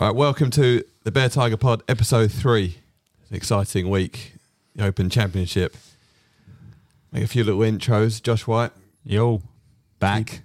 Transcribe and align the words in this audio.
Right, 0.00 0.14
welcome 0.14 0.50
to 0.52 0.82
the 1.04 1.10
Bear 1.10 1.28
Tiger 1.28 1.56
Pod, 1.58 1.82
episode 1.88 2.32
three. 2.32 2.78
It's 3.20 3.30
an 3.30 3.36
exciting 3.36 3.90
week, 3.90 4.34
the 4.74 4.86
Open 4.86 5.10
Championship. 5.10 5.76
Make 7.12 7.24
a 7.24 7.26
few 7.26 7.44
little 7.44 7.60
intros. 7.60 8.22
Josh 8.22 8.46
White, 8.46 8.72
Yo, 9.04 9.42
back. 9.98 10.40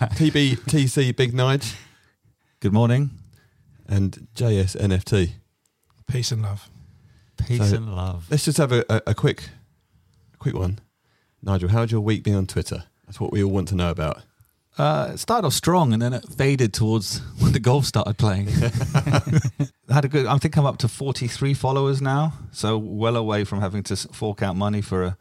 TB 0.00 0.56
TC 0.60 1.14
Big 1.16 1.32
Nige, 1.32 1.74
Good 2.60 2.72
morning. 2.72 3.10
and 3.88 4.28
JSNFT. 4.36 5.30
Peace 6.06 6.30
and 6.32 6.42
love. 6.42 6.68
Peace 7.36 7.70
So- 7.70 7.76
and 7.76 7.94
love. 7.94 8.26
Let's 8.30 8.44
just 8.44 8.58
have 8.58 8.70
a, 8.72 8.84
a, 8.88 9.02
a 9.08 9.14
quick, 9.14 9.48
a 10.34 10.36
quick 10.36 10.54
one. 10.54 10.78
Nigel, 11.42 11.68
how's 11.70 11.90
your 11.90 12.00
week 12.00 12.22
been 12.22 12.34
on 12.36 12.46
Twitter? 12.46 12.84
That's 13.06 13.18
what 13.18 13.32
we 13.32 13.42
all 13.42 13.50
want 13.50 13.68
to 13.68 13.74
know 13.74 13.90
about. 13.90 14.22
Uh, 14.80 15.10
it 15.12 15.18
started 15.18 15.46
off 15.46 15.52
strong 15.52 15.92
and 15.92 16.00
then 16.00 16.14
it 16.14 16.24
faded 16.38 16.72
towards 16.72 17.18
when 17.38 17.52
the 17.52 17.60
golf 17.60 17.84
started 17.84 18.16
playing. 18.16 18.48
I 18.48 19.20
had 19.92 20.06
a 20.06 20.08
good. 20.08 20.24
I 20.24 20.38
think 20.38 20.56
I'm 20.56 20.64
up 20.64 20.78
to 20.78 20.88
43 20.88 21.52
followers 21.52 22.00
now, 22.00 22.32
so 22.50 22.78
well 22.78 23.16
away 23.16 23.44
from 23.44 23.60
having 23.60 23.82
to 23.84 23.96
fork 23.96 24.42
out 24.42 24.56
money 24.56 24.80
for 24.80 25.02
a 25.02 25.16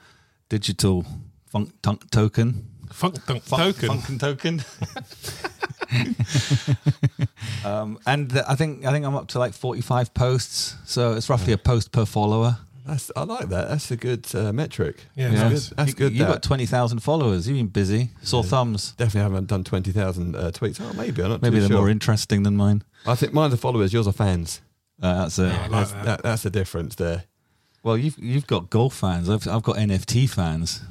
digital 0.48 1.05
funk 1.51 1.73
tunk 1.81 2.09
token. 2.09 2.70
Funk 2.93 3.25
dunk 3.25 3.43
Funk- 3.43 3.75
token. 3.79 3.99
Funkin' 3.99 4.20
token. 4.20 4.63
um, 7.65 7.99
and 8.07 8.29
th- 8.31 8.45
I 8.48 8.55
think 8.55 8.85
I 8.85 8.91
think 8.91 9.05
I'm 9.05 9.15
up 9.15 9.27
to 9.29 9.39
like 9.39 9.53
45 9.53 10.13
posts, 10.13 10.76
so 10.85 11.13
it's 11.13 11.29
roughly 11.29 11.51
a 11.51 11.57
post 11.57 11.91
per 11.91 12.05
follower. 12.05 12.59
That's 12.89 13.11
I 13.16 13.23
like 13.23 13.49
that. 13.49 13.70
That's 13.70 13.91
a 13.91 13.95
good 13.95 14.25
uh, 14.34 14.52
metric. 14.52 15.05
Yeah, 15.16 15.29
that's 15.29 15.70
good. 15.70 15.77
That's 15.77 15.89
you, 15.91 15.95
good. 15.95 16.13
You 16.13 16.20
that. 16.25 16.34
got 16.34 16.43
20,000 16.43 16.99
followers. 16.99 17.48
You've 17.48 17.57
been 17.57 17.67
busy. 17.67 18.09
Sore 18.21 18.43
thumbs. 18.43 18.93
Definitely 18.93 19.21
haven't 19.21 19.48
done 19.48 19.63
twenty 19.63 19.91
thousand 19.91 20.35
uh, 20.35 20.52
tweets. 20.52 20.79
Oh, 20.81 20.93
maybe 20.93 21.21
I'm 21.21 21.29
not 21.29 21.41
Maybe 21.41 21.55
too 21.57 21.59
they're 21.62 21.70
sure. 21.70 21.77
more 21.77 21.89
interesting 21.89 22.43
than 22.43 22.55
mine. 22.55 22.84
I 23.05 23.15
think 23.15 23.34
mine's 23.34 23.53
are 23.53 23.57
followers. 23.57 23.93
Yours 23.93 24.07
are 24.07 24.13
fans. 24.13 24.62
Uh, 25.01 25.21
that's 25.23 25.40
it. 25.40 25.43
Yeah, 25.48 25.62
like 25.62 25.71
That's, 25.71 25.91
that. 25.93 26.05
that, 26.05 26.23
that's 26.23 26.43
the 26.43 26.49
difference 26.49 26.95
there. 26.95 27.23
Well, 27.84 27.98
you've 27.98 28.17
you've 28.20 28.48
got 28.48 28.70
golf 28.70 28.95
fans. 28.95 29.29
I've 29.29 29.48
I've 29.48 29.63
got 29.63 29.77
NFT 29.77 30.29
fans. 30.29 30.82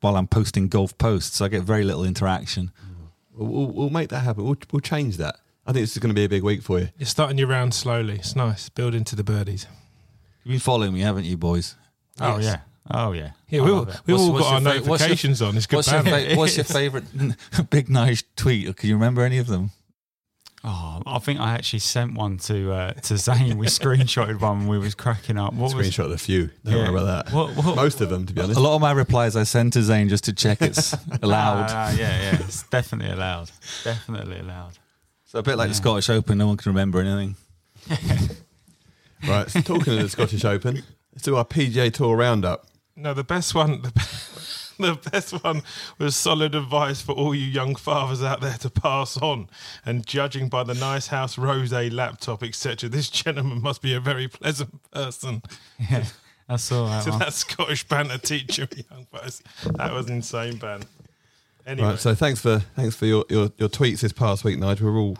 While 0.00 0.16
I'm 0.16 0.28
posting 0.28 0.68
golf 0.68 0.96
posts, 0.98 1.40
I 1.40 1.48
get 1.48 1.62
very 1.62 1.82
little 1.84 2.04
interaction. 2.04 2.70
We'll, 3.34 3.48
we'll, 3.48 3.66
we'll 3.66 3.90
make 3.90 4.10
that 4.10 4.20
happen. 4.20 4.44
We'll, 4.44 4.56
we'll 4.70 4.80
change 4.80 5.16
that. 5.16 5.36
I 5.66 5.72
think 5.72 5.82
this 5.82 5.92
is 5.92 5.98
going 5.98 6.10
to 6.10 6.14
be 6.14 6.24
a 6.24 6.28
big 6.28 6.42
week 6.44 6.62
for 6.62 6.78
you. 6.78 6.88
You're 6.98 7.06
starting 7.06 7.36
your 7.36 7.48
round 7.48 7.74
slowly. 7.74 8.14
It's 8.14 8.36
nice. 8.36 8.68
Build 8.68 8.94
into 8.94 9.16
the 9.16 9.24
birdies. 9.24 9.66
You've 10.44 10.52
been 10.54 10.60
following 10.60 10.92
me, 10.94 11.00
haven't 11.00 11.24
you, 11.24 11.36
boys? 11.36 11.74
Oh 12.20 12.36
Yes. 12.38 12.44
yeah. 12.44 12.60
Oh 12.90 13.12
yeah. 13.12 13.32
Yeah, 13.48 13.60
I 13.60 13.64
we've, 13.64 13.74
love 13.74 13.88
it. 13.88 14.00
we've 14.06 14.14
What's- 14.14 14.22
all 14.28 14.32
what's 14.32 14.44
got 14.44 14.52
our 14.54 14.60
your 14.74 14.82
fa- 14.82 14.88
what's 14.88 15.00
your- 15.02 15.08
notifications 15.08 15.42
on. 15.42 15.56
It's 15.56 15.66
good 15.66 15.76
What's 15.76 15.92
your, 15.92 16.02
banner. 16.02 16.28
fa- 16.30 16.36
what's 16.36 16.56
your 16.56 16.64
favorite 16.64 17.04
big 17.70 17.88
nice 17.90 18.22
tweet? 18.36 18.74
Can 18.76 18.88
you 18.88 18.94
remember 18.96 19.22
any 19.22 19.38
of 19.38 19.46
them? 19.46 19.70
Oh, 20.64 21.00
I 21.06 21.18
think 21.20 21.38
I 21.38 21.52
actually 21.54 21.78
sent 21.78 22.14
one 22.14 22.36
to 22.38 22.72
uh, 22.72 22.92
to 22.92 23.16
Zane. 23.16 23.58
We 23.58 23.66
screenshotted 23.68 24.40
one. 24.40 24.60
and 24.60 24.68
We 24.68 24.78
was 24.78 24.94
cracking 24.96 25.38
up. 25.38 25.54
What 25.54 25.72
was? 25.74 25.86
Screenshot 25.88 26.12
a 26.12 26.18
few. 26.18 26.50
Don't 26.64 26.74
Yeah. 26.74 26.90
worry 26.90 27.00
about 27.00 27.26
that. 27.26 27.32
What, 27.32 27.50
what, 27.56 27.76
Most 27.76 28.00
of 28.00 28.10
them, 28.10 28.26
to 28.26 28.32
be 28.32 28.40
honest. 28.40 28.58
A 28.58 28.62
lot 28.62 28.74
of 28.74 28.80
my 28.80 28.90
replies 28.90 29.36
I 29.36 29.44
send 29.44 29.72
to 29.74 29.82
Zane 29.82 30.08
just 30.08 30.24
to 30.24 30.32
check 30.32 30.60
it's 30.60 30.94
allowed. 31.22 31.66
Ah, 31.70 31.90
yeah, 31.92 32.22
yeah. 32.22 32.34
It's 32.40 32.64
definitely 32.64 33.12
allowed. 33.12 33.50
Definitely 33.84 34.40
allowed. 34.40 34.72
So 35.26 35.38
a 35.38 35.42
bit 35.42 35.56
like 35.58 35.68
the 35.68 35.74
Scottish 35.76 36.10
Open, 36.10 36.38
no 36.38 36.48
one 36.48 36.56
can 36.56 36.70
remember 36.72 37.00
anything. 37.00 37.36
Right, 39.26 39.50
so 39.50 39.60
talking 39.60 39.94
of 39.94 40.02
the 40.02 40.08
Scottish 40.08 40.44
Open, 40.44 40.82
let's 41.12 41.22
do 41.22 41.36
our 41.36 41.44
PGA 41.44 41.92
Tour 41.92 42.16
roundup. 42.16 42.66
No, 42.96 43.14
the 43.14 43.24
best 43.24 43.54
one. 43.54 43.82
The, 43.82 43.90
the 44.78 45.10
best 45.10 45.32
one 45.44 45.62
was 45.98 46.14
solid 46.16 46.54
advice 46.54 47.00
for 47.00 47.12
all 47.12 47.34
you 47.34 47.46
young 47.46 47.74
fathers 47.74 48.22
out 48.22 48.40
there 48.40 48.56
to 48.58 48.70
pass 48.70 49.16
on. 49.16 49.48
And 49.84 50.06
judging 50.06 50.48
by 50.48 50.62
the 50.64 50.74
nice 50.74 51.08
house 51.08 51.36
rose 51.38 51.72
laptop, 51.72 52.42
etc., 52.42 52.88
this 52.88 53.08
gentleman 53.10 53.60
must 53.62 53.82
be 53.82 53.94
a 53.94 54.00
very 54.00 54.28
pleasant 54.28 54.90
person. 54.90 55.42
Yeah, 55.90 56.04
I 56.48 56.56
saw 56.56 56.86
that 56.88 57.04
To 57.04 57.10
one. 57.10 57.18
that 57.20 57.32
Scottish 57.34 57.84
banter 57.88 58.18
teacher, 58.18 58.66
young 58.90 59.06
fellas. 59.12 59.42
That 59.76 59.92
was 59.92 60.08
insane, 60.08 60.56
ban. 60.56 60.82
Anyway, 61.66 61.88
Right, 61.90 61.98
so 61.98 62.14
thanks 62.14 62.40
for 62.40 62.60
thanks 62.76 62.96
for 62.96 63.04
your, 63.06 63.24
your, 63.28 63.50
your 63.58 63.68
tweets 63.68 64.00
this 64.00 64.12
past 64.12 64.42
week, 64.44 64.58
Nigel. 64.58 64.90
We're 64.90 64.98
all 64.98 65.18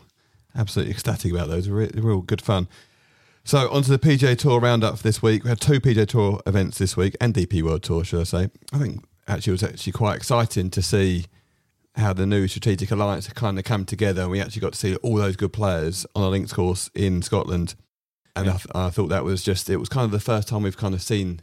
absolutely 0.57 0.95
ecstatic 0.95 1.31
about 1.33 1.49
those. 1.49 1.67
They're 1.67 1.75
re- 1.75 1.91
they're 1.93 2.11
all 2.11 2.23
good 2.23 2.41
fun. 2.41 2.67
So 3.49 3.71
onto 3.71 3.89
the 3.97 3.99
PGA 3.99 4.37
Tour 4.37 4.61
roundup 4.61 4.99
for 4.99 5.03
this 5.03 5.23
week. 5.23 5.43
We 5.43 5.49
had 5.49 5.59
two 5.59 5.81
PGA 5.81 6.07
Tour 6.07 6.39
events 6.47 6.77
this 6.77 6.99
week 6.99 7.17
and 7.19 7.33
DP 7.33 7.63
World 7.63 7.83
Tour, 7.83 8.05
should 8.05 8.21
I 8.21 8.25
say? 8.25 8.51
I 8.75 8.79
think 8.79 9.07
actually 9.27 9.53
it 9.53 9.55
was 9.55 9.63
actually 9.63 9.93
quite 9.95 10.17
exciting 10.17 10.69
to 10.69 10.83
see 10.83 11.25
how 11.95 12.13
the 12.13 12.27
new 12.27 12.47
strategic 12.47 12.91
alliance 12.91 13.27
had 13.27 13.37
kind 13.37 13.59
of 13.59 13.65
come 13.65 13.87
together, 13.87 14.21
and 14.21 14.31
we 14.31 14.39
actually 14.43 14.61
got 14.61 14.75
to 14.75 14.79
see 14.79 14.97
all 14.97 15.17
those 15.17 15.35
good 15.35 15.55
players 15.55 16.05
on 16.15 16.25
a 16.25 16.29
links 16.29 16.53
course 16.53 16.91
in 16.95 17.23
Scotland. 17.23 17.75
And 18.37 18.51
I, 18.51 18.53
th- 18.59 18.67
I 18.75 18.91
thought 18.91 19.09
that 19.09 19.25
was 19.25 19.43
just 19.43 19.71
it 19.71 19.79
was 19.79 19.89
kind 19.89 20.05
of 20.05 20.11
the 20.11 20.21
first 20.21 20.47
time 20.47 20.63
we've 20.63 20.77
kind 20.77 20.93
of 20.93 21.01
seen 21.01 21.41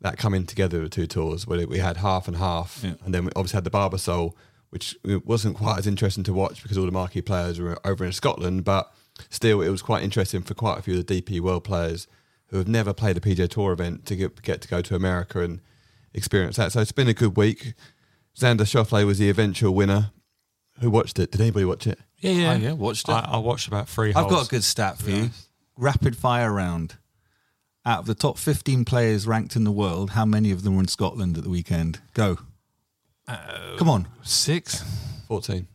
that 0.00 0.18
coming 0.18 0.46
together 0.46 0.80
with 0.82 0.90
two 0.90 1.06
tours 1.06 1.46
where 1.46 1.64
we 1.68 1.78
had 1.78 1.98
half 1.98 2.26
and 2.26 2.36
half, 2.36 2.80
Yeah. 2.82 2.94
and 3.04 3.14
then 3.14 3.26
we 3.26 3.30
obviously 3.36 3.58
had 3.58 3.64
the 3.64 3.70
Barbasol, 3.70 4.32
which 4.70 4.96
wasn't 5.04 5.56
quite 5.56 5.78
as 5.78 5.86
interesting 5.86 6.24
to 6.24 6.32
watch 6.34 6.64
because 6.64 6.76
all 6.76 6.84
the 6.86 6.90
marquee 6.90 7.22
players 7.22 7.60
were 7.60 7.78
over 7.86 8.04
in 8.04 8.10
Scotland, 8.10 8.64
but 8.64 8.92
still 9.30 9.60
it 9.62 9.68
was 9.68 9.82
quite 9.82 10.02
interesting 10.02 10.42
for 10.42 10.54
quite 10.54 10.78
a 10.78 10.82
few 10.82 10.98
of 10.98 11.06
the 11.06 11.22
DP 11.22 11.40
World 11.40 11.64
players 11.64 12.06
who 12.48 12.58
have 12.58 12.68
never 12.68 12.92
played 12.92 13.16
a 13.16 13.20
PGA 13.20 13.48
Tour 13.48 13.72
event 13.72 14.06
to 14.06 14.16
get, 14.16 14.42
get 14.42 14.60
to 14.62 14.68
go 14.68 14.80
to 14.82 14.94
America 14.94 15.40
and 15.40 15.60
experience 16.12 16.56
that. 16.56 16.72
So 16.72 16.80
it's 16.80 16.92
been 16.92 17.08
a 17.08 17.14
good 17.14 17.36
week. 17.36 17.74
Xander 18.36 18.60
Schauffele 18.60 19.06
was 19.06 19.18
the 19.18 19.30
eventual 19.30 19.74
winner. 19.74 20.10
Who 20.80 20.90
watched 20.90 21.18
it? 21.18 21.30
Did 21.30 21.40
anybody 21.40 21.64
watch 21.64 21.86
it? 21.86 21.98
yeah, 22.18 22.32
yeah. 22.32 22.52
Oh, 22.52 22.56
yeah, 22.56 22.72
watched 22.72 23.08
it. 23.08 23.12
I, 23.12 23.20
I 23.32 23.36
watched 23.38 23.68
about 23.68 23.88
three. 23.88 24.12
I've 24.14 24.28
got 24.28 24.46
a 24.46 24.48
good 24.50 24.64
stat 24.64 24.98
for 24.98 25.10
you. 25.10 25.30
Rapid 25.76 26.16
fire 26.16 26.52
round. 26.52 26.96
Out 27.86 28.00
of 28.00 28.06
the 28.06 28.14
top 28.14 28.38
15 28.38 28.84
players 28.84 29.26
ranked 29.26 29.56
in 29.56 29.64
the 29.64 29.70
world, 29.70 30.10
how 30.10 30.24
many 30.24 30.50
of 30.50 30.62
them 30.62 30.74
were 30.74 30.80
in 30.80 30.88
Scotland 30.88 31.36
at 31.36 31.44
the 31.44 31.50
weekend? 31.50 32.00
Go. 32.14 32.38
Uh, 33.28 33.76
Come 33.76 33.88
on. 33.88 34.08
Six. 34.22 34.82
14. 35.28 35.66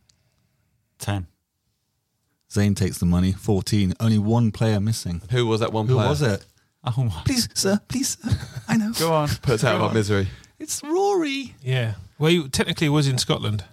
ten. 0.98 1.28
Zane 2.52 2.76
takes 2.76 2.98
the 2.98 3.06
money. 3.06 3.32
14. 3.32 3.94
Only 4.00 4.18
one 4.18 4.52
player 4.52 4.80
missing. 4.80 5.22
Who 5.32 5.46
was 5.48 5.60
that 5.60 5.72
one 5.74 5.86
player? 5.86 5.98
Who 5.98 6.00
player? 6.00 6.10
was 6.10 6.22
it? 6.22 6.46
Oh 6.84 7.04
my. 7.04 7.22
Please, 7.26 7.48
sir. 7.54 7.80
Please, 7.88 8.18
sir. 8.22 8.32
I 8.68 8.78
know. 8.78 8.92
Go 8.98 9.12
on. 9.14 9.28
Put 9.42 9.56
us 9.56 9.64
out 9.64 9.76
of 9.76 9.82
our 9.84 9.94
misery. 9.94 10.28
It's 10.60 10.82
Rory. 10.84 11.56
Yeah. 11.62 11.96
Well, 12.18 12.32
he 12.32 12.48
technically 12.50 12.90
was 12.90 13.08
in 13.08 13.18
Scotland. 13.18 13.64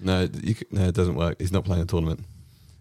No, 0.00 0.28
you, 0.42 0.54
c- 0.54 0.66
no, 0.70 0.86
it 0.88 0.94
doesn't 0.94 1.14
work. 1.16 1.36
He's 1.40 1.50
not 1.52 1.64
playing 1.64 1.82
a 1.82 1.86
tournament. 1.86 2.20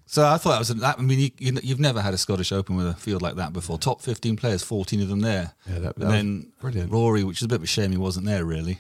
So 0.05 0.25
I 0.25 0.37
thought 0.37 0.51
that 0.51 0.59
was. 0.59 0.67
That, 0.69 0.99
I 0.99 1.01
mean, 1.01 1.19
you, 1.19 1.29
you, 1.39 1.59
you've 1.63 1.79
never 1.79 2.01
had 2.01 2.13
a 2.13 2.17
Scottish 2.17 2.51
Open 2.51 2.75
with 2.75 2.87
a 2.87 2.93
field 2.93 3.21
like 3.21 3.35
that 3.35 3.53
before. 3.53 3.77
Top 3.77 4.01
15 4.01 4.35
players, 4.37 4.63
14 4.63 5.01
of 5.01 5.09
them 5.09 5.19
there. 5.21 5.53
Yeah, 5.69 5.79
that- 5.79 5.95
that 5.95 6.03
and 6.03 6.05
was 6.05 6.11
then 6.11 6.51
brilliant. 6.61 6.91
Rory, 6.91 7.23
which 7.23 7.37
is 7.39 7.43
a 7.43 7.47
bit 7.47 7.55
of 7.55 7.63
a 7.63 7.67
shame 7.67 7.91
he 7.91 7.97
wasn't 7.97 8.25
there, 8.25 8.45
really. 8.45 8.79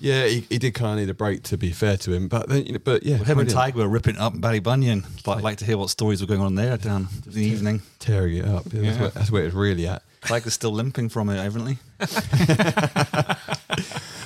Yeah, 0.00 0.26
he, 0.26 0.40
he 0.48 0.58
did 0.58 0.74
kind 0.74 0.92
of 0.92 1.04
need 1.04 1.10
a 1.10 1.14
break 1.14 1.42
to 1.44 1.56
be 1.58 1.72
fair 1.72 1.96
to 1.98 2.12
him, 2.12 2.28
but 2.28 2.48
then, 2.48 2.64
you 2.66 2.72
know, 2.74 2.78
but 2.78 3.02
yeah, 3.02 3.16
Well, 3.16 3.24
him 3.24 3.38
and. 3.40 3.50
Tiger 3.50 3.78
were 3.78 3.88
ripping 3.88 4.14
it 4.14 4.20
up 4.20 4.32
in 4.34 4.40
Ballybunion. 4.40 5.04
I'd 5.28 5.42
like 5.42 5.58
to 5.58 5.64
hear 5.64 5.76
what 5.76 5.90
stories 5.90 6.20
were 6.20 6.26
going 6.28 6.40
on 6.40 6.54
there 6.54 6.76
down 6.76 7.08
in 7.26 7.32
the 7.32 7.42
evening. 7.44 7.82
tearing 7.98 8.36
it 8.36 8.44
up. 8.44 8.64
Yeah, 8.72 8.80
That's, 8.82 8.96
Yeah. 8.96 9.00
where, 9.00 9.10
that's 9.10 9.30
where 9.32 9.44
it's 9.44 9.54
really 9.54 9.86
at. 9.88 10.02
Tiger's 10.22 10.54
still 10.54 10.72
limping 10.72 11.08
from 11.08 11.28
it, 11.30 11.38
evidently. 11.38 11.78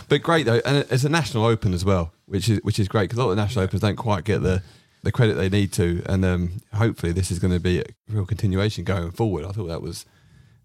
But 0.08 0.22
great 0.22 0.44
though, 0.44 0.60
and 0.66 0.84
it's 0.90 1.04
a 1.04 1.08
national 1.08 1.46
open 1.46 1.72
as 1.72 1.86
well, 1.86 2.12
which 2.26 2.46
is 2.46 2.58
which 2.62 2.78
is 2.78 2.86
great 2.86 3.04
because 3.04 3.16
a 3.18 3.22
lot 3.24 3.30
of 3.30 3.36
the 3.36 3.42
national 3.42 3.64
opens 3.64 3.80
don't 3.80 3.96
quite 3.96 4.24
get 4.24 4.42
the 4.42 4.62
the 5.02 5.10
credit 5.10 5.34
they 5.34 5.48
need 5.48 5.72
to, 5.72 6.02
and 6.06 6.22
um, 6.22 6.60
hopefully 6.74 7.12
this 7.12 7.30
is 7.30 7.38
going 7.38 7.52
to 7.54 7.58
be 7.60 7.78
a 7.80 7.84
real 8.10 8.26
continuation 8.26 8.84
going 8.84 9.10
forward. 9.10 9.46
I 9.46 9.52
thought 9.52 9.68
that 9.68 9.80
was, 9.80 10.04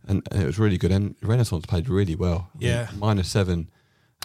and, 0.06 0.28
and 0.32 0.44
it 0.44 0.46
was 0.46 0.60
really 0.60 0.78
good, 0.78 0.92
and 0.92 1.16
Renaissance 1.22 1.66
played 1.66 1.88
really 1.88 2.14
well. 2.14 2.50
I 2.56 2.58
mean, 2.60 2.68
Yeah. 2.70 2.90
minus 2.98 3.30
seven. 3.30 3.70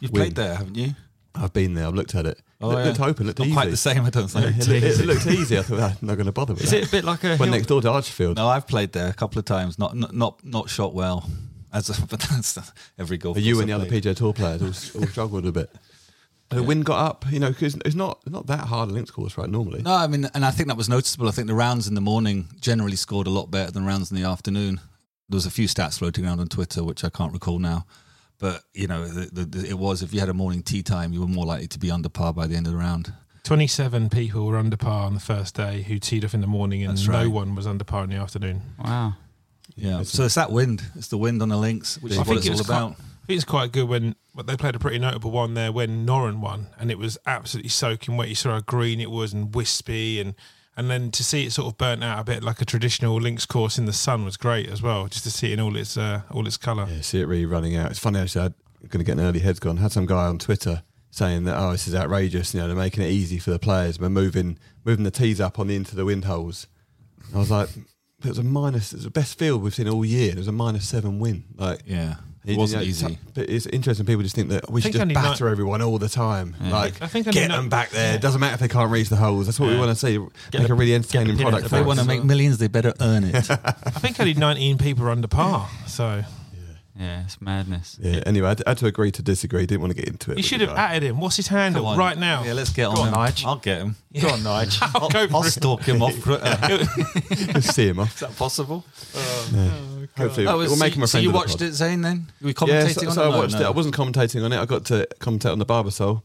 You've 0.01 0.13
win. 0.13 0.23
played 0.23 0.35
there, 0.37 0.55
haven't 0.57 0.77
you? 0.77 0.95
I've 1.35 1.53
been 1.53 1.75
there. 1.75 1.87
I've 1.87 1.95
looked 1.95 2.15
at 2.15 2.27
it. 2.27 2.41
Oh, 2.61 2.71
it 2.73 2.79
yeah. 2.81 2.85
looked 2.85 3.01
open. 3.01 3.27
Looked 3.27 3.39
Not 3.39 3.47
easy. 3.49 3.55
quite 3.55 3.71
the 3.71 3.77
same, 3.77 4.05
I 4.05 4.11
don't 4.11 4.33
Yeah, 4.35 4.51
think. 4.51 4.85
it, 4.85 4.85
looked, 4.85 5.01
it 5.01 5.07
looked 5.07 5.27
easy. 5.27 5.59
I 5.59 5.63
thought 5.63 5.81
"Ah, 5.81 5.97
I'm 6.01 6.07
not 6.07 6.15
going 6.17 6.27
to 6.27 6.33
bother 6.33 6.55
with 6.55 6.65
Is 6.65 6.71
that. 6.71 6.83
it 6.83 6.89
a 6.89 6.91
bit 6.91 7.05
like 7.05 7.25
a? 7.25 7.29
Went 7.29 7.41
hill- 7.41 7.51
next 7.53 7.67
door 7.67 7.81
to 7.83 7.89
Archerfield. 7.89 8.37
No, 8.37 8.49
I've 8.49 8.67
played 8.67 8.93
there 8.93 9.09
a 9.09 9.13
couple 9.15 9.39
of 9.39 9.45
times. 9.45 9.79
Not 9.79 9.97
not 9.97 10.15
not, 10.15 10.45
not 10.45 10.69
shot 10.69 10.95
well. 10.95 11.29
As 11.73 11.89
a, 11.89 12.07
but 12.07 12.21
that's 12.21 12.59
every 12.99 13.17
golf. 13.17 13.39
you 13.39 13.59
and 13.61 13.69
the 13.69 13.73
other. 13.73 13.87
PGA 13.87 14.15
Tour 14.15 14.33
players 14.35 14.61
all, 14.95 15.01
all 15.01 15.07
struggled 15.09 15.47
a 15.47 15.53
bit. 15.53 15.71
The 16.51 16.63
wind 16.63 16.85
got 16.85 16.99
up, 17.03 17.25
you 17.31 17.41
know, 17.41 17.49
because 17.49 17.77
it's 17.87 17.95
not 17.95 18.21
not 18.31 18.47
that 18.49 18.67
hard 18.67 18.91
a 18.91 18.93
links 18.93 19.11
course, 19.11 19.39
right? 19.39 19.49
Normally, 19.49 19.81
No, 19.81 19.95
I 19.95 20.07
mean, 20.07 20.29
and 20.35 20.45
I 20.45 20.51
think 20.51 20.69
that 20.69 20.77
was 20.77 20.87
noticeable. 20.91 21.27
I 21.29 21.31
think 21.31 21.47
the 21.47 21.55
rounds 21.55 21.89
in 21.89 21.95
the 21.95 22.03
morning 22.03 22.49
generally 22.61 22.97
scored 22.97 23.27
a 23.27 23.31
lot 23.31 23.51
better 23.51 23.71
than 23.71 23.87
rounds 23.87 24.11
in 24.13 24.19
the 24.21 24.29
afternoon. 24.29 24.79
There 25.31 25.37
was 25.37 25.47
a 25.47 25.51
few 25.51 25.67
stats 25.67 25.99
floating 25.99 26.27
around 26.27 26.41
on 26.41 26.49
Twitter, 26.49 26.85
which 26.85 27.05
I 27.05 27.09
can't 27.09 27.33
recall 27.33 27.59
now. 27.59 27.87
But 28.43 28.65
you 28.75 28.89
know, 28.89 29.07
the, 29.07 29.27
the, 29.27 29.45
the, 29.45 29.69
it 29.69 29.79
was 29.79 30.03
if 30.03 30.13
you 30.13 30.19
had 30.19 30.29
a 30.29 30.35
morning 30.35 30.65
tea 30.65 30.83
time, 30.83 31.13
you 31.13 31.21
were 31.21 31.29
more 31.29 31.47
likely 31.47 31.69
to 31.69 31.79
be 31.79 31.93
under 31.93 32.09
par 32.09 32.33
by 32.33 32.49
the 32.49 32.57
end 32.57 32.67
of 32.67 32.73
the 32.73 32.79
round. 32.79 33.13
27 33.45 34.11
people 34.11 34.45
were 34.47 34.57
under 34.57 34.77
par 34.77 35.07
on 35.07 35.15
the 35.15 35.21
first 35.21 35.55
day 35.55 35.83
who 35.83 36.01
teed 36.01 36.25
off 36.25 36.35
in 36.35 36.41
the 36.41 36.49
morning, 36.49 36.83
and 36.83 36.91
That's 36.91 37.07
no 37.07 37.15
right. 37.15 37.27
one 37.29 37.55
was 37.55 37.69
under 37.69 37.85
par 37.85 38.03
in 38.03 38.11
the 38.11 38.17
afternoon. 38.17 38.63
Wow. 38.85 39.15
Yeah. 39.77 40.03
So 40.03 40.25
it's 40.25 40.35
that 40.35 40.51
wind. 40.51 40.83
It's 40.97 41.07
the 41.07 41.19
wind 41.19 41.41
on 41.41 41.51
the 41.51 41.57
links, 41.57 42.03
which 42.03 42.15
is 42.15 42.19
I 42.19 42.23
what 42.23 42.27
think 42.27 42.39
it's 42.39 42.47
it 42.47 42.51
all 42.51 42.59
was 42.59 42.69
about. 42.69 42.97
Quite, 42.97 43.05
I 43.23 43.27
think 43.27 43.37
it's 43.37 43.45
quite 43.45 43.73
good 43.73 43.89
when 43.89 44.17
but 44.35 44.49
they 44.49 44.57
played 44.57 44.75
a 44.75 44.81
pretty 44.81 44.99
notable 44.99 45.31
one 45.31 45.55
there 45.55 45.71
when 45.71 46.05
Noren 46.05 46.41
won, 46.41 46.67
and 46.81 46.91
it 46.91 46.99
was 46.99 47.19
absolutely 47.25 47.69
soaking 47.69 48.17
wet. 48.17 48.29
You 48.29 48.35
saw 48.35 48.55
how 48.55 48.61
green 48.61 49.01
it 49.01 49.13
was 49.13 49.33
and 49.33 49.55
wispy, 49.55 50.21
and 50.21 50.35
And 50.77 50.91
then 50.91 51.11
to 51.11 51.23
see 51.23 51.45
it 51.45 51.53
sort 51.53 51.71
of 51.71 51.77
burnt 51.77 52.03
out 52.03 52.19
a 52.19 52.25
bit 52.25 52.43
like 52.43 52.63
a 52.63 52.65
traditional 52.65 53.17
links 53.21 53.45
course 53.45 53.77
in 53.77 53.85
the 53.85 53.93
sun 53.93 54.25
was 54.25 54.37
great 54.39 54.69
as 54.69 54.81
well. 54.81 55.07
Just 55.07 55.25
to 55.25 55.31
see 55.31 55.51
it 55.51 55.55
in 55.55 55.61
all 55.61 55.77
its 55.77 55.99
uh, 55.99 56.23
all 56.31 56.47
its 56.47 56.57
colour. 56.57 56.87
Yeah, 56.91 57.03
see 57.03 57.21
it 57.21 57.27
really 57.27 57.47
running 57.47 57.77
out. 57.77 57.91
It's 57.91 58.01
funny 58.01 58.21
actually. 58.21 58.47
I'm 58.47 58.55
going 58.89 58.99
to 58.99 59.05
get 59.05 59.19
an 59.19 59.25
early 59.25 59.41
heads 59.41 59.61
gone. 59.61 59.77
Had 59.77 59.93
some 59.93 60.07
guy 60.07 60.27
on 60.27 60.39
Twitter 60.39 60.83
saying 61.11 61.45
that 61.45 61.59
oh, 61.59 61.73
this 61.73 61.87
is 61.87 61.95
outrageous. 61.95 62.55
You 62.55 62.61
know, 62.61 62.69
they're 62.69 62.77
making 62.77 63.05
it 63.05 63.11
easy 63.11 63.39
for 63.39 63.51
the 63.51 63.59
players. 63.59 64.01
We're 64.01 64.09
moving 64.09 64.59
moving 64.85 65.05
the 65.05 65.11
tees 65.11 65.41
up 65.41 65.59
on 65.59 65.67
the 65.67 65.77
into 65.77 65.95
the 65.95 66.05
wind 66.07 66.25
holes. 66.25 66.67
I 67.35 67.39
was 67.39 67.51
like, 67.51 67.69
it 68.25 68.29
was 68.29 68.39
a 68.39 68.43
minus. 68.43 68.93
It 68.93 68.97
was 68.97 69.05
the 69.05 69.11
best 69.11 69.39
field 69.39 69.63
we've 69.63 69.75
seen 69.75 69.89
all 69.89 70.05
year. 70.05 70.33
It 70.33 70.39
was 70.39 70.49
a 70.49 70.53
minus 70.53 70.89
seven 70.89 71.19
win. 71.19 71.45
Like, 71.57 71.83
Yeah, 71.85 72.15
you 72.17 72.32
it 72.45 72.57
wasn't 72.57 72.83
know, 72.83 72.89
easy. 72.89 73.19
But 73.35 73.49
it's 73.49 73.67
interesting. 73.67 74.05
People 74.07 74.23
just 74.23 74.35
think 74.35 74.49
that 74.51 74.71
we 74.71 74.81
should 74.81 74.93
just 74.93 75.15
batter 75.15 75.45
nine- 75.45 75.53
everyone 75.53 75.81
all 75.83 75.99
the 75.99 76.09
time. 76.09 76.55
Like, 76.61 77.01
I 77.01 77.07
think 77.07 77.27
get 77.31 77.49
nine- 77.49 77.51
them 77.51 77.69
back 77.69 77.91
there. 77.91 78.11
yeah. 78.11 78.15
It 78.17 78.21
doesn't 78.21 78.41
matter 78.41 78.55
if 78.55 78.61
they 78.61 78.69
can't 78.69 78.91
reach 78.91 79.09
the 79.09 79.17
holes. 79.17 79.47
That's 79.47 79.61
what 79.61 79.69
we 79.71 79.77
want 79.79 79.91
to 79.91 80.07
see. 80.07 80.19
Get 80.51 80.61
Make 80.63 80.71
a- 80.71 80.73
a 80.73 80.77
really 80.77 80.95
entertaining 80.95 81.39
a 81.39 81.43
product. 81.43 81.63
the 81.63 81.67
If 81.67 81.71
they 81.71 81.83
want 81.83 81.99
to 82.01 82.05
make 82.05 82.25
millions, 82.25 82.59
they 82.59 82.69
better 82.69 82.93
earn 83.01 83.25
it. 83.25 83.35
I 83.51 83.73
think 84.01 84.19
only 84.21 84.35
19 84.35 84.79
people 84.79 85.05
are 85.07 85.11
under 85.11 85.29
par. 85.29 85.69
So 85.87 86.25
Yeah, 86.99 87.23
it's 87.25 87.41
madness. 87.41 87.97
Yeah. 88.01 88.21
Anyway, 88.27 88.47
I 88.49 88.69
had, 88.69 88.77
to 88.79 88.87
agree 88.87 89.11
to 89.13 89.23
disagree. 89.23 89.65
Didn't 89.65 89.81
want 89.81 89.93
to 89.95 89.99
get 89.99 90.09
into 90.09 90.33
it. 90.33 90.37
you 90.37 90.43
should 90.43 90.61
have 90.61 90.71
guy. 90.77 90.95
added 90.97 91.05
him. 91.09 91.21
What's 91.21 91.37
his 91.37 91.49
handle 91.49 91.87
on. 91.87 91.97
right 91.97 92.19
now? 92.19 92.45
Yeah, 92.45 92.53
let's 92.53 92.71
get 92.71 92.85
on, 92.87 92.95
Go 92.97 93.03
on, 93.03 93.09
him. 93.09 93.15
Nige. 93.15 93.45
I'll 93.47 93.57
get 93.57 93.79
him. 93.79 93.97
Go 94.21 94.29
on, 94.29 94.41
Nige. 94.41 94.79
I'll 95.01 95.09
go 95.09 95.21
I'll 95.21 95.43
for 95.43 95.47
it. 95.49 95.53
stalk 95.53 95.83
him 95.85 96.03
off. 96.03 96.21
Twitter. 96.23 96.59
Just 97.55 97.75
see 97.75 97.89
him 97.89 97.99
off. 98.01 98.13
Is 98.15 98.21
that 98.21 98.37
possible? 98.37 98.85
Um, 99.17 99.92
Hopefully, 100.17 100.47
Oh, 100.47 100.59
we'll 100.59 100.69
so, 100.71 100.77
make 100.77 100.95
him 100.95 101.03
a 101.03 101.07
friend. 101.07 101.09
so 101.09 101.13
friend. 101.13 101.25
you 101.25 101.31
of 101.31 101.33
the 101.33 101.39
watched 101.39 101.59
pod. 101.59 101.69
it, 101.69 101.73
Zane? 101.73 102.01
Then 102.03 102.27
you 102.41 102.47
were 102.49 102.69
Yeah, 102.69 102.87
so, 102.89 103.07
on 103.09 103.13
so 103.15 103.23
it. 103.23 103.27
I 103.27 103.31
No, 103.31 103.37
watched 103.39 103.55
it. 103.55 103.63
I 103.63 103.71
wasn't 103.71 103.95
commentating 103.95 104.45
on 104.45 104.53
it. 104.53 104.59
I 104.61 104.67
got 104.67 104.85
to 104.87 105.09
commentate 105.21 105.53
on 105.53 105.59
the 105.59 105.65
Barbasol, 105.67 106.23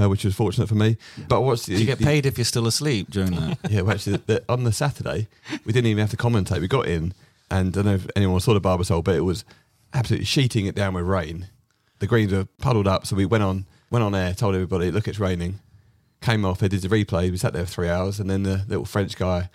uh, 0.00 0.08
which 0.08 0.24
was 0.24 0.34
fortunate 0.34 0.68
for 0.68 0.74
me. 0.74 0.96
But 1.28 1.36
I 1.36 1.38
watched 1.38 1.66
the, 1.66 1.74
Do 1.74 1.80
you 1.80 1.86
get 1.86 1.98
the- 1.98 2.04
paid 2.04 2.26
if 2.26 2.36
you're 2.36 2.44
still 2.44 2.66
asleep 2.66 3.10
during 3.10 3.32
that? 3.36 3.58
Yeah, 3.70 3.82
well, 3.82 3.94
actually, 3.94 4.16
the, 4.26 4.42
on 4.48 4.64
the 4.64 4.72
Saturday, 4.72 5.28
we 5.64 5.72
didn't 5.72 5.86
even 5.88 6.00
have 6.00 6.10
to 6.10 6.16
commentate. 6.16 6.60
We 6.60 6.68
got 6.68 6.88
in, 6.88 7.14
and 7.50 7.68
I 7.68 7.70
don't 7.70 7.84
know 7.86 7.94
if 7.94 8.06
anyone 8.16 8.40
saw 8.40 8.54
the 8.54 8.60
Barbasol, 8.60 9.04
but 9.04 9.14
it 9.14 9.20
was 9.20 9.44
absolutely 9.94 10.26
sheeting 10.26 10.66
it 10.66 10.74
down 10.74 10.94
with 10.94 11.04
rain. 11.04 11.46
The 12.00 12.06
greens 12.06 12.32
were 12.32 12.46
puddled 12.58 12.86
up, 12.88 13.06
so 13.06 13.14
we 13.16 13.24
went 13.26 13.44
on 13.44 13.66
went 13.90 14.04
on 14.04 14.14
air, 14.14 14.34
told 14.34 14.54
everybody, 14.54 14.90
"Look, 14.90 15.08
it's 15.08 15.18
raining." 15.18 15.60
Came 16.20 16.44
off, 16.44 16.58
they 16.58 16.68
did 16.68 16.82
the 16.82 16.88
replay. 16.88 17.30
We 17.30 17.36
sat 17.36 17.52
there 17.52 17.64
for 17.64 17.70
three 17.72 17.88
hours, 17.88 18.18
and 18.20 18.28
then 18.28 18.42
the 18.42 18.64
little 18.68 18.84
French 18.84 19.16
guy 19.16 19.48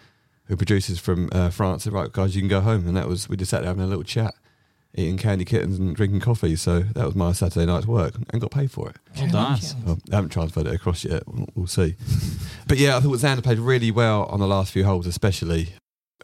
who 0.46 0.58
produces 0.58 1.00
from 1.00 1.30
uh, 1.32 1.50
France 1.50 1.84
said, 1.84 1.94
"Right, 1.94 2.12
guys, 2.12 2.36
you 2.36 2.42
can 2.42 2.50
go 2.50 2.62
home." 2.62 2.88
And 2.88 2.98
that 2.98 3.08
was 3.08 3.30
we 3.30 3.38
just 3.38 3.52
sat 3.52 3.62
there 3.62 3.70
having 3.70 3.84
a 3.84 3.88
little 3.88 4.04
chat, 4.04 4.34
eating 4.96 5.18
candy 5.18 5.46
kittens 5.46 5.80
and 5.80 5.96
drinking 5.96 6.20
coffee. 6.20 6.56
So 6.56 6.82
that 6.82 7.06
was 7.06 7.16
my 7.16 7.32
Saturday 7.32 7.66
night's 7.66 7.88
work, 7.88 8.16
and 8.32 8.42
got 8.42 8.52
paid 8.52 8.72
for 8.72 8.90
it. 8.90 8.98
Well 9.18 9.30
done. 9.30 9.52
Nice. 9.52 9.76
Well, 9.86 10.00
I 10.12 10.16
haven't 10.16 10.32
transferred 10.32 10.68
it 10.68 10.76
across 10.76 11.06
yet. 11.06 11.24
We'll, 11.28 11.48
we'll 11.56 11.68
see. 11.68 11.96
but 12.68 12.78
yeah, 12.78 12.98
I 12.98 13.00
thought 13.00 13.18
Xander 13.18 13.44
played 13.44 13.60
really 13.60 13.92
well 13.92 14.24
on 14.26 14.40
the 14.40 14.48
last 14.48 14.72
few 14.72 14.84
holes, 14.86 15.08
especially. 15.08 15.70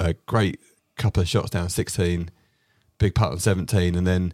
A 0.02 0.14
great 0.28 0.62
couple 0.98 1.22
of 1.22 1.28
shots 1.28 1.50
down 1.50 1.68
16, 1.68 2.30
big 3.00 3.14
putt 3.16 3.32
on 3.34 3.40
17, 3.40 3.96
and 3.96 4.08
then 4.08 4.34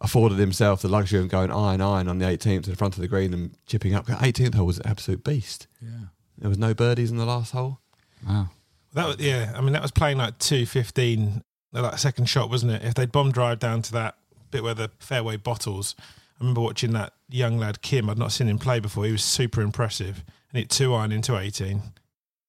afforded 0.00 0.38
himself 0.38 0.82
the 0.82 0.88
luxury 0.88 1.20
of 1.20 1.28
going 1.28 1.52
iron 1.52 1.80
iron 1.80 2.08
on 2.08 2.18
the 2.18 2.24
18th 2.24 2.64
to 2.64 2.70
the 2.70 2.76
front 2.76 2.96
of 2.96 3.00
the 3.00 3.06
green 3.06 3.32
and 3.32 3.54
chipping 3.66 3.94
up. 3.94 4.06
18th 4.06 4.54
hole 4.54 4.66
was 4.66 4.78
an 4.78 4.86
absolute 4.88 5.22
beast. 5.22 5.68
Yeah. 5.80 6.06
There 6.38 6.48
was 6.48 6.58
no 6.58 6.74
birdies 6.74 7.10
in 7.10 7.18
the 7.18 7.26
last 7.26 7.52
hole. 7.52 7.80
Wow. 8.26 8.48
That 8.94 9.06
was, 9.06 9.16
yeah, 9.18 9.52
I 9.56 9.60
mean 9.60 9.72
that 9.72 9.82
was 9.82 9.90
playing 9.92 10.18
like 10.18 10.38
two 10.38 10.66
fifteen, 10.66 11.42
like 11.72 11.98
second 11.98 12.26
shot, 12.28 12.50
wasn't 12.50 12.72
it? 12.72 12.82
If 12.84 12.94
they'd 12.94 13.12
bomb 13.12 13.30
drive 13.32 13.58
down 13.60 13.82
to 13.82 13.92
that 13.92 14.16
bit 14.50 14.62
where 14.62 14.74
the 14.74 14.90
fairway 14.98 15.36
bottles, 15.36 15.94
I 16.00 16.04
remember 16.40 16.60
watching 16.60 16.92
that 16.92 17.12
young 17.28 17.58
lad 17.58 17.82
Kim. 17.82 18.10
I'd 18.10 18.18
not 18.18 18.32
seen 18.32 18.48
him 18.48 18.58
play 18.58 18.80
before. 18.80 19.04
He 19.04 19.12
was 19.12 19.22
super 19.22 19.60
impressive, 19.60 20.24
and 20.50 20.58
hit 20.58 20.70
two 20.70 20.94
iron 20.94 21.12
into 21.12 21.36
eighteen. 21.38 21.82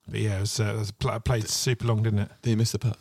But 0.07 0.19
yeah, 0.19 0.37
it 0.37 0.41
was, 0.41 0.59
uh, 0.59 0.73
it 0.75 0.79
was 0.79 0.91
pl- 0.91 1.19
played 1.19 1.47
super 1.47 1.85
long, 1.85 2.01
didn't 2.03 2.19
it? 2.19 2.31
Did 2.41 2.49
he 2.49 2.55
miss 2.55 2.71
the 2.71 2.79
putt? 2.79 2.97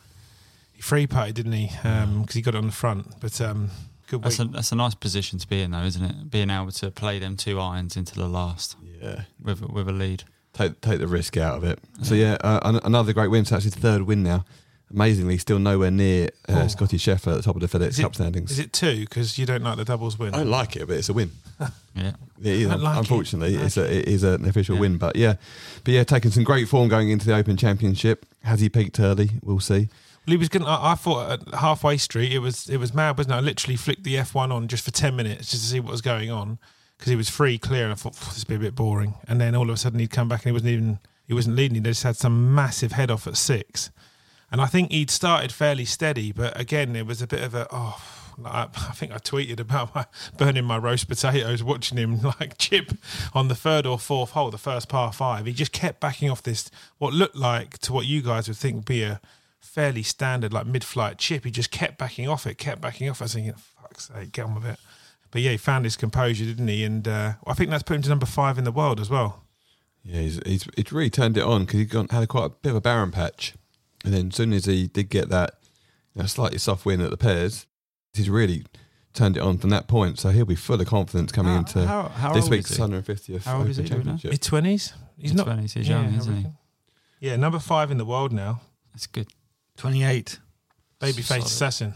He 0.71 0.81
free 0.81 1.07
putted, 1.07 1.35
didn't 1.35 1.51
he? 1.53 1.67
Because 1.67 2.35
he 2.35 2.41
got 2.41 2.53
it 2.53 2.59
on 2.59 2.67
the 2.67 2.71
front. 2.71 3.19
But 3.19 3.41
um, 3.41 3.71
good 4.07 4.21
That's 4.21 4.39
a 4.39 4.45
that's 4.45 4.71
a 4.71 4.75
nice 4.75 4.93
position 4.93 5.39
to 5.39 5.47
be 5.47 5.61
in, 5.63 5.71
though, 5.71 5.81
isn't 5.83 6.03
it? 6.03 6.29
Being 6.29 6.51
able 6.51 6.71
to 6.73 6.91
play 6.91 7.17
them 7.17 7.35
two 7.37 7.59
irons 7.59 7.97
into 7.97 8.13
the 8.13 8.27
last 8.27 8.75
Yeah. 9.01 9.23
with 9.41 9.61
with 9.61 9.89
a 9.89 9.91
lead. 9.91 10.23
Take 10.69 10.81
take 10.81 10.99
the 10.99 11.07
risk 11.07 11.37
out 11.37 11.57
of 11.57 11.63
it. 11.63 11.79
So 12.03 12.13
yeah, 12.15 12.37
uh, 12.41 12.79
another 12.83 13.13
great 13.13 13.27
win. 13.29 13.45
So 13.45 13.55
actually, 13.55 13.71
third 13.71 14.03
win 14.03 14.23
now. 14.23 14.45
Amazingly, 14.93 15.37
still 15.37 15.57
nowhere 15.59 15.89
near 15.89 16.29
uh, 16.49 16.63
Oh. 16.63 16.67
Scotty 16.67 16.97
Scheffler 16.97 17.31
at 17.31 17.37
the 17.37 17.41
top 17.43 17.55
of 17.55 17.61
the 17.61 17.67
FedEx 17.79 17.87
Is 17.91 17.99
it- 17.99 18.01
Cup 18.01 18.13
standings. 18.15 18.51
Is 18.51 18.59
it 18.59 18.73
two? 18.73 18.99
Because 19.01 19.37
you 19.39 19.45
don't 19.45 19.63
like 19.63 19.77
the 19.77 19.85
doubles 19.85 20.19
win. 20.19 20.33
I 20.35 20.39
don't 20.39 20.49
like 20.49 20.75
it, 20.75 20.85
but 20.87 20.97
it's 20.97 21.09
a 21.09 21.13
win. 21.13 21.31
Yeah. 21.93 22.13
It 22.41 22.47
is, 22.47 22.69
I 22.69 22.75
like 22.75 22.97
unfortunately, 22.99 23.57
I 23.57 23.63
it's 23.65 23.75
like 23.75 23.87
a, 23.89 23.97
it 23.99 24.07
is 24.07 24.23
an 24.23 24.45
official 24.47 24.75
Yeah. 24.75 24.81
win. 24.81 24.97
But 24.97 25.15
yeah, 25.17 25.35
but 25.83 25.93
yeah, 25.93 26.03
taking 26.05 26.31
some 26.31 26.43
great 26.45 26.69
form 26.69 26.87
going 26.87 27.09
into 27.09 27.25
the 27.25 27.35
Open 27.35 27.57
Championship. 27.57 28.25
Has 28.43 28.61
he 28.61 28.69
peaked 28.69 28.97
early? 28.99 29.29
We'll 29.43 29.59
see. 29.59 29.89
Well, 30.25 30.31
he 30.33 30.37
was 30.37 30.47
going. 30.49 30.63
to 30.63 30.69
I 30.71 30.95
thought 30.95 31.31
at 31.31 31.53
halfway 31.55 31.97
street 31.97 32.31
it 32.31 32.39
was 32.39 32.69
it 32.69 32.77
was 32.77 32.93
mad, 32.93 33.17
wasn't 33.17 33.33
it? 33.33 33.37
I 33.37 33.41
literally 33.41 33.75
flicked 33.75 34.03
the 34.05 34.17
F 34.17 34.33
one 34.33 34.51
on 34.53 34.67
just 34.69 34.85
for 34.85 34.91
ten 34.91 35.15
minutes 35.17 35.51
just 35.51 35.63
to 35.63 35.69
see 35.69 35.79
what 35.81 35.91
was 35.91 36.01
going 36.01 36.31
on 36.31 36.59
because 37.01 37.09
he 37.09 37.15
was 37.15 37.31
free 37.31 37.57
clear, 37.57 37.85
and 37.85 37.91
I 37.91 37.95
thought 37.95 38.13
this 38.13 38.37
would 38.37 38.47
be 38.47 38.53
a 38.53 38.69
bit 38.69 38.75
boring. 38.75 39.15
And 39.27 39.41
then 39.41 39.55
all 39.55 39.63
of 39.63 39.73
a 39.73 39.77
sudden 39.77 39.97
he'd 39.97 40.11
come 40.11 40.29
back 40.29 40.41
and 40.41 40.51
he 40.51 40.51
wasn't 40.51 40.69
even 40.69 40.99
he 41.25 41.33
wasn't 41.33 41.55
leading. 41.55 41.73
He 41.73 41.81
just 41.81 42.03
had 42.03 42.15
some 42.15 42.53
massive 42.53 42.91
head 42.91 43.09
off 43.09 43.25
at 43.25 43.37
six, 43.37 43.89
and 44.51 44.61
I 44.61 44.67
think 44.67 44.91
he'd 44.91 45.09
started 45.09 45.51
fairly 45.51 45.83
steady, 45.83 46.31
but 46.31 46.59
again 46.59 46.95
it 46.95 47.07
was 47.07 47.19
a 47.19 47.27
bit 47.27 47.41
of 47.41 47.55
a 47.55 47.67
oh. 47.71 47.99
I 48.45 48.63
I 48.63 48.93
think 48.93 49.11
I 49.11 49.17
tweeted 49.17 49.59
about 49.59 49.93
my 49.93 50.05
burning 50.37 50.63
my 50.63 50.77
roast 50.77 51.07
potatoes 51.07 51.63
watching 51.63 51.97
him 51.97 52.21
like 52.39 52.57
chip 52.57 52.93
on 53.33 53.49
the 53.49 53.55
third 53.55 53.85
or 53.85 53.99
fourth 53.99 54.31
hole, 54.31 54.51
the 54.51 54.57
first 54.57 54.87
par 54.87 55.11
five. 55.11 55.47
He 55.47 55.53
just 55.53 55.71
kept 55.71 55.99
backing 55.99 56.29
off 56.29 56.41
this 56.41 56.69
what 56.97 57.13
looked 57.13 57.35
like 57.35 57.79
to 57.79 57.93
what 57.93 58.05
you 58.05 58.21
guys 58.21 58.47
would 58.47 58.57
think 58.57 58.75
would 58.75 58.85
be 58.85 59.03
a 59.03 59.19
fairly 59.59 60.03
standard 60.03 60.53
like 60.53 60.65
mid-flight 60.65 61.17
chip. 61.17 61.45
He 61.45 61.51
just 61.51 61.71
kept 61.71 61.97
backing 61.97 62.27
off 62.27 62.47
it, 62.47 62.57
kept 62.57 62.81
backing 62.81 63.09
off. 63.09 63.21
I 63.21 63.25
was 63.25 63.33
thinking, 63.33 63.53
fuck's 63.53 64.07
sake, 64.07 64.31
get 64.31 64.45
on 64.45 64.55
with 64.55 64.65
it. 64.65 64.79
But 65.31 65.41
yeah, 65.41 65.51
he 65.51 65.57
found 65.57 65.85
his 65.85 65.95
composure, 65.95 66.45
didn't 66.45 66.67
he? 66.67 66.83
And 66.83 67.07
uh, 67.07 67.33
I 67.47 67.53
think 67.53 67.69
that's 67.69 67.83
put 67.83 67.95
him 67.95 68.01
to 68.03 68.09
number 68.09 68.25
five 68.25 68.57
in 68.57 68.63
the 68.65 68.71
world 68.71 68.99
as 68.99 69.09
well. 69.09 69.43
Yeah, 70.03 70.21
he's, 70.21 70.39
he's, 70.45 70.67
he's 70.75 70.91
really 70.91 71.09
turned 71.09 71.37
it 71.37 71.43
on 71.43 71.65
because 71.65 71.79
he 71.79 71.85
gone 71.85 72.07
had 72.09 72.23
a 72.23 72.27
quite 72.27 72.45
a 72.45 72.49
bit 72.49 72.71
of 72.71 72.75
a 72.75 72.81
barren 72.81 73.11
patch, 73.11 73.53
and 74.03 74.13
then 74.13 74.27
as 74.27 74.35
soon 74.35 74.51
as 74.51 74.65
he 74.65 74.87
did 74.87 75.09
get 75.09 75.29
that 75.29 75.59
you 76.15 76.21
know, 76.21 76.27
slightly 76.27 76.57
soft 76.57 76.85
win 76.85 77.01
at 77.01 77.11
the 77.11 77.17
pairs, 77.17 77.65
he's 78.13 78.29
really 78.29 78.65
turned 79.13 79.37
it 79.37 79.41
on 79.41 79.57
from 79.57 79.69
that 79.69 79.87
point. 79.87 80.19
So 80.19 80.29
he'll 80.29 80.45
be 80.45 80.55
full 80.55 80.81
of 80.81 80.87
confidence 80.87 81.31
coming 81.31 81.53
How- 81.53 81.59
into 81.59 81.85
how- 81.87 82.07
how 82.09 82.33
this 82.33 82.49
week's 82.49 82.71
150th 82.77 83.43
How 83.43 83.53
old 83.53 83.61
Open 83.61 83.71
is 83.71 83.77
he? 83.77 83.83
Championship. 83.85 84.31
Mid 84.31 84.41
twenties. 84.41 84.93
He's 85.17 85.33
not. 85.33 85.45
Mid-twenties, 85.45 85.73
he's 85.75 85.87
young, 85.87 86.13
I 86.13 86.17
isn't 86.17 86.35
he? 86.37 86.47
Yeah, 87.19 87.35
number 87.35 87.59
five 87.59 87.91
in 87.91 87.97
the 87.99 88.05
world 88.05 88.33
now. 88.33 88.61
That's 88.93 89.05
good. 89.05 89.27
28. 89.77 90.39
Babyface 90.99 91.23
Solid. 91.23 91.43
assassin. 91.43 91.93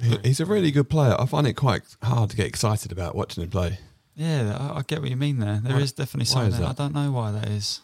He- 0.00 0.18
He's 0.24 0.40
a 0.40 0.46
really 0.46 0.70
good 0.70 0.88
player. 0.88 1.16
I 1.18 1.26
find 1.26 1.46
it 1.46 1.54
quite 1.54 1.82
hard 2.02 2.30
to 2.30 2.36
get 2.36 2.46
excited 2.46 2.90
about 2.92 3.14
watching 3.14 3.42
him 3.44 3.50
play. 3.50 3.78
Yeah, 4.16 4.56
I, 4.58 4.78
I 4.78 4.82
get 4.86 5.00
what 5.00 5.10
you 5.10 5.16
mean 5.16 5.38
there. 5.38 5.60
There 5.62 5.78
is 5.80 5.92
Why- 5.92 6.02
definitely 6.04 6.30
why 6.34 6.48
something. 6.48 6.52
is 6.52 6.58
there. 6.58 6.66
I 6.66 6.72
that? 6.72 6.76
don't 6.76 6.94
know 6.94 7.10
why 7.12 7.32
that 7.32 7.48
is. 7.48 7.80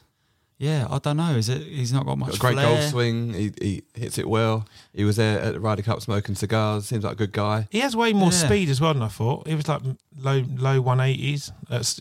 Yeah, 0.60 0.86
I 0.90 0.98
don't 0.98 1.16
know. 1.16 1.36
Is 1.36 1.48
it? 1.48 1.62
He's 1.62 1.90
not 1.90 2.04
got 2.04 2.18
much 2.18 2.32
Got 2.32 2.36
a 2.36 2.40
great 2.40 2.52
flair. 2.52 2.66
golf 2.66 2.90
swing. 2.90 3.32
He, 3.32 3.52
he 3.62 3.82
hits 3.94 4.18
it 4.18 4.28
well. 4.28 4.66
He 4.92 5.04
was 5.04 5.16
there 5.16 5.40
at 5.40 5.54
the 5.54 5.60
Ryder 5.60 5.80
Cup 5.80 6.02
smoking 6.02 6.34
cigars. 6.34 6.84
Seems 6.84 7.02
like 7.02 7.14
a 7.14 7.16
good 7.16 7.32
guy. 7.32 7.66
He 7.70 7.80
has 7.80 7.96
way 7.96 8.12
more 8.12 8.30
Yeah. 8.30 8.36
speed 8.46 8.68
as 8.68 8.78
well 8.78 8.92
than 8.92 9.02
I 9.02 9.08
thought. 9.08 9.48
He 9.48 9.54
was 9.54 9.66
like 9.66 9.80
low 10.18 10.44
low 10.58 10.82
one 10.82 11.00
eighties 11.00 11.50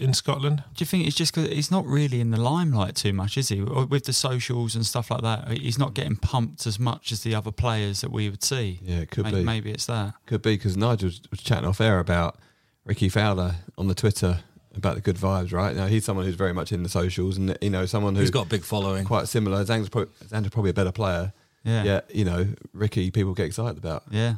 in 0.01 0.13
Scotland. 0.13 0.58
Do 0.75 0.82
you 0.82 0.86
think 0.86 1.08
it's 1.08 1.16
just 1.16 1.34
because 1.34 1.50
he's 1.50 1.72
not 1.72 1.86
really 1.86 2.20
in 2.20 2.32
the 2.32 2.38
limelight 2.42 2.96
too 2.98 3.13
much, 3.13 3.38
is 3.38 3.48
he? 3.48 3.62
With 3.62 4.04
the 4.04 4.12
socials 4.13 4.75
and 4.75 4.86
stuff 4.86 5.10
like 5.10 5.22
that, 5.22 5.51
he's 5.51 5.80
not 5.80 5.94
getting 5.94 6.18
pumped 6.18 6.68
as 6.68 6.78
much 6.78 7.13
as 7.13 7.24
the 7.24 7.34
other 7.36 7.51
players 7.54 8.01
that 8.01 8.12
we 8.12 8.30
would 8.30 8.44
see. 8.44 8.82
Yeah, 8.84 8.98
it 8.98 9.10
could 9.12 9.24
maybe, 9.24 9.38
be. 9.38 9.44
maybe 9.46 9.72
it's 9.72 9.86
that. 9.86 10.16
Could 10.25 10.42
be 10.42 10.56
because 10.58 10.75
Nigel 10.75 11.08
was, 11.08 11.22
was 11.32 11.39
chatting 11.42 11.66
off 11.66 11.80
air 11.80 12.00
about 12.00 12.38
Rickie 12.84 13.08
Fowler 13.08 13.56
on 13.78 13.88
the 13.88 13.96
Twitter 13.96 14.39
about 14.79 14.95
the 14.95 15.01
good 15.01 15.15
vibes. 15.17 15.53
Right 15.53 15.75
now, 15.75 15.86
he's 15.88 16.03
someone 16.03 16.25
who's 16.25 16.36
very 16.36 16.53
much 16.53 16.71
in 16.71 16.81
the 16.83 16.89
socials, 16.89 17.38
and 17.38 17.55
you 17.62 17.69
know, 17.69 17.86
someone 17.86 18.15
who's 18.15 18.24
He's 18.24 18.31
got 18.31 18.48
a 18.48 18.50
big 18.50 18.63
following. 18.63 19.05
quite 19.05 19.27
similar. 19.27 19.63
Xander's 19.63 19.89
probably, 19.89 20.12
Xander's 20.25 20.50
probably 20.50 20.71
a 20.71 20.74
better 20.74 20.91
player. 20.91 21.31
Yeah, 21.63 21.83
Yeah, 21.83 22.01
you 22.13 22.25
know, 22.25 22.48
Ricky, 22.74 23.12
people 23.12 23.33
get 23.33 23.45
excited 23.45 23.77
about. 23.77 24.03
yeah. 24.09 24.36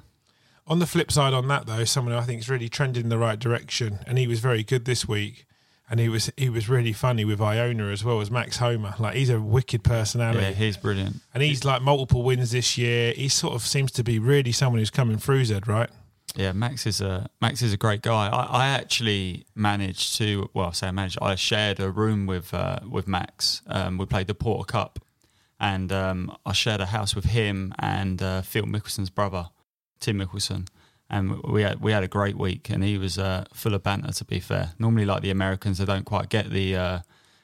On 0.68 0.80
the 0.80 0.86
flip 0.88 1.12
side, 1.12 1.34
on 1.34 1.48
that 1.50 1.66
though, 1.66 1.84
someone 1.86 2.14
who 2.14 2.20
I 2.20 2.24
think 2.24 2.40
is 2.40 2.50
really 2.50 2.70
trending 2.70 3.04
in 3.06 3.10
the 3.10 3.18
right 3.18 3.38
direction, 3.40 4.00
and 4.08 4.18
he 4.18 4.28
was 4.28 4.40
very 4.40 4.64
good 4.64 4.86
this 4.86 5.08
week, 5.08 5.46
and 5.90 6.00
he 6.00 6.08
was 6.08 6.32
he 6.38 6.50
was 6.50 6.70
really 6.70 6.94
funny 6.94 7.26
with 7.26 7.42
Iona 7.42 7.88
as 7.88 8.04
well 8.06 8.22
as 8.22 8.32
Max 8.32 8.58
Homa. 8.58 8.96
Like 8.98 9.16
he's 9.16 9.30
a 9.30 9.40
wicked 9.42 9.84
personality, 9.84 10.40
Yeah, 10.46 10.52
he's 10.52 10.78
brilliant. 10.78 11.18
and 11.34 11.44
he's 11.44 11.66
like 11.66 11.82
multiple 11.82 12.24
wins 12.24 12.52
this 12.52 12.78
year. 12.78 13.12
He 13.14 13.28
sort 13.28 13.54
of 13.56 13.64
seems 13.64 13.92
to 13.94 14.04
be 14.04 14.18
really 14.20 14.52
someone 14.54 14.80
who's 14.80 14.90
coming 14.92 15.18
through. 15.18 15.46
Zed, 15.46 15.68
right? 15.68 15.90
Yeah, 16.36 16.54
Max 16.54 16.86
is 16.86 17.02
a 17.02 17.30
Max 17.42 17.62
is 17.62 17.74
a 17.74 17.78
great 17.78 18.02
guy. 18.02 18.30
I, 18.30 18.44
I 18.44 18.68
actually 18.68 19.46
managed 19.56 20.16
to 20.18 20.50
well, 20.54 20.68
I 20.68 20.72
say 20.72 20.88
I 20.88 20.92
managed. 20.92 21.18
I 21.22 21.36
shared 21.36 21.80
a 21.80 21.90
room 21.92 22.26
with 22.26 22.54
uh, 22.54 22.80
with 22.90 23.08
Max. 23.08 23.62
Um, 23.68 23.98
we 23.98 24.06
played 24.06 24.28
the 24.28 24.34
Porter 24.34 24.66
Cup, 24.66 25.00
and 25.60 25.92
um, 25.92 26.36
I 26.46 26.54
shared 26.54 26.82
a 26.82 26.88
house 26.88 27.16
with 27.16 27.26
him 27.26 27.74
and 27.80 28.22
uh, 28.22 28.42
Phil 28.42 28.64
Mickelson's 28.64 29.10
brother, 29.10 29.50
Tim 30.00 30.20
Mickelson, 30.20 30.68
and 31.10 31.42
we 31.44 31.64
had 31.64 31.82
we 31.82 31.92
had 31.92 32.04
a 32.04 32.08
great 32.08 32.38
week. 32.38 32.70
And 32.70 32.84
he 32.84 32.98
was 32.98 33.18
uh, 33.18 33.46
full 33.54 33.74
of 33.74 33.84
banter. 33.84 34.12
To 34.12 34.26
be 34.26 34.40
fair, 34.40 34.74
normally 34.80 35.06
like 35.06 35.22
the 35.22 35.32
Americans, 35.32 35.80
they 35.80 35.86
don't 35.86 36.06
quite 36.06 36.30
get 36.30 36.50
the 36.50 36.76
uh, 36.76 37.00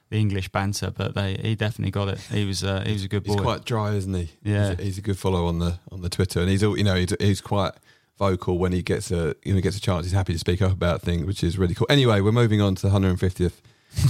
the 0.10 0.18
English 0.18 0.50
banter, 0.50 0.92
but 0.92 1.14
they 1.14 1.36
he 1.36 1.56
definitely 1.56 1.92
got 1.92 2.08
it. 2.08 2.20
He 2.32 2.46
was 2.46 2.64
uh, 2.64 2.84
he 2.86 2.94
was 2.94 3.04
a 3.04 3.10
good 3.10 3.24
boy. 3.24 3.34
He's 3.34 3.42
quite 3.42 3.66
dry, 3.66 3.94
isn't 3.96 4.14
he? 4.14 4.30
Yeah. 4.44 4.70
he's 4.70 4.80
a, 4.80 4.84
he's 4.84 4.98
a 4.98 5.02
good 5.02 5.20
follow 5.20 5.48
on 5.48 5.60
the 5.60 5.80
on 5.92 6.02
the 6.02 6.10
Twitter, 6.10 6.40
and 6.40 6.50
he's 6.50 6.64
all 6.64 6.78
you 6.78 6.86
know 6.86 6.96
he's, 6.96 7.14
he's 7.20 7.42
quite 7.42 7.74
vocal 8.18 8.58
when 8.58 8.72
he 8.72 8.82
gets 8.82 9.12
a 9.12 9.36
you 9.44 9.54
know 9.54 9.62
gets 9.62 9.78
a 9.78 9.82
chance. 9.82 10.06
He's 10.06 10.14
happy 10.14 10.34
to 10.34 10.40
speak 10.40 10.62
up 10.62 10.72
about 10.72 11.02
things, 11.02 11.26
which 11.26 11.44
is 11.44 11.58
really 11.58 11.76
cool. 11.76 11.88
Anyway, 11.90 12.22
we're 12.22 12.32
moving 12.32 12.62
on 12.62 12.76
to 12.76 12.82
the 12.88 12.94
150th 12.94 13.54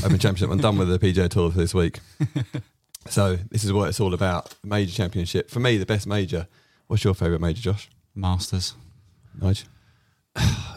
Open 0.03 0.17
Championship. 0.19 0.49
I'm 0.49 0.59
done 0.59 0.77
with 0.77 0.89
the 0.89 0.99
PGA 0.99 1.29
Tour 1.29 1.51
for 1.51 1.57
this 1.57 1.73
week. 1.73 1.99
So 3.09 3.37
this 3.49 3.63
is 3.63 3.73
what 3.73 3.89
it's 3.89 3.99
all 3.99 4.13
about. 4.13 4.53
Major 4.63 4.93
championship 4.93 5.49
for 5.49 5.59
me, 5.59 5.77
the 5.77 5.85
best 5.85 6.07
major. 6.07 6.47
What's 6.87 7.03
your 7.03 7.13
favourite 7.13 7.41
major, 7.41 7.61
Josh? 7.61 7.89
Masters. 8.15 8.73
Nige? 9.39 9.65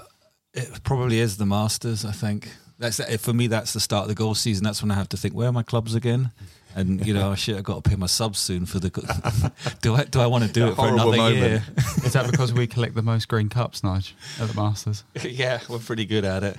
It 0.53 0.83
probably 0.83 1.21
is 1.21 1.37
the 1.37 1.47
Masters. 1.47 2.05
I 2.05 2.11
think 2.11 2.49
that's 2.77 3.01
for 3.23 3.33
me. 3.33 3.47
That's 3.47 3.73
the 3.73 3.79
start 3.79 4.03
of 4.03 4.09
the 4.09 4.17
golf 4.17 4.37
season. 4.37 4.65
That's 4.65 4.83
when 4.83 4.91
I 4.91 4.95
have 4.95 5.09
to 5.11 5.17
think, 5.17 5.33
where 5.33 5.47
are 5.47 5.53
my 5.53 5.63
clubs 5.63 5.95
again? 5.95 6.33
And 6.75 7.05
you 7.07 7.13
know, 7.15 7.35
shit, 7.35 7.57
I've 7.57 7.65
got 7.65 7.83
to 7.83 7.91
pay 7.91 7.97
my 7.97 8.07
subs 8.07 8.39
soon 8.39 8.65
for 8.67 8.79
the. 8.79 8.91
do 9.83 9.95
I 9.95 10.05
do 10.05 10.21
I 10.21 10.27
want 10.27 10.45
to 10.45 10.53
do 10.53 10.61
That 10.61 10.73
it 10.73 10.75
for 10.77 10.89
another 10.89 11.17
moment. 11.17 11.37
year? 11.37 11.65
Is 12.05 12.13
that 12.13 12.31
because 12.31 12.53
we 12.53 12.67
collect 12.67 12.95
the 12.95 13.03
most 13.03 13.27
green 13.29 13.49
cups, 13.49 13.81
Nige, 13.81 14.13
at 14.41 14.49
the 14.49 14.55
Masters? 14.55 15.05
yeah, 15.25 15.61
we're 15.69 15.79
pretty 15.81 16.05
good 16.07 16.25
at 16.25 16.43
it. 16.45 16.57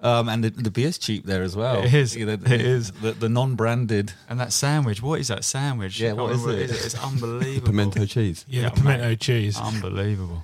um, 0.00 0.28
and 0.28 0.42
the, 0.44 0.50
the 0.50 0.70
beer's 0.70 0.96
cheap 0.98 1.26
there 1.26 1.42
as 1.42 1.54
well. 1.54 1.82
It 1.84 1.92
is. 1.92 2.16
You 2.16 2.26
know, 2.26 2.32
It 2.32 2.46
is. 2.50 2.92
the, 2.92 3.12
the 3.12 3.28
non-branded. 3.28 4.12
And 4.28 4.40
that 4.40 4.52
sandwich, 4.52 5.02
what 5.02 5.20
is 5.20 5.28
that 5.28 5.44
sandwich? 5.44 6.00
Yeah, 6.00 6.12
I 6.12 6.16
can't 6.16 6.22
what 6.22 6.32
is 6.32 6.40
remember 6.42 6.62
it? 6.64 6.70
It's 6.70 7.04
unbelievable. 7.04 7.66
Pimento 7.66 8.06
cheese. 8.06 8.44
Yeah, 8.48 8.62
Yeah, 8.62 8.68
the 8.70 8.76
pimento 8.76 9.14
cheese. 9.16 9.58
Unbelievable. 9.58 10.42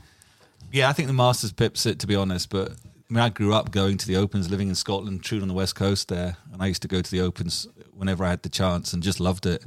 Yeah, 0.72 0.88
I 0.88 0.92
think 0.92 1.08
the 1.08 1.14
Masters 1.14 1.52
pips 1.52 1.86
it 1.86 1.98
to 2.00 2.06
be 2.06 2.14
honest. 2.14 2.50
But 2.50 2.72
I 2.72 2.74
mean, 3.12 3.20
I 3.20 3.28
grew 3.30 3.54
up 3.54 3.70
going 3.72 3.96
to 3.98 4.06
the 4.06 4.16
Opens, 4.16 4.50
living 4.50 4.68
in 4.68 4.74
Scotland, 4.76 5.24
true 5.24 5.40
on 5.40 5.48
the 5.48 5.54
west 5.54 5.74
coast 5.74 6.08
there, 6.08 6.36
and 6.52 6.62
I 6.62 6.66
used 6.66 6.82
to 6.82 6.88
go 6.88 7.00
to 7.00 7.10
the 7.10 7.20
Opens 7.22 7.66
whenever 8.00 8.24
I 8.24 8.30
had 8.30 8.42
the 8.42 8.48
chance, 8.48 8.92
and 8.92 9.02
just 9.02 9.20
loved 9.20 9.46
it, 9.46 9.62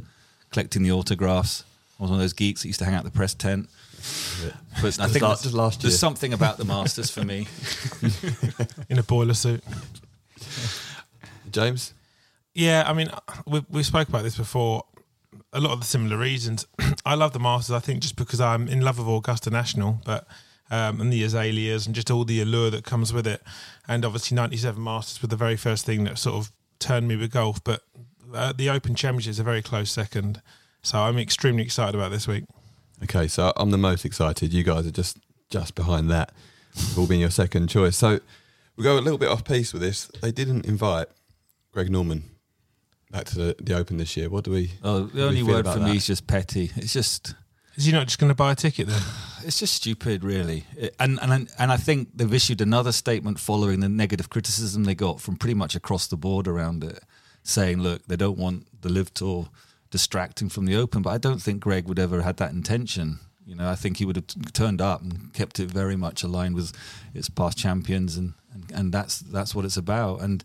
collecting 0.51 0.83
the 0.83 0.91
autographs. 0.91 1.63
I 1.99 2.03
was 2.03 2.09
one 2.11 2.19
of 2.19 2.23
those 2.23 2.33
geeks 2.33 2.63
that 2.63 2.67
used 2.67 2.79
to 2.79 2.85
hang 2.85 2.95
out 2.95 3.03
the 3.05 3.11
press 3.11 3.33
tent. 3.33 3.69
But 4.81 4.99
I 4.99 5.07
think 5.07 5.21
la- 5.21 5.29
there's- 5.29 5.43
just 5.43 5.53
last 5.55 5.81
there's 5.81 5.97
something 5.97 6.33
about 6.33 6.57
the 6.57 6.65
Masters 6.65 7.09
for 7.09 7.23
me. 7.23 7.47
in 8.89 8.99
a 8.99 9.03
boiler 9.03 9.33
suit. 9.33 9.63
James? 11.51 11.93
Yeah, 12.53 12.83
I 12.85 12.93
mean, 12.93 13.09
we 13.47 13.63
we 13.69 13.83
spoke 13.83 14.09
about 14.09 14.23
this 14.23 14.35
before. 14.37 14.83
A 15.53 15.59
lot 15.59 15.71
of 15.71 15.79
the 15.79 15.85
similar 15.85 16.17
reasons. 16.17 16.65
I 17.05 17.15
love 17.15 17.33
the 17.33 17.39
Masters. 17.39 17.75
I 17.75 17.79
think 17.79 18.01
just 18.01 18.15
because 18.15 18.41
I'm 18.41 18.67
in 18.67 18.81
love 18.81 18.97
with 18.99 19.07
Augusta 19.07 19.49
National, 19.49 19.99
but 20.05 20.27
um, 20.69 20.99
and 21.01 21.11
the 21.13 21.23
azaleas 21.23 21.85
and 21.85 21.95
just 21.95 22.09
all 22.11 22.25
the 22.25 22.41
allure 22.41 22.69
that 22.71 22.83
comes 22.83 23.13
with 23.13 23.25
it, 23.27 23.41
and 23.87 24.03
obviously 24.05 24.35
'97 24.35 24.83
Masters 24.83 25.21
were 25.21 25.27
the 25.27 25.35
very 25.35 25.55
first 25.55 25.85
thing 25.85 26.03
that 26.03 26.17
sort 26.17 26.35
of 26.35 26.51
turned 26.79 27.07
me 27.07 27.15
with 27.15 27.31
golf. 27.31 27.63
But 27.63 27.81
uh, 28.33 28.53
the 28.53 28.69
Open 28.69 28.95
Championship 28.95 29.31
is 29.31 29.39
a 29.39 29.43
very 29.43 29.61
close 29.61 29.91
second, 29.91 30.41
so 30.81 30.99
I'm 30.99 31.17
extremely 31.17 31.63
excited 31.63 31.95
about 31.95 32.11
this 32.11 32.27
week. 32.27 32.45
Okay, 33.03 33.27
so 33.27 33.53
I'm 33.57 33.71
the 33.71 33.77
most 33.77 34.05
excited. 34.05 34.53
You 34.53 34.63
guys 34.63 34.87
are 34.87 34.91
just 34.91 35.17
just 35.49 35.75
behind 35.75 36.09
that. 36.09 36.33
Will 36.97 37.07
be 37.07 37.19
your 37.19 37.29
second 37.29 37.67
choice. 37.67 37.95
So 37.95 38.19
we'll 38.75 38.83
go 38.83 38.97
a 38.97 39.01
little 39.01 39.19
bit 39.19 39.29
off 39.29 39.43
piece 39.43 39.73
with 39.73 39.81
this. 39.81 40.09
They 40.21 40.31
didn't 40.31 40.65
invite 40.65 41.07
Greg 41.71 41.91
Norman 41.91 42.23
back 43.11 43.25
to 43.25 43.37
the, 43.37 43.55
the 43.61 43.75
Open 43.75 43.97
this 43.97 44.17
year. 44.17 44.29
What 44.29 44.43
do 44.43 44.51
we? 44.51 44.71
Oh, 44.83 45.03
the 45.03 45.25
only 45.25 45.43
word 45.43 45.61
about 45.61 45.75
for 45.75 45.79
that? 45.79 45.89
me 45.89 45.97
is 45.97 46.07
just 46.07 46.27
petty. 46.27 46.71
It's 46.75 46.93
just 46.93 47.35
Is 47.75 47.85
he 47.85 47.91
not 47.91 48.07
just 48.07 48.19
going 48.19 48.31
to 48.31 48.35
buy 48.35 48.51
a 48.51 48.55
ticket 48.55 48.87
then? 48.87 49.01
it's 49.45 49.59
just 49.59 49.73
stupid, 49.73 50.23
really. 50.23 50.65
And 50.99 51.19
and 51.21 51.49
and 51.57 51.71
I 51.71 51.77
think 51.77 52.09
they've 52.15 52.33
issued 52.33 52.61
another 52.61 52.91
statement 52.91 53.39
following 53.39 53.79
the 53.79 53.89
negative 53.89 54.29
criticism 54.29 54.83
they 54.83 54.95
got 54.95 55.21
from 55.21 55.37
pretty 55.37 55.53
much 55.53 55.75
across 55.75 56.07
the 56.07 56.17
board 56.17 56.47
around 56.47 56.83
it, 56.83 56.99
saying, 57.43 57.81
look, 57.81 58.05
they 58.07 58.15
don't 58.15 58.38
want 58.38 58.81
the 58.81 58.89
LIV 58.89 59.13
Tour 59.13 59.50
distracting 59.91 60.50
from 60.50 60.65
the 60.65 60.75
Open. 60.75 61.01
But 61.01 61.12
I 61.12 61.17
don't 61.17 61.41
think 61.41 61.62
Greg 61.62 61.88
would 61.88 62.00
ever 62.00 62.21
had 62.21 62.38
that 62.38 62.51
intention. 62.51 63.19
You 63.45 63.55
know, 63.55 63.69
I 63.69 63.75
think 63.75 63.97
he 63.97 64.05
would 64.05 64.15
have 64.15 64.53
turned 64.53 64.81
up 64.81 65.01
and 65.01 65.33
kept 65.33 65.59
it 65.59 65.69
very 65.69 65.95
much 65.95 66.23
aligned 66.23 66.55
with 66.55 66.71
its 67.13 67.29
past 67.29 67.57
champions, 67.57 68.15
and, 68.15 68.33
and 68.53 68.71
and 68.71 68.91
that's 68.93 69.19
that's 69.19 69.53
what 69.53 69.65
it's 69.65 69.77
about. 69.77 70.21
And 70.21 70.43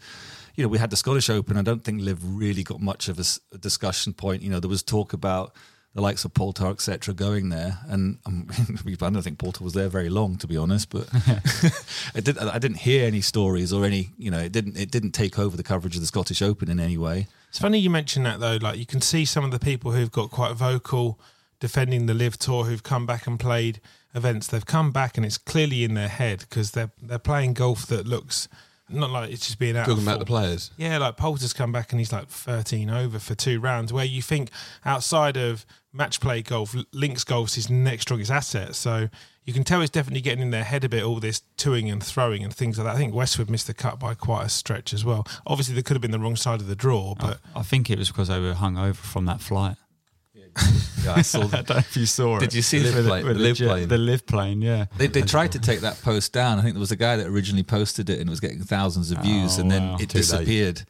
you 0.57 0.64
know, 0.64 0.69
we 0.69 0.78
had 0.78 0.90
the 0.90 0.97
Scottish 0.97 1.31
Open. 1.31 1.57
I 1.57 1.62
don't 1.62 1.85
think 1.85 2.02
Liv 2.02 2.19
really 2.23 2.64
got 2.64 2.81
much 2.81 3.09
of 3.09 3.21
a, 3.21 3.25
a 3.55 3.59
discussion 3.59 4.12
point. 4.12 4.43
You 4.43 4.50
know, 4.50 4.59
there 4.59 4.69
was 4.69 4.83
talk 4.83 5.12
about 5.12 5.55
the 5.99 6.02
likes 6.02 6.25
of 6.25 6.33
Poulter, 6.33 6.69
etc., 6.69 7.12
going 7.12 7.49
there, 7.49 7.81
and 7.88 8.19
um, 8.25 8.47
I 8.49 9.11
don't 9.11 9.21
think 9.21 9.38
Poulter 9.38 9.64
was 9.64 9.73
there 9.73 9.88
very 9.88 10.09
long, 10.09 10.37
to 10.37 10.47
be 10.47 10.57
honest. 10.57 10.90
But 10.90 11.09
I 12.14 12.21
did 12.21 12.38
I 12.38 12.61
didn't 12.61 12.76
hear 12.78 13.05
any 13.05 13.21
stories 13.21 13.73
or 13.73 13.85
any. 13.85 14.11
You 14.17 14.31
know, 14.31 14.38
it 14.38 14.52
didn't 14.52 14.76
it 14.76 14.93
didn't 14.93 15.11
take 15.11 15.40
over 15.40 15.57
the 15.57 15.64
coverage 15.64 15.97
of 15.97 16.00
the 16.00 16.07
Scottish 16.07 16.40
Open 16.40 16.71
in 16.71 16.78
any 16.78 16.97
way. 16.97 17.26
It's 17.49 17.59
funny 17.59 17.81
you 17.81 17.90
mention 17.90 18.23
that 18.23 18.38
though. 18.38 18.59
Like 18.62 18.78
you 18.78 18.87
can 18.87 19.00
see 19.00 19.25
some 19.25 19.45
of 19.45 19.50
the 19.50 19.59
people 19.59 19.90
who've 19.90 20.12
got 20.12 20.31
quite 20.31 20.52
vocal 20.52 21.19
defending 21.59 22.07
the 22.07 22.14
LIV 22.14 22.38
tour 22.38 22.64
who've 22.67 22.85
come 22.85 23.05
back 23.05 23.26
and 23.26 23.40
played 23.40 23.81
events. 24.14 24.47
They've 24.47 24.64
come 24.64 24.93
back 24.93 25.17
and 25.17 25.26
it's 25.26 25.37
clearly 25.37 25.83
in 25.83 25.95
their 25.95 26.07
head 26.07 26.40
because 26.49 26.71
they're 26.71 26.93
they're 27.02 27.19
playing 27.19 27.55
golf 27.55 27.87
that 27.88 28.07
looks 28.07 28.47
not 28.88 29.11
like 29.11 29.31
it's 29.31 29.47
just 29.47 29.59
being 29.59 29.76
out. 29.76 29.87
Talking 29.87 30.02
of 30.02 30.09
about 30.09 30.19
the 30.21 30.25
players. 30.25 30.71
Yeah, 30.76 30.99
like 30.99 31.17
Poulter's 31.17 31.52
come 31.52 31.73
back 31.73 31.93
and 31.93 32.00
he's 32.00 32.12
like 32.12 32.28
13 32.28 32.88
over 32.88 33.19
for 33.19 33.35
two 33.35 33.61
rounds. 33.61 33.93
Where 33.93 34.05
you 34.05 34.23
think 34.23 34.50
outside 34.85 35.37
of 35.37 35.67
match 35.92 36.21
play 36.21 36.42
golf, 36.42 36.75
links 36.92 37.25
golf's 37.25 37.54
his 37.54 37.71
next 37.71 38.02
strongest 38.02 38.30
asset. 38.30 38.75
So 38.75 39.09
you 39.45 39.52
can 39.54 39.64
tell 39.64 39.80
it's 39.80 39.90
definitely 39.90 40.21
getting 40.21 40.42
in 40.42 40.50
their 40.50 40.64
head 40.64 40.85
a 40.85 40.88
bit. 40.88 41.02
All 41.02 41.21
this 41.21 41.42
toing 41.57 41.90
and 41.90 42.02
throwing 42.02 42.45
and 42.45 42.54
things 42.54 42.78
like 42.78 42.87
that. 42.87 42.95
I 42.95 42.99
think 42.99 43.14
Westwood 43.14 43.49
missed 43.50 43.66
the 43.66 43.75
cut 43.75 43.99
by 43.99 44.14
quite 44.14 44.45
a 44.47 44.49
stretch 44.49 44.92
as 44.92 45.04
well. 45.04 45.26
Obviously, 45.47 45.75
they 45.75 45.83
could 45.83 45.95
have 45.95 46.02
been 46.02 46.11
the 46.11 46.18
wrong 46.18 46.37
side 46.37 46.61
of 46.61 46.66
the 46.66 46.76
draw, 46.76 47.14
but 47.14 47.40
I 47.57 47.62
think 47.62 47.88
it 47.90 47.99
was 47.99 48.09
because 48.09 48.28
they 48.28 48.38
were 48.40 48.54
hung 48.54 48.76
over 48.76 48.92
from 48.95 49.25
that 49.26 49.40
flight. 49.40 49.76
Yeah, 51.04 51.14
I 51.14 51.23
saw 51.23 51.42
I 51.52 51.62
don't 51.62 51.71
know 51.71 51.76
if 51.76 51.97
you 51.97 52.07
saw 52.07 52.37
it. 52.37 52.40
Did 52.40 52.54
you 52.54 52.62
see 52.62 52.78
The 52.80 52.90
the, 52.90 53.02
LIV 53.02 53.07
plane? 53.09 53.25
With 53.26 53.37
The 53.37 53.42
live 53.42 53.57
jet- 53.57 53.68
plane. 53.68 53.88
The 53.88 53.99
LIV 53.99 54.26
plane, 54.26 54.62
yeah. 54.62 54.87
They, 54.97 55.07
they 55.07 55.23
tried 55.23 55.52
to 55.52 55.59
take 55.59 55.80
that 55.80 56.00
post 56.02 56.33
down. 56.33 56.59
I 56.59 56.62
think 56.62 56.75
there 56.75 56.80
was 56.80 56.90
a 56.90 56.97
guy 56.97 57.16
that 57.16 57.26
originally 57.26 57.62
posted 57.62 58.11
it 58.11 58.18
and 58.21 58.28
it 58.28 58.30
was 58.30 58.40
getting 58.40 58.61
thousands 58.61 59.11
of 59.11 59.18
views, 59.18 59.59
Oh, 59.59 59.62
and 59.62 59.71
then 59.71 59.90
wow. 59.90 59.97
it 60.00 60.11
Too 60.11 60.18
late. 60.18 60.85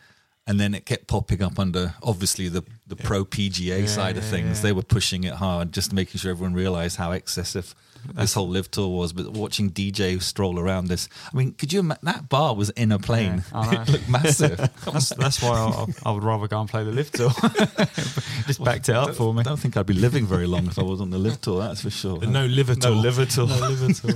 Disappeared. 0.48 0.60
And 0.60 0.60
then 0.60 0.74
it 0.74 0.86
kept 0.86 1.06
popping 1.06 1.42
up 1.42 1.58
under 1.58 1.94
obviously 2.02 2.48
the, 2.48 2.64
the 2.86 2.96
pro 2.96 3.24
PGA 3.24 3.86
side 3.88 4.16
of 4.16 4.24
things. 4.24 4.58
yeah. 4.58 4.62
They 4.62 4.72
were 4.72 4.82
pushing 4.82 5.24
it 5.24 5.34
hard, 5.34 5.72
just 5.72 5.92
making 5.92 6.18
sure 6.18 6.30
everyone 6.30 6.54
realised 6.54 6.96
how 6.96 7.12
excessive 7.12 7.74
this 8.14 8.34
whole 8.34 8.48
LIV 8.48 8.70
tour 8.70 8.88
was. 8.88 9.12
But 9.12 9.32
watching 9.32 9.70
DJ 9.70 10.20
stroll 10.22 10.58
around 10.58 10.86
this, 10.88 11.08
I 11.32 11.36
mean, 11.36 11.52
could 11.52 11.72
you 11.72 11.80
imagine 11.80 12.04
that 12.04 12.28
bar 12.28 12.54
was 12.54 12.70
in 12.70 12.92
a 12.92 12.98
plane? 12.98 13.44
Yeah, 13.52 13.58
I 13.58 13.66
oh, 13.66 13.70
know. 13.70 13.82
it 13.82 13.88
looked 13.90 14.08
massive. 14.08 14.56
That's, 14.84 15.10
that's 15.10 15.42
why 15.42 15.50
I, 15.50 15.86
I 16.08 16.12
would 16.12 16.24
rather 16.24 16.48
go 16.48 16.60
and 16.60 16.68
play 16.68 16.84
the 16.84 16.92
LIV 16.92 17.10
tour. 17.12 17.30
Just 18.46 18.64
backed 18.64 18.88
it 18.88 18.94
up 18.94 19.14
for 19.14 19.34
me. 19.34 19.40
I 19.40 19.42
don't 19.42 19.58
think 19.58 19.76
I'd 19.76 19.86
be 19.86 19.94
living 19.94 20.26
very 20.26 20.46
long 20.46 20.66
if 20.66 20.78
I 20.78 20.82
was 20.82 21.00
on 21.00 21.10
the 21.10 21.18
LIV 21.18 21.40
tour. 21.40 21.60
That's 21.60 21.82
for 21.82 21.90
sure. 21.90 22.20
no 22.20 22.46
liver 22.46 22.74
No 22.74 22.80
tour. 22.80 22.90
liver 22.92 23.26
tour. 23.26 23.46
No 23.48 23.68
liver 23.68 23.92
tour. 23.92 24.14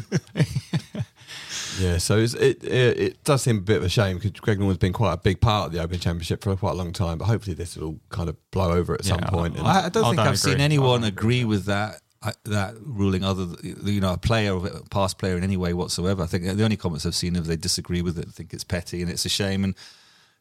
Yeah, 1.78 1.98
so 1.98 2.18
it's, 2.18 2.34
it, 2.34 2.62
it 2.64 2.98
it 3.00 3.24
does 3.24 3.42
seem 3.42 3.58
a 3.58 3.60
bit 3.60 3.78
of 3.78 3.84
a 3.84 3.88
shame 3.88 4.18
because 4.18 4.32
Greg 4.32 4.58
Norman's 4.58 4.78
been 4.78 4.92
quite 4.92 5.12
a 5.14 5.16
big 5.16 5.40
part 5.40 5.66
of 5.66 5.72
the 5.72 5.80
Open 5.82 5.98
Championship 5.98 6.42
for 6.44 6.54
quite 6.56 6.72
a 6.72 6.74
long 6.76 6.92
time. 6.92 7.18
But 7.18 7.26
hopefully, 7.26 7.54
this 7.54 7.76
will 7.76 7.98
kind 8.10 8.28
of 8.28 8.36
blow 8.50 8.72
over 8.72 8.94
at 8.94 9.04
some 9.04 9.20
Yeah, 9.20 9.30
point. 9.30 9.56
and- 9.56 9.66
I, 9.66 9.86
I 9.86 9.88
don't 9.88 10.04
I 10.04 10.08
think 10.08 10.16
don't 10.18 10.28
I've 10.28 10.38
seen 10.38 10.52
agree. 10.54 10.62
I 10.62 10.64
anyone 10.64 11.00
don't 11.02 11.08
agree 11.08 11.44
with 11.44 11.64
that 11.66 12.00
uh, 12.22 12.32
that 12.44 12.74
ruling, 12.80 13.24
other 13.24 13.46
than, 13.46 13.86
you 13.86 14.00
know, 14.00 14.12
a 14.12 14.18
player 14.18 14.54
a 14.56 14.82
past 14.90 15.18
player 15.18 15.36
in 15.36 15.42
any 15.44 15.56
way 15.56 15.72
whatsoever. 15.72 16.22
I 16.22 16.26
think 16.26 16.44
the 16.44 16.62
only 16.64 16.76
comments 16.76 17.04
I've 17.06 17.14
seen 17.14 17.36
if 17.36 17.44
they 17.44 17.56
disagree 17.56 18.02
with 18.02 18.18
it, 18.18 18.26
I 18.28 18.32
think 18.32 18.52
it's 18.52 18.64
petty 18.64 19.02
and 19.02 19.10
it's 19.10 19.24
a 19.24 19.28
shame. 19.30 19.64
And 19.64 19.74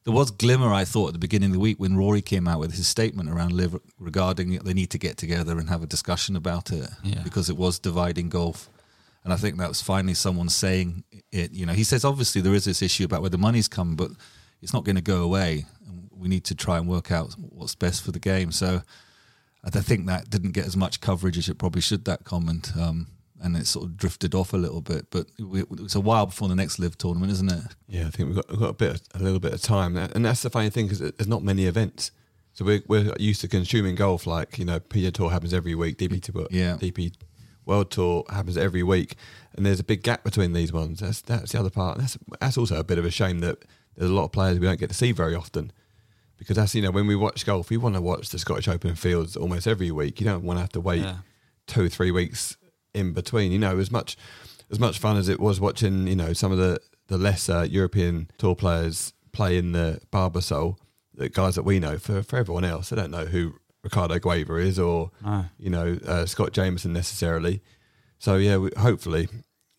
there 0.04 0.14
was 0.14 0.32
glimmer, 0.32 0.74
I 0.74 0.84
thought, 0.86 1.08
at 1.10 1.14
the 1.14 1.20
beginning 1.20 1.50
of 1.50 1.54
the 1.54 1.60
week 1.60 1.80
when 1.80 1.96
Rory 1.96 2.22
came 2.22 2.48
out 2.48 2.60
with 2.60 2.74
his 2.74 2.88
statement 2.88 3.30
around 3.30 3.52
Liv 3.54 3.80
regarding 4.00 4.58
they 4.60 4.74
need 4.74 4.90
to 4.92 4.98
get 4.98 5.18
together 5.18 5.58
and 5.60 5.70
have 5.70 5.82
a 5.84 5.88
discussion 5.88 6.36
about 6.36 6.72
it 6.72 6.90
Yeah. 7.04 7.22
because 7.24 7.50
it 7.50 7.58
was 7.58 7.80
dividing 7.80 8.30
golf. 8.30 8.68
And 9.24 9.32
I 9.32 9.36
think 9.36 9.58
that 9.58 9.68
was 9.70 9.82
finally 9.82 10.14
someone 10.16 10.50
saying 10.50 11.04
it. 11.32 11.54
You 11.54 11.66
know, 11.66 11.74
he 11.74 11.84
says 11.84 12.04
obviously 12.04 12.42
there 12.42 12.56
is 12.56 12.66
this 12.66 12.82
issue 12.82 13.06
about 13.06 13.22
where 13.22 13.30
the 13.30 13.38
money's 13.38 13.68
come, 13.68 13.96
but 13.96 14.12
it's 14.62 14.74
not 14.74 14.84
going 14.84 14.96
to 14.96 15.02
go 15.02 15.22
away. 15.22 15.66
And 15.88 16.10
we 16.12 16.28
need 16.28 16.44
to 16.46 16.56
try 16.56 16.78
and 16.78 16.88
work 16.88 17.12
out 17.12 17.34
what's 17.40 17.76
best 17.76 18.04
for 18.04 18.12
the 18.12 18.20
game. 18.20 18.52
So 18.52 18.82
I 19.64 19.70
think 19.70 20.08
that 20.08 20.30
didn't 20.30 20.52
get 20.54 20.66
as 20.66 20.76
much 20.76 21.02
coverage 21.02 21.38
as 21.38 21.48
it 21.50 21.60
probably 21.60 21.82
should. 21.82 22.06
That 22.06 22.24
comment, 22.24 22.72
um, 22.80 23.08
and 23.44 23.56
it 23.56 23.68
sort 23.68 23.86
of 23.86 23.98
drifted 23.98 24.34
off 24.34 24.54
a 24.54 24.58
little 24.58 24.82
bit. 24.82 25.08
But 25.12 25.28
it's 25.38 25.94
a 25.96 26.00
while 26.02 26.26
before 26.26 26.48
the 26.48 26.56
next 26.56 26.80
LIV 26.80 26.98
tournament, 26.98 27.32
isn't 27.32 27.52
it? 27.52 27.64
Yeah, 27.88 28.08
I 28.08 28.10
think 28.10 28.28
we've 28.30 28.36
got, 28.36 28.50
we've 28.50 28.60
got 28.60 28.70
a 28.70 28.74
bit, 28.74 29.02
a 29.14 29.20
little 29.20 29.40
bit 29.40 29.54
of 29.54 29.62
time, 29.62 29.98
and 29.98 30.26
that's 30.26 30.42
the 30.42 30.50
funny 30.50 30.72
thing 30.72 30.88
because 30.88 31.00
there's 31.00 31.28
not 31.28 31.44
many 31.44 31.66
events. 31.66 32.10
So 32.54 32.66
we're 32.66 32.82
we're 32.88 33.14
used 33.20 33.42
to 33.42 33.48
consuming 33.48 33.96
golf 33.96 34.26
like 34.28 34.58
you 34.58 34.66
know 34.66 34.80
PGA 34.80 35.14
Tour 35.14 35.30
happens 35.30 35.54
every 35.54 35.74
week, 35.76 35.98
DP 35.98 36.22
Tour, 36.22 36.48
Yeah. 36.50 36.78
DP 36.78 37.14
World 37.66 37.92
Tour 37.92 38.26
happens 38.30 38.58
every 38.58 38.84
week, 38.84 39.16
and 39.56 39.66
there's 39.66 39.80
a 39.80 39.84
big 39.84 40.04
gap 40.04 40.24
between 40.24 40.54
these 40.54 40.74
ones. 40.74 41.00
That's 41.00 41.22
that's 41.22 41.52
the 41.52 41.60
other 41.60 41.70
part. 41.70 41.98
That's 42.00 42.18
that's 42.40 42.58
also 42.58 42.78
a 42.80 42.84
bit 42.84 42.98
of 42.98 43.06
a 43.06 43.12
shame 43.12 43.40
that 43.40 43.64
there's 43.96 44.10
a 44.10 44.14
lot 44.14 44.26
of 44.26 44.32
players 44.32 44.60
we 44.60 44.66
don't 44.68 44.80
get 44.80 44.90
to 44.90 44.96
see 44.96 45.12
very 45.12 45.36
often. 45.36 45.72
Because 46.38 46.56
that's 46.56 46.74
you 46.74 46.82
know 46.82 46.92
when 46.92 47.06
we 47.08 47.16
watch 47.16 47.46
golf, 47.46 47.70
we 47.70 47.78
want 47.78 47.96
to 47.96 48.02
watch 48.02 48.30
the 48.30 48.40
Scottish 48.40 48.68
Open 48.68 48.96
fields 48.96 49.36
almost 49.36 49.68
every 49.68 49.92
week. 49.92 50.20
You 50.20 50.26
don't 50.26 50.44
want 50.44 50.58
to 50.58 50.62
have 50.62 50.72
to 50.72 50.82
wait 50.82 51.02
Yeah. 51.02 51.18
two 51.68 51.88
three 51.88 52.10
weeks 52.12 52.58
in 52.96 53.14
between. 53.14 53.52
You 53.52 53.60
know, 53.60 53.78
as 53.78 53.92
much 53.92 54.18
as 54.72 54.80
much 54.80 54.98
fun 54.98 55.18
as 55.18 55.30
it 55.30 55.40
was 55.40 55.60
watching, 55.60 56.08
you 56.08 56.16
know, 56.16 56.34
some 56.34 56.52
of 56.52 56.58
the 56.58 56.80
the 57.08 57.18
lesser 57.18 57.66
European 57.66 58.32
tour 58.38 58.56
players 58.56 59.14
play 59.34 59.58
in 59.58 59.72
the 59.74 60.00
Barbasol. 60.12 60.78
the 61.14 61.28
guys 61.30 61.56
that 61.56 61.64
we 61.64 61.78
know. 61.80 61.98
For 62.00 62.24
for 62.24 62.38
everyone 62.38 62.66
else, 62.66 62.92
I 62.92 62.96
don't 62.96 63.12
know 63.12 63.26
who 63.26 63.54
Ricardo 63.84 64.20
Gouveia 64.20 64.62
is 64.64 64.78
or 64.80 65.12
No. 65.24 65.46
you 65.58 65.70
know 65.70 65.98
uh, 66.08 66.26
Scott 66.26 66.52
Jamieson 66.54 66.94
necessarily. 66.94 67.62
So 68.20 68.36
yeah, 68.38 68.58
we, 68.58 68.70
hopefully, 68.78 69.28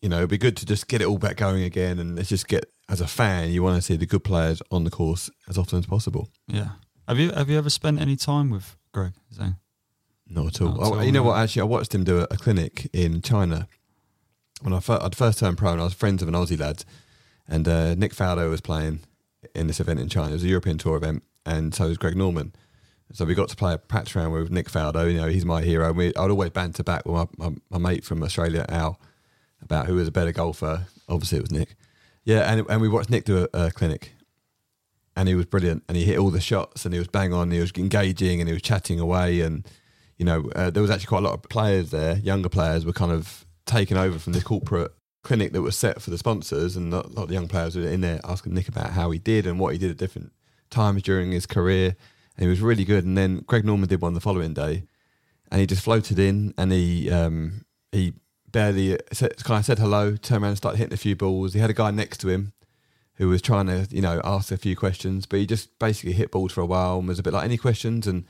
you 0.01 0.09
know, 0.09 0.17
it'd 0.17 0.29
be 0.29 0.37
good 0.37 0.57
to 0.57 0.65
just 0.65 0.87
get 0.89 1.01
it 1.01 1.07
all 1.07 1.17
back 1.17 1.37
going 1.37 1.63
again, 1.63 1.99
and 1.99 2.15
let's 2.15 2.29
just 2.29 2.47
get 2.47 2.65
as 2.89 2.99
a 2.99 3.07
fan, 3.07 3.49
you 3.51 3.63
want 3.63 3.77
to 3.77 3.81
see 3.81 3.95
the 3.95 4.05
good 4.05 4.23
players 4.25 4.61
on 4.69 4.83
the 4.83 4.89
course 4.89 5.29
as 5.47 5.57
often 5.57 5.79
as 5.79 5.85
possible. 5.85 6.27
Yeah. 6.47 6.69
Have 7.07 7.17
you 7.19 7.31
have 7.31 7.49
you 7.49 7.57
ever 7.57 7.69
spent 7.69 8.01
any 8.01 8.15
time 8.17 8.49
with 8.49 8.75
Greg 8.93 9.13
Zhang? 9.33 9.57
Not 10.27 10.47
at 10.47 10.61
all. 10.61 10.67
Not 10.69 10.77
at 10.77 10.83
Oh, 10.83 10.95
all, 10.95 11.03
you 11.03 11.11
know 11.11 11.23
what? 11.23 11.37
Actually, 11.37 11.61
I 11.61 11.65
watched 11.65 11.93
him 11.95 12.03
do 12.03 12.19
a, 12.19 12.23
a 12.23 12.37
clinic 12.37 12.89
in 12.93 13.21
China 13.21 13.67
when 14.61 14.73
I 14.73 14.79
fir- 14.79 14.99
I'd 15.01 15.15
first 15.15 15.39
turned 15.39 15.57
pro, 15.57 15.71
and 15.71 15.81
I 15.81 15.85
was 15.85 15.93
friends 15.93 16.21
of 16.21 16.27
an 16.27 16.33
Aussie 16.33 16.59
lad, 16.59 16.83
and 17.47 17.67
uh, 17.67 17.95
Nick 17.95 18.13
Faldo 18.13 18.49
was 18.49 18.61
playing 18.61 18.99
in 19.55 19.67
this 19.67 19.79
event 19.79 19.99
in 19.99 20.09
China. 20.09 20.29
It 20.31 20.33
was 20.33 20.43
a 20.43 20.47
European 20.49 20.77
Tour 20.77 20.95
event, 20.97 21.23
and 21.45 21.73
so 21.73 21.87
was 21.87 21.97
Greg 21.97 22.15
Norman. 22.17 22.53
So 23.11 23.25
we 23.25 23.35
got 23.35 23.49
to 23.49 23.55
play 23.55 23.73
a 23.73 23.77
practice 23.77 24.15
round 24.15 24.33
with 24.33 24.49
Nick 24.49 24.69
Faldo. 24.69 25.11
You 25.11 25.21
know, 25.21 25.27
he's 25.27 25.45
my 25.45 25.61
hero. 25.61 25.89
And 25.89 25.97
we, 25.97 26.07
I'd 26.07 26.31
always 26.31 26.49
banter 26.49 26.83
back 26.83 27.05
with 27.05 27.15
my, 27.15 27.49
my, 27.49 27.55
my 27.69 27.77
mate 27.77 28.03
from 28.03 28.23
Australia, 28.23 28.65
Al, 28.69 28.99
about 29.61 29.87
who 29.87 29.95
was 29.95 30.07
a 30.07 30.11
better 30.11 30.31
golfer. 30.31 30.87
Obviously, 31.07 31.37
it 31.37 31.41
was 31.41 31.51
Nick. 31.51 31.75
Yeah, 32.25 32.51
and 32.51 32.65
and 32.69 32.81
we 32.81 32.87
watched 32.87 33.09
Nick 33.09 33.25
do 33.25 33.47
a, 33.53 33.65
a 33.65 33.71
clinic, 33.71 34.13
and 35.15 35.27
he 35.27 35.35
was 35.35 35.45
brilliant, 35.45 35.83
and 35.87 35.97
he 35.97 36.05
hit 36.05 36.17
all 36.17 36.29
the 36.29 36.39
shots, 36.39 36.85
and 36.85 36.93
he 36.93 36.99
was 36.99 37.07
bang 37.07 37.33
on, 37.33 37.51
he 37.51 37.59
was 37.59 37.71
engaging, 37.75 38.39
and 38.39 38.47
he 38.47 38.53
was 38.53 38.61
chatting 38.61 38.99
away, 38.99 39.41
and 39.41 39.67
you 40.17 40.25
know 40.25 40.49
uh, 40.55 40.69
there 40.69 40.81
was 40.81 40.89
actually 40.89 41.07
quite 41.07 41.19
a 41.23 41.27
lot 41.27 41.33
of 41.33 41.43
players 41.43 41.91
there, 41.91 42.17
younger 42.17 42.49
players 42.49 42.85
were 42.85 42.93
kind 42.93 43.11
of 43.11 43.45
taken 43.65 43.97
over 43.97 44.19
from 44.19 44.33
this 44.33 44.43
corporate 44.43 44.91
clinic 45.23 45.53
that 45.53 45.61
was 45.61 45.77
set 45.77 46.01
for 46.01 46.11
the 46.11 46.17
sponsors, 46.17 46.77
and 46.77 46.93
a 46.93 46.97
lot 46.97 47.23
of 47.23 47.27
the 47.27 47.33
young 47.33 47.49
players 47.49 47.75
were 47.75 47.83
in 47.83 48.01
there 48.01 48.21
asking 48.23 48.53
Nick 48.53 48.69
about 48.69 48.91
how 48.91 49.11
he 49.11 49.19
did 49.19 49.45
and 49.45 49.59
what 49.59 49.73
he 49.73 49.79
did 49.79 49.91
at 49.91 49.97
different 49.97 50.31
times 50.69 51.03
during 51.03 51.31
his 51.31 51.45
career, 51.45 51.97
and 52.37 52.43
he 52.43 52.49
was 52.49 52.61
really 52.61 52.85
good. 52.85 53.05
And 53.05 53.17
then 53.17 53.43
Greg 53.47 53.65
Norman 53.65 53.89
did 53.89 54.01
one 54.01 54.13
the 54.13 54.19
following 54.19 54.53
day, 54.53 54.83
and 55.51 55.59
he 55.61 55.67
just 55.67 55.83
floated 55.83 56.19
in, 56.19 56.53
and 56.57 56.71
he 56.71 57.11
um, 57.11 57.65
he 57.91 58.13
barely 58.51 58.97
said, 59.11 59.35
kind 59.43 59.59
of 59.59 59.65
said 59.65 59.79
hello, 59.79 60.15
turned 60.15 60.43
around 60.43 60.49
and 60.49 60.57
started 60.57 60.77
hitting 60.77 60.93
a 60.93 60.97
few 60.97 61.15
balls. 61.15 61.53
He 61.53 61.59
had 61.59 61.69
a 61.69 61.73
guy 61.73 61.91
next 61.91 62.19
to 62.19 62.29
him 62.29 62.53
who 63.15 63.29
was 63.29 63.41
trying 63.41 63.67
to, 63.67 63.87
you 63.89 64.01
know, 64.01 64.21
ask 64.23 64.51
a 64.51 64.57
few 64.57 64.75
questions, 64.75 65.25
but 65.25 65.39
he 65.39 65.45
just 65.45 65.77
basically 65.79 66.13
hit 66.13 66.31
balls 66.31 66.51
for 66.51 66.61
a 66.61 66.65
while 66.65 66.99
and 66.99 67.07
was 67.07 67.19
a 67.19 67.23
bit 67.23 67.33
like, 67.33 67.45
any 67.45 67.57
questions? 67.57 68.07
And 68.07 68.25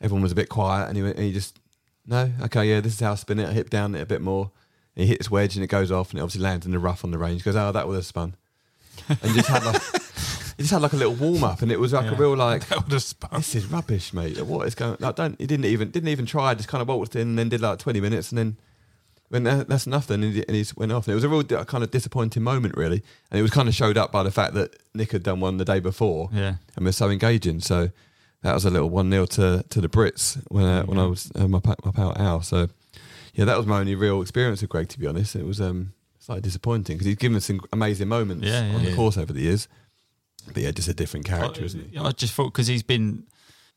everyone 0.00 0.22
was 0.22 0.32
a 0.32 0.36
bit 0.36 0.48
quiet, 0.48 0.88
and 0.88 0.96
he, 0.96 1.02
went, 1.02 1.16
and 1.16 1.24
he 1.24 1.32
just, 1.32 1.60
no, 2.06 2.30
okay, 2.42 2.68
yeah, 2.68 2.80
this 2.80 2.94
is 2.94 3.00
how 3.00 3.12
I 3.12 3.14
spin 3.16 3.38
it. 3.38 3.48
I 3.48 3.52
hit 3.52 3.70
down 3.70 3.94
it 3.94 4.00
a 4.00 4.06
bit 4.06 4.20
more. 4.20 4.50
He 4.94 5.06
hits 5.06 5.30
wedge 5.30 5.56
and 5.56 5.64
it 5.64 5.68
goes 5.68 5.90
off, 5.90 6.10
and 6.10 6.18
it 6.18 6.22
obviously 6.22 6.42
lands 6.42 6.66
in 6.66 6.72
the 6.72 6.78
rough 6.78 7.04
on 7.04 7.10
the 7.10 7.18
range. 7.18 7.42
He 7.42 7.44
goes, 7.44 7.56
oh, 7.56 7.72
that 7.72 7.88
was 7.88 7.98
a 7.98 8.02
spun. 8.02 8.36
And 9.08 9.34
just 9.34 9.48
had 9.48 9.64
like, 9.64 9.82
just 10.62 10.72
had 10.72 10.82
like 10.82 10.92
a 10.92 10.96
little 10.96 11.14
warm 11.14 11.44
up, 11.44 11.62
and 11.62 11.70
it 11.70 11.78
was 11.78 11.92
like 11.92 12.10
a 12.10 12.14
real 12.14 12.36
like, 12.36 12.66
That 12.68 12.84
would 12.84 12.92
have 12.92 13.32
this 13.32 13.54
is 13.54 13.66
rubbish, 13.66 14.12
mate. 14.12 14.40
What 14.42 14.66
is 14.66 14.74
going? 14.74 14.96
I 15.04 15.12
don't. 15.12 15.38
He 15.40 15.46
didn't 15.46 15.66
even 15.66 15.90
didn't 15.90 16.08
even 16.08 16.26
try. 16.26 16.54
Just 16.54 16.68
kind 16.68 16.82
of 16.82 16.88
waltzed 16.88 17.14
in 17.16 17.22
and 17.28 17.38
then 17.38 17.48
did 17.48 17.60
like 17.60 17.78
twenty 17.78 18.00
minutes 18.00 18.30
and 18.32 18.38
then 18.38 18.56
when 19.28 19.44
that, 19.44 19.66
that's 19.66 19.86
nothing, 19.86 20.22
and 20.22 20.34
he, 20.34 20.42
and 20.46 20.54
he 20.54 20.60
just 20.60 20.76
went 20.76 20.92
off. 20.92 21.06
And 21.06 21.12
it 21.12 21.14
was 21.14 21.24
a 21.24 21.28
real 21.28 21.42
kind 21.42 21.82
of 21.82 21.90
disappointing 21.90 22.42
moment, 22.42 22.76
really. 22.76 23.02
And 23.30 23.38
it 23.38 23.42
was 23.42 23.50
kind 23.50 23.66
of 23.66 23.74
showed 23.74 23.96
up 23.96 24.12
by 24.12 24.22
the 24.22 24.30
fact 24.30 24.52
that 24.54 24.76
Nick 24.94 25.12
had 25.12 25.22
done 25.22 25.40
one 25.40 25.56
the 25.56 25.64
day 25.64 25.80
before 25.80 26.28
Yeah. 26.34 26.56
and 26.76 26.84
was 26.84 26.98
so 26.98 27.08
engaging. 27.08 27.60
So 27.60 27.88
that 28.42 28.52
was 28.52 28.66
a 28.66 28.70
little 28.70 28.90
one 28.90 29.10
0 29.10 29.24
to 29.26 29.64
to 29.70 29.80
the 29.80 29.88
Brits 29.88 30.36
when 30.48 30.64
uh, 30.66 30.82
when 30.84 30.98
I 30.98 31.06
was 31.06 31.32
uh, 31.34 31.48
my 31.48 31.60
my 31.84 31.90
pal 31.92 32.12
Al. 32.18 32.42
So 32.42 32.68
yeah, 33.32 33.46
that 33.46 33.56
was 33.56 33.66
my 33.66 33.80
only 33.80 33.94
real 33.94 34.20
experience 34.20 34.60
with 34.60 34.68
Greg. 34.70 34.88
To 34.90 34.98
be 34.98 35.06
honest, 35.06 35.34
it 35.34 35.46
was 35.46 35.60
um 35.62 35.94
slightly 36.18 36.42
disappointing 36.42 36.96
because 36.96 37.06
he's 37.06 37.16
given 37.16 37.36
us 37.36 37.46
some 37.46 37.60
amazing 37.72 38.08
moments 38.08 38.46
Yeah, 38.46 38.66
yeah. 38.68 38.74
on 38.76 38.82
the 38.84 38.90
Yeah. 38.90 38.96
course 38.96 39.16
over 39.16 39.32
the 39.32 39.40
years. 39.40 39.66
But 40.46 40.62
yeah, 40.62 40.70
just 40.70 40.88
a 40.88 40.94
different 40.94 41.26
character, 41.26 41.64
isn't 41.64 41.90
he? 41.90 41.98
I, 41.98 42.06
I 42.06 42.10
just 42.12 42.34
thought 42.34 42.52
because 42.52 42.66
he's 42.66 42.82
been 42.82 43.24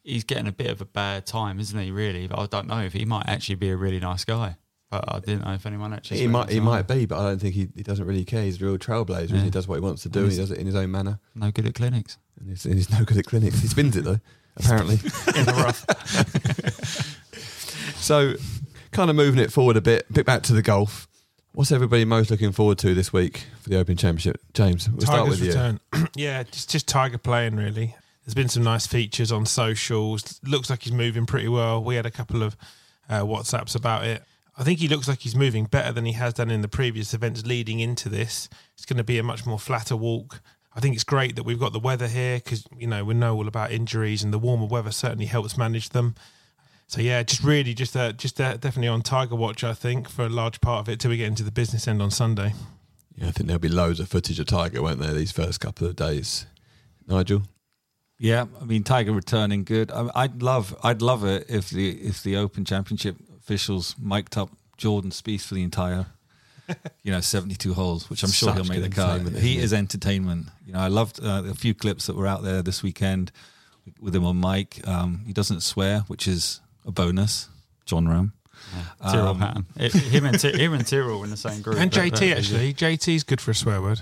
he's 0.04 0.24
getting 0.24 0.48
a 0.48 0.52
bit 0.52 0.68
of 0.68 0.82
a 0.82 0.86
bad 0.86 1.26
time, 1.26 1.60
isn't 1.60 1.80
he? 1.80 1.92
Really, 1.92 2.28
but 2.28 2.40
I 2.40 2.46
don't 2.46 2.68
know 2.68 2.82
if 2.82 2.94
he 2.94 3.06
might 3.06 3.28
actually 3.28 3.56
be 3.56 3.70
a 3.70 3.78
really 3.78 4.00
nice 4.00 4.26
guy. 4.26 4.58
But 4.92 5.04
I 5.08 5.20
didn't 5.20 5.46
know 5.46 5.54
if 5.54 5.66
anyone 5.66 5.94
actually. 5.94 6.20
He 6.20 6.28
might, 6.28 6.50
he 6.50 6.60
might 6.60 6.88
be, 6.88 7.06
but 7.06 7.18
I 7.20 7.24
don't 7.24 7.40
think 7.40 7.56
he, 7.56 7.70
he 7.76 7.82
doesn't 7.82 8.06
really 8.06 8.24
care. 8.24 8.44
He's 8.44 8.62
a 8.62 8.66
real 8.66 8.78
trailblazer. 8.78 9.32
Yeah. 9.32 9.42
He 9.42 9.50
does 9.50 9.68
what 9.68 9.76
he 9.76 9.82
wants 9.82 10.04
to 10.04 10.10
do. 10.10 10.26
He 10.26 10.38
does 10.38 10.52
it 10.52 10.60
in 10.60 10.68
his 10.68 10.76
own 10.76 10.92
manner, 10.92 11.20
no 11.34 11.52
good 11.52 11.66
at 11.66 11.74
clinics. 11.74 12.18
and 12.40 12.50
he's, 12.50 12.66
and 12.66 12.76
he's 12.76 12.90
no 12.92 13.04
good 13.04 13.18
at 13.18 13.26
clinics. 13.26 13.60
He 13.60 13.68
spins 13.68 13.98
it 13.98 14.04
though, 14.04 14.20
apparently. 14.58 14.96
In 14.96 15.46
the 15.46 15.54
rough. 15.66 15.86
so, 17.98 18.36
kind 18.92 19.10
of 19.10 19.16
moving 19.16 19.40
it 19.40 19.52
forward 19.52 19.76
a 19.76 19.82
bit, 19.82 20.12
bit 20.14 20.26
back 20.26 20.44
to 20.44 20.54
the 20.54 20.62
golf. 20.62 21.08
What's 21.56 21.72
everybody 21.72 22.04
most 22.04 22.30
looking 22.30 22.52
forward 22.52 22.78
to 22.80 22.94
this 22.94 23.14
week 23.14 23.46
for 23.62 23.70
the 23.70 23.80
Open 23.80 23.96
Championship? 23.96 24.42
James, 24.54 24.90
we'll 24.90 25.00
start 25.00 25.24
Tiger's 25.24 25.40
with 25.40 25.56
you. 25.94 26.08
yeah, 26.16 26.44
just 26.44 26.70
just 26.70 26.86
Tiger 26.86 27.18
playing 27.18 27.56
really. 27.56 27.96
There's 28.26 28.34
been 28.34 28.50
some 28.50 28.64
nice 28.64 28.86
features 28.86 29.32
on 29.32 29.46
socials. 29.46 30.42
Looks 30.44 30.70
like 30.70 30.84
he's 30.84 30.92
moving 30.92 31.26
pretty 31.26 31.48
well. 31.48 31.82
We 31.82 31.96
had 31.96 32.06
a 32.06 32.12
couple 32.12 32.44
of 32.44 32.58
uh, 33.10 33.22
WhatsApps 33.22 33.74
about 33.74 34.04
it. 34.04 34.22
I 34.58 34.66
think 34.66 34.80
he 34.80 34.90
looks 34.90 35.08
like 35.08 35.22
he's 35.22 35.36
moving 35.36 35.64
better 35.64 35.94
than 35.94 36.04
he 36.04 36.12
has 36.12 36.34
done 36.34 36.52
in 36.52 36.60
the 36.60 36.68
previous 36.68 37.14
events 37.14 37.46
leading 37.46 37.80
into 37.80 38.10
this. 38.10 38.50
It's 38.74 38.86
going 38.86 38.98
to 38.98 39.06
be 39.06 39.18
a 39.18 39.24
much 39.24 39.46
more 39.46 39.60
flatter 39.60 39.96
walk. 39.96 40.42
I 40.76 40.82
think 40.82 40.94
it's 40.94 41.06
great 41.06 41.38
that 41.38 41.44
we've 41.44 41.60
got 41.60 41.72
the 41.72 41.80
weather 41.80 42.10
here 42.10 42.40
because 42.40 42.66
you 42.78 42.88
know 42.88 43.06
we 43.06 43.14
know 43.14 43.34
all 43.34 43.48
about 43.48 43.72
injuries 43.72 44.24
and 44.24 44.34
the 44.34 44.40
warmer 44.40 44.66
weather 44.66 44.92
certainly 44.92 45.28
helps 45.28 45.58
manage 45.58 45.92
them. 45.92 46.16
So 46.88 47.02
yeah, 47.02 47.24
just 47.24 47.44
really 47.44 47.74
just 47.74 47.96
uh, 47.98 48.12
just 48.12 48.40
uh, 48.40 48.58
definitely 48.58 48.90
on 48.90 49.02
Tiger 49.02 49.36
Watch. 49.36 49.64
I 49.64 49.74
think 49.74 50.08
for 50.10 50.26
a 50.26 50.30
large 50.30 50.62
part 50.62 50.82
of 50.82 50.90
it 50.90 51.00
till 51.00 51.10
we 51.12 51.18
get 51.18 51.28
into 51.28 51.44
the 51.44 51.52
business 51.52 51.88
end 51.88 52.02
on 52.02 52.12
Sunday. 52.12 52.54
Yeah, 53.16 53.28
I 53.28 53.32
think 53.32 53.48
there'll 53.48 53.60
be 53.60 53.70
loads 53.70 54.00
of 54.00 54.08
footage 54.10 54.40
of 54.40 54.46
Tiger, 54.48 54.82
won't 54.82 55.00
there, 55.00 55.14
these 55.14 55.32
first 55.32 55.60
couple 55.62 55.88
of 55.88 55.96
days? 55.96 56.46
Nigel? 57.08 57.44
Yeah, 58.20 58.46
I 58.62 58.66
mean 58.66 58.84
Tiger 58.84 59.14
returning 59.14 59.64
good. 59.64 59.92
I, 59.92 60.10
I'd 60.16 60.42
love, 60.44 60.76
I'd 60.84 61.02
love 61.02 61.24
it 61.26 61.46
if 61.50 61.70
the 61.70 61.92
if 61.92 62.24
the 62.24 62.38
Open 62.38 62.66
Championship 62.66 63.16
officials 63.40 63.96
mic'd 64.00 64.38
up 64.38 64.50
Jordan 64.78 65.12
Spieth 65.12 65.42
for 65.42 65.56
the 65.56 65.64
entire, 65.64 66.06
you 67.04 67.12
know, 67.12 67.20
seventy 67.20 67.56
two 67.56 67.74
holes, 67.74 68.10
which 68.10 68.24
I'm 68.24 68.32
sure 68.32 68.50
Such 68.50 68.58
he'll 68.58 68.66
make 68.74 68.82
the 68.84 68.90
cut. 68.90 69.10
entertainment, 69.10 69.44
He 69.44 69.54
isn't 69.58 69.64
is 69.64 69.74
entertainment. 69.74 70.48
You 70.66 70.74
know, 70.74 70.80
I 70.80 70.88
loved 70.88 71.20
uh, 71.22 71.44
a 71.46 71.54
few 71.56 71.74
clips 71.74 72.06
that 72.08 72.16
were 72.16 72.28
out 72.28 72.44
there 72.44 72.62
this 72.62 72.84
weekend 72.84 73.32
with 74.00 74.16
him 74.16 74.24
on 74.26 74.40
mic. 74.40 74.86
Um, 74.88 75.24
he 75.26 75.34
doesn't 75.34 75.62
swear, 75.62 76.02
which 76.08 76.28
is 76.28 76.62
a 76.86 76.92
bonus. 76.92 77.50
Jon 77.86 78.06
Rahm. 78.08 78.32
Tyrrell 79.02 79.28
Um, 79.30 79.40
Hatton. 79.40 79.66
It- 79.78 79.94
him 79.94 80.26
and 80.26 80.40
Ty- 80.40 80.52
him 80.58 80.74
and 80.74 80.86
Tyrrell 80.88 81.24
in 81.24 81.30
the 81.30 81.38
same 81.38 81.62
group. 81.62 81.78
And 81.78 81.92
JT 81.92 82.20
that- 82.30 82.38
actually, 82.40 82.74
JT's 82.74 83.24
good 83.24 83.40
for 83.42 83.52
a 83.52 83.56
swear 83.56 83.82
word. 83.82 84.02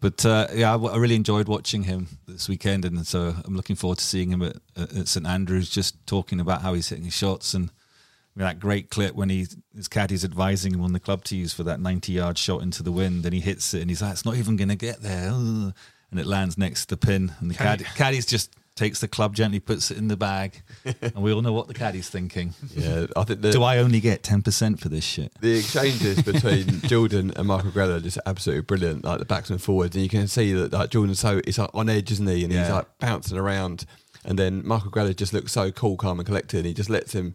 But 0.00 0.24
uh, 0.24 0.46
yeah, 0.54 0.76
I, 0.76 0.78
I 0.78 0.96
really 0.96 1.16
enjoyed 1.16 1.48
watching 1.48 1.82
him 1.82 2.06
this 2.28 2.48
weekend, 2.48 2.84
and 2.84 3.04
so 3.04 3.34
I'm 3.44 3.56
looking 3.56 3.74
forward 3.74 3.98
to 3.98 4.04
seeing 4.04 4.30
him 4.30 4.42
at, 4.42 4.56
at 4.76 5.08
St 5.08 5.26
Andrews, 5.26 5.68
just 5.68 5.96
talking 6.06 6.38
about 6.38 6.62
how 6.62 6.74
he's 6.74 6.88
hitting 6.88 7.04
his 7.06 7.14
shots 7.14 7.52
and 7.54 7.70
I 7.70 8.38
mean, 8.38 8.46
that 8.46 8.60
great 8.60 8.90
clip 8.90 9.16
when 9.16 9.30
he 9.30 9.48
his 9.74 9.88
caddy's 9.88 10.24
advising 10.24 10.72
him 10.74 10.82
on 10.82 10.92
the 10.92 11.00
club 11.00 11.24
to 11.24 11.36
use 11.36 11.52
for 11.52 11.64
that 11.64 11.80
90 11.80 12.12
yard 12.12 12.38
shot 12.38 12.62
into 12.62 12.84
the 12.84 12.92
wind, 12.92 13.24
and 13.24 13.34
he 13.34 13.40
hits 13.40 13.74
it, 13.74 13.80
and 13.80 13.90
he's 13.90 14.00
like, 14.00 14.12
"It's 14.12 14.24
not 14.24 14.36
even 14.36 14.54
going 14.56 14.68
to 14.68 14.76
get 14.76 15.02
there," 15.02 15.30
and 15.30 15.74
it 16.14 16.26
lands 16.26 16.56
next 16.56 16.82
to 16.82 16.88
the 16.90 16.96
pin, 16.98 17.32
and 17.40 17.50
the 17.50 17.54
Caddy- 17.56 17.82
caddy, 17.82 17.98
caddy's 18.16 18.26
just 18.26 18.54
takes 18.78 19.00
the 19.00 19.08
club 19.08 19.34
gently, 19.34 19.60
puts 19.60 19.90
it 19.90 19.98
in 19.98 20.08
the 20.08 20.16
bag, 20.16 20.62
and 21.02 21.16
we 21.16 21.32
all 21.32 21.42
know 21.42 21.52
what 21.52 21.66
the 21.68 21.74
caddy's 21.74 22.08
thinking. 22.08 22.54
Yeah, 22.74 23.06
I 23.16 23.24
think 23.24 23.42
the, 23.42 23.50
Do 23.52 23.62
I 23.62 23.78
only 23.78 24.00
get 24.00 24.22
10% 24.22 24.78
for 24.80 24.88
this 24.88 25.04
shit? 25.04 25.32
the 25.40 25.58
exchanges 25.58 26.22
between 26.22 26.80
Jordan 26.82 27.32
and 27.36 27.48
Michael 27.48 27.70
Greller 27.72 27.96
are 27.96 28.00
just 28.00 28.18
absolutely 28.24 28.62
brilliant. 28.62 29.04
Like 29.04 29.18
the 29.18 29.24
backs 29.24 29.50
and 29.50 29.60
forwards, 29.60 29.96
and 29.96 30.02
you 30.02 30.08
can 30.08 30.28
see 30.28 30.52
that 30.52 30.72
like 30.72 30.90
Jordan's 30.90 31.18
so 31.20 31.40
it's 31.46 31.58
like 31.58 31.70
on 31.74 31.88
edge, 31.88 32.10
isn't 32.12 32.26
he? 32.26 32.44
And 32.44 32.52
he's 32.52 32.70
like 32.70 32.86
bouncing 32.98 33.36
around, 33.36 33.84
and 34.24 34.38
then 34.38 34.66
Michael 34.66 34.90
Greller 34.90 35.14
just 35.14 35.32
looks 35.32 35.52
so 35.52 35.70
cool, 35.70 35.96
calm, 35.96 36.18
and 36.20 36.26
collected. 36.26 36.58
And 36.58 36.66
he 36.66 36.72
just 36.74 36.88
lets 36.90 37.12
him 37.12 37.34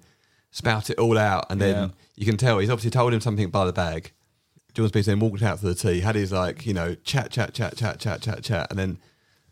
spout 0.52 0.90
it 0.90 0.98
all 0.98 1.18
out, 1.18 1.46
and 1.50 1.60
then 1.62 1.76
Yeah. 1.76 1.88
you 2.16 2.26
can 2.26 2.38
tell 2.38 2.60
he's 2.60 2.70
obviously 2.70 2.92
told 2.92 3.14
him 3.14 3.22
something 3.22 3.50
by 3.50 3.66
the 3.66 3.74
bag. 3.74 4.12
Jordan 4.74 4.92
Spieth 5.02 5.06
then 5.06 5.20
walked 5.20 5.44
out 5.44 5.60
to 5.60 5.66
the 5.66 5.76
tee, 5.76 6.00
had 6.00 6.16
his 6.16 6.32
like 6.32 6.66
you 6.66 6.74
know 6.74 6.96
chat, 7.04 7.30
chat, 7.32 7.54
chat, 7.54 7.76
chat, 7.76 8.00
chat, 8.00 8.22
chat, 8.22 8.44
chat, 8.44 8.68
and 8.70 8.80
then 8.80 8.98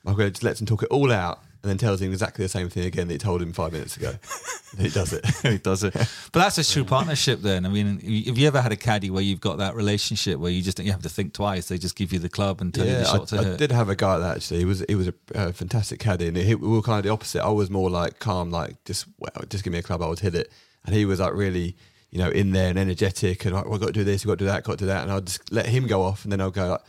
Michael 0.04 0.30
just 0.30 0.44
lets 0.44 0.60
him 0.62 0.66
talk 0.68 0.82
it 0.84 0.90
all 0.90 1.12
out. 1.12 1.40
And 1.64 1.70
then 1.70 1.78
tells 1.78 2.02
him 2.02 2.12
exactly 2.12 2.44
the 2.44 2.50
same 2.50 2.70
thing 2.70 2.86
again 2.86 3.08
that 3.08 3.14
he 3.14 3.18
told 3.20 3.40
him 3.40 3.54
five 3.54 3.72
minutes 3.72 3.96
ago. 3.96 4.16
he 4.80 4.90
does 4.90 5.14
it. 5.14 5.24
he 5.44 5.60
does 5.60 5.84
it. 5.84 5.94
But 5.94 6.40
that's 6.40 6.58
a 6.58 6.68
true 6.68 6.84
partnership 6.84 7.42
then. 7.42 7.68
I 7.68 7.70
mean, 7.70 8.00
have 8.26 8.38
you 8.38 8.48
ever 8.48 8.60
had 8.62 8.72
a 8.72 8.76
caddy 8.76 9.12
where 9.12 9.22
you've 9.22 9.42
got 9.42 9.60
that 9.60 9.76
relationship 9.76 10.40
where 10.40 10.52
you 10.52 10.64
just 10.64 10.78
don't 10.78 10.88
you 10.88 10.92
have 10.92 11.04
to 11.04 11.10
think 11.10 11.34
twice? 11.34 11.68
They 11.68 11.78
just 11.78 11.96
give 11.96 12.12
you 12.12 12.18
the 12.18 12.30
club 12.30 12.62
and 12.62 12.74
tell 12.74 12.88
you 12.88 12.94
the 12.94 13.06
shot 13.06 13.28
to 13.28 13.38
I, 13.38 13.54
I 13.54 13.58
did 13.58 13.72
have 13.72 13.90
a 13.90 13.96
guy 13.96 14.14
like 14.16 14.22
that 14.22 14.38
actually. 14.38 14.60
He 14.60 14.66
was 14.66 14.84
he 14.90 14.96
was 14.96 15.10
a, 15.10 15.14
uh 15.36 15.52
fantastic 15.52 16.00
caddy, 16.00 16.28
and 16.30 16.38
he, 16.38 16.56
we 16.56 16.68
were 16.68 16.82
kind 16.82 16.98
of 16.98 17.04
the 17.04 17.12
opposite. 17.12 17.44
I 17.44 17.50
was 17.50 17.70
more 17.70 17.92
like 17.92 18.18
calm, 18.18 18.50
like 18.50 18.84
just 18.86 19.06
well, 19.20 19.32
just 19.48 19.64
give 19.64 19.72
me 19.72 19.80
a 19.80 19.84
club, 19.84 20.02
I 20.02 20.08
would 20.08 20.20
hit 20.20 20.34
it, 20.34 20.52
and 20.86 20.96
he 20.96 21.06
was 21.06 21.20
like 21.20 21.34
really, 21.34 21.76
you 22.10 22.18
know, 22.18 22.30
in 22.30 22.54
there 22.54 22.70
and 22.70 22.80
energetic, 22.80 23.46
and 23.46 23.54
like, 23.54 23.68
well, 23.68 23.78
got 23.78 23.88
to 23.88 23.92
do 23.94 24.04
this, 24.04 24.26
we 24.26 24.30
got 24.30 24.40
to 24.40 24.46
do 24.46 24.46
that, 24.46 24.58
I've 24.58 24.64
got 24.64 24.74
to 24.74 24.78
do 24.78 24.86
that, 24.88 25.04
and 25.04 25.12
I'd 25.12 25.28
just 25.28 25.52
let 25.52 25.68
him 25.68 25.86
go 25.86 26.02
off, 26.02 26.24
and 26.24 26.32
then 26.32 26.42
I'll 26.42 26.50
go 26.50 26.70
like, 26.70 26.82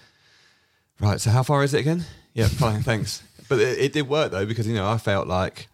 right. 0.98 1.20
So 1.20 1.30
how 1.30 1.42
far 1.42 1.62
is 1.62 1.74
it 1.74 1.80
again? 1.80 2.06
Yeah, 2.32 2.48
fine, 2.48 2.82
thanks. 2.90 3.22
But 3.57 3.61
it, 3.61 3.79
it 3.79 3.93
did 3.93 4.09
work 4.09 4.33
though 4.33 4.47
because 4.47 4.67
you 4.67 4.75
know 4.75 4.88
I 4.88 4.99
felt 4.99 5.27
like 5.29 5.69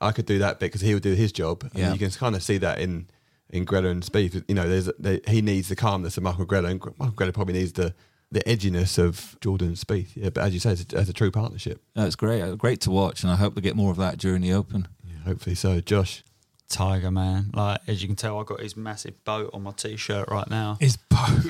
I 0.00 0.12
could 0.12 0.26
do 0.26 0.38
that 0.38 0.58
bit 0.58 0.66
because 0.66 0.80
he 0.80 0.94
would 0.94 1.02
do 1.02 1.14
his 1.14 1.32
job, 1.32 1.62
and 1.62 1.72
Yeah. 1.74 1.92
you 1.92 1.98
can 1.98 2.10
kind 2.10 2.34
of 2.36 2.42
see 2.42 2.58
that 2.58 2.78
in 2.80 3.06
in 3.50 3.64
Greller 3.66 3.90
and 3.90 4.02
Spieth. 4.02 4.44
You 4.48 4.54
know, 4.54 4.68
there's 4.68 4.88
they, 4.98 5.20
he 5.26 5.42
needs 5.42 5.68
the 5.68 5.76
calmness 5.76 6.16
of 6.16 6.22
Michael 6.22 6.46
Greller, 6.46 6.70
and 6.70 6.80
Michael 6.98 7.14
Greller 7.14 7.34
probably 7.34 7.54
needs 7.54 7.72
the 7.72 7.94
the 8.32 8.40
edginess 8.44 8.96
of 8.98 9.36
Jordan 9.40 9.72
Spieth. 9.74 10.10
Yeah, 10.14 10.30
but 10.30 10.44
as 10.44 10.54
you 10.54 10.60
say, 10.60 10.70
it's 10.72 10.92
a, 10.92 10.98
it's 11.00 11.10
a 11.10 11.12
true 11.12 11.30
partnership. 11.32 11.82
No, 11.96 12.06
it's 12.06 12.16
great. 12.16 12.56
Great 12.58 12.80
to 12.82 12.90
watch, 12.90 13.22
and 13.24 13.32
I 13.32 13.36
hope 13.36 13.54
to 13.56 13.60
get 13.60 13.74
more 13.74 13.90
of 13.90 13.96
that 13.98 14.18
during 14.18 14.40
the 14.42 14.52
Open. 14.52 14.86
Yeah, 15.04 15.18
hopefully 15.24 15.56
so. 15.56 15.80
Josh, 15.80 16.22
Tiger 16.70 17.10
man, 17.10 17.50
like 17.52 17.80
as 17.86 18.00
you 18.00 18.08
can 18.08 18.16
tell, 18.16 18.38
I 18.40 18.44
got 18.44 18.60
his 18.60 18.76
massive 18.76 19.22
boat 19.24 19.50
on 19.52 19.62
my 19.64 19.72
t-shirt 19.72 20.28
right 20.30 20.48
now. 20.48 20.76
His 20.80 20.96
boat. 20.96 21.18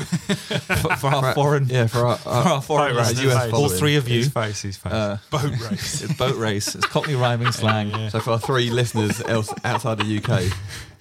For, 0.80 0.96
for 0.96 1.06
our 1.08 1.34
foreign, 1.34 1.66
yeah, 1.68 1.86
for 1.86 2.06
our, 2.06 2.16
for 2.16 2.28
our 2.30 2.62
foreign 2.62 2.94
Boat 2.94 3.06
race, 3.08 3.20
US 3.22 3.52
all 3.52 3.68
three 3.68 3.96
of 3.96 4.08
you. 4.08 4.18
His 4.20 4.28
face, 4.30 4.62
his 4.62 4.76
face. 4.76 4.92
Uh, 4.92 5.18
boat 5.30 5.50
race. 5.70 6.12
boat 6.18 6.36
race. 6.36 6.74
It's 6.74 6.86
Cockney 6.86 7.14
rhyming 7.16 7.52
slang. 7.52 8.08
so 8.10 8.18
for 8.20 8.30
our 8.32 8.38
three 8.38 8.70
listeners 8.70 9.20
else 9.22 9.52
outside 9.64 9.98
the 9.98 10.16
UK, 10.18 10.44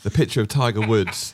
the 0.03 0.12
picture 0.12 0.41
of 0.41 0.47
Tiger 0.49 0.86
Woods 0.86 1.34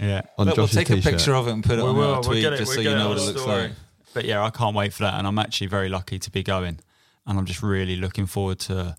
yeah. 0.00 0.22
on 0.38 0.46
Look, 0.48 0.56
we'll 0.56 0.68
take 0.68 0.90
a 0.90 0.96
t-shirt. 0.96 1.12
picture 1.12 1.34
of 1.34 1.46
it 1.48 1.52
and 1.52 1.62
put 1.64 1.78
it 1.78 1.82
We 1.82 1.88
on 1.90 1.96
will, 1.96 2.04
our 2.06 2.12
we'll 2.14 2.22
tweet 2.22 2.42
get 2.42 2.54
it- 2.54 2.58
just 2.58 2.72
so 2.74 2.80
you 2.80 2.90
know 2.90 3.10
what 3.10 3.18
it 3.18 3.22
looks 3.22 3.40
story. 3.42 3.62
like. 3.62 3.70
But 4.14 4.24
yeah, 4.24 4.42
I 4.42 4.50
can't 4.50 4.74
wait 4.74 4.92
for 4.92 5.04
that, 5.04 5.14
and 5.14 5.26
I'm 5.26 5.38
actually 5.38 5.68
very 5.68 5.88
lucky 5.88 6.18
to 6.18 6.30
be 6.30 6.42
going, 6.42 6.80
and 7.26 7.38
I'm 7.38 7.44
just 7.46 7.62
really 7.62 7.96
looking 7.96 8.26
forward 8.26 8.58
to 8.60 8.96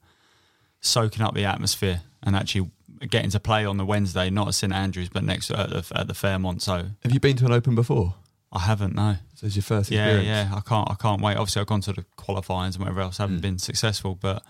soaking 0.82 1.24
up 1.24 1.34
the 1.34 1.46
atmosphere 1.46 2.02
and 2.24 2.36
actually 2.36 2.70
getting 3.10 3.30
to 3.32 3.40
play 3.40 3.66
on 3.66 3.78
the 3.78 3.86
Wednesday, 3.86 4.30
not 4.30 4.48
at 4.48 4.54
St 4.56 4.74
Andrews, 4.74 5.10
but 5.10 5.24
next 5.24 5.52
at 5.52 5.70
the, 5.70 5.86
at 5.96 6.08
the 6.08 6.14
Fairmont. 6.14 6.62
So 6.62 6.86
Have 7.04 7.12
you 7.14 7.20
been 7.20 7.38
to 7.38 7.46
an 7.46 7.52
Open 7.54 7.76
before? 7.76 8.16
I 8.52 8.60
haven't 8.60 8.96
no. 8.96 9.18
So 9.36 9.46
it's 9.48 9.56
your 9.56 9.64
first 9.64 9.92
Yeah, 9.92 10.06
experience. 10.08 10.28
yeah. 10.52 10.56
I 10.56 10.62
can't. 10.62 10.90
I 10.90 10.96
can't 10.96 11.22
wait. 11.22 11.36
Obviously, 11.36 11.60
I've 11.62 11.68
gone 11.68 11.82
to 11.82 11.94
the 11.94 12.06
qualifyings 12.16 12.76
and 12.76 12.84
whatever 12.86 13.02
else. 13.02 13.18
haven't 13.18 13.40
Mm. 13.40 13.42
been 13.42 13.60
successful, 13.60 14.16
but 14.16 14.42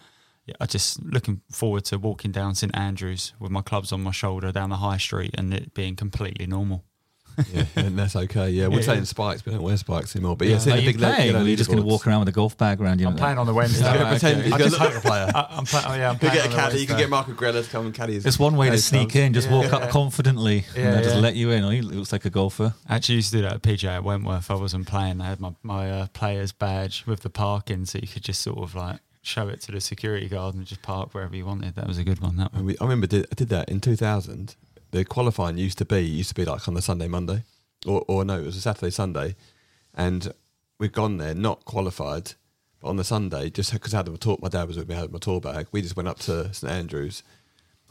yeah, 0.46 0.54
I 0.62 0.66
just 0.68 1.02
looking 1.04 1.42
forward 1.52 1.84
to 1.86 1.98
walking 1.98 2.32
down 2.32 2.56
St 2.56 2.74
Andrews 2.78 3.34
with 3.40 3.52
my 3.52 3.62
clubs 3.62 3.92
on 3.92 4.02
my 4.04 4.12
shoulder 4.12 4.52
down 4.52 4.70
the 4.70 4.78
high 4.78 4.98
street 4.98 5.32
and 5.38 5.54
it 5.54 5.74
being 5.74 5.96
completely 5.96 6.46
normal. 6.48 6.86
Yeah, 7.54 7.66
and 7.76 7.98
that's 8.00 8.16
okay. 8.16 8.50
Yeah, 8.50 8.68
we're 8.68 8.78
Yeah, 8.78 8.82
saying 8.86 9.00
yeah. 9.00 9.04
spikes, 9.06 9.42
but 9.42 9.52
we 9.52 9.58
don't 9.58 9.64
wear 9.64 9.78
spikes 9.78 10.16
anymore. 10.16 10.36
But 10.36 10.48
yeah, 10.48 10.54
Yeah. 10.54 10.60
seeing 10.60 10.76
Are 10.76 10.80
a 10.80 10.82
you 10.82 10.88
big 10.94 11.00
le- 11.00 11.08
playing? 11.14 11.28
yellow 11.28 11.40
Or 11.40 11.44
are 11.44 11.48
you 11.48 11.56
just 11.56 11.70
going 11.70 11.82
to 11.82 11.86
walk 11.86 12.08
around 12.08 12.20
with 12.22 12.30
a 12.30 12.32
golf 12.34 12.58
bag 12.58 12.82
around 12.82 13.00
you? 13.00 13.08
I'm 13.08 13.16
playing 13.16 13.38
on 13.38 13.46
the 13.46 13.54
Wednesday. 13.54 13.84
He's 13.84 13.94
gonna 13.98 14.10
pretend- 14.10 14.42
he's 14.44 14.54
I 14.54 14.58
gonna 14.58 14.70
just 14.70 14.80
look- 14.82 14.94
hope 14.94 15.04
a 15.04 15.08
player. 15.08 15.32
I, 15.36 15.48
I'm 15.52 15.66
playing. 15.66 15.86
Oh 15.88 15.94
yeah, 15.96 16.10
I'm 16.10 16.18
playing. 16.20 16.36
You 16.36 16.42
could 16.42 16.50
playing 16.52 16.52
get 16.52 16.52
a 16.52 16.56
caddy. 16.70 16.80
You 16.82 16.88
can 16.88 16.98
get 16.98 17.10
Marco 17.10 17.32
Greller 17.34 17.64
to 17.64 17.70
come 17.70 17.86
and 17.86 17.94
caddy. 17.96 18.16
It's 18.16 18.40
one 18.40 18.56
way 18.58 18.70
to 18.70 18.78
sneak 18.78 19.16
in, 19.16 19.34
just 19.34 19.50
walk 19.52 19.72
up 19.74 19.90
confidently, 19.90 20.66
and 20.76 21.04
just 21.04 21.18
let 21.18 21.36
you 21.36 21.52
in. 21.52 21.64
Oh, 21.64 21.70
he 21.70 21.82
looks 21.82 22.12
like 22.12 22.26
a 22.26 22.30
golfer. 22.30 22.74
I 22.88 22.96
actually 22.96 23.16
used 23.16 23.32
to 23.32 23.38
do 23.38 23.42
that 23.44 23.54
at 23.54 23.62
PJ 23.62 23.84
at 23.86 24.04
Wentworth. 24.04 24.50
I 24.50 24.56
wasn't 24.56 24.88
playing. 24.88 25.22
I 25.22 25.26
had 25.28 25.40
my 25.40 25.54
my 25.64 25.90
uh, 25.92 26.08
player's 26.14 26.52
badge 26.52 27.04
with 27.06 27.22
the 27.22 27.30
parking, 27.30 27.86
so 27.86 28.00
you 28.02 28.08
could 28.08 28.24
just 28.24 28.42
sort 28.42 28.58
of 28.60 28.74
like 28.76 29.00
show 29.22 29.50
it 29.50 29.60
to 29.60 29.74
the 29.74 29.82
security 29.82 30.30
guard 30.30 30.56
and 30.56 30.66
just 30.66 30.82
park 30.82 31.14
wherever 31.14 31.36
you 31.36 31.46
wanted. 31.46 31.76
That 31.76 31.86
was 31.88 31.98
a 31.98 32.04
good 32.06 32.22
one. 32.22 32.38
That 32.38 32.54
one. 32.54 32.74
I 32.80 32.84
remember 32.84 33.08
did, 33.08 33.26
I 33.32 33.36
did 33.36 33.50
that 33.50 33.68
in 33.70 33.82
2000. 33.82 34.56
The 34.98 35.06
qualifying 35.06 35.60
used 35.60 35.78
to 35.78 35.86
be 35.86 36.00
used 36.00 36.30
to 36.30 36.34
be 36.36 36.44
like 36.44 36.68
on 36.68 36.74
the 36.74 36.82
Sunday 36.82 37.08
Monday, 37.08 37.44
or 37.86 38.04
or 38.08 38.26
no, 38.26 38.40
it 38.40 38.46
was 38.46 38.58
a 38.58 38.62
Saturday 38.62 38.90
Sunday, 38.90 39.36
and 39.94 40.34
we'd 40.80 40.92
gone 40.92 41.18
there 41.18 41.36
not 41.36 41.66
qualified, 41.66 42.32
but 42.82 42.88
on 42.88 42.96
the 42.96 43.04
Sunday 43.04 43.52
just 43.52 43.72
because 43.72 43.94
I 43.94 43.98
had 43.98 44.10
my 44.10 44.16
tour, 44.16 44.40
my 44.42 44.50
dad 44.50 44.68
was 44.68 44.76
with 44.76 44.90
me, 44.90 44.96
I 44.96 45.02
had 45.02 45.12
my 45.12 45.20
tour 45.20 45.40
bag. 45.40 45.68
We 45.72 45.84
just 45.84 45.96
went 45.96 46.10
up 46.10 46.18
to 46.22 46.52
St 46.52 46.74
Andrews, 46.74 47.22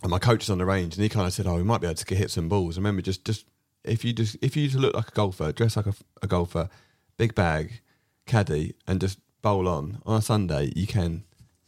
and 0.03 0.11
my 0.11 0.19
coach 0.19 0.41
was 0.41 0.51
on 0.51 0.59
the 0.59 0.65
range, 0.65 0.97
and 0.97 1.03
he 1.05 1.09
kind 1.09 1.29
of 1.29 1.33
said, 1.33 1.47
"Oh, 1.47 1.55
we 1.55 1.63
might 1.63 1.81
be 1.81 1.87
able 1.87 1.95
to 1.95 2.05
get 2.05 2.19
hit 2.19 2.33
some 2.33 2.49
balls." 2.49 2.77
I 2.77 2.81
remember 2.81 3.03
just 3.03 3.25
just 3.25 3.47
if 3.85 4.05
you 4.05 4.13
just 4.13 4.37
if 4.43 4.57
you 4.57 4.67
just 4.67 4.81
look 4.81 4.95
like 4.95 5.07
a 5.07 5.13
golfer, 5.13 5.53
dress 5.53 5.77
like 5.77 5.87
a, 5.87 5.95
a 6.23 6.27
golfer, 6.27 6.69
big 7.17 7.37
bag, 7.37 7.83
caddy, 8.27 8.75
and 8.89 9.01
just 9.01 9.21
bowl 9.43 9.69
on 9.69 10.03
on 10.05 10.17
a 10.17 10.23
Sunday, 10.23 10.73
you 10.75 10.89
can. 10.89 11.23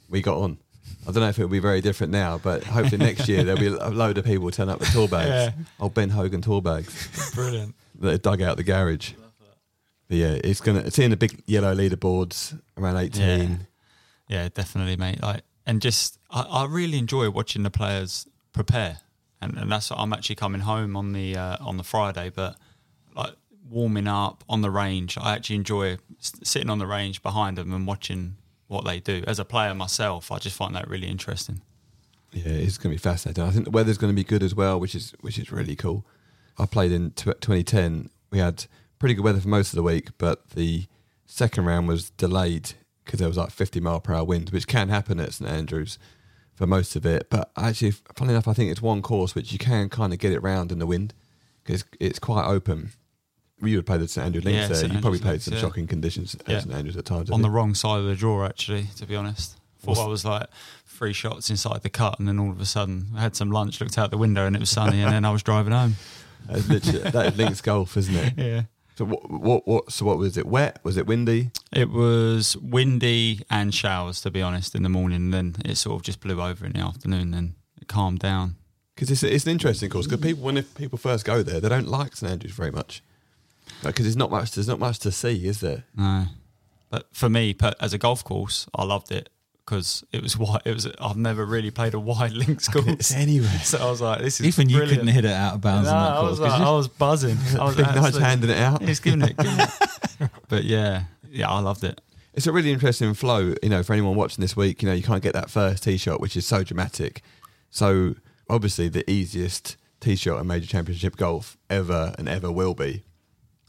We 0.09 0.21
got 0.21 0.39
on. 0.39 0.59
I 1.07 1.13
don't 1.13 1.23
know 1.23 1.29
if 1.29 1.39
it'll 1.39 1.49
be 1.49 1.59
very 1.59 1.81
different 1.81 2.13
now, 2.13 2.39
but 2.39 2.65
hopefully 2.65 2.99
next 2.99 3.29
year 3.29 3.43
there'll 3.45 3.61
be 3.61 3.67
a 3.67 3.89
load 3.91 4.19
of 4.19 4.25
people 4.25 4.51
turn 4.51 4.69
up 4.69 4.81
with 4.81 4.93
tour 4.93 5.09
bags. 5.09 5.55
Old 5.81 5.95
Ben 5.95 6.11
Hogan 6.11 6.43
tour 6.43 6.61
bags 6.61 7.33
Brilliant. 7.35 7.75
that 8.01 8.15
are 8.15 8.19
dug 8.19 8.43
out 8.43 8.57
the 8.57 8.63
garage. 8.63 9.13
But 10.09 10.17
yeah, 10.17 10.39
it's 10.43 10.61
gonna 10.61 10.91
seeing 10.91 11.11
the 11.11 11.17
big 11.17 11.43
yellow 11.47 11.75
leaderboards 11.75 12.59
around 12.77 12.97
eighteen. 12.97 13.67
Yeah, 14.29 14.49
definitely, 14.49 14.97
mate. 14.97 15.23
Like, 15.23 15.43
and 15.67 15.81
just 15.83 16.19
I, 16.31 16.43
I 16.43 16.67
really 16.67 16.99
enjoy 16.99 17.31
watching 17.31 17.63
the 17.63 17.71
players 17.71 18.27
prepare, 18.53 19.01
and, 19.41 19.57
and 19.57 19.71
that's 19.71 19.91
I'm 19.91 20.13
actually 20.13 20.37
coming 20.37 20.63
home 20.63 20.97
on 20.97 21.13
the 21.13 21.37
uh, 21.37 21.57
on 21.61 21.77
the 21.77 21.85
Friday, 21.85 22.31
but 22.35 22.57
like 23.15 23.35
warming 23.69 24.09
up 24.09 24.45
on 24.49 24.63
the 24.63 24.71
range, 24.71 25.19
I 25.19 25.35
actually 25.35 25.57
enjoy 25.57 25.99
sitting 26.19 26.71
on 26.71 26.79
the 26.79 26.87
range 26.87 27.23
behind 27.23 27.59
them 27.59 27.73
and 27.75 27.87
watching 27.87 28.37
what 28.69 28.85
they 28.85 29.01
do. 29.01 29.25
As 29.27 29.39
a 29.39 29.45
player 29.45 29.75
myself, 29.75 30.31
I 30.31 30.39
just 30.39 30.57
find 30.57 30.75
that 30.77 30.89
really 30.89 31.09
interesting. 31.09 31.61
Yeah, 32.33 32.53
it's 32.53 32.79
going 32.79 32.95
to 32.95 32.99
be 33.01 33.03
fascinating. 33.03 33.43
I 33.43 33.51
think 33.51 33.65
the 33.65 33.71
weather's 33.71 33.99
going 33.99 34.13
to 34.13 34.17
be 34.17 34.25
good 34.25 34.43
as 34.43 34.55
well, 34.55 34.79
which 34.79 34.95
is 34.95 35.15
which 35.21 35.39
is 35.39 35.51
really 35.51 35.75
cool. 35.75 36.07
I 36.59 36.67
played 36.67 36.93
in 36.93 37.11
tw 37.13 37.41
2010. 37.41 38.11
We 38.31 38.39
had 38.39 38.67
pretty 38.99 39.15
good 39.15 39.25
weather 39.25 39.41
for 39.41 39.49
most 39.49 39.73
of 39.73 39.77
the 39.77 39.83
week, 39.83 40.11
but 40.19 40.51
the 40.51 40.87
second 41.27 41.65
round 41.65 41.89
was 41.89 42.11
delayed 42.11 42.73
because 43.05 43.21
there 43.21 43.29
was 43.29 43.39
like 43.39 43.51
50 43.51 43.81
mile 43.81 44.01
per 44.01 44.15
hour 44.15 44.25
wind, 44.25 44.51
which 44.51 44.67
can 44.67 44.91
happen 44.91 45.19
at 45.19 45.33
St 45.33 45.51
Andrews 45.51 45.99
for 46.55 46.67
most 46.67 46.97
of 46.97 47.07
it. 47.07 47.29
But 47.31 47.51
actually, 47.57 47.93
funny 47.93 48.33
enough, 48.33 48.49
I 48.49 48.53
think 48.53 48.71
it's 48.71 48.83
one 48.83 49.01
course 49.01 49.35
which 49.35 49.53
you 49.53 49.59
can 49.59 49.89
kind 49.89 50.13
of 50.13 50.19
get 50.19 50.33
it 50.33 50.43
round 50.43 50.71
in 50.71 50.79
the 50.79 50.87
wind 50.87 51.15
because 51.65 51.85
it's 51.99 52.19
quite 52.19 52.47
open. 52.47 52.91
You 53.61 53.77
would 53.77 53.87
play 53.87 53.99
the 53.99 54.07
St 54.09 54.25
Andrews 54.27 54.45
links 54.45 54.57
Yeah, 54.61 54.67
there. 54.69 54.77
St 54.77 54.93
you 54.93 55.01
probably 55.01 55.19
played 55.19 55.31
links, 55.33 55.45
some 55.47 55.55
yeah. 55.55 55.61
shocking 55.61 55.87
conditions 55.87 56.35
at 56.35 56.49
Yeah. 56.49 56.61
St 56.61 56.73
Andrews 56.73 56.97
at 56.97 57.05
times. 57.05 57.31
I 57.31 57.35
on 57.35 57.43
the 57.43 57.51
wrong 57.51 57.75
side 57.75 57.99
of 57.99 58.07
the 58.07 58.15
draw, 58.15 58.45
actually, 58.47 58.85
to 58.97 59.07
be 59.07 59.17
honest. 59.17 59.57
Thought 59.81 59.89
What's- 59.91 60.01
I 60.01 60.07
was 60.07 60.25
like 60.25 60.47
three 60.87 61.13
shots 61.13 61.51
inside 61.51 61.83
the 61.83 61.91
cut, 61.91 62.19
and 62.19 62.27
then 62.29 62.39
all 62.39 62.51
of 62.51 62.61
a 62.61 62.67
sudden 62.67 63.09
I 63.17 63.21
had 63.21 63.37
some 63.37 63.51
lunch, 63.51 63.81
looked 63.81 63.97
out 63.99 64.11
the 64.11 64.19
window, 64.19 64.47
and 64.47 64.55
it 64.57 64.59
was 64.61 64.71
sunny, 64.71 65.01
and 65.03 65.13
then 65.13 65.25
I 65.25 65.31
was 65.31 65.43
driving 65.43 65.73
home. 65.73 65.97
That 66.47 66.57
is 66.59 66.69
literally- 66.69 67.11
that 67.11 67.27
is 67.33 67.37
links 67.37 67.61
golf, 67.61 67.97
isn't 67.97 68.15
it? 68.15 68.35
Yeah. 68.39 68.63
So 68.97 69.05
what, 69.05 69.31
what, 69.31 69.69
what? 69.69 69.93
So 69.93 70.05
what 70.07 70.19
was 70.19 70.37
it? 70.37 70.47
Wet? 70.47 70.81
Was 70.83 70.97
it 70.97 71.07
windy? 71.07 71.51
It 71.73 71.89
was 71.91 72.57
windy 72.57 73.43
and 73.51 73.73
showers, 73.73 74.21
to 74.23 74.31
be 74.31 74.43
honest, 74.43 74.75
in 74.75 74.83
the 74.83 74.89
morning. 74.89 75.17
And 75.17 75.35
then 75.35 75.57
it 75.65 75.77
sort 75.77 75.97
of 76.01 76.03
just 76.03 76.21
blew 76.21 76.41
over 76.43 76.67
in 76.67 76.73
the 76.73 76.81
afternoon. 76.81 77.31
Then 77.31 77.55
it 77.81 77.87
calmed 77.87 78.19
down. 78.19 78.57
Because 78.95 79.11
it's, 79.13 79.23
it's 79.23 79.45
an 79.47 79.53
interesting 79.53 79.89
course. 79.91 80.07
Because 80.09 80.21
people, 80.25 80.43
when 80.43 80.57
if 80.57 80.75
people 80.75 80.99
first 80.99 81.25
go 81.25 81.45
there, 81.45 81.61
they 81.61 81.69
don't 81.69 81.87
like 81.89 82.17
St 82.17 82.33
Andrews 82.33 82.53
very 82.55 82.73
much. 82.73 83.03
Because 83.83 84.05
there's 84.05 84.17
not 84.17 84.31
much. 84.31 84.53
There's 84.53 84.69
not 84.69 84.79
much 84.79 84.99
to 85.01 85.13
see, 85.13 85.47
is 85.47 85.61
there? 85.61 85.85
No, 85.97 86.25
but 86.91 87.07
for 87.13 87.29
me, 87.29 87.55
per- 87.55 87.75
as 87.81 87.93
a 87.93 87.99
golf 87.99 88.25
course, 88.25 88.67
I 88.75 88.85
loved 88.85 89.13
it 89.13 89.29
because 89.65 90.03
it 90.13 90.23
was 90.23 90.37
wide. 90.39 90.63
It 90.65 90.75
was. 90.75 90.87
I've 91.01 91.17
never 91.17 91.45
really 91.47 91.71
played 91.71 91.95
a 91.95 92.01
wide 92.01 92.33
links 92.33 92.69
course. 92.69 93.13
anywhere. 93.15 93.51
So 93.63 93.79
I 93.79 93.91
was 93.91 94.01
like, 94.01 94.21
"This 94.21 94.41
is 94.41 94.47
Even 94.47 94.69
you 94.69 94.81
couldn't 94.81 95.07
hit 95.09 95.25
it 95.25 95.31
out 95.33 95.55
of 95.55 95.61
bounds 95.61 95.89
No, 95.89 95.95
on 95.97 96.03
that 96.03 96.17
I 96.19 96.23
was 96.23 96.39
could 96.39 96.49
like. 96.49 96.61
I 96.61 96.71
was 96.71 96.89
buzzing. 96.89 97.37
I 97.59 97.65
was 97.65 97.77
Big 97.77 97.87
handing 97.87 98.51
it 98.51 98.59
out. 98.59 98.83
He's 98.83 99.01
giving 99.01 99.23
it. 99.23 99.37
Giving 99.37 99.59
it. 99.61 100.31
but 100.49 100.65
yeah, 100.65 101.05
yeah, 101.31 101.49
I 101.51 101.61
loved 101.61 101.85
it. 101.85 102.01
It's 102.35 102.47
a 102.47 102.53
really 102.53 102.73
interesting 102.73 103.15
flow. 103.15 103.55
You 103.63 103.69
know, 103.69 103.83
for 103.83 103.93
anyone 103.93 104.15
watching 104.17 104.43
this 104.43 104.57
week, 104.57 104.83
you 104.83 104.89
know, 104.89 104.95
you 104.95 105.03
can't 105.03 105.23
get 105.23 105.33
that 105.35 105.51
first 105.51 105.83
tee 105.85 105.97
shot, 105.97 106.21
which 106.21 106.37
is 106.37 106.47
so 106.47 106.63
dramatic. 106.65 107.23
So 107.71 108.15
obviously, 108.49 108.89
the 108.89 109.09
easiest 109.11 109.77
tee 110.01 110.15
shot 110.17 110.41
in 110.41 110.47
major 110.47 110.67
championship 110.67 111.17
golf 111.17 111.57
ever 111.69 112.15
and 112.19 112.29
ever 112.29 112.51
will 112.51 112.75
be. 112.75 113.03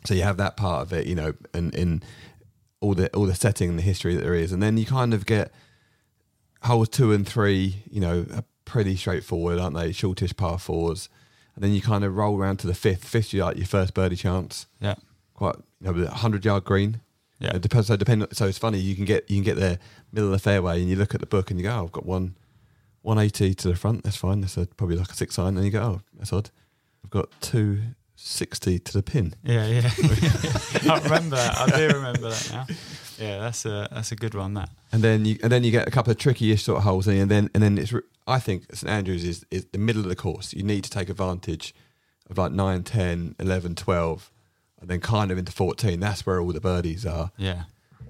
So 0.05 0.13
you 0.13 0.23
have 0.23 0.37
that 0.37 0.55
part 0.57 0.81
of 0.83 0.93
it, 0.93 1.07
you 1.07 1.15
know, 1.15 1.33
and 1.53 1.73
in 1.75 2.01
all 2.81 2.93
the 2.93 3.13
all 3.15 3.25
the 3.25 3.35
setting 3.35 3.69
and 3.69 3.77
the 3.77 3.83
history 3.83 4.15
that 4.15 4.21
there 4.21 4.33
is, 4.35 4.51
and 4.51 4.63
then 4.63 4.77
you 4.77 4.85
kind 4.85 5.13
of 5.13 5.25
get 5.25 5.51
holes 6.63 6.89
two 6.89 7.11
and 7.11 7.27
three, 7.27 7.83
you 7.89 7.99
know, 8.01 8.25
are 8.33 8.43
pretty 8.65 8.95
straightforward, 8.95 9.59
aren't 9.59 9.75
they? 9.75 9.91
Shortish 9.91 10.35
par 10.35 10.57
fours, 10.59 11.09
and 11.55 11.63
then 11.63 11.71
you 11.73 11.81
kind 11.81 12.03
of 12.03 12.15
roll 12.15 12.37
around 12.37 12.57
to 12.57 12.67
the 12.67 12.73
fifth. 12.73 13.05
Fifth, 13.05 13.33
you 13.33 13.43
like 13.43 13.57
your 13.57 13.65
first 13.65 13.93
birdie 13.93 14.15
chance, 14.15 14.65
Yeah, 14.79 14.95
quite 15.33 15.55
you 15.81 15.91
know, 15.91 16.01
a 16.03 16.09
hundred 16.11 16.45
yard 16.45 16.63
green. 16.63 17.01
yeah, 17.39 17.55
It 17.55 17.61
depends. 17.61 17.87
So 17.87 17.95
depend. 17.97 18.25
So 18.31 18.45
it's 18.47 18.57
funny. 18.57 18.79
You 18.79 18.95
can 18.95 19.05
get 19.05 19.29
you 19.29 19.37
can 19.37 19.43
get 19.43 19.57
there 19.57 19.79
middle 20.11 20.29
of 20.29 20.33
the 20.33 20.39
fairway, 20.39 20.79
and 20.81 20.89
you 20.89 20.95
look 20.95 21.13
at 21.13 21.19
the 21.19 21.27
book, 21.27 21.51
and 21.51 21.59
you 21.59 21.63
go, 21.65 21.71
"Oh, 21.77 21.83
I've 21.83 21.91
got 21.91 22.05
one, 22.05 22.35
one 23.01 23.17
eighty 23.19 23.53
to 23.53 23.67
the 23.67 23.75
front. 23.75 24.03
That's 24.03 24.15
fine. 24.17 24.39
That's 24.41 24.55
a, 24.57 24.65
probably 24.65 24.95
like 24.95 25.11
a 25.11 25.15
six 25.15 25.37
iron." 25.37 25.57
And 25.57 25.65
you 25.65 25.71
go, 25.71 25.81
"Oh, 25.81 26.01
that's 26.17 26.31
odd. 26.31 26.49
I've 27.03 27.09
got 27.11 27.29
two 27.41 27.79
sixty 28.19 28.79
to 28.79 28.93
the 28.93 29.03
pin." 29.03 29.33
yeah, 29.43 29.65
yeah. 29.65 29.81
I 30.93 30.99
remember 31.03 31.35
that. 31.35 31.55
I 31.57 31.77
do 31.77 31.87
remember 31.95 32.29
that 32.29 32.49
now. 32.51 32.65
Yeah, 33.19 33.39
that's 33.39 33.65
a 33.65 33.87
that's 33.91 34.11
a 34.11 34.15
good 34.15 34.33
one. 34.33 34.53
That. 34.53 34.69
And 34.91 35.01
then 35.01 35.25
you 35.25 35.37
and 35.43 35.51
then 35.51 35.63
you 35.63 35.71
get 35.71 35.87
a 35.87 35.91
couple 35.91 36.11
of 36.11 36.17
tricky-ish 36.17 36.63
sort 36.63 36.77
of 36.77 36.83
holes, 36.83 37.07
and 37.07 37.29
then 37.29 37.49
and 37.53 37.61
then 37.61 37.77
it's. 37.77 37.93
I 38.27 38.39
think 38.39 38.73
St 38.75 38.89
Andrews 38.89 39.23
is 39.23 39.45
is 39.51 39.65
the 39.65 39.79
middle 39.79 40.03
of 40.03 40.09
the 40.09 40.15
course. 40.15 40.53
You 40.53 40.63
need 40.63 40.83
to 40.83 40.89
take 40.89 41.09
advantage 41.09 41.73
of 42.29 42.37
like 42.37 42.51
9, 42.51 42.83
10, 42.83 43.35
11, 43.39 43.75
12, 43.75 44.31
and 44.79 44.89
then 44.89 44.99
kind 44.99 45.31
of 45.31 45.37
into 45.37 45.51
fourteen. 45.51 45.99
That's 45.99 46.25
where 46.25 46.39
all 46.39 46.53
the 46.53 46.61
birdies 46.61 47.05
are. 47.05 47.31
Yeah, 47.37 47.63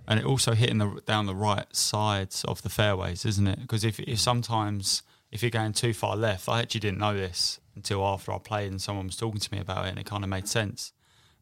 and 0.07 0.19
it 0.19 0.25
also 0.25 0.53
hitting 0.53 0.77
the 0.77 1.01
down 1.05 1.25
the 1.25 1.35
right 1.35 1.73
sides 1.75 2.43
of 2.45 2.61
the 2.61 2.69
fairways, 2.69 3.25
isn't 3.25 3.47
it? 3.47 3.61
Because 3.61 3.83
if 3.83 3.99
if 3.99 4.19
sometimes 4.19 5.03
if 5.31 5.41
you're 5.41 5.49
going 5.49 5.73
too 5.73 5.93
far 5.93 6.15
left, 6.15 6.49
I 6.49 6.59
actually 6.59 6.81
didn't 6.81 6.99
know 6.99 7.15
this 7.15 7.59
until 7.79 8.05
after 8.05 8.31
I 8.31 8.37
played 8.37 8.71
and 8.71 8.81
someone 8.81 9.07
was 9.07 9.15
talking 9.15 9.39
to 9.39 9.53
me 9.53 9.59
about 9.59 9.85
it, 9.85 9.89
and 9.89 9.99
it 9.99 10.05
kind 10.05 10.23
of 10.23 10.29
made 10.29 10.47
sense. 10.47 10.93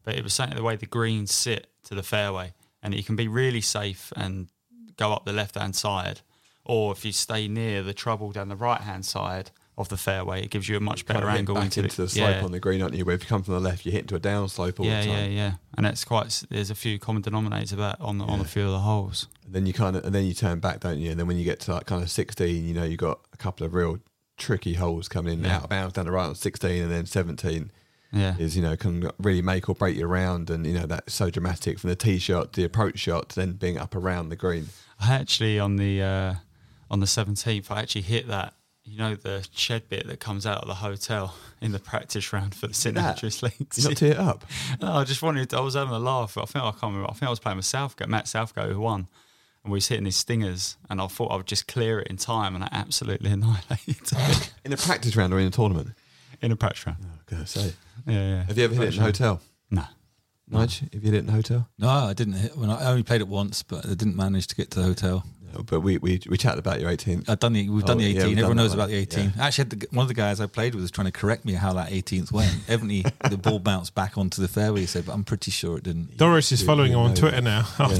But 0.04 0.16
it 0.16 0.24
was 0.24 0.32
something 0.32 0.56
the 0.56 0.62
way 0.62 0.76
the 0.76 0.86
greens 0.86 1.32
sit 1.32 1.68
to 1.84 1.94
the 1.94 2.02
fairway, 2.02 2.54
and 2.82 2.94
you 2.94 3.04
can 3.04 3.16
be 3.16 3.28
really 3.28 3.60
safe 3.60 4.12
and 4.16 4.48
go 4.96 5.12
up 5.12 5.24
the 5.24 5.32
left 5.32 5.56
hand 5.56 5.76
side, 5.76 6.20
or 6.64 6.92
if 6.92 7.04
you 7.04 7.12
stay 7.12 7.48
near 7.48 7.82
the 7.82 7.94
trouble 7.94 8.32
down 8.32 8.48
the 8.48 8.56
right 8.56 8.80
hand 8.80 9.04
side 9.04 9.50
of 9.78 9.88
the 9.88 9.96
fairway. 9.96 10.42
It 10.42 10.50
gives 10.50 10.68
you 10.68 10.76
a 10.76 10.80
much 10.80 11.06
Kind 11.06 11.18
better 11.18 11.30
of 11.30 11.36
angle 11.36 11.56
into, 11.56 11.84
into, 11.84 12.02
the, 12.02 12.08
slope 12.08 12.28
yeah. 12.28 12.44
on 12.44 12.50
the 12.50 12.58
green, 12.58 12.82
aren't 12.82 12.94
you? 12.94 13.04
Where 13.04 13.14
if 13.14 13.22
you 13.22 13.28
come 13.28 13.44
from 13.44 13.54
the 13.54 13.60
left, 13.60 13.86
you 13.86 13.92
hit 13.92 14.02
into 14.02 14.16
a 14.16 14.18
down 14.18 14.48
slope 14.48 14.80
all 14.80 14.86
yeah, 14.86 15.02
the 15.02 15.06
yeah, 15.06 15.16
time. 15.16 15.32
yeah, 15.32 15.52
and 15.76 15.86
that's 15.86 16.04
quite. 16.04 16.42
There's 16.50 16.70
a 16.70 16.74
few 16.74 16.98
common 16.98 17.22
denominators 17.22 17.72
of 17.72 17.78
that 17.78 18.00
on 18.00 18.18
the, 18.18 18.24
on 18.24 18.40
a 18.40 18.44
few 18.44 18.64
of 18.64 18.72
the 18.72 18.80
holes. 18.80 19.28
And 19.46 19.54
then 19.54 19.66
you 19.66 19.72
kind 19.72 19.96
of, 19.96 20.04
and 20.04 20.12
then 20.12 20.24
you 20.24 20.34
turn 20.34 20.58
back, 20.58 20.80
don't 20.80 20.98
you? 20.98 21.12
And 21.12 21.20
then 21.20 21.28
when 21.28 21.38
you 21.38 21.44
get 21.44 21.60
to 21.60 21.72
like 21.72 21.86
kind 21.86 22.02
of 22.02 22.10
16, 22.10 22.66
you 22.66 22.74
know, 22.74 22.82
you 22.82 22.90
have 22.90 22.98
got 22.98 23.20
a 23.32 23.36
couple 23.36 23.64
of 23.64 23.72
real 23.72 24.00
tricky 24.38 24.74
holes 24.74 25.08
coming 25.08 25.40
in 25.40 25.44
Yeah. 25.44 25.56
out 25.56 25.64
of 25.64 25.70
bounds 25.70 25.94
down 25.94 26.06
the 26.06 26.12
right 26.12 26.26
on 26.26 26.34
16, 26.34 26.82
and 26.82 26.90
then 26.92 27.04
17 27.06 27.70
Yeah, 28.12 28.36
is 28.38 28.56
you 28.56 28.62
know 28.62 28.76
can 28.76 29.10
really 29.18 29.42
make 29.42 29.68
or 29.68 29.74
break 29.74 29.96
you 29.96 30.06
around, 30.06 30.48
and 30.48 30.66
you 30.66 30.72
know 30.72 30.86
that's 30.86 31.12
so 31.12 31.28
dramatic 31.30 31.78
from 31.78 31.90
the 31.90 31.96
tee 31.96 32.18
shot, 32.18 32.54
the 32.54 32.64
approach 32.64 32.98
shot, 32.98 33.28
to 33.30 33.36
then 33.36 33.52
being 33.52 33.76
up 33.76 33.94
around 33.94 34.30
the 34.30 34.36
green. 34.36 34.68
I 35.00 35.12
actually 35.14 35.58
on 35.58 35.76
the 35.76 36.02
uh, 36.02 36.34
on 36.90 37.00
the 37.00 37.06
seventeenth, 37.06 37.70
I 37.70 37.80
actually 37.82 38.02
hit 38.02 38.26
that. 38.28 38.54
You 38.84 38.96
know 38.96 39.14
the 39.16 39.46
shed 39.54 39.90
bit 39.90 40.06
that 40.06 40.18
comes 40.18 40.46
out 40.46 40.62
of 40.62 40.68
the 40.68 40.76
hotel 40.76 41.34
in 41.60 41.72
the 41.72 41.78
practice 41.78 42.32
round 42.32 42.54
for 42.54 42.68
the 42.68 42.72
St? 42.72 42.96
Andrews 42.96 43.42
Links. 43.42 43.76
You 43.76 43.84
not 43.90 43.96
tee 43.98 44.06
it 44.06 44.16
up. 44.16 44.46
No, 44.80 44.92
I 44.92 45.04
just 45.04 45.20
wanted. 45.20 45.52
I 45.52 45.60
was 45.60 45.74
having 45.74 45.92
a 45.92 45.98
laugh. 45.98 46.38
I 46.38 46.46
think 46.46 46.64
I 46.64 46.70
can't 46.70 46.82
remember. 46.84 47.10
I 47.10 47.12
think 47.12 47.24
I 47.24 47.28
was 47.30 47.38
playing 47.40 47.58
with 47.58 47.66
Southgate, 47.66 48.08
Matt 48.08 48.26
Southgate, 48.28 48.70
who 48.72 48.80
won, 48.80 49.08
and 49.64 49.72
we 49.72 49.76
was 49.76 49.88
hitting 49.88 50.04
his 50.06 50.16
stingers, 50.16 50.76
and 50.88 51.00
I 51.00 51.06
thought 51.06 51.32
I 51.32 51.36
would 51.36 51.46
just 51.46 51.66
clear 51.68 52.00
it 52.00 52.08
in 52.08 52.16
time, 52.16 52.54
and 52.54 52.64
I 52.64 52.68
absolutely 52.72 53.30
annihilated 53.36 53.96
it 54.12 54.52
In 54.64 54.72
a 54.72 54.76
practice 54.76 55.16
round 55.16 55.32
or 55.32 55.38
in 55.38 55.46
a 55.46 55.50
tournament? 55.50 55.90
in 56.40 56.52
a 56.52 56.56
practice 56.56 56.86
round. 56.86 56.98
Oh, 57.04 57.18
gonna 57.26 57.46
say. 57.46 57.72
Yeah, 58.06 58.14
yeah. 58.28 58.42
Have 58.44 58.56
you 58.56 58.64
ever 58.64 58.74
hit 58.74 58.84
it 58.88 58.94
in 58.94 59.00
a 59.00 59.04
hotel? 59.04 59.40
No. 59.70 59.84
Nige, 60.50 60.80
have 60.94 61.04
you 61.04 61.10
hit 61.10 61.14
it 61.14 61.24
in 61.24 61.28
a 61.28 61.32
hotel? 61.32 61.68
No, 61.78 61.88
I 61.88 62.14
didn't 62.14 62.34
hit. 62.34 62.56
When 62.56 62.70
I 62.70 62.88
only 62.90 63.02
played 63.02 63.20
it 63.20 63.28
once, 63.28 63.62
but 63.62 63.84
I 63.84 63.88
didn't 63.90 64.16
manage 64.16 64.46
to 64.46 64.54
get 64.56 64.70
to 64.70 64.78
the 64.80 64.86
hotel. 64.86 65.24
No, 65.52 65.62
but 65.62 65.80
we, 65.80 65.98
we 65.98 66.20
we 66.28 66.36
chatted 66.38 66.58
about 66.58 66.80
your 66.80 66.90
18th. 66.90 67.28
I've 67.28 67.38
done 67.40 67.52
the. 67.54 67.68
We've 67.68 67.84
done 67.84 67.96
Oh, 67.96 68.00
the 68.00 68.06
18. 68.06 68.14
we've 68.14 68.22
done 68.22 68.38
Everyone 68.38 68.56
knows 68.56 68.70
one. 68.70 68.78
about 68.78 68.88
the 68.88 68.94
18. 68.96 69.32
Yeah. 69.36 69.44
Actually, 69.44 69.62
had 69.62 69.70
the, 69.70 69.86
one 69.90 70.04
of 70.04 70.08
the 70.08 70.14
guys 70.14 70.40
I 70.40 70.46
played 70.46 70.74
with 70.74 70.82
was 70.82 70.90
trying 70.90 71.06
to 71.06 71.12
correct 71.12 71.44
me 71.44 71.52
how 71.54 71.72
that 71.74 71.90
18th 71.90 72.32
went. 72.32 72.50
Evidently, 72.68 73.04
the 73.28 73.36
ball 73.36 73.58
bounced 73.58 73.94
back 73.94 74.16
onto 74.16 74.40
the 74.40 74.48
fairway. 74.48 74.80
He 74.80 74.86
said, 74.86 75.04
but 75.06 75.12
I'm 75.12 75.24
pretty 75.24 75.50
sure 75.50 75.76
it 75.76 75.84
didn't. 75.84 76.16
Doris 76.16 76.52
is 76.52 76.62
following 76.62 76.92
you 76.92 76.98
him 76.98 77.04
on 77.06 77.14
Twitter 77.14 77.40
now. 77.40 77.66
Yeah. 77.78 77.88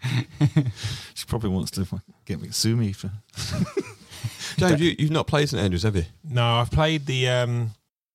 She 1.14 1.24
probably 1.26 1.50
wants 1.50 1.70
to 1.72 1.86
get 2.24 2.40
me 2.40 2.50
sue 2.50 2.76
me 2.76 2.92
for. 2.92 3.10
James, 4.56 4.80
you, 4.80 4.94
you've 4.98 5.10
not 5.10 5.26
played 5.26 5.48
St 5.48 5.62
Andrews, 5.62 5.82
have 5.82 5.96
you? 5.96 6.04
No, 6.24 6.44
I've 6.56 6.70
played 6.70 7.06
the. 7.06 7.28
um 7.28 7.70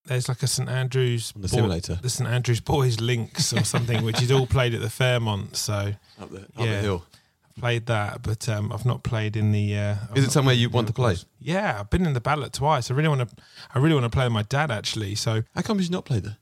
There's 0.05 0.27
like 0.27 0.43
a 0.43 0.47
St 0.47 0.69
Andrews 0.69 1.31
On 1.35 1.41
the 1.41 1.47
Bo- 1.47 1.55
simulator? 1.55 1.99
the 2.01 2.09
St 2.09 2.29
Andrews 2.29 2.59
Boys 2.59 2.99
Links 2.99 3.53
or 3.53 3.63
something, 3.63 4.03
which 4.03 4.21
is 4.21 4.31
all 4.31 4.47
played 4.47 4.73
at 4.73 4.81
the 4.81 4.89
Fairmont. 4.89 5.55
So 5.55 5.93
Up 6.21 6.29
the, 6.29 6.39
up 6.41 6.49
Yeah. 6.57 6.65
the 6.75 6.81
hill. 6.81 7.05
I've 7.45 7.55
played 7.61 7.85
that, 7.85 8.21
but 8.23 8.49
um, 8.49 8.71
I've 8.73 8.85
not 8.85 9.03
played 9.03 9.35
in 9.37 9.51
the. 9.51 9.77
Uh, 9.77 9.95
I've 10.11 10.17
Is 10.17 10.25
it 10.25 10.31
somewhere 10.31 10.55
you 10.55 10.69
want 10.69 10.87
to 10.87 10.93
play? 10.93 11.15
Yeah, 11.39 11.77
I've 11.79 11.89
been 11.89 12.05
in 12.05 12.13
the 12.13 12.21
ballot 12.21 12.51
twice. 12.53 12.89
I 12.89 12.93
really 12.95 13.09
want 13.09 13.29
to. 13.29 13.35
I 13.73 13.79
really 13.79 13.93
want 13.93 14.05
to 14.05 14.09
play 14.15 14.25
with 14.25 14.33
my 14.33 14.43
dad 14.43 14.71
actually. 14.71 15.15
So 15.15 15.43
How 15.55 15.61
come 15.61 15.79
you've 15.79 15.91
not 15.91 16.05
played 16.05 16.23
there? 16.23 16.37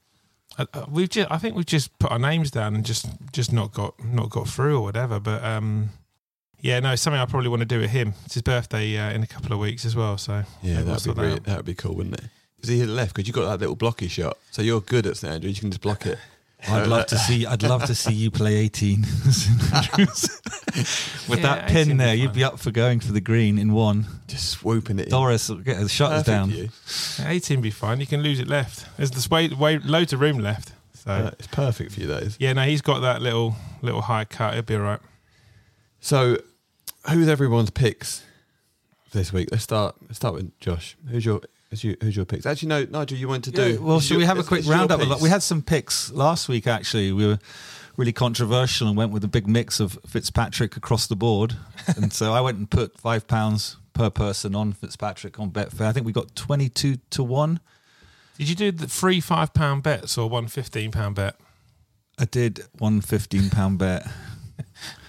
We've 0.90 1.10
just. 1.10 1.32
I 1.32 1.38
think 1.38 1.56
we've 1.56 1.66
just 1.66 1.98
put 2.00 2.12
our 2.12 2.20
names 2.20 2.52
down 2.52 2.76
and 2.76 2.86
just 2.86 3.08
just 3.32 3.52
not 3.54 3.74
got 3.74 3.94
not 4.04 4.30
got 4.30 4.48
through 4.48 4.78
or 4.78 4.82
whatever. 4.82 5.20
But 5.20 5.44
um, 5.44 5.90
yeah, 6.60 6.80
no, 6.80 6.92
it's 6.94 7.02
something 7.02 7.20
I 7.20 7.26
probably 7.26 7.50
want 7.50 7.62
to 7.62 7.66
do 7.66 7.80
with 7.80 7.90
him. 7.92 8.14
It's 8.26 8.36
his 8.36 8.44
birthday 8.44 8.98
uh, 8.98 9.12
in 9.12 9.24
a 9.24 9.28
couple 9.28 9.54
of 9.54 9.60
weeks 9.60 9.86
as 9.86 9.96
well. 9.96 10.18
So 10.18 10.44
Yeah, 10.62 10.82
that'd 10.82 11.16
be 11.16 11.22
that 11.22 11.44
that'd 11.46 11.66
be 11.66 11.74
cool, 11.74 11.96
wouldn't 11.96 12.16
it? 12.16 12.26
Because 12.56 12.70
he 12.70 12.80
hit 12.80 12.90
it 12.90 12.92
left 12.92 13.16
because 13.16 13.28
you 13.28 13.34
got 13.34 13.50
that 13.50 13.60
little 13.60 13.76
blocky 13.76 14.08
shot, 14.08 14.38
so 14.52 14.62
you're 14.62 14.82
good 14.82 15.08
at 15.08 15.18
St 15.18 15.34
Andrews. 15.34 15.58
You 15.58 15.62
can 15.62 15.72
just 15.72 15.82
block 15.82 16.06
it. 16.06 16.20
I'd 16.70 16.88
love 16.88 17.06
to 17.08 17.18
see. 17.18 17.46
I'd 17.46 17.64
love 17.64 17.86
to 17.86 17.96
see 17.96 18.14
you 18.14 18.30
play 18.32 18.56
18 18.58 19.02
with 20.02 21.30
Yeah, 21.30 21.36
that 21.42 21.68
pin 21.70 21.88
would 21.90 21.98
be 21.98 22.04
there. 22.04 22.16
You'd 22.16 22.34
be 22.34 22.44
up 22.44 22.60
for 22.60 22.72
going 22.72 23.00
for 23.00 23.12
the 23.12 23.22
green 23.22 23.58
in 23.58 23.74
one. 23.74 24.06
Just 24.28 24.50
swooping 24.50 25.00
it. 25.00 25.10
Doris, 25.10 25.50
will 25.50 25.58
get 25.58 25.80
the 25.80 25.90
shutters 25.90 26.24
down. 26.24 26.50
for 26.52 26.56
you. 26.58 26.70
18 27.26 27.62
be 27.62 27.72
fine. 27.72 28.00
You 28.00 28.08
can 28.08 28.22
lose 28.22 28.40
it 28.40 28.48
left. 28.48 28.86
There's 28.98 29.12
this 29.12 29.30
way, 29.30 29.50
way 29.50 29.80
loads 29.80 30.14
of 30.14 30.22
room 30.22 30.40
left. 30.40 30.74
So 30.94 31.12
Uh, 31.12 31.32
it's 31.40 31.48
perfect 31.48 31.94
for 31.94 32.00
you, 32.02 32.08
that 32.08 32.24
is. 32.24 32.38
yeah, 32.40 32.54
no, 32.54 32.64
he's 32.64 32.82
got 32.82 33.00
that 33.00 33.22
little 33.22 33.56
little 33.82 34.02
high 34.02 34.26
cut. 34.26 34.54
It'll 34.54 34.64
be 34.66 34.76
all 34.76 34.82
right. 34.82 35.00
So, 36.00 36.38
who's 37.10 37.28
everyone's 37.28 37.72
picks 37.72 38.24
this 39.12 39.34
week? 39.34 39.50
Let's 39.52 39.64
start. 39.64 39.96
Let's 40.04 40.18
start 40.18 40.36
with 40.36 40.58
Josh. 40.60 40.96
Who's 41.10 41.26
your 41.26 41.42
who's 41.72 41.84
your, 41.84 41.96
who's 42.02 42.16
your 42.16 42.26
picks? 42.26 42.46
Actually, 42.46 42.68
no, 42.70 42.84
Nigel, 42.86 43.18
you 43.18 43.28
wanted 43.28 43.56
to 43.56 43.62
Yeah, 43.62 43.76
do. 43.78 43.82
well, 43.82 43.98
it's 43.98 44.06
should 44.06 44.12
your- 44.12 44.20
we 44.20 44.26
have 44.26 44.38
a 44.38 44.44
quick 44.44 44.60
it's 44.60 44.68
your 44.68 44.78
roundup 44.78 45.02
of 45.02 45.10
that? 45.10 45.20
We 45.22 45.30
had 45.30 45.42
some 45.42 45.64
picks 45.64 46.12
last 46.12 46.48
week. 46.48 46.68
Actually, 46.68 47.12
we 47.12 47.26
were 47.26 47.40
really 47.98 48.14
controversial 48.14 48.88
and 48.88 48.96
went 48.96 49.12
with 49.12 49.24
a 49.24 49.28
big 49.28 49.48
mix 49.48 49.80
of 49.80 49.98
Fitzpatrick 50.08 50.78
across 50.78 51.08
the 51.08 51.16
board. 51.16 51.56
and 51.98 52.14
so 52.14 52.34
I 52.34 52.42
went 52.42 52.58
and 52.60 52.70
put 52.70 53.00
five 53.00 53.26
pounds 53.28 53.78
per 53.94 54.10
person 54.10 54.56
on 54.56 54.74
Fitzpatrick 54.74 55.40
on 55.40 55.52
Betfair. 55.52 55.88
I 55.88 55.92
think 55.94 56.06
we 56.06 56.12
got 56.12 56.36
twenty-two 56.36 56.98
to 57.12 57.24
one. 57.24 57.60
Did 58.38 58.50
you 58.50 58.56
do 58.56 58.72
the 58.72 58.88
free 58.88 59.20
five 59.20 59.54
pound 59.54 59.84
bets 59.84 60.18
or 60.18 60.30
one 60.30 60.48
fifteen 60.48 60.92
pound 60.92 61.16
bet? 61.16 61.36
I 62.20 62.26
did 62.26 62.66
one 62.78 63.02
fifteen 63.02 63.50
pound 63.50 63.80
bet. 63.80 64.08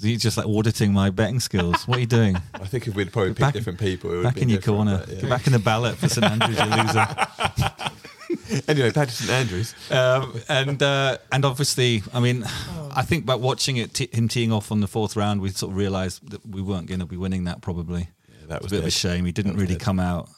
He's 0.00 0.22
just 0.22 0.36
like 0.36 0.46
auditing 0.46 0.92
my 0.92 1.10
betting 1.10 1.40
skills. 1.40 1.88
What 1.88 1.96
are 1.98 2.00
you 2.00 2.06
doing? 2.06 2.36
I 2.54 2.66
think 2.66 2.86
if 2.86 2.94
we'd 2.94 3.12
probably 3.12 3.34
picked 3.34 3.54
different 3.54 3.78
people, 3.78 4.10
it 4.12 4.16
would 4.16 4.22
Back 4.24 4.36
in 4.38 4.48
your 4.48 4.60
corner. 4.60 4.98
but, 4.98 5.08
yeah. 5.14 5.20
Get 5.22 5.30
back 5.30 5.46
in 5.46 5.52
the 5.54 5.58
ballot 5.58 5.96
for 5.96 6.08
St 6.08 6.24
Andrews, 6.24 6.58
you 6.58 6.64
loser. 6.66 7.06
Anyway, 8.68 8.90
back 8.90 9.08
to 9.08 9.14
St 9.14 9.30
Andrews. 9.30 9.74
um, 9.90 10.40
and 10.48 10.82
uh, 10.82 11.18
and 11.32 11.44
obviously, 11.44 12.02
I 12.12 12.20
mean, 12.20 12.44
I 12.94 13.02
think 13.02 13.24
by 13.26 13.34
watching 13.36 13.76
it, 13.76 13.94
t- 13.94 14.08
him 14.12 14.28
teeing 14.28 14.52
off 14.52 14.70
on 14.72 14.80
the 14.80 14.86
fourth 14.88 15.16
round, 15.16 15.40
we 15.40 15.50
sort 15.50 15.72
of 15.72 15.76
realised 15.76 16.28
that 16.30 16.44
we 16.46 16.60
weren't 16.62 16.86
going 16.86 17.00
to 17.00 17.06
be 17.06 17.16
winning 17.16 17.44
that. 17.44 17.60
Probably, 17.60 18.08
Yeah, 18.28 18.46
that 18.48 18.54
it's 18.56 18.64
was 18.64 18.72
a 18.72 18.74
bit 18.76 18.80
of 18.82 18.86
a 18.86 18.90
shame. 18.90 19.24
He 19.24 19.32
didn't 19.32 19.54
really 19.54 19.74
dead. 19.74 19.80
come 19.80 20.00
out. 20.00 20.28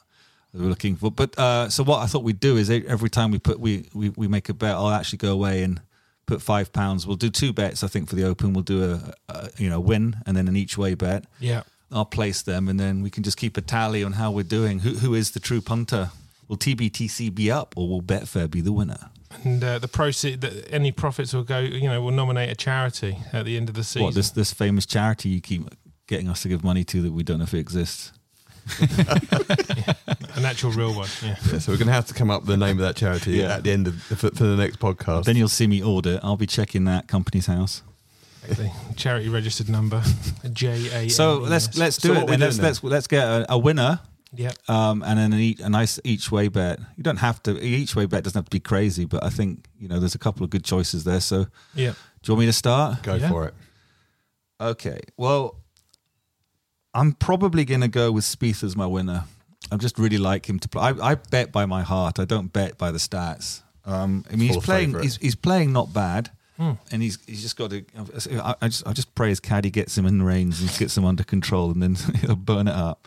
We 0.53 0.61
were 0.63 0.69
looking 0.69 0.97
for, 0.97 1.11
but 1.11 1.39
uh, 1.39 1.69
so 1.71 1.83
what 1.83 1.99
I 2.01 2.07
thought 2.07 2.23
we'd 2.23 2.41
do 2.41 2.57
is 2.57 2.71
every 2.71 3.11
time 3.11 3.31
we 3.31 3.39
put 3.39 3.61
we, 3.61 3.89
we 3.95 4.11
we 4.11 4.29
make 4.29 4.49
a 4.49 4.55
bet, 4.55 4.75
I'll 4.75 4.91
actually 4.91 5.19
go 5.19 5.33
away 5.33 5.63
and 5.63 5.81
put 6.29 6.43
five 6.43 6.73
pounds. 6.73 7.07
We'll 7.07 7.17
do 7.17 7.31
two 7.31 7.53
bets. 7.53 7.83
I 7.83 7.89
think 7.89 8.09
for 8.09 8.15
the 8.15 8.25
Open, 8.25 8.53
we'll 8.53 8.63
do 8.63 8.85
a, 8.85 9.15
a 9.29 9.51
you 9.57 9.69
know 9.69 9.81
win 9.81 10.17
and 10.27 10.37
then 10.37 10.47
an 10.47 10.57
each 10.57 10.79
way 10.79 10.95
bet. 10.95 11.25
Yeah. 11.41 11.63
I'll 11.91 12.05
place 12.05 12.43
them, 12.43 12.69
and 12.69 12.79
then 12.79 13.03
we 13.03 13.09
can 13.09 13.23
just 13.23 13.39
keep 13.39 13.57
a 13.57 13.63
tally 13.63 14.05
on 14.05 14.13
how 14.13 14.31
we're 14.31 14.45
doing. 14.45 14.81
Who 14.81 14.91
who 14.91 15.15
is 15.15 15.33
the 15.33 15.41
true 15.41 15.61
punter? 15.61 16.11
Will 16.47 16.59
TBTC 16.59 17.35
be 17.35 17.51
up, 17.51 17.75
or 17.77 17.89
will 17.89 18.03
Betfair 18.03 18.51
be 18.51 18.61
the 18.61 18.73
winner? 18.73 19.11
And 19.45 19.63
uh, 19.63 19.79
the 19.79 19.89
proceed, 19.89 20.41
the, 20.41 20.71
any 20.71 20.93
profits 20.93 21.33
will 21.33 21.45
go. 21.45 21.59
You 21.59 21.89
know, 21.89 22.01
will 22.03 22.11
nominate 22.13 22.51
a 22.51 22.55
charity 22.55 23.19
at 23.33 23.47
the 23.47 23.57
end 23.57 23.71
of 23.71 23.75
the 23.75 23.85
season. 23.85 24.05
What 24.05 24.15
this 24.15 24.31
this 24.31 24.53
famous 24.53 24.85
charity 24.85 25.31
you 25.31 25.41
keep 25.41 25.63
getting 26.07 26.29
us 26.29 26.43
to 26.43 26.49
give 26.49 26.63
money 26.63 26.85
to 26.85 27.03
that 27.03 27.13
we 27.13 27.23
don't 27.23 27.39
know 27.39 27.45
if 27.45 27.55
it 27.55 27.59
exists? 27.59 28.13
An 30.37 30.45
actual 30.45 30.71
real 30.71 30.95
one. 30.95 31.09
Yeah. 31.23 31.37
Yeah, 31.53 31.59
so 31.59 31.73
we're 31.73 31.79
going 31.79 31.89
to 31.89 31.93
have 31.93 32.07
to 32.07 32.15
come 32.15 32.31
up 32.31 32.43
with 32.43 32.49
the 32.49 32.57
name 32.57 32.77
of 32.79 32.83
that 32.85 32.97
charity 32.97 33.33
Yeah. 33.33 33.57
at 33.57 33.65
the 33.65 33.71
end 33.73 33.87
of 33.89 34.01
for, 34.03 34.17
for 34.31 34.45
the 34.45 34.57
next 34.57 34.79
podcast. 34.79 35.25
Then 35.25 35.37
you'll 35.37 35.49
see 35.49 35.67
me 35.67 35.83
order. 35.83 36.21
I'll 36.23 36.37
be 36.37 36.47
checking 36.47 36.85
that 36.85 37.09
company's 37.09 37.47
house. 37.47 37.83
The 38.47 38.71
charity 38.97 39.29
registered 39.29 39.69
number. 39.69 40.03
J 40.53 41.05
A. 41.07 41.09
So 41.11 41.39
let's 41.39 41.77
let's 41.77 41.99
do 41.99 42.09
So 42.09 42.15
it. 42.15 42.17
what 42.19 42.27
we 42.27 42.31
Then. 42.33 42.41
Let's 42.41 42.57
doing 42.57 42.65
let's 42.67 42.83
let's 42.85 43.07
get 43.07 43.25
a, 43.25 43.47
a 43.53 43.59
winner. 43.59 44.01
Yeah. 44.35 44.53
Um, 44.69 45.03
and 45.03 45.19
then 45.19 45.33
an 45.33 45.39
each, 45.41 45.61
a 45.61 45.69
nice 45.69 45.99
each 46.05 46.31
way 46.31 46.49
bet. 46.49 46.79
You 46.97 47.03
don't 47.03 47.17
have 47.19 47.43
to 47.45 47.61
each 47.63 47.95
way 47.97 48.07
bet 48.07 48.25
doesn't 48.25 48.39
have 48.39 48.45
to 48.47 48.51
be 48.51 48.61
crazy, 48.61 49.05
but 49.07 49.23
I 49.25 49.29
think 49.31 49.67
you 49.79 49.89
know 49.89 49.99
there's 50.01 50.15
a 50.15 50.19
couple 50.19 50.45
of 50.45 50.51
good 50.51 50.65
choices 50.65 51.05
there. 51.05 51.21
So 51.21 51.47
yeah. 51.75 51.91
do 51.91 51.97
you 52.25 52.35
want 52.35 52.41
me 52.41 52.47
to 52.47 52.53
start? 52.53 53.03
Go 53.03 53.17
Yeah. 53.17 53.29
for 53.29 53.49
it. 53.49 53.55
Okay. 54.61 55.01
Well, 55.17 55.57
I'm 56.95 57.13
probably 57.13 57.65
going 57.65 57.81
to 57.83 57.89
go 57.89 58.11
with 58.13 58.25
Spieth 58.25 58.65
as 58.65 58.77
my 58.77 58.87
winner. 58.87 59.25
I 59.71 59.77
just 59.77 59.99
really 59.99 60.19
like 60.19 60.49
him 60.49 60.59
to 60.61 60.69
play. 60.69 60.83
I, 60.83 61.11
I 61.11 61.15
bet 61.17 61.53
by 61.53 61.67
my 61.67 61.83
heart. 61.83 62.19
I 62.19 62.25
don't 62.25 62.53
bet 62.53 62.79
by 62.79 62.91
the 62.91 62.99
stats. 62.99 63.63
Um, 63.85 64.25
I 64.33 64.37
mean, 64.37 64.49
Full 64.49 64.57
he's 64.61 64.65
playing. 64.65 64.89
favourite. 64.89 65.05
He's, 65.05 65.17
he's 65.19 65.35
playing 65.35 65.73
not 65.73 65.93
bad, 65.93 66.31
Hmm. 66.57 66.73
and 66.91 67.03
he's 67.03 67.19
he's 67.27 67.41
just 67.43 67.57
got 67.57 67.71
to. 67.71 67.85
I, 68.43 68.55
I 68.63 68.69
just 68.69 68.87
I 68.87 68.93
just 68.93 69.15
pray 69.15 69.29
his 69.29 69.39
caddy 69.41 69.71
gets 69.71 69.97
him 69.97 70.07
in 70.07 70.19
the 70.19 70.25
reins 70.25 70.61
and 70.61 70.77
gets 70.79 70.97
him 70.97 71.05
under 71.05 71.23
control, 71.23 71.71
and 71.71 71.83
then 71.83 71.95
he'll 72.21 72.35
burn 72.37 72.67
it 72.69 72.75
up. 72.75 73.07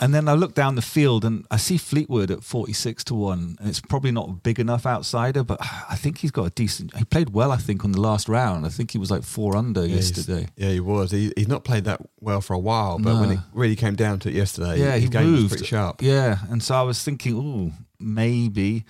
And 0.00 0.12
then 0.12 0.28
I 0.28 0.34
look 0.34 0.54
down 0.54 0.74
the 0.74 0.82
field 0.82 1.24
and 1.24 1.46
I 1.52 1.56
see 1.56 1.76
Fleetwood 1.76 2.30
at 2.30 2.42
46 2.42 3.04
to 3.04 3.14
1. 3.14 3.56
And 3.60 3.68
it's 3.68 3.80
probably 3.80 4.10
not 4.10 4.28
a 4.28 4.32
big 4.32 4.58
enough 4.58 4.86
outsider, 4.86 5.44
but 5.44 5.58
I 5.88 5.94
think 5.94 6.18
he's 6.18 6.32
got 6.32 6.44
a 6.46 6.50
decent. 6.50 6.96
He 6.96 7.04
played 7.04 7.30
well, 7.30 7.52
I 7.52 7.56
think, 7.58 7.84
on 7.84 7.92
the 7.92 8.00
last 8.00 8.28
round. 8.28 8.66
I 8.66 8.70
think 8.70 8.90
he 8.90 8.98
was 8.98 9.10
like 9.10 9.22
four 9.22 9.56
under 9.56 9.86
Yeah, 9.86 9.94
yesterday. 9.96 10.48
Yeah, 10.56 10.70
he 10.70 10.80
was. 10.80 11.12
He, 11.12 11.32
he's 11.36 11.46
not 11.48 11.62
played 11.64 11.84
that 11.84 12.00
well 12.20 12.40
for 12.40 12.54
a 12.54 12.58
while, 12.58 12.98
but 12.98 13.14
when 13.20 13.28
No. 13.28 13.34
it 13.36 13.40
really 13.52 13.76
came 13.76 13.94
down 13.94 14.18
to 14.20 14.28
it 14.28 14.34
yesterday, 14.34 14.80
yeah, 14.80 14.94
his 14.94 15.04
he 15.04 15.08
game 15.10 15.30
was 15.30 15.40
moved. 15.42 15.50
pretty 15.52 15.66
sharp. 15.66 16.02
Yeah, 16.02 16.38
and 16.50 16.60
so 16.62 16.74
I 16.74 16.82
was 16.82 17.02
thinking, 17.02 17.36
oh, 17.36 17.72
maybe. 18.00 18.84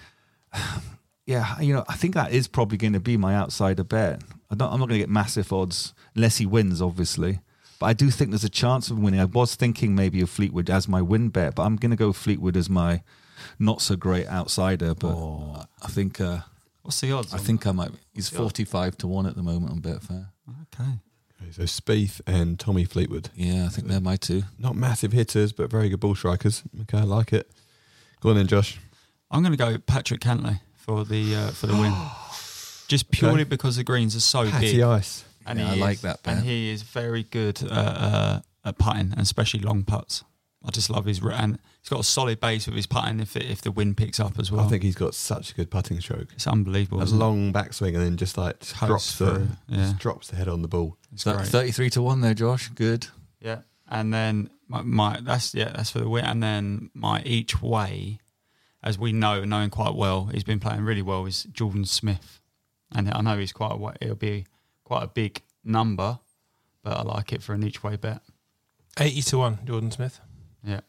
Yeah, 1.26 1.58
you 1.58 1.72
know, 1.72 1.84
I 1.88 1.94
think 1.96 2.14
that 2.16 2.32
is 2.32 2.46
probably 2.48 2.76
going 2.76 2.92
to 2.92 3.00
be 3.00 3.16
my 3.16 3.34
outsider 3.34 3.82
bet. 3.82 4.20
I 4.50 4.56
don't, 4.56 4.70
I'm 4.70 4.78
not 4.78 4.88
going 4.90 4.98
to 5.00 5.06
get 5.06 5.08
massive 5.08 5.50
odds 5.54 5.94
unless 6.14 6.36
he 6.36 6.44
wins, 6.44 6.82
obviously. 6.82 7.40
But 7.84 7.90
I 7.90 7.92
do 7.92 8.10
think 8.10 8.30
there's 8.30 8.44
a 8.44 8.48
chance 8.48 8.88
of 8.88 8.98
winning. 8.98 9.20
I 9.20 9.26
was 9.26 9.56
thinking 9.56 9.94
maybe 9.94 10.22
of 10.22 10.30
Fleetwood 10.30 10.70
as 10.70 10.88
my 10.88 11.02
win 11.02 11.28
bet, 11.28 11.54
but 11.54 11.64
I'm 11.64 11.76
going 11.76 11.90
to 11.90 11.98
go 11.98 12.14
Fleetwood 12.14 12.56
as 12.56 12.70
my 12.70 13.02
not 13.58 13.82
so 13.82 13.94
great 13.94 14.26
outsider. 14.26 14.94
But 14.94 15.66
I 15.82 15.88
think 15.88 16.18
uh, 16.18 16.38
What's 16.80 16.98
the 17.02 17.12
odds? 17.12 17.34
I 17.34 17.36
think 17.36 17.66
I 17.66 17.72
might. 17.72 17.90
He's 18.14 18.30
45 18.30 18.96
to 18.96 19.06
one 19.06 19.26
at 19.26 19.36
the 19.36 19.42
moment 19.42 19.72
on 19.72 19.80
Betfair. 19.82 20.28
Okay. 20.62 20.92
Okay, 21.42 21.52
so 21.52 21.64
Spieth 21.64 22.22
and 22.26 22.58
Tommy 22.58 22.86
Fleetwood. 22.86 23.28
Yeah, 23.34 23.66
I 23.66 23.68
think 23.68 23.88
they're 23.88 24.00
my 24.00 24.16
two. 24.16 24.44
Not 24.58 24.76
massive 24.76 25.12
hitters, 25.12 25.52
but 25.52 25.70
very 25.70 25.90
good 25.90 26.00
ball 26.00 26.14
strikers. 26.14 26.62
Okay, 26.84 26.96
I 26.96 27.02
like 27.02 27.34
it. 27.34 27.50
Go 28.20 28.30
on 28.30 28.36
then, 28.36 28.46
Josh. 28.46 28.78
I'm 29.30 29.42
going 29.42 29.52
to 29.52 29.58
go 29.58 29.76
Patrick 29.76 30.22
Cantlay 30.22 30.60
for 30.74 31.04
the 31.04 31.36
uh, 31.36 31.48
for 31.50 31.66
the 31.66 31.74
win, 31.74 31.92
just 32.88 33.10
purely 33.10 33.42
Okay. 33.42 33.44
because 33.50 33.76
the 33.76 33.84
greens 33.84 34.16
are 34.16 34.20
so 34.20 34.48
Patty 34.50 34.72
big. 34.76 34.80
Ice. 34.80 35.26
And 35.46 35.58
Yeah, 35.58 35.74
he 35.74 35.82
I 35.82 35.86
like 35.86 35.96
is- 35.96 36.02
that, 36.02 36.20
And 36.24 36.44
he 36.44 36.70
is 36.70 36.82
very 36.82 37.22
good 37.24 37.62
uh, 37.62 37.66
uh, 37.74 38.40
at 38.64 38.78
putting, 38.78 39.12
and 39.12 39.20
especially 39.20 39.60
long 39.60 39.84
putts. 39.84 40.24
I 40.66 40.70
just 40.70 40.88
love 40.88 41.04
his 41.04 41.20
and 41.20 41.58
he's 41.82 41.90
got 41.90 42.00
a 42.00 42.04
solid 42.04 42.40
base 42.40 42.66
with 42.66 42.74
his 42.76 42.86
putting. 42.86 43.20
If 43.20 43.36
it, 43.36 43.44
if 43.50 43.60
the 43.60 43.70
wind 43.70 43.98
picks 43.98 44.18
up 44.18 44.38
as 44.38 44.50
well, 44.50 44.64
I 44.64 44.68
think 44.68 44.82
he's 44.82 44.94
got 44.94 45.14
such 45.14 45.50
a 45.50 45.54
good 45.54 45.70
putting 45.70 46.00
stroke. 46.00 46.28
it's 46.32 46.46
unbelievable. 46.46 47.02
A 47.02 47.04
long 47.04 47.52
backswing 47.52 47.88
and 47.88 47.96
then 47.96 48.16
just 48.16 48.38
like 48.38 48.60
Coast 48.60 48.86
drops 48.86 49.18
the 49.18 49.48
yeah. 49.68 49.76
just 49.76 49.98
drops 49.98 50.28
the 50.28 50.36
head 50.36 50.48
on 50.48 50.62
the 50.62 50.68
ball. 50.68 50.96
It's 51.12 51.24
Th- 51.24 51.36
Thirty-three 51.36 51.90
to 51.90 52.02
one 52.02 52.22
there, 52.22 52.32
Josh. 52.32 52.68
Good. 52.70 53.08
Yeah, 53.40 53.58
and 53.90 54.14
then 54.14 54.48
my, 54.66 54.80
my 54.80 55.20
that's 55.20 55.54
yeah 55.54 55.70
that's 55.74 55.90
for 55.90 55.98
the 55.98 56.08
win, 56.08 56.24
and 56.24 56.42
then 56.42 56.90
my 56.94 57.22
each 57.24 57.60
way, 57.60 58.20
as 58.82 58.98
we 58.98 59.12
know, 59.12 59.44
knowing 59.44 59.68
quite 59.68 59.94
well, 59.94 60.30
he's 60.32 60.44
been 60.44 60.60
playing 60.60 60.82
really 60.84 61.02
well. 61.02 61.26
Is 61.26 61.44
Jordan 61.52 61.84
Smith, 61.84 62.40
and 62.90 63.10
I 63.12 63.20
know 63.20 63.36
he's 63.36 63.52
quite 63.52 63.72
a 63.72 63.92
it'll 64.00 64.16
be 64.16 64.46
quite 64.84 65.02
a 65.02 65.08
big 65.08 65.42
number, 65.64 66.18
but 66.82 66.96
I 66.98 67.02
like 67.02 67.32
it 67.32 67.42
for 67.42 67.54
an 67.54 67.62
each 67.64 67.82
way 67.82 67.96
bet. 67.96 68.20
80 68.98 69.22
to 69.22 69.38
1, 69.38 69.58
Jordan 69.66 69.90
Smith. 69.90 70.20
Yeah, 70.64 70.80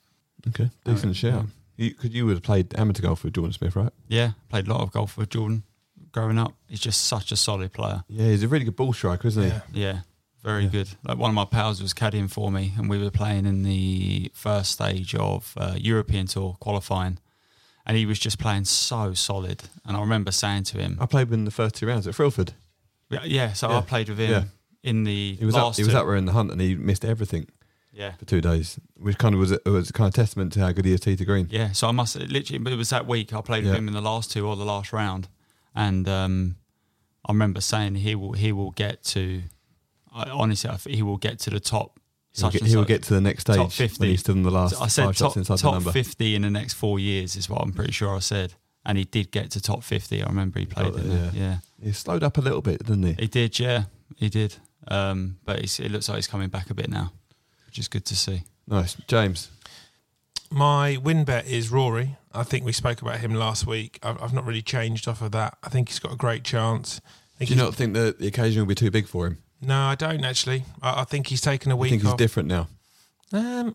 Okay, 0.48 0.70
decent 0.86 1.04
Alright, 1.06 1.16
shout. 1.16 1.46
You 1.78 1.94
could 1.94 2.14
you 2.14 2.26
would 2.26 2.36
have 2.36 2.44
played 2.44 2.78
amateur 2.80 3.02
golf 3.02 3.24
with 3.24 3.34
Jordan 3.34 3.52
Smith, 3.54 3.76
right? 3.76 3.92
yeah, 4.08 4.32
played 4.50 4.68
a 4.68 4.74
lot 4.74 4.82
of 4.82 4.92
golf 4.92 5.18
with 5.18 5.30
Jordan 5.30 5.64
growing 6.12 6.38
up. 6.38 6.54
He's 6.70 6.80
just 6.80 7.02
such 7.08 7.32
a 7.32 7.36
solid 7.36 7.74
player. 7.74 8.04
Yeah, 8.08 8.28
he's 8.28 8.44
a 8.44 8.48
really 8.48 8.64
good 8.66 8.76
ball 8.78 8.94
striker, 8.94 9.28
isn't 9.28 9.44
he? 9.44 9.50
Yeah. 9.50 9.62
Yeah, 9.74 10.00
very 10.44 10.64
Yeah. 10.64 10.70
good. 10.70 10.90
Like 11.04 11.18
one 11.18 11.30
of 11.32 11.36
my 11.36 11.44
pals 11.46 11.82
was 11.82 11.94
caddying 11.94 12.30
for 12.32 12.50
me, 12.52 12.74
and 12.78 12.90
we 12.90 12.98
were 13.02 13.12
playing 13.12 13.46
in 13.46 13.64
the 13.64 14.32
first 14.34 14.72
stage 14.74 15.14
of 15.16 15.54
uh, 15.58 15.76
European 15.78 16.28
Tour 16.28 16.56
qualifying, 16.62 17.18
and 17.86 17.98
he 17.98 18.06
was 18.06 18.20
just 18.20 18.38
playing 18.40 18.64
so 18.66 19.14
solid. 19.14 19.64
And 19.84 19.98
I 19.98 20.00
remember 20.00 20.32
saying 20.32 20.64
to 20.66 20.78
him, 20.78 20.98
I 21.02 21.06
played 21.08 21.28
with 21.30 21.34
him 21.34 21.42
in 21.42 21.46
the 21.46 21.52
first 21.52 21.76
two 21.76 21.88
rounds 21.88 22.08
at 22.08 22.16
Frilford. 22.16 22.54
Yeah, 23.10 23.24
yeah. 23.24 23.54
So 23.54 23.70
Yeah. 23.70 23.78
I 23.78 23.82
played 23.82 24.10
with 24.10 24.18
him 24.20 24.32
Yeah. 24.32 24.44
in 24.84 25.04
the 25.04 25.36
He 25.36 25.46
was 25.46 25.56
up. 25.56 25.64
last 25.66 25.78
He 25.78 25.84
was 25.84 25.94
up 25.96 26.06
there 26.06 26.16
in 26.16 26.26
the 26.26 26.32
hunt, 26.34 26.52
and 26.52 26.60
he 26.62 26.76
missed 26.76 27.06
everything 27.06 27.48
Yeah, 27.94 28.14
for 28.18 28.26
two 28.26 28.42
days, 28.42 28.80
which 28.98 29.18
kind 29.18 29.34
of 29.36 29.40
was 29.40 29.52
a, 29.52 29.60
was 29.66 29.92
kind 29.92 30.08
of 30.08 30.14
testament 30.14 30.54
to 30.54 30.60
how 30.62 30.72
good 30.72 30.86
he 30.86 30.94
is 30.94 31.00
to 31.02 31.16
green. 31.26 31.48
yeah. 31.52 31.72
So 31.72 31.88
I 31.88 31.92
must 31.92 32.16
literally. 32.18 32.60
But 32.60 32.74
it 32.74 32.78
was 32.78 32.90
that 32.90 33.08
week 33.08 33.34
I 33.34 33.42
played 33.42 33.64
with 33.64 33.74
him 33.76 33.88
in 33.88 33.94
the 33.94 34.02
last 34.02 34.32
two 34.32 34.48
or 34.48 34.56
the 34.56 34.66
last 34.66 34.92
round, 34.92 35.28
and 35.74 36.08
um, 36.10 36.56
I 37.28 37.32
remember 37.32 37.62
saying 37.62 37.96
he 37.96 38.16
will 38.16 38.34
he 38.34 38.52
will 38.52 38.72
get 38.72 39.04
to. 39.16 39.44
I, 40.14 40.30
honestly, 40.30 40.70
I 40.70 40.78
think 40.78 40.96
he 40.96 41.04
will 41.04 41.18
get 41.18 41.40
to 41.40 41.50
the 41.50 41.60
top. 41.60 42.00
He'll 42.38 42.50
get, 42.50 42.64
he'll 42.64 42.84
get 42.84 43.04
to 43.04 43.14
the 43.14 43.22
next 43.22 43.42
stage 43.44 43.56
top 43.56 43.72
50. 43.72 44.00
when 44.02 44.10
he's 44.10 44.20
still 44.20 44.36
in 44.36 44.44
the 44.44 44.52
last 44.52 44.82
I 44.82 44.88
said 44.88 45.04
top, 45.06 45.16
shots 45.16 45.38
inside 45.38 45.56
the 45.58 45.62
top 45.62 45.74
number. 45.76 45.92
fifty 45.94 46.36
in 46.36 46.42
the 46.42 46.50
next 46.50 46.74
four 46.74 47.00
years 47.00 47.38
is 47.38 47.50
what 47.50 47.62
I'm 47.62 47.72
pretty 47.72 47.94
sure 47.94 48.14
I 48.14 48.20
said, 48.20 48.56
and 48.86 48.98
he 48.98 49.04
did 49.06 49.32
get 49.32 49.52
to 49.52 49.62
top 49.62 49.84
fifty. 49.84 50.22
I 50.24 50.28
remember 50.28 50.60
he 50.60 50.66
played 50.66 50.94
Got 50.94 51.02
in 51.02 51.10
there, 51.10 51.32
there. 51.32 51.32
Yeah. 51.34 51.58
He 51.84 51.92
slowed 51.92 52.24
up 52.24 52.38
a 52.38 52.42
little 52.42 52.62
bit, 52.62 52.86
didn't 52.86 53.04
he? 53.04 53.14
he 53.20 53.28
did. 53.28 53.60
Yeah, 53.60 53.84
he 54.16 54.30
did. 54.30 54.56
Um, 54.88 55.38
but 55.46 55.62
he's, 55.62 55.80
it 55.80 55.92
looks 55.92 56.08
like 56.10 56.18
he's 56.18 56.28
coming 56.28 56.50
back 56.50 56.70
a 56.70 56.74
bit 56.74 56.90
now, 56.90 57.12
which 57.66 57.80
is 57.80 57.88
good 57.88 58.06
to 58.06 58.16
see. 58.16 58.44
Nice, 58.68 58.96
James. 59.08 59.50
My 60.52 60.98
win 60.98 61.24
bet 61.24 61.48
is 61.48 61.70
Rory. 61.72 62.18
I 62.34 62.44
think 62.44 62.66
we 62.66 62.72
spoke 62.72 63.02
about 63.02 63.20
him 63.20 63.34
last 63.34 63.66
week. 63.66 64.00
I've, 64.04 64.22
I've 64.22 64.34
not 64.34 64.46
really 64.46 64.62
changed 64.62 65.08
off 65.08 65.22
of 65.22 65.32
that. 65.32 65.58
I 65.64 65.70
think 65.70 65.90
he's 65.90 66.00
got 66.00 66.14
a 66.14 66.16
great 66.16 66.44
chance. 66.44 67.02
I 67.36 67.38
think 67.40 67.50
Do 67.50 67.56
you 67.56 67.62
not 67.62 67.74
think 67.76 67.94
that 67.96 68.20
the 68.20 68.28
occasion 68.28 68.62
will 68.62 68.68
be 68.68 68.76
too 68.76 68.92
big 68.92 69.08
for 69.08 69.28
him? 69.28 69.40
No, 69.62 69.76
I 69.78 69.96
don't 69.96 70.24
actually. 70.24 70.64
I, 70.82 71.02
I 71.02 71.04
think 71.04 71.28
he's 71.28 71.42
taken 71.42 71.72
a 71.72 71.76
week 71.76 71.90
I 71.90 71.92
think 71.92 72.02
he's 72.04 72.12
off. 72.12 72.18
different 72.18 72.48
now. 72.48 72.68
Um, 73.34 73.74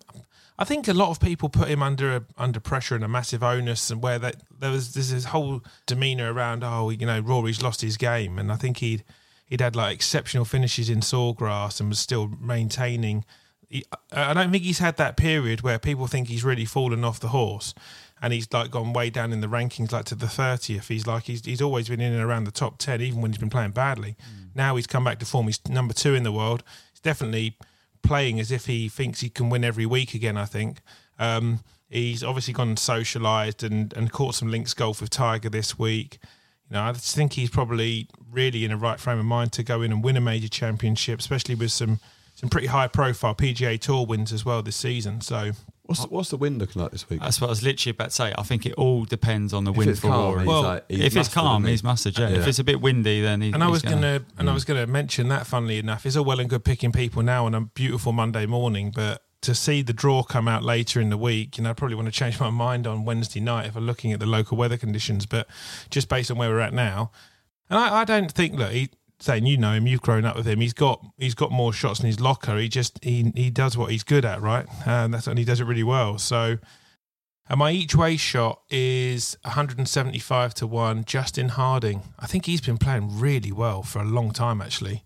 I 0.60 0.64
think 0.64 0.88
a 0.88 0.92
lot 0.92 1.08
of 1.08 1.20
people 1.20 1.48
put 1.48 1.68
him 1.68 1.82
under 1.82 2.16
a, 2.16 2.24
under 2.36 2.60
pressure 2.60 2.94
and 2.94 3.02
a 3.02 3.08
massive 3.08 3.42
onus, 3.42 3.90
and 3.90 4.02
where 4.02 4.18
that 4.18 4.36
there 4.58 4.70
was 4.70 4.92
this 4.92 5.24
whole 5.24 5.62
demeanour 5.86 6.34
around. 6.34 6.62
Oh, 6.62 6.90
you 6.90 7.06
know, 7.06 7.18
Rory's 7.20 7.62
lost 7.62 7.80
his 7.80 7.96
game, 7.96 8.38
and 8.38 8.52
I 8.52 8.56
think 8.56 8.76
he'd 8.76 9.02
he'd 9.46 9.62
had 9.62 9.74
like 9.74 9.94
exceptional 9.94 10.44
finishes 10.44 10.90
in 10.90 11.00
Sawgrass 11.00 11.80
and 11.80 11.88
was 11.88 11.98
still 11.98 12.28
maintaining. 12.38 13.24
He, 13.70 13.84
I 14.12 14.34
don't 14.34 14.50
think 14.50 14.64
he's 14.64 14.80
had 14.80 14.98
that 14.98 15.16
period 15.16 15.62
where 15.62 15.78
people 15.78 16.06
think 16.06 16.28
he's 16.28 16.44
really 16.44 16.66
fallen 16.66 17.04
off 17.04 17.20
the 17.20 17.28
horse, 17.28 17.72
and 18.20 18.34
he's 18.34 18.52
like 18.52 18.70
gone 18.70 18.92
way 18.92 19.08
down 19.08 19.32
in 19.32 19.40
the 19.40 19.46
rankings, 19.46 19.92
like 19.92 20.04
to 20.06 20.14
the 20.14 20.28
thirtieth. 20.28 20.88
He's 20.88 21.06
like 21.06 21.24
he's 21.24 21.42
he's 21.42 21.62
always 21.62 21.88
been 21.88 22.02
in 22.02 22.12
and 22.12 22.22
around 22.22 22.44
the 22.44 22.50
top 22.50 22.76
ten, 22.76 23.00
even 23.00 23.22
when 23.22 23.30
he's 23.30 23.38
been 23.38 23.48
playing 23.48 23.70
badly. 23.70 24.14
Mm. 24.20 24.54
Now 24.54 24.76
he's 24.76 24.86
come 24.86 25.04
back 25.04 25.20
to 25.20 25.24
form. 25.24 25.46
He's 25.46 25.66
number 25.70 25.94
two 25.94 26.14
in 26.14 26.22
the 26.22 26.32
world. 26.32 26.62
He's 26.92 27.00
definitely 27.00 27.56
playing 28.02 28.40
as 28.40 28.50
if 28.50 28.66
he 28.66 28.88
thinks 28.88 29.20
he 29.20 29.28
can 29.28 29.50
win 29.50 29.64
every 29.64 29.86
week 29.86 30.14
again. 30.14 30.36
I 30.36 30.44
think 30.44 30.78
um, 31.18 31.60
he's 31.88 32.24
obviously 32.24 32.54
gone 32.54 32.68
and 32.68 32.78
socialised 32.78 33.62
and 33.62 33.92
and 33.94 34.12
caught 34.12 34.34
some 34.34 34.50
links 34.50 34.74
golf 34.74 35.00
with 35.00 35.10
Tiger 35.10 35.48
this 35.48 35.78
week. 35.78 36.18
You 36.68 36.74
know, 36.74 36.82
I 36.82 36.92
just 36.92 37.16
think 37.16 37.32
he's 37.32 37.50
probably 37.50 38.08
really 38.30 38.64
in 38.64 38.70
a 38.70 38.76
right 38.76 39.00
frame 39.00 39.18
of 39.18 39.24
mind 39.24 39.52
to 39.52 39.62
go 39.62 39.82
in 39.82 39.92
and 39.92 40.04
win 40.04 40.16
a 40.16 40.20
major 40.20 40.48
championship, 40.48 41.18
especially 41.18 41.54
with 41.54 41.72
some 41.72 42.00
some 42.34 42.48
pretty 42.48 42.68
high 42.68 42.88
profile 42.88 43.34
PGA 43.34 43.78
Tour 43.78 44.06
wins 44.06 44.32
as 44.32 44.44
well 44.44 44.62
this 44.62 44.76
season. 44.76 45.20
So 45.20 45.52
What's 45.90 46.04
what's 46.04 46.30
the 46.30 46.36
wind 46.36 46.58
looking 46.58 46.80
like 46.80 46.92
this 46.92 47.10
week? 47.10 47.20
That's 47.20 47.40
what 47.40 47.48
I 47.48 47.50
was 47.50 47.62
literally 47.64 47.90
about 47.90 48.10
to 48.10 48.14
say. 48.14 48.32
I 48.38 48.42
think 48.44 48.64
it 48.64 48.74
all 48.74 49.04
depends 49.04 49.52
on 49.52 49.64
the 49.64 49.72
If 49.72 49.76
wind 49.76 49.98
for 49.98 50.06
calm, 50.08 50.34
Rory. 50.34 50.46
Well, 50.46 50.62
like- 50.62 50.84
if 50.88 51.16
it's 51.16 51.28
calm, 51.28 51.64
he's 51.64 51.82
mustard. 51.82 52.16
Yeah. 52.16 52.28
If 52.28 52.46
it's 52.46 52.60
a 52.60 52.64
bit 52.64 52.80
windy, 52.80 53.20
then 53.20 53.40
he, 53.40 53.50
and 53.50 53.62
I 53.62 53.66
he's 53.66 53.72
was 53.72 53.82
gonna, 53.82 53.96
gonna, 53.96 54.24
and 54.38 54.48
I 54.48 54.54
was 54.54 54.64
gonna 54.64 54.86
mention 54.86 55.28
that. 55.28 55.48
Funnily 55.48 55.78
enough, 55.78 56.06
it's 56.06 56.14
all 56.16 56.24
well 56.24 56.38
and 56.38 56.48
good 56.48 56.64
picking 56.64 56.92
people 56.92 57.22
now 57.22 57.46
on 57.46 57.54
a 57.54 57.62
beautiful 57.62 58.12
Monday 58.12 58.46
morning, 58.46 58.92
but 58.94 59.22
to 59.42 59.54
see 59.54 59.82
the 59.82 59.92
draw 59.92 60.22
come 60.22 60.46
out 60.46 60.62
later 60.62 61.00
in 61.00 61.10
the 61.10 61.16
week, 61.16 61.58
you 61.58 61.64
know, 61.64 61.70
I 61.70 61.72
probably 61.72 61.96
want 61.96 62.06
to 62.06 62.12
change 62.12 62.38
my 62.38 62.50
mind 62.50 62.86
on 62.86 63.04
Wednesday 63.04 63.40
night 63.40 63.66
if 63.66 63.74
I'm 63.74 63.86
looking 63.86 64.12
at 64.12 64.20
the 64.20 64.26
local 64.26 64.56
weather 64.56 64.76
conditions. 64.76 65.26
But 65.26 65.48
just 65.90 66.08
based 66.08 66.30
on 66.30 66.36
where 66.36 66.50
we're 66.50 66.60
at 66.60 66.72
now, 66.74 67.10
and 67.68 67.78
I, 67.78 68.02
I 68.02 68.04
don't 68.04 68.30
think 68.30 68.56
look, 68.58 68.70
he 68.70 68.90
saying 69.20 69.46
you 69.46 69.56
know 69.56 69.72
him, 69.72 69.86
you've 69.86 70.02
grown 70.02 70.24
up 70.24 70.36
with 70.36 70.46
him. 70.46 70.60
He's 70.60 70.72
got 70.72 71.04
he's 71.18 71.34
got 71.34 71.52
more 71.52 71.72
shots 71.72 72.00
in 72.00 72.06
his 72.06 72.20
locker. 72.20 72.58
He 72.58 72.68
just 72.68 73.02
he 73.04 73.32
he 73.34 73.50
does 73.50 73.76
what 73.76 73.90
he's 73.90 74.02
good 74.02 74.24
at, 74.24 74.40
right? 74.40 74.66
And 74.86 75.14
that's 75.14 75.26
and 75.26 75.38
he 75.38 75.44
does 75.44 75.60
it 75.60 75.64
really 75.64 75.84
well. 75.84 76.18
So. 76.18 76.58
And 77.48 77.58
my 77.58 77.72
each 77.72 77.96
way 77.96 78.16
shot 78.16 78.60
is 78.70 79.36
175 79.42 80.54
to 80.54 80.68
1. 80.68 81.04
Justin 81.04 81.48
Harding. 81.48 82.02
I 82.16 82.26
think 82.26 82.46
he's 82.46 82.60
been 82.60 82.78
playing 82.78 83.18
really 83.18 83.50
well 83.50 83.82
for 83.82 83.98
a 83.98 84.04
long 84.04 84.30
time, 84.30 84.62
actually. 84.62 85.02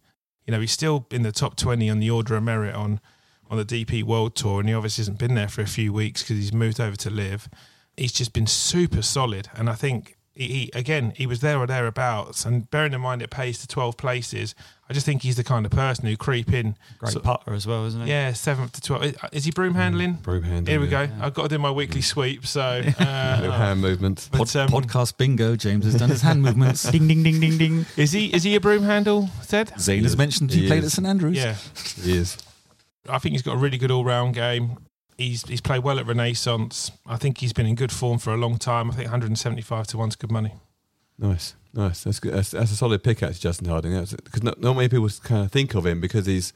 You 0.46 0.52
know, 0.52 0.60
he's 0.60 0.72
still 0.72 1.06
in 1.10 1.22
the 1.22 1.32
top 1.32 1.56
20 1.56 1.88
on 1.88 2.00
the 2.00 2.10
Order 2.10 2.36
of 2.36 2.42
Merit 2.42 2.74
on, 2.74 3.00
on 3.48 3.56
the 3.56 3.64
DP 3.64 4.02
World 4.02 4.36
Tour, 4.36 4.60
and 4.60 4.68
he 4.68 4.74
obviously 4.74 5.00
hasn't 5.00 5.18
been 5.18 5.34
there 5.34 5.48
for 5.48 5.62
a 5.62 5.66
few 5.66 5.90
weeks 5.90 6.22
because 6.22 6.36
he's 6.36 6.52
moved 6.52 6.80
over 6.80 6.96
to 6.96 7.08
live. 7.08 7.48
He's 7.96 8.12
just 8.12 8.34
been 8.34 8.46
super 8.46 9.00
solid. 9.00 9.48
And 9.54 9.70
I 9.70 9.74
think, 9.74 10.18
he, 10.34 10.46
he 10.48 10.70
again, 10.74 11.12
he 11.16 11.26
was 11.26 11.40
there 11.40 11.58
or 11.58 11.66
thereabouts. 11.66 12.44
And 12.44 12.68
bearing 12.70 12.92
in 12.92 13.00
mind 13.00 13.22
it 13.22 13.30
pays 13.30 13.58
to 13.58 13.68
12 13.68 13.96
places, 13.96 14.54
I 14.88 14.92
just 14.92 15.06
think 15.06 15.22
he's 15.22 15.36
the 15.36 15.44
kind 15.44 15.64
of 15.64 15.72
person 15.72 16.06
who 16.06 16.16
creep 16.16 16.52
in. 16.52 16.76
great 16.98 17.12
So- 17.12 17.20
putter 17.20 17.54
as 17.54 17.66
well, 17.66 17.86
isn't 17.86 18.02
he? 18.02 18.08
Yeah, 18.08 18.32
7th 18.32 18.72
to 18.72 18.80
12. 18.80 19.14
Is 19.32 19.44
he 19.44 19.50
broom 19.50 19.74
handling? 19.74 20.14
Broom 20.14 20.42
handling. 20.42 20.66
Here 20.66 20.80
we 20.80 20.88
yeah. 20.88 21.06
go. 21.06 21.12
I've 21.24 21.34
got 21.34 21.44
to 21.44 21.48
do 21.50 21.58
my 21.58 21.70
weekly 21.70 22.02
sweep. 22.02 22.46
So, 22.46 22.82
Little 22.84 23.02
uh, 23.06 23.56
hand 23.58 23.80
movement. 23.80 24.28
but, 24.32 24.38
Pod, 24.38 24.56
um, 24.56 24.68
podcast 24.68 25.16
bingo. 25.16 25.56
James 25.56 25.84
has 25.84 25.94
done 25.94 26.10
his 26.10 26.22
hand 26.22 26.42
movements. 26.42 26.82
Ding 26.90 27.06
ding 27.08 27.22
ding 27.22 27.40
ding 27.40 27.56
ding. 27.56 27.86
Is 27.96 28.12
he 28.12 28.26
is 28.34 28.42
he 28.42 28.54
a 28.56 28.60
broom 28.60 28.82
handle, 28.82 29.30
Ted? 29.48 29.72
Zane 29.78 30.02
has 30.02 30.16
mentioned 30.16 30.52
he, 30.52 30.62
He 30.62 30.66
played 30.66 30.80
is. 30.84 30.86
at 30.86 30.92
St 30.92 31.06
Andrews. 31.06 31.36
Yeah. 31.36 31.54
He 32.02 32.16
is. 32.16 32.36
I 33.08 33.18
think 33.18 33.32
he's 33.32 33.42
got 33.42 33.54
a 33.54 33.58
really 33.58 33.78
good 33.78 33.90
all 33.90 34.04
round 34.04 34.34
game. 34.34 34.78
He's 35.16 35.42
he's 35.42 35.60
played 35.60 35.82
well 35.84 35.98
at 35.98 36.06
Renaissance. 36.06 36.90
I 37.06 37.16
think 37.16 37.38
he's 37.38 37.52
been 37.52 37.66
in 37.66 37.74
good 37.74 37.92
form 37.92 38.18
for 38.18 38.32
a 38.32 38.36
long 38.36 38.58
time. 38.58 38.90
I 38.90 38.94
think 38.94 39.06
175 39.06 39.86
to 39.88 39.98
one's 39.98 40.16
good 40.16 40.32
money. 40.32 40.54
Nice, 41.18 41.54
nice. 41.72 42.04
That's 42.04 42.20
good. 42.20 42.34
That's, 42.34 42.50
that's 42.50 42.72
a 42.72 42.76
solid 42.76 43.02
pick, 43.02 43.22
actually, 43.22 43.38
Justin 43.38 43.68
Harding. 43.68 43.98
Because 43.98 44.42
not, 44.42 44.60
not 44.60 44.74
many 44.74 44.88
people 44.88 45.08
kind 45.22 45.44
of 45.44 45.52
think 45.52 45.74
of 45.74 45.86
him 45.86 46.00
because 46.00 46.26
he's, 46.26 46.52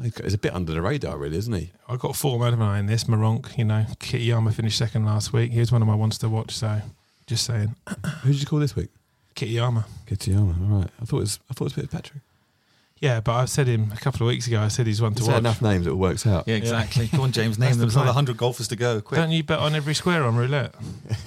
I 0.00 0.10
he's 0.22 0.34
a 0.34 0.38
bit 0.38 0.54
under 0.54 0.72
the 0.72 0.80
radar, 0.80 1.18
really, 1.18 1.36
isn't 1.36 1.52
he? 1.52 1.72
I 1.88 1.96
got 1.96 2.16
four, 2.16 2.44
out 2.46 2.54
of 2.54 2.62
eye 2.62 2.78
in 2.78 2.86
this. 2.86 3.04
Maronk, 3.04 3.56
you 3.58 3.64
know, 3.64 3.84
Kittyama 4.00 4.54
finished 4.54 4.78
second 4.78 5.04
last 5.04 5.32
week. 5.32 5.52
Here's 5.52 5.70
one 5.70 5.82
of 5.82 5.88
my 5.88 5.94
ones 5.94 6.16
to 6.18 6.28
watch. 6.28 6.52
So, 6.52 6.80
just 7.26 7.44
saying, 7.44 7.74
Who 8.22 8.32
did 8.32 8.40
you 8.40 8.46
call 8.46 8.60
this 8.60 8.74
week? 8.74 8.88
Kittyama. 9.34 9.84
Kitayama. 10.06 10.70
All 10.70 10.78
right. 10.78 10.90
I 11.00 11.04
thought 11.04 11.18
it 11.18 11.20
was. 11.20 11.40
I 11.50 11.54
thought 11.54 11.64
it 11.64 11.76
was 11.76 11.84
Fitzpatrick. 11.84 12.22
Yeah, 13.02 13.18
but 13.18 13.32
I 13.32 13.46
said 13.46 13.66
him 13.66 13.90
a 13.92 13.96
couple 13.96 14.24
of 14.24 14.28
weeks 14.28 14.46
ago. 14.46 14.60
I 14.60 14.68
said 14.68 14.86
he's 14.86 15.02
one 15.02 15.12
to 15.14 15.22
Is 15.22 15.28
watch. 15.28 15.38
enough 15.38 15.60
names 15.60 15.88
it 15.88 15.96
works 15.96 16.24
out? 16.24 16.46
Yeah, 16.46 16.54
exactly. 16.54 17.08
Come 17.08 17.22
on, 17.22 17.32
James, 17.32 17.58
That's 17.58 17.70
name 17.70 17.78
the 17.78 17.86
them. 17.86 17.88
There's 17.88 17.96
another 17.96 18.12
plan. 18.12 18.14
100 18.14 18.36
golfers 18.36 18.68
to 18.68 18.76
go. 18.76 19.00
Quick. 19.00 19.20
Don't 19.20 19.32
you 19.32 19.42
bet 19.42 19.58
on 19.58 19.74
every 19.74 19.92
square 19.92 20.22
on 20.22 20.36
roulette? 20.36 20.72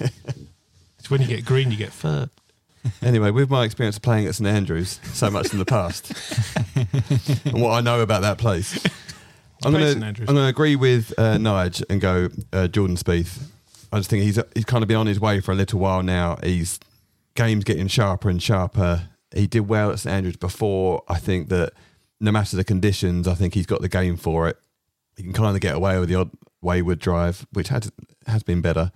it's 0.98 1.10
when 1.10 1.20
you 1.20 1.26
get 1.26 1.44
green, 1.44 1.70
you 1.70 1.76
get 1.76 1.92
fur. 1.92 2.30
Anyway, 3.02 3.30
with 3.30 3.50
my 3.50 3.64
experience 3.64 3.96
of 3.96 4.02
playing 4.02 4.26
at 4.26 4.34
St 4.34 4.48
Andrews 4.48 5.00
so 5.12 5.28
much 5.28 5.52
in 5.52 5.58
the 5.58 5.66
past, 5.66 6.12
and 7.44 7.60
what 7.60 7.72
I 7.72 7.82
know 7.82 8.00
about 8.00 8.22
that 8.22 8.38
place, 8.38 8.82
I'm 9.62 9.72
going 9.72 10.00
to 10.00 10.06
I'm 10.06 10.24
going 10.24 10.36
to 10.36 10.46
agree 10.46 10.76
with 10.76 11.12
uh, 11.18 11.36
Nige 11.36 11.84
and 11.90 12.00
go 12.00 12.30
uh, 12.54 12.68
Jordan 12.68 12.96
Spieth. 12.96 13.48
I 13.92 13.98
just 13.98 14.08
think 14.08 14.22
he's 14.22 14.38
he's 14.54 14.64
kind 14.64 14.82
of 14.82 14.88
been 14.88 14.96
on 14.96 15.08
his 15.08 15.20
way 15.20 15.40
for 15.40 15.52
a 15.52 15.54
little 15.54 15.78
while 15.78 16.02
now. 16.02 16.38
He's 16.42 16.80
game's 17.34 17.64
getting 17.64 17.88
sharper 17.88 18.30
and 18.30 18.42
sharper. 18.42 19.10
He 19.36 19.46
did 19.46 19.68
well 19.68 19.90
at 19.90 19.98
St 20.00 20.12
Andrews 20.14 20.36
before. 20.36 21.02
I 21.08 21.18
think 21.18 21.48
that 21.50 21.72
no 22.20 22.32
matter 22.32 22.56
the 22.56 22.64
conditions, 22.64 23.28
I 23.28 23.34
think 23.34 23.54
he's 23.54 23.66
got 23.66 23.82
the 23.82 23.88
game 23.88 24.16
for 24.16 24.48
it. 24.48 24.56
He 25.16 25.22
can 25.22 25.32
kind 25.32 25.54
of 25.54 25.60
get 25.60 25.74
away 25.74 25.98
with 25.98 26.08
the 26.08 26.14
odd 26.16 26.30
wayward 26.62 26.98
drive, 26.98 27.46
which 27.52 27.68
has 27.68 27.90
has 28.26 28.42
been 28.42 28.60
better. 28.60 28.90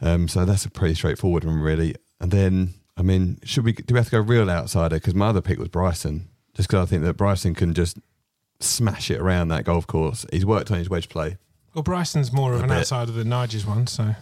Um, 0.00 0.26
so 0.28 0.44
that's 0.44 0.64
a 0.64 0.70
pretty 0.70 0.94
straightforward 0.94 1.44
one, 1.44 1.60
really. 1.60 1.94
And 2.20 2.30
then, 2.30 2.74
I 2.96 3.02
mean, 3.02 3.38
should 3.44 3.64
we 3.64 3.72
do 3.72 3.94
we 3.94 3.98
have 3.98 4.06
to 4.06 4.10
go 4.12 4.20
real 4.20 4.50
outsider? 4.50 4.96
Because 4.96 5.14
my 5.14 5.28
other 5.28 5.40
pick 5.42 5.58
was 5.58 5.68
Bryson, 5.68 6.28
just 6.54 6.68
because 6.68 6.86
I 6.86 6.90
think 6.90 7.02
that 7.04 7.14
Bryson 7.16 7.54
can 7.54 7.72
just 7.74 7.98
smash 8.60 9.10
it 9.10 9.20
around 9.20 9.48
that 9.48 9.64
golf 9.64 9.86
course. 9.86 10.24
He's 10.32 10.46
worked 10.46 10.70
on 10.70 10.78
his 10.78 10.88
wedge 10.90 11.08
play, 11.08 11.36
Well, 11.74 11.82
Bryson's 11.82 12.32
more 12.32 12.52
of 12.52 12.60
A 12.60 12.62
an 12.64 12.68
bit. 12.68 12.78
outsider 12.78 13.12
than 13.12 13.28
Nigel's 13.28 13.66
one, 13.66 13.86
so 13.86 14.14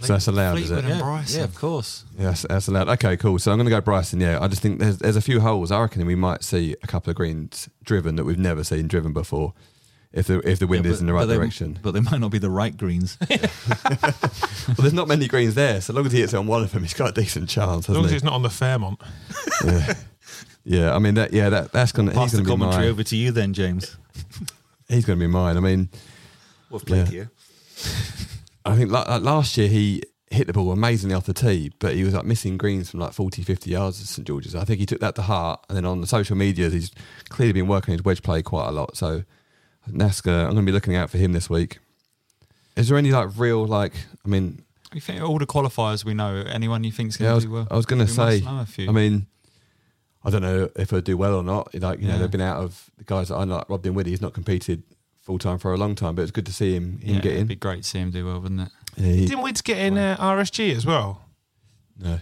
so 0.00 0.12
that's 0.14 0.28
allowed, 0.28 0.58
is 0.58 0.70
it? 0.70 0.78
And 0.84 0.88
Yeah, 0.88 1.00
Bryson. 1.00 1.38
yeah, 1.38 1.44
of 1.44 1.54
course. 1.54 2.04
Yeah, 2.18 2.24
that's, 2.26 2.42
that's 2.42 2.68
allowed. 2.68 2.88
Okay, 2.90 3.16
cool. 3.16 3.38
So 3.38 3.50
I'm 3.52 3.58
going 3.58 3.66
to 3.66 3.70
go 3.70 3.80
Bryson. 3.80 4.20
Yeah, 4.20 4.38
I 4.40 4.48
just 4.48 4.62
think 4.62 4.78
there's 4.78 4.98
there's 4.98 5.16
a 5.16 5.20
few 5.20 5.40
holes. 5.40 5.70
I 5.72 5.80
reckon 5.80 6.04
we 6.06 6.14
might 6.14 6.42
see 6.44 6.76
a 6.82 6.86
couple 6.86 7.10
of 7.10 7.16
greens 7.16 7.68
driven 7.84 8.16
that 8.16 8.24
we've 8.24 8.38
never 8.38 8.62
seen 8.64 8.86
driven 8.88 9.12
before, 9.12 9.54
if 10.12 10.26
the 10.28 10.38
if 10.48 10.58
the 10.58 10.66
wind 10.66 10.84
Yeah, 10.84 10.92
is 10.92 11.00
in 11.00 11.06
the 11.06 11.12
right 11.14 11.26
they, 11.26 11.34
direction. 11.36 11.78
But 11.82 11.92
they 11.92 12.00
might 12.00 12.20
not 12.20 12.30
be 12.30 12.38
the 12.38 12.50
right 12.50 12.76
greens. 12.76 13.18
well, 13.30 14.76
there's 14.78 14.92
not 14.92 15.08
many 15.08 15.26
greens 15.28 15.54
there, 15.54 15.80
so 15.80 15.92
long 15.92 16.06
as 16.06 16.12
he 16.12 16.20
hits 16.20 16.32
it 16.32 16.36
on 16.36 16.46
one 16.46 16.62
of 16.62 16.72
them, 16.72 16.82
he's 16.82 16.94
got 16.94 17.10
a 17.10 17.20
decent 17.20 17.48
chance, 17.48 17.88
as 17.88 17.94
long 17.94 18.04
hasn't 18.04 18.04
as 18.06 18.10
he? 18.12 18.16
it's 18.16 18.24
not 18.24 18.34
on 18.34 18.42
the 18.42 18.50
Fairmont. 18.50 19.00
yeah. 19.64 19.94
yeah, 20.64 20.94
I 20.94 20.98
mean 20.98 21.14
that. 21.14 21.32
Yeah, 21.32 21.48
that 21.50 21.72
that's 21.72 21.92
going 21.92 22.06
to 22.08 22.12
he's 22.12 22.18
Pass 22.20 22.30
the 22.32 22.36
going 22.38 22.44
to 22.44 22.48
be 22.48 22.58
commentary 22.60 22.84
mine. 22.84 22.90
over 22.92 23.02
to 23.04 23.16
you 23.16 23.32
then, 23.32 23.52
James. 23.52 23.96
He's 24.88 25.04
going 25.04 25.18
to 25.18 25.22
be 25.22 25.30
mine. 25.30 25.58
I 25.58 25.60
mean, 25.60 25.90
We've 26.70 26.82
played 26.82 27.08
here. 27.08 27.30
I 28.64 28.76
think 28.76 28.90
like, 28.90 29.08
like 29.08 29.22
last 29.22 29.56
year 29.56 29.68
he 29.68 30.02
hit 30.30 30.46
the 30.46 30.52
ball 30.52 30.72
amazingly 30.72 31.14
off 31.14 31.26
the 31.26 31.32
tee, 31.32 31.72
but 31.78 31.94
he 31.94 32.04
was 32.04 32.14
like 32.14 32.24
missing 32.24 32.58
greens 32.58 32.90
from 32.90 33.00
like 33.00 33.12
40, 33.12 33.42
50 33.42 33.70
yards 33.70 34.00
at 34.00 34.06
St 34.06 34.26
George's. 34.26 34.54
I 34.54 34.64
think 34.64 34.78
he 34.80 34.86
took 34.86 35.00
that 35.00 35.14
to 35.16 35.22
heart, 35.22 35.64
and 35.68 35.76
then 35.76 35.84
on 35.84 36.00
the 36.00 36.06
social 36.06 36.36
media, 36.36 36.68
he's 36.68 36.90
clearly 37.28 37.52
been 37.52 37.68
working 37.68 37.92
his 37.92 38.04
wedge 38.04 38.22
play 38.22 38.42
quite 38.42 38.68
a 38.68 38.72
lot. 38.72 38.96
So 38.96 39.24
Nasca, 39.88 40.44
I'm 40.44 40.52
going 40.52 40.56
to 40.56 40.62
be 40.62 40.72
looking 40.72 40.96
out 40.96 41.10
for 41.10 41.18
him 41.18 41.32
this 41.32 41.48
week. 41.48 41.78
Is 42.76 42.88
there 42.88 42.98
any 42.98 43.10
like 43.10 43.30
real 43.36 43.66
like? 43.66 43.94
I 44.24 44.28
mean, 44.28 44.62
You 44.92 45.00
think 45.00 45.22
all 45.22 45.38
the 45.38 45.46
qualifiers 45.46 46.04
we 46.04 46.14
know? 46.14 46.44
Anyone 46.46 46.84
you 46.84 46.92
think's 46.92 47.16
going 47.16 47.32
yeah, 47.32 47.40
to 47.40 47.46
do 47.46 47.52
well? 47.52 47.68
I 47.70 47.76
was 47.76 47.86
going 47.86 48.04
to 48.04 48.12
say. 48.12 48.40
know 48.40 48.60
a 48.60 48.66
few. 48.66 48.88
I 48.88 48.92
mean, 48.92 49.26
I 50.24 50.30
don't 50.30 50.42
know 50.42 50.68
if 50.76 50.90
he'll 50.90 51.00
do 51.00 51.16
well 51.16 51.34
or 51.36 51.42
not. 51.42 51.74
Like 51.74 52.00
you 52.00 52.08
know, 52.08 52.18
they've 52.18 52.30
been 52.30 52.40
out 52.40 52.62
of 52.62 52.90
the 52.98 53.04
guys 53.04 53.28
that 53.28 53.36
I 53.36 53.44
like. 53.44 53.68
Rob 53.68 53.82
Dinwiddie, 53.82 54.10
he's 54.10 54.20
not 54.20 54.34
competed 54.34 54.82
full 55.28 55.38
time 55.38 55.58
for 55.58 55.74
a 55.74 55.76
long 55.76 55.94
time, 55.94 56.14
but 56.14 56.22
it's 56.22 56.30
good 56.30 56.46
to 56.46 56.52
see 56.54 56.74
him 56.74 56.98
him 57.00 57.16
yeah, 57.16 57.20
get 57.20 57.32
in. 57.32 57.36
it'd 57.36 57.48
be 57.48 57.54
great 57.54 57.82
to 57.82 57.88
see 57.88 57.98
him 57.98 58.10
do 58.10 58.24
well, 58.24 58.40
wouldn't 58.40 58.62
it? 58.62 58.68
Yeah, 58.96 59.12
he- 59.12 59.26
Didn't 59.26 59.42
Wids 59.42 59.60
get 59.60 59.76
in 59.76 59.98
uh, 59.98 60.16
RSG 60.18 60.74
as 60.74 60.86
well? 60.86 61.22
No. 61.98 62.20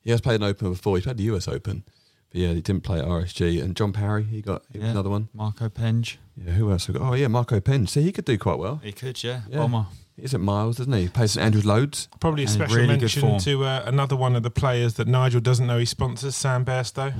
He 0.00 0.10
has 0.10 0.20
played 0.20 0.40
an 0.40 0.48
Open 0.48 0.70
before. 0.72 0.96
He 0.96 1.02
played 1.02 1.18
the 1.18 1.22
US 1.34 1.46
Open. 1.46 1.84
But 2.32 2.40
yeah, 2.40 2.48
he 2.48 2.60
didn't 2.60 2.82
play 2.82 2.98
at 2.98 3.04
RSG. 3.04 3.62
And 3.62 3.76
John 3.76 3.92
Parry, 3.92 4.24
he 4.24 4.42
got 4.42 4.64
he 4.72 4.80
Yeah. 4.80 4.86
another 4.90 5.08
one. 5.10 5.28
Marco 5.32 5.68
Penge. 5.68 6.18
Yeah, 6.36 6.54
who 6.54 6.72
else? 6.72 6.88
we 6.88 6.94
got? 6.94 7.02
Oh, 7.02 7.14
yeah, 7.14 7.28
Marco 7.28 7.60
Penn. 7.60 7.86
See, 7.86 8.02
he 8.02 8.10
could 8.10 8.24
do 8.24 8.36
quite 8.38 8.58
well. 8.58 8.80
He 8.82 8.90
could, 8.90 9.22
yeah. 9.22 9.42
Yeah. 9.48 9.58
Bomber. 9.58 9.86
He's 10.16 10.34
at 10.34 10.40
Miles, 10.40 10.78
doesn't 10.78 10.92
he? 10.92 11.02
He 11.02 11.08
plays 11.08 11.32
St 11.32 11.44
Andrews 11.44 11.64
loads. 11.64 12.08
Probably 12.18 12.42
a 12.42 12.46
And 12.46 12.52
special 12.54 12.76
really 12.76 12.96
mention 12.98 13.38
to 13.38 13.64
uh, 13.64 13.82
another 13.86 14.16
one 14.16 14.34
of 14.34 14.42
the 14.42 14.50
players 14.50 14.94
that 14.94 15.06
Nigel 15.06 15.40
doesn't 15.40 15.66
know 15.66 15.78
he 15.78 15.84
sponsors, 15.84 16.34
Sam 16.34 16.64
Bairstow. 16.64 17.14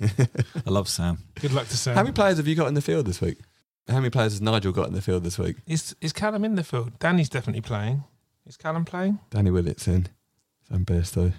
I 0.66 0.70
love 0.70 0.88
Sam. 0.88 1.18
Good 1.40 1.52
luck 1.52 1.68
to 1.68 1.76
Sam. 1.78 1.94
How 1.96 2.02
many 2.02 2.12
players 2.12 2.36
have 2.36 2.46
you 2.46 2.54
got 2.54 2.66
in 2.68 2.74
the 2.74 2.82
field 2.82 3.06
this 3.06 3.20
week? 3.22 3.38
How 3.88 3.96
many 3.96 4.10
players 4.10 4.32
has 4.32 4.40
Nigel 4.40 4.72
got 4.72 4.88
in 4.88 4.94
the 4.94 5.00
field 5.02 5.22
this 5.24 5.38
week? 5.38 5.56
Is 5.66 5.94
is 6.00 6.12
Callum 6.12 6.44
in 6.44 6.56
the 6.56 6.64
field? 6.64 6.98
Danny's 6.98 7.28
definitely 7.28 7.60
playing. 7.62 8.04
Is 8.46 8.56
Callum 8.56 8.84
playing? 8.84 9.18
Danny 9.30 9.50
Willett's 9.50 9.86
in. 9.88 10.08
Sam 10.68 10.84
Bairstow. 10.84 11.32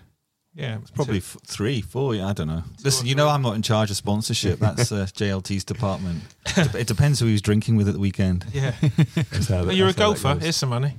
Yeah, 0.54 0.78
It's 0.82 0.90
probably 0.90 1.18
f- 1.18 1.38
three, 1.46 1.82
four. 1.82 2.16
Yeah, 2.16 2.28
I 2.30 2.34
don't 2.34 2.48
know. 2.48 2.64
Listen, 2.84 3.06
you 3.06 3.14
know 3.14 3.30
I'm 3.30 3.44
not 3.44 3.56
in 3.56 3.62
charge 3.62 3.92
of 3.92 3.98
sponsorship. 3.98 4.58
That's 4.60 4.92
uh, 4.92 5.06
JLT's 5.06 5.64
department. 5.64 6.24
It 6.56 6.88
depends 6.88 7.20
who 7.20 7.28
he's 7.28 7.44
drinking 7.44 7.76
with 7.76 7.88
at 7.88 7.94
the 7.94 8.00
weekend. 8.00 8.46
Yeah, 8.54 8.72
that- 8.82 9.48
well, 9.50 9.72
you're 9.72 9.90
a 9.90 9.94
that's 9.94 10.22
golfer. 10.24 10.40
Here's 10.42 10.56
some 10.56 10.70
money. 10.70 10.96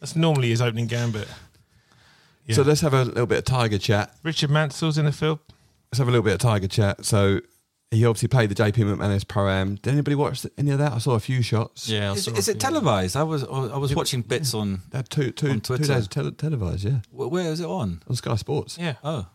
That's 0.00 0.16
normally 0.16 0.48
his 0.48 0.60
opening 0.60 0.86
gambit. 0.88 1.28
Yeah. 2.46 2.56
So 2.56 2.62
let's 2.62 2.80
have 2.80 2.94
a 2.94 3.04
little 3.04 3.26
bit 3.26 3.38
of 3.38 3.44
Tiger 3.44 3.78
chat. 3.78 4.12
Richard 4.22 4.50
Mansell's 4.50 4.98
in 4.98 5.04
the 5.04 5.12
field. 5.12 5.38
Let's 5.90 5.98
have 5.98 6.08
a 6.08 6.10
little 6.10 6.24
bit 6.24 6.34
of 6.34 6.40
Tiger 6.40 6.68
chat. 6.68 7.04
So 7.04 7.40
he 7.90 8.04
obviously 8.04 8.28
played 8.28 8.50
the 8.50 8.54
JP 8.54 8.96
McManus 8.96 9.26
Pro 9.26 9.48
Am. 9.48 9.76
Did 9.76 9.92
anybody 9.92 10.14
watch 10.16 10.44
any 10.58 10.70
of 10.72 10.78
that? 10.78 10.92
I 10.92 10.98
saw 10.98 11.12
a 11.14 11.20
few 11.20 11.40
shots. 11.42 11.88
Yeah. 11.88 12.10
I 12.10 12.14
Is, 12.14 12.24
saw 12.24 12.32
is 12.32 12.48
a 12.48 12.50
it 12.50 12.54
few. 12.54 12.60
televised? 12.60 13.16
I 13.16 13.22
was 13.22 13.44
I 13.44 13.76
was 13.76 13.94
watching 13.94 14.22
bits 14.22 14.54
on. 14.54 14.82
They 14.90 15.02
two, 15.02 15.30
two, 15.30 15.48
On 15.50 15.60
two 15.60 15.76
Twitter. 15.76 15.94
days 15.94 16.08
tele- 16.08 16.32
televised, 16.32 16.84
yeah. 16.84 17.00
wh- 17.10 17.30
Where 17.30 17.50
is 17.52 17.60
it 17.60 17.66
on? 17.66 18.02
On 18.08 18.16
Sky 18.16 18.34
Sports. 18.36 18.76
Yeah, 18.78 18.94
Oh, 19.04 19.26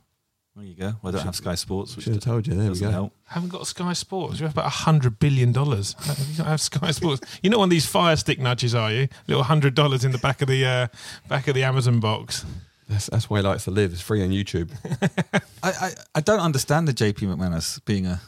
there 0.55 0.65
you 0.65 0.75
go. 0.75 0.93
Well, 1.01 1.13
I 1.13 1.17
don't 1.17 1.25
have 1.25 1.35
Sky 1.37 1.55
Sports, 1.55 1.95
which 1.95 2.03
Should 2.03 2.15
have 2.15 2.23
told 2.23 2.45
you. 2.45 2.53
There 2.53 2.63
we 2.63 2.69
doesn't 2.69 2.87
go. 2.87 2.91
help. 2.91 3.13
haven't 3.23 3.49
got 3.49 3.65
Sky 3.67 3.93
Sports. 3.93 4.37
You 4.39 4.45
have 4.47 4.53
about 4.53 4.65
a 4.65 4.69
hundred 4.69 5.17
billion 5.17 5.53
dollars. 5.53 5.95
You 6.29 6.37
don't 6.37 6.47
have 6.47 6.59
Sky 6.61 6.91
Sports. 6.91 7.21
You're 7.41 7.51
not 7.51 7.59
one 7.59 7.67
of 7.67 7.71
these 7.71 7.85
fire 7.85 8.17
stick 8.17 8.37
nudges, 8.37 8.75
are 8.75 8.91
you? 8.91 9.07
Little 9.27 9.43
hundred 9.43 9.75
dollars 9.75 10.03
in 10.03 10.11
the 10.11 10.17
back 10.17 10.41
of 10.41 10.49
the 10.49 10.65
uh, 10.65 10.87
back 11.29 11.47
of 11.47 11.55
the 11.55 11.63
Amazon 11.63 12.01
box. 12.01 12.45
That's, 12.89 13.05
that's 13.07 13.29
why 13.29 13.37
he 13.39 13.43
likes 13.47 13.63
to 13.63 13.71
live. 13.71 13.93
It's 13.93 14.01
free 14.01 14.21
on 14.21 14.31
YouTube. 14.31 14.71
I, 15.63 15.69
I, 15.71 15.91
I 16.15 16.19
don't 16.19 16.41
understand 16.41 16.89
the 16.89 16.93
JP 16.93 17.33
McManus 17.33 17.79
being 17.85 18.05
a 18.05 18.19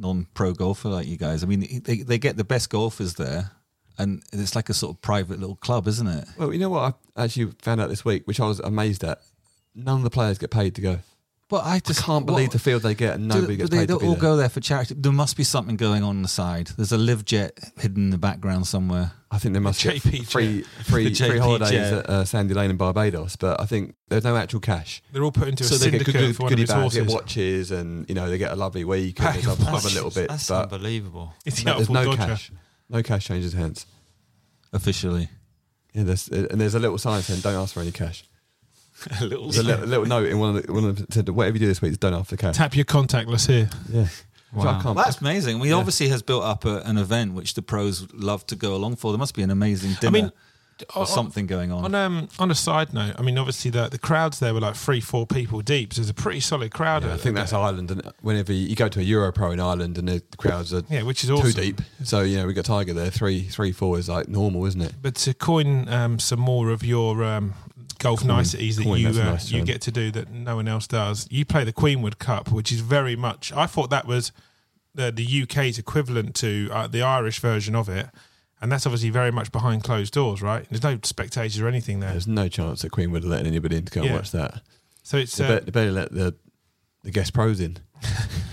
non-pro 0.00 0.52
golfer 0.54 0.88
like 0.88 1.06
you 1.06 1.16
guys. 1.16 1.42
I 1.42 1.46
mean, 1.46 1.82
they 1.84 1.96
they 1.98 2.18
get 2.18 2.36
the 2.36 2.44
best 2.44 2.70
golfers 2.70 3.14
there, 3.14 3.52
and 3.98 4.22
it's 4.32 4.56
like 4.56 4.68
a 4.68 4.74
sort 4.74 4.96
of 4.96 5.02
private 5.02 5.38
little 5.38 5.56
club, 5.56 5.86
isn't 5.86 6.06
it? 6.06 6.26
well, 6.38 6.52
you 6.52 6.58
know 6.58 6.70
what 6.70 6.96
I 7.16 7.24
actually 7.24 7.52
found 7.60 7.80
out 7.80 7.88
this 7.88 8.04
week, 8.04 8.26
which 8.26 8.40
I 8.40 8.46
was 8.46 8.60
amazed 8.60 9.04
at. 9.04 9.20
None 9.74 9.98
of 9.98 10.02
the 10.02 10.10
players 10.10 10.38
get 10.38 10.50
paid 10.50 10.74
to 10.74 10.80
go. 10.80 10.98
But 11.50 11.64
I 11.66 11.74
I 11.74 11.78
just 11.80 12.02
can't 12.04 12.24
believe 12.24 12.46
what- 12.48 12.52
the 12.52 12.58
field 12.60 12.82
they 12.82 12.94
get 12.94 13.16
and 13.16 13.28
do- 13.28 13.34
nobody 13.36 13.54
do 13.54 13.58
gets 13.58 13.70
they 13.70 13.76
paid 13.78 13.82
to 13.82 13.86
don't 13.94 14.00
be 14.02 14.06
all 14.06 14.12
there. 14.14 14.20
go 14.22 14.36
there 14.36 14.48
for 14.48 14.60
charity. 14.60 14.94
There 14.96 15.10
must 15.12 15.36
be 15.36 15.42
something 15.44 15.76
going 15.76 16.02
on 16.04 16.10
on 16.10 16.22
the 16.22 16.28
side. 16.28 16.68
There's 16.76 16.92
a 16.92 16.96
live 16.98 17.24
jet 17.24 17.58
hidden 17.78 18.04
in 18.04 18.10
the 18.10 18.18
background 18.18 18.66
somewhere. 18.68 19.12
I 19.32 19.38
think 19.38 19.52
there 19.54 19.60
must 19.60 19.82
get 19.82 19.94
JP 19.96 20.26
free 20.26 20.62
free, 20.84 21.08
The 21.12 21.14
free 21.28 21.38
holidays 21.38 21.70
jet. 21.70 21.92
at 21.92 22.10
uh, 22.10 22.24
Sandy 22.24 22.54
Lane 22.54 22.70
in 22.70 22.76
Barbados, 22.76 23.34
but 23.36 23.60
I 23.60 23.66
think 23.66 23.94
there's 24.08 24.24
no 24.24 24.36
actual 24.36 24.60
cash. 24.60 25.02
They're 25.12 25.22
all 25.24 25.32
put 25.32 25.48
into 25.48 25.64
a 25.64 25.66
So 25.66 25.76
they 25.76 25.90
get 25.90 25.98
syndicate 26.04 26.14
good, 26.14 26.36
for 26.36 26.42
one 26.44 26.50
goodie 26.50 26.62
his 26.62 26.70
bags, 26.70 26.94
get 26.94 27.06
watches, 27.08 27.70
and 27.72 28.08
you 28.08 28.14
know 28.14 28.30
they 28.30 28.38
get 28.38 28.52
a 28.52 28.56
lovely 28.56 28.84
week 28.84 29.18
and 29.18 29.26
Pack 29.26 29.34
there's 29.34 29.46
of 29.46 29.60
other, 29.60 29.72
watches. 29.72 29.86
other 29.86 29.94
little 29.94 30.10
bits, 30.10 30.28
That's 30.32 30.48
but 30.48 30.72
unbelievable. 30.72 31.34
It's 31.44 31.58
the 31.58 31.64
no, 31.70 31.76
there's 31.76 31.90
no 31.90 32.04
Dodger. 32.04 32.16
cash. 32.16 32.52
No 32.88 33.02
cash 33.02 33.24
changes 33.26 33.52
hands. 33.54 33.86
Officially, 34.72 35.28
Yeah, 35.94 36.04
there's, 36.04 36.28
and 36.28 36.60
there's 36.60 36.74
a 36.76 36.78
little 36.78 36.98
sign 36.98 37.22
saying 37.22 37.40
don't 37.40 37.54
ask 37.60 37.74
for 37.74 37.80
any 37.80 37.90
cash. 37.90 38.24
A 39.20 39.24
little. 39.24 39.46
A 39.46 39.62
little, 39.62 39.86
little 39.86 40.06
note 40.06 40.28
in 40.28 40.38
one 40.38 40.56
of 40.56 40.66
the 40.66 40.72
one 40.72 40.84
of 40.84 40.96
the, 40.96 41.06
said 41.12 41.28
whatever 41.28 41.56
you 41.56 41.60
do 41.60 41.66
this 41.66 41.80
week, 41.82 41.92
just 41.92 42.00
don't 42.00 42.14
ask 42.14 42.30
for 42.30 42.36
cash. 42.36 42.56
Tap 42.56 42.74
your 42.76 42.84
contactless 42.84 43.46
here. 43.46 43.68
Yeah, 43.90 44.00
Which 44.02 44.10
I 44.54 44.56
Wow. 44.56 44.72
can't- 44.82 44.84
Well, 44.96 45.04
that's 45.04 45.20
amazing. 45.20 45.56
I 45.56 45.58
mean, 45.60 45.68
Yeah. 45.70 45.76
obviously 45.76 46.08
has 46.08 46.22
built 46.22 46.42
up 46.44 46.64
a, 46.64 46.78
an 46.80 46.98
event 46.98 47.34
which 47.34 47.54
the 47.54 47.62
pros 47.62 48.06
love 48.12 48.46
to 48.48 48.56
go 48.56 48.74
along 48.74 48.96
for. 48.96 49.12
There 49.12 49.18
must 49.18 49.34
be 49.34 49.42
an 49.42 49.50
amazing 49.50 49.94
dinner 50.00 50.10
mean, 50.12 50.32
or 50.96 51.02
on- 51.02 51.06
something 51.06 51.46
going 51.46 51.70
on. 51.70 51.84
On 51.84 51.94
um 51.94 52.28
on 52.38 52.50
a 52.50 52.54
side 52.54 52.94
note, 52.94 53.14
I 53.18 53.22
mean 53.22 53.36
obviously 53.36 53.70
the 53.70 53.88
the 53.90 53.98
crowds 53.98 54.38
there 54.40 54.54
were 54.54 54.60
like 54.60 54.76
three 54.76 55.00
four 55.00 55.26
people 55.26 55.60
deep. 55.60 55.92
So 55.92 56.00
there's 56.00 56.08
a 56.08 56.14
pretty 56.14 56.40
solid 56.40 56.72
crowd. 56.72 57.04
Yeah, 57.04 57.12
I 57.14 57.16
think 57.18 57.34
that's 57.36 57.52
Ireland, 57.52 57.90
and 57.90 58.02
whenever 58.22 58.50
you, 58.52 58.66
you 58.68 58.76
go 58.76 58.88
to 58.88 58.98
a 58.98 59.02
Euro 59.02 59.30
Pro 59.30 59.50
in 59.50 59.60
Ireland, 59.60 59.98
and 59.98 60.08
the 60.08 60.22
crowds 60.38 60.72
are 60.72 60.82
yeah, 60.88 61.02
which 61.02 61.22
is 61.22 61.28
too 61.38 61.52
deep, 61.52 61.82
so 62.02 62.22
you 62.22 62.38
know 62.38 62.46
we 62.46 62.54
got 62.54 62.64
Tiger 62.64 62.94
there, 62.94 63.10
three, 63.10 63.42
three, 63.42 63.72
four 63.72 63.98
is 63.98 64.08
like 64.08 64.26
normal, 64.28 64.64
isn't 64.66 64.80
it? 64.80 64.94
But 65.02 65.16
to 65.16 65.34
coin 65.34 65.86
um, 65.90 66.18
some 66.18 66.40
more 66.40 66.70
of 66.70 66.82
your 66.82 67.22
um, 67.24 67.52
golf 68.00 68.24
niceties 68.24 68.76
that 68.76 68.84
you 68.86 69.08
uh, 69.08 69.12
nice 69.12 69.50
you 69.52 69.62
get 69.62 69.80
to 69.82 69.92
do 69.92 70.10
that 70.10 70.30
no 70.30 70.56
one 70.56 70.66
else 70.66 70.86
does, 70.88 71.28
you 71.30 71.44
play 71.44 71.62
the 71.64 71.72
Queenwood 71.72 72.18
Cup, 72.18 72.50
which 72.50 72.72
is 72.72 72.80
very 72.80 73.14
much. 73.14 73.52
I 73.52 73.66
thought 73.66 73.90
that 73.90 74.06
was 74.06 74.32
the, 74.94 75.12
the 75.12 75.42
UK's 75.42 75.78
equivalent 75.78 76.34
to 76.36 76.68
uh, 76.72 76.86
the 76.88 77.02
Irish 77.02 77.38
version 77.38 77.74
of 77.76 77.88
it, 77.88 78.08
and 78.60 78.72
that's 78.72 78.86
obviously 78.86 79.10
very 79.10 79.30
much 79.30 79.52
behind 79.52 79.84
closed 79.84 80.12
doors, 80.12 80.42
right? 80.42 80.66
There's 80.68 80.82
no 80.82 80.98
spectators 81.04 81.60
or 81.60 81.68
anything 81.68 82.00
there, 82.00 82.10
There's 82.10 82.26
no 82.26 82.48
chance 82.48 82.82
that 82.82 82.90
Queen 82.90 83.10
would 83.12 83.22
have 83.22 83.30
let 83.30 83.46
anybody 83.46 83.76
in 83.76 83.84
to 83.84 83.92
go 83.92 84.02
and 84.02 84.14
watch 84.14 84.32
that. 84.32 84.62
so 85.02 85.16
it's. 85.16 85.36
They, 85.36 85.44
Uh, 85.44 85.48
better, 85.48 85.64
they 85.66 85.70
better 85.70 85.92
let 85.92 86.12
the 86.12 86.34
the 87.04 87.10
guest 87.10 87.32
pros 87.32 87.60
in. 87.60 87.78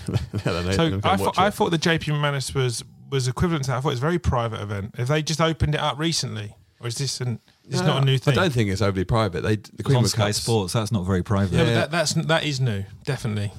So 0.08 1.00
I 1.04 1.16
thought, 1.16 1.38
I 1.38 1.50
thought 1.50 1.70
the 1.70 1.78
JP 1.78 2.04
McManus 2.14 2.54
was 2.54 2.82
was 3.10 3.28
equivalent 3.28 3.64
to 3.64 3.70
that. 3.70 3.78
I 3.78 3.80
thought 3.80 3.88
it 3.90 3.92
was 3.92 4.00
a 4.00 4.02
very 4.02 4.18
private 4.18 4.60
event. 4.60 4.96
Have 4.96 5.08
they 5.08 5.22
just 5.22 5.40
opened 5.40 5.74
it 5.74 5.80
up 5.80 5.98
recently, 5.98 6.54
or 6.80 6.86
is 6.88 6.96
this 6.96 7.20
an? 7.20 7.40
It's 7.68 7.80
No, 7.80 7.86
not 7.88 8.02
a 8.02 8.06
new 8.06 8.18
thing. 8.18 8.32
I 8.32 8.42
don't 8.42 8.52
think 8.52 8.70
it's 8.70 8.80
overly 8.82 9.04
private. 9.04 9.42
They 9.42 9.56
the 9.56 9.70
It's 9.78 9.94
on 9.94 10.06
Sky 10.06 10.26
Cup's- 10.28 10.42
Sports. 10.42 10.72
That's 10.72 10.90
not 10.92 11.04
very 11.06 11.22
private. 11.22 11.52
Yeah, 11.56 11.64
but 11.64 11.68
Yeah. 11.68 11.74
that, 11.80 11.90
that's 11.90 12.12
that 12.14 12.44
is 12.44 12.60
new, 12.60 12.84
definitely. 13.04 13.52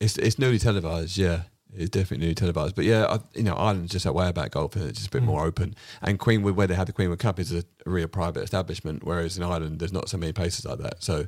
It's 0.00 0.16
it's 0.18 0.38
newly 0.38 0.58
televised. 0.58 1.18
Yeah, 1.18 1.42
it's 1.74 1.90
definitely 1.90 2.24
newly 2.26 2.34
televised. 2.34 2.74
But 2.74 2.86
yeah, 2.86 3.04
I, 3.06 3.18
you 3.34 3.42
know, 3.42 3.54
Ireland's 3.54 3.92
just 3.92 4.04
that 4.04 4.14
way 4.14 4.28
about 4.28 4.50
golf. 4.52 4.74
and 4.76 4.84
It's 4.88 4.98
just 4.98 5.08
a 5.08 5.10
bit 5.10 5.22
Mm. 5.22 5.26
more 5.26 5.44
open. 5.44 5.74
And 6.00 6.18
Queenwood, 6.18 6.56
where 6.56 6.66
they 6.66 6.74
have 6.74 6.86
the 6.86 6.92
Queenwood 6.94 7.18
Cup, 7.18 7.38
is 7.38 7.52
a, 7.52 7.62
a 7.86 7.90
real 7.90 8.08
private 8.08 8.42
establishment. 8.42 9.04
Whereas 9.04 9.36
in 9.36 9.42
Ireland, 9.44 9.78
there's 9.80 9.92
not 9.92 10.08
so 10.08 10.16
many 10.16 10.32
places 10.32 10.64
like 10.64 10.78
that. 10.78 11.02
So, 11.04 11.26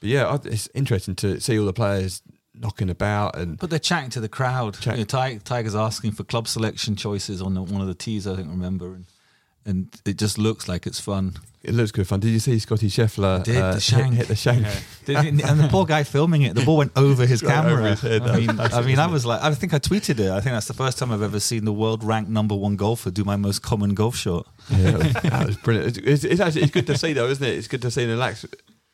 but 0.00 0.08
yeah, 0.08 0.26
I, 0.26 0.34
it's 0.44 0.68
interesting 0.74 1.16
to 1.16 1.38
see 1.40 1.58
all 1.58 1.66
the 1.66 1.72
players 1.74 2.22
knocking 2.54 2.88
about 2.90 3.36
and 3.36 3.58
But 3.58 3.68
they're 3.70 3.78
chatting 3.78 4.10
to 4.10 4.20
the 4.20 4.28
crowd. 4.28 4.78
Chat- 4.80 4.96
You 4.98 5.04
know, 5.12 5.38
Tiger's 5.44 5.74
asking 5.76 6.12
for 6.12 6.24
club 6.24 6.48
selection 6.48 6.96
choices 6.96 7.40
on 7.42 7.54
the, 7.54 7.62
one 7.62 7.80
of 7.82 7.86
the 7.88 7.94
tees, 7.94 8.26
I 8.26 8.34
think, 8.36 8.48
remember. 8.48 8.94
And 8.94 9.04
and 9.68 9.88
it 10.04 10.16
just 10.18 10.38
looks 10.38 10.66
like 10.68 10.86
it's 10.86 10.98
fun. 11.00 11.34
It 11.62 11.74
looks 11.74 11.90
good 11.92 12.06
fun. 12.06 12.20
Did 12.20 12.30
you 12.30 12.38
see 12.38 12.58
Scotty 12.60 12.88
Scheffler 12.88 13.42
did, 13.42 13.56
the 13.56 13.64
uh, 13.64 13.72
hit- 13.74 13.82
shank. 13.82 14.14
Hit, 14.14 14.28
the 14.28 14.36
shank? 14.36 14.62
Yeah. 14.62 14.80
Did- 15.22 15.40
and 15.44 15.60
the 15.60 15.68
poor 15.68 15.84
guy 15.84 16.04
filming 16.04 16.42
it, 16.42 16.54
the 16.54 16.64
ball 16.64 16.76
went 16.78 16.92
over 16.96 17.26
his 17.26 17.42
Right 17.44 17.58
over 17.58 17.68
camera. 17.68 17.90
his 17.90 18.00
head. 18.00 18.22
I 18.22 18.36
mean, 18.38 18.56
That's 18.56 18.74
I, 18.74 18.82
mean 18.82 18.98
I 18.98 19.06
was 19.06 19.26
like, 19.26 19.42
I 19.42 19.52
think 19.54 19.74
I 19.74 19.78
tweeted 19.78 20.20
it. 20.20 20.30
I 20.30 20.40
think 20.40 20.54
that's 20.54 20.68
the 20.68 20.72
first 20.74 20.98
time 20.98 21.10
I've 21.12 21.20
ever 21.22 21.40
seen 21.40 21.64
the 21.64 21.72
world 21.72 22.02
ranked 22.04 22.30
number 22.30 22.54
one 22.54 22.76
golfer 22.76 23.10
do 23.10 23.24
my 23.24 23.36
most 23.36 23.60
common 23.62 23.94
golf 23.94 24.16
shot. 24.16 24.46
Yeah, 24.70 24.92
that 24.92 24.98
was, 24.98 25.12
that 25.32 25.46
was 25.46 25.56
brilliant. 25.56 25.98
It's, 25.98 26.06
it's, 26.06 26.24
it's 26.24 26.40
actually 26.40 26.62
it's 26.62 26.72
good 26.72 26.86
to 26.86 26.96
see 26.96 27.12
though, 27.12 27.26
isn't 27.28 27.44
it? 27.46 27.56
It's 27.58 27.68
good 27.68 27.82
to 27.82 27.90
see 27.90 28.04
in 28.04 28.10
a 28.10 28.12
relaxed, 28.12 28.46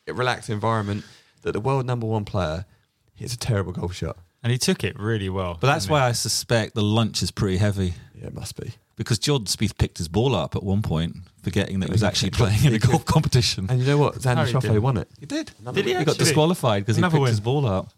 relaxed 0.07 0.49
environment 0.49 1.05
that 1.43 1.51
the 1.53 1.59
world 1.61 1.85
number 1.85 2.07
one 2.07 2.25
player 2.25 2.65
hits 3.13 3.33
a 3.33 3.37
terrible 3.37 3.71
golf 3.71 3.93
shot. 3.93 4.17
And 4.43 4.51
he 4.51 4.57
took 4.57 4.83
it 4.83 4.99
really 4.99 5.29
well. 5.29 5.57
But 5.61 5.67
that's 5.67 5.85
didn't 5.85 5.93
why 5.93 6.07
I 6.07 6.11
suspect 6.11 6.75
the 6.75 6.83
lunch 6.83 7.21
is 7.23 7.31
pretty 7.31 7.57
heavy 7.57 7.93
Yeah, 8.19 8.27
it 8.27 8.33
must 8.33 8.59
be. 8.59 8.73
Because 8.95 9.19
Jordan 9.19 9.47
Spieth 9.47 9.77
picked 9.77 9.97
his 9.97 10.07
ball 10.07 10.35
up 10.35 10.55
at 10.55 10.63
one 10.63 10.81
point, 10.81 11.17
forgetting 11.43 11.79
that 11.81 11.87
he 11.89 11.91
was 11.91 12.03
actually 12.03 12.31
playing 12.31 12.63
in 12.63 12.73
a 12.73 12.79
golf 12.87 13.05
competition. 13.05 13.67
And 13.69 13.79
you 13.79 13.85
know 13.85 13.97
what? 13.97 14.15
Xander 14.15 14.37
Harry 14.37 14.51
Schauffele 14.53 14.79
won 14.79 14.97
it. 14.97 15.09
He 15.19 15.25
did. 15.25 15.51
Did 15.73 15.85
he 15.85 15.93
He 15.95 16.03
got 16.05 16.17
disqualified 16.17 16.83
because 16.83 16.95
he 16.95 17.01
Another 17.01 17.13
picked 17.17 17.21
win. 17.23 17.29
his 17.31 17.39
ball 17.39 17.65
up. 17.65 17.91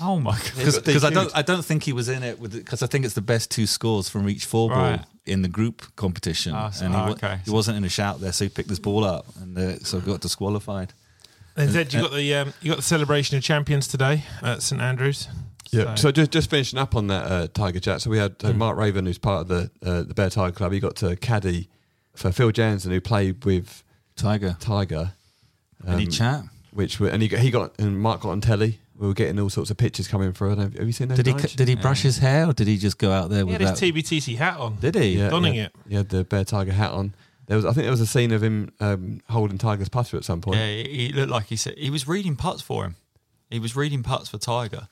Oh 0.00 0.20
my 0.20 0.38
god. 0.38 0.84
Because 0.84 1.04
I 1.04 1.10
don't, 1.10 1.30
I 1.36 1.42
don't 1.42 1.64
think 1.64 1.82
he 1.82 1.92
was 1.92 2.08
in 2.08 2.22
it 2.22 2.38
with 2.38 2.52
because 2.52 2.82
I 2.82 2.86
think 2.86 3.04
it's 3.04 3.14
the 3.14 3.20
best 3.20 3.50
two 3.50 3.66
scores 3.66 4.08
from 4.08 4.28
each 4.28 4.44
four 4.46 4.68
ball 4.68 4.78
Right. 4.92 5.00
in 5.26 5.42
the 5.42 5.48
group 5.48 5.82
competition, 5.96 6.54
Ah, 6.54 6.70
so- 6.70 6.84
and 6.86 6.94
he, 6.94 7.00
wa- 7.00 7.10
okay. 7.10 7.38
he 7.44 7.50
wasn't 7.50 7.76
in 7.78 7.84
a 7.84 7.88
shout 7.88 8.20
there, 8.20 8.32
so 8.32 8.44
he 8.44 8.48
picked 8.48 8.68
his 8.70 8.78
ball 8.78 9.04
up 9.04 9.26
and 9.40 9.58
uh, 9.58 9.78
so 9.80 10.00
got 10.00 10.20
disqualified. 10.20 10.92
And 11.56 11.70
Zed, 11.70 11.92
you 11.92 12.00
got 12.02 12.12
the 12.12 12.34
um, 12.34 12.52
you 12.62 12.68
got 12.70 12.76
the 12.76 12.82
celebration 12.82 13.36
of 13.36 13.42
champions 13.42 13.88
today 13.88 14.22
at 14.40 14.62
St 14.62 14.80
Andrews. 14.80 15.26
Yeah. 15.72 15.94
So 15.96 16.10
just 16.12 16.30
just 16.30 16.50
finishing 16.50 16.78
up 16.78 16.94
on 16.96 17.06
that 17.08 17.24
uh, 17.30 17.48
Tiger 17.48 17.80
chat. 17.80 18.00
So 18.02 18.10
we 18.10 18.18
had 18.18 18.32
uh, 18.44 18.48
Mm. 18.52 18.56
Mark 18.56 18.76
Raven, 18.78 19.06
who's 19.06 19.18
part 19.18 19.42
of 19.42 19.48
the 19.48 19.70
uh, 19.84 20.02
the 20.02 20.14
Bear 20.14 20.30
Tiger 20.30 20.52
Club. 20.52 20.72
He 20.72 20.80
got 20.80 20.96
to 20.96 21.16
caddy 21.16 21.68
for 22.14 22.32
Phil 22.32 22.50
Jansen, 22.52 22.90
who 22.90 23.00
played 23.00 23.44
with 23.44 23.82
Tiger, 24.16 24.56
Tiger. 24.60 25.12
any 25.86 26.04
um, 26.04 26.10
chat? 26.10 26.42
Which 26.72 27.00
were, 27.00 27.08
and 27.08 27.22
he 27.22 27.28
got, 27.28 27.40
he 27.40 27.50
got 27.50 27.78
and 27.78 28.00
Mark 28.00 28.20
got 28.20 28.30
on 28.30 28.40
telly. 28.40 28.78
We 28.98 29.06
were 29.06 29.14
getting 29.14 29.38
all 29.38 29.48
sorts 29.50 29.70
of 29.70 29.76
pictures 29.76 30.08
coming 30.08 30.32
through. 30.32 30.56
Have 30.56 30.74
you 30.74 30.90
seen 30.92 31.08
those? 31.08 31.18
Did 31.18 31.26
he 31.40 31.56
did 31.56 31.68
he 31.68 31.76
brush 31.76 32.02
his 32.02 32.18
hair 32.18 32.48
or 32.48 32.52
did 32.52 32.66
he 32.66 32.76
just 32.78 32.98
go 32.98 33.12
out 33.12 33.30
there 33.30 33.38
He 33.40 33.44
with 33.44 33.60
had 33.60 33.70
his 33.70 33.80
that? 33.80 33.94
TBTC 33.94 34.36
hat 34.36 34.58
on. 34.58 34.76
Did 34.80 34.96
he? 34.96 35.18
Yeah, 35.18 35.30
donning 35.30 35.54
yeah. 35.54 35.64
it. 35.66 35.72
He 35.88 35.94
had 35.94 36.08
the 36.08 36.24
Bear 36.24 36.44
Tiger 36.44 36.72
hat 36.72 36.90
on. 36.90 37.14
There 37.46 37.56
was, 37.56 37.64
I 37.64 37.72
think, 37.72 37.84
there 37.84 37.90
was 37.92 38.00
a 38.00 38.06
scene 38.06 38.32
of 38.32 38.42
him 38.42 38.70
um, 38.80 39.20
holding 39.30 39.56
Tiger's 39.56 39.88
putter 39.88 40.16
at 40.18 40.24
some 40.24 40.40
point. 40.40 40.58
Yeah, 40.58 40.66
he, 40.66 40.82
he 41.08 41.12
looked 41.12 41.30
like 41.30 41.46
he 41.46 41.56
said 41.56 41.74
he 41.78 41.90
was 41.90 42.06
reading 42.08 42.36
putts 42.36 42.60
for 42.60 42.84
him. 42.84 42.96
He 43.50 43.58
was 43.60 43.74
reading 43.76 44.02
putts 44.02 44.28
for 44.28 44.36
Tiger. 44.38 44.88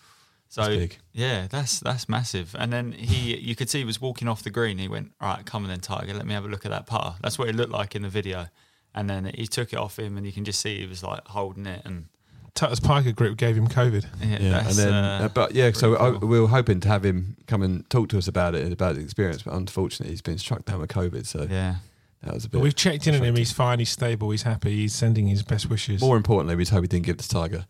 So 0.57 0.63
That's 0.63 0.75
big. 0.77 0.97
yeah, 1.13 1.49
that's 1.51 1.81
that's 1.81 2.09
massive. 2.09 2.57
And 2.59 2.73
then 2.73 2.93
he, 2.93 3.37
you 3.37 3.55
could 3.55 3.69
see 3.69 3.81
he 3.81 3.85
was 3.85 4.01
walking 4.01 4.27
off 4.27 4.43
the 4.43 4.49
green. 4.49 4.79
He 4.79 4.89
went, 4.89 5.13
"All 5.21 5.29
right, 5.29 5.45
come 5.45 5.65
on 5.65 5.69
then, 5.69 5.81
Tiger. 5.81 6.15
Let 6.15 6.25
me 6.27 6.33
have 6.33 6.47
a 6.47 6.49
look 6.49 6.65
at 6.65 6.71
that 6.71 6.87
putter." 6.87 7.15
That's 7.23 7.39
what 7.39 7.49
it 7.51 7.55
looked 7.55 7.73
like 7.73 7.95
in 7.95 8.01
the 8.03 8.09
video. 8.09 8.47
And 8.95 9.11
then 9.11 9.31
he 9.35 9.47
took 9.47 9.75
it 9.75 9.79
off 9.79 9.99
him, 9.99 10.17
and 10.17 10.25
you 10.25 10.33
can 10.33 10.47
just 10.47 10.61
see 10.61 10.81
he 10.81 10.87
was 10.87 11.03
like 11.03 11.27
holding 11.29 11.67
it. 11.67 11.83
And 11.85 12.07
Tutter's 12.55 12.81
Piker 12.81 13.13
Group 13.13 13.37
gave 13.37 13.55
him 13.55 13.69
COVID. 13.69 14.07
yeah, 14.23 14.39
Yeah, 14.41 14.67
and 14.67 14.77
then, 14.79 14.95
uh, 14.95 15.19
uh, 15.25 15.29
but 15.29 15.55
yeah, 15.55 15.71
so 15.73 15.95
pretty 15.95 16.17
I, 16.17 16.27
we 16.27 16.41
were 16.41 16.47
hoping 16.49 16.81
to 16.81 16.89
have 16.89 17.05
him 17.05 17.37
come 17.47 17.61
and 17.61 17.89
talk 17.91 18.09
to 18.09 18.17
us 18.19 18.27
about 18.27 18.55
it, 18.55 18.73
about 18.73 18.95
the 18.95 19.03
experience, 19.03 19.43
but 19.43 19.53
unfortunately, 19.53 20.13
he's 20.15 20.23
been 20.23 20.39
struck 20.39 20.65
down 20.65 20.81
with 20.81 20.89
COVID. 20.89 21.27
So 21.27 21.47
yeah, 21.51 21.75
that 22.23 22.33
was 22.33 22.47
a 22.47 22.49
bit 22.49 22.53
But 22.53 22.59
bit. 22.61 22.63
we've 22.63 22.75
checked 22.75 23.07
in 23.07 23.15
on 23.17 23.23
him. 23.23 23.37
He's 23.37 23.53
fine. 23.53 23.79
He's 23.79 23.91
stable. 23.91 24.31
He's 24.31 24.45
happy. 24.45 24.75
He's 24.75 24.95
sending 24.95 25.27
his 25.27 25.43
best 25.43 25.69
wishes. 25.69 26.01
More 26.01 26.17
importantly, 26.17 26.57
we 26.57 26.63
just 26.63 26.73
hope 26.73 26.83
he 26.85 26.89
didn't 26.89 27.05
give 27.05 27.17
it 27.17 27.21
to 27.21 27.29
Tiger. 27.29 27.67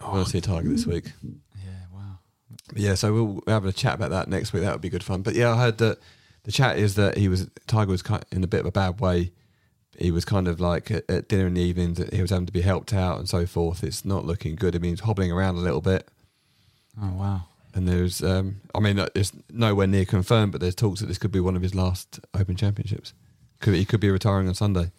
I 0.00 0.04
Oh, 0.06 0.12
want 0.12 0.24
to 0.24 0.30
see 0.32 0.40
Tiger 0.40 0.70
this 0.70 0.86
week. 0.86 1.12
Yeah, 2.74 2.88
yeah, 2.88 2.94
so 2.94 3.12
we'll 3.12 3.42
have 3.46 3.64
a 3.64 3.72
chat 3.72 3.94
about 3.94 4.10
that 4.10 4.28
next 4.28 4.52
week. 4.52 4.62
That 4.62 4.72
would 4.72 4.80
be 4.80 4.88
good 4.88 5.04
fun. 5.04 5.22
But 5.22 5.34
yeah, 5.34 5.52
I 5.52 5.56
heard 5.56 5.78
that 5.78 5.98
the 6.44 6.52
chat 6.52 6.78
is 6.78 6.94
that 6.96 7.16
he 7.16 7.28
was 7.28 7.48
Tiger 7.66 7.90
was 7.90 8.02
in 8.30 8.44
a 8.44 8.46
bit 8.46 8.60
of 8.60 8.66
a 8.66 8.72
bad 8.72 9.00
way. 9.00 9.32
He 9.98 10.10
was 10.10 10.24
kind 10.24 10.48
of 10.48 10.58
like 10.58 10.90
at, 10.90 11.08
at 11.08 11.28
dinner 11.28 11.46
in 11.46 11.54
the 11.54 11.60
evenings. 11.60 11.98
He 12.12 12.20
was 12.20 12.30
having 12.30 12.46
to 12.46 12.52
be 12.52 12.62
helped 12.62 12.92
out 12.92 13.18
and 13.18 13.28
so 13.28 13.46
forth. 13.46 13.84
It's 13.84 14.04
not 14.04 14.24
looking 14.24 14.56
good. 14.56 14.74
I 14.74 14.78
mean, 14.78 14.92
he's 14.92 15.00
hobbling 15.00 15.30
around 15.30 15.56
a 15.56 15.60
little 15.60 15.82
bit. 15.82 16.08
Oh 17.00 17.12
wow. 17.12 17.42
And 17.74 17.88
there's, 17.88 18.22
um, 18.22 18.60
I 18.74 18.80
mean, 18.80 18.98
uh, 18.98 19.08
it's 19.14 19.32
nowhere 19.50 19.86
near 19.86 20.04
confirmed, 20.04 20.52
but 20.52 20.60
there's 20.60 20.74
talks 20.74 21.00
that 21.00 21.06
this 21.06 21.16
could 21.16 21.32
be 21.32 21.40
one 21.40 21.56
of 21.56 21.62
his 21.62 21.74
last 21.74 22.20
Open 22.34 22.54
Championships. 22.54 23.14
Could 23.60 23.74
he 23.74 23.86
could 23.86 24.00
be 24.00 24.10
retiring 24.10 24.46
on 24.46 24.54
Sunday? 24.54 24.90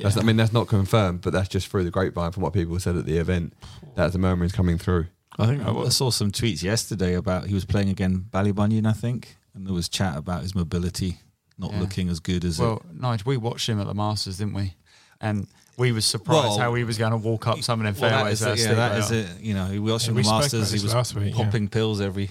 That's, 0.00 0.16
I 0.16 0.22
mean, 0.22 0.36
that's 0.36 0.54
not 0.54 0.68
confirmed, 0.68 1.20
but 1.20 1.34
that's 1.34 1.50
just 1.50 1.68
through 1.68 1.84
the 1.84 1.90
grapevine 1.90 2.32
from 2.32 2.42
what 2.42 2.54
people 2.54 2.78
said 2.80 2.96
at 2.96 3.04
the 3.04 3.18
event. 3.18 3.52
That's 3.94 4.14
the 4.14 4.18
murmurings 4.18 4.52
coming 4.52 4.78
through. 4.78 5.08
I 5.42 5.46
think 5.46 5.62
Oh, 5.66 5.84
I 5.84 5.88
saw 5.90 6.10
some 6.10 6.30
tweets 6.32 6.62
yesterday 6.62 7.14
about 7.14 7.46
he 7.46 7.54
was 7.54 7.64
playing 7.64 7.88
again 7.90 8.26
Ballybunion, 8.30 8.86
I 8.86 8.92
think, 8.92 9.36
and 9.54 9.66
there 9.66 9.74
was 9.74 9.88
chat 9.88 10.16
about 10.16 10.42
his 10.42 10.54
mobility 10.54 11.18
not 11.58 11.72
Yeah. 11.72 11.80
looking 11.80 12.08
as 12.08 12.18
good 12.20 12.44
as 12.44 12.58
Well, 12.58 12.76
it. 12.90 13.00
Nigel, 13.00 13.24
we 13.26 13.36
watched 13.36 13.68
him 13.68 13.78
at 13.80 13.86
the 13.86 13.94
Masters, 13.94 14.38
didn't 14.38 14.54
we? 14.54 14.74
And 15.20 15.46
we 15.76 15.92
was 15.92 16.04
surprised 16.04 16.44
Well, 16.48 16.58
how 16.58 16.74
he 16.74 16.82
was 16.84 16.98
going 16.98 17.12
to 17.12 17.16
walk 17.18 17.46
up 17.46 17.62
some 17.62 17.80
of 17.80 17.84
them 17.84 18.00
Well, 18.00 18.10
that 18.10 18.16
fairways. 18.16 18.40
is 18.42 18.60
it, 18.64 18.68
yeah, 18.68 18.74
that 18.74 18.98
is 18.98 19.10
it. 19.10 19.40
You 19.40 19.54
know, 19.54 19.66
he 19.66 19.78
watched 19.78 20.06
Yeah, 20.06 20.10
him 20.10 20.16
we 20.16 20.22
the 20.22 20.30
Masters. 20.30 20.72
He 20.72 20.80
was 20.82 20.94
last 20.94 21.14
week, 21.14 21.36
yeah. 21.36 21.44
popping 21.44 21.68
pills 21.68 22.00
every 22.00 22.30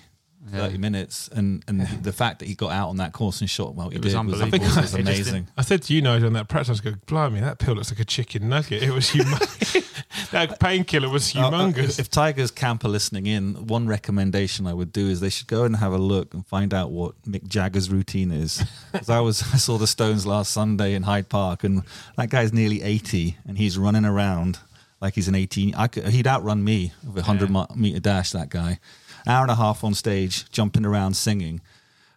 Yeah. 0.52 0.60
thirty 0.62 0.78
minutes, 0.80 1.30
and 1.32 1.64
and 1.68 1.82
the 2.04 2.12
fact 2.12 2.40
that 2.40 2.48
he 2.48 2.56
got 2.56 2.72
out 2.72 2.90
on 2.90 2.98
that 2.98 3.14
course 3.14 3.40
and 3.42 3.50
shot 3.50 3.76
well, 3.76 3.90
he 3.90 3.96
It 3.98 4.04
was 4.04 4.14
did 4.14 4.20
unbelievable. 4.20 4.60
was, 4.66 4.78
I 4.78 4.82
was 4.82 4.92
think 4.92 5.08
I 5.08 5.12
just- 5.12 5.26
amazing. 5.28 5.48
I 5.56 5.62
said 5.62 5.84
to 5.84 5.94
you, 5.94 6.02
Nigel, 6.02 6.28
on 6.28 6.34
that 6.34 6.50
practice, 6.50 6.70
I 6.70 6.72
was 6.74 6.82
going, 6.82 7.00
blimey, 7.06 7.40
that 7.42 7.60
pill 7.60 7.76
looks 7.76 7.92
like 7.92 8.00
a 8.00 8.06
chicken 8.06 8.50
nugget. 8.50 8.82
It 8.84 8.92
was 8.92 9.10
humongous. 9.12 9.88
That 10.32 10.60
painkiller 10.60 11.10
was 11.10 11.36
Uh, 11.36 11.40
uh, 11.42 11.52
humongous. 11.52 12.00
if 12.00 12.10
Tigers 12.10 12.52
camp 12.52 12.84
are 12.84 12.90
listening 12.90 13.26
in, 13.28 13.68
one 13.68 13.88
recommendation 13.88 14.68
I 14.68 14.74
would 14.74 14.92
do 14.92 15.08
is 15.10 15.20
they 15.20 15.30
should 15.30 15.48
go 15.48 15.64
and 15.64 15.76
have 15.78 15.94
a 15.94 15.98
look 15.98 16.34
and 16.34 16.46
find 16.48 16.74
out 16.74 16.92
what 16.92 17.22
Mick 17.24 17.48
Jagger's 17.48 17.90
routine 17.90 18.32
is. 18.32 18.64
Because 18.92 19.10
I 19.10 19.20
was 19.22 19.42
I 19.54 19.58
saw 19.58 19.78
the 19.78 19.88
Stones 19.88 20.26
last 20.26 20.52
Sunday 20.52 20.94
in 20.96 21.04
Hyde 21.04 21.30
Park, 21.30 21.64
and 21.64 21.84
that 22.18 22.30
guy's 22.30 22.52
nearly 22.54 22.82
eighty, 22.82 23.38
and 23.48 23.58
he's 23.58 23.78
running 23.78 24.06
around 24.06 24.60
like 25.00 25.16
he's 25.16 25.28
an 25.28 25.36
eighteen. 25.36 25.74
I 25.76 25.88
could, 25.88 26.08
he'd 26.10 26.28
outrun 26.28 26.64
me 26.64 26.92
with 27.06 27.24
a 27.24 27.26
hundred 27.28 27.50
Yeah. 27.52 27.66
meter 27.76 28.00
dash. 28.00 28.32
That 28.32 28.50
guy, 28.50 28.80
hour 29.26 29.42
and 29.44 29.52
a 29.52 29.56
half 29.56 29.84
on 29.84 29.94
stage, 29.94 30.50
jumping 30.52 30.86
around, 30.86 31.16
singing. 31.16 31.62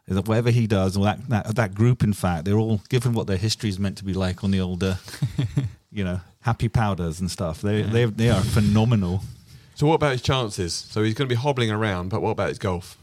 That 0.07 0.29
Whatever 0.29 0.51
he 0.51 0.67
does, 0.67 0.99
or 0.99 1.05
that, 1.05 1.29
that 1.31 1.57
that 1.57 1.75
group, 1.75 2.03
in 2.03 2.13
fact, 2.13 2.45
they're 2.45 2.59
all 2.59 2.83
given 2.91 3.15
what 3.15 3.27
their 3.27 3.39
history 3.39 3.71
is 3.71 3.79
meant 3.79 3.97
to 3.99 4.05
be 4.05 4.13
like 4.13 4.45
on 4.45 4.51
the 4.51 4.61
older, 4.61 4.99
you 5.91 6.05
know, 6.05 6.21
happy 6.45 6.69
powders 6.69 7.21
and 7.21 7.31
stuff. 7.31 7.61
They 7.61 7.83
they 7.83 8.05
they 8.05 8.31
are 8.31 8.43
phenomenal. 8.43 9.23
So, 9.75 9.87
what 9.87 9.95
about 9.95 10.13
his 10.13 10.23
chances? 10.23 10.73
So, 10.73 11.03
he's 11.03 11.15
going 11.15 11.29
to 11.29 11.35
be 11.35 11.41
hobbling 11.41 11.71
around, 11.71 12.11
but 12.11 12.23
what 12.23 12.31
about 12.31 12.49
his 12.51 12.59
golf? 12.59 12.97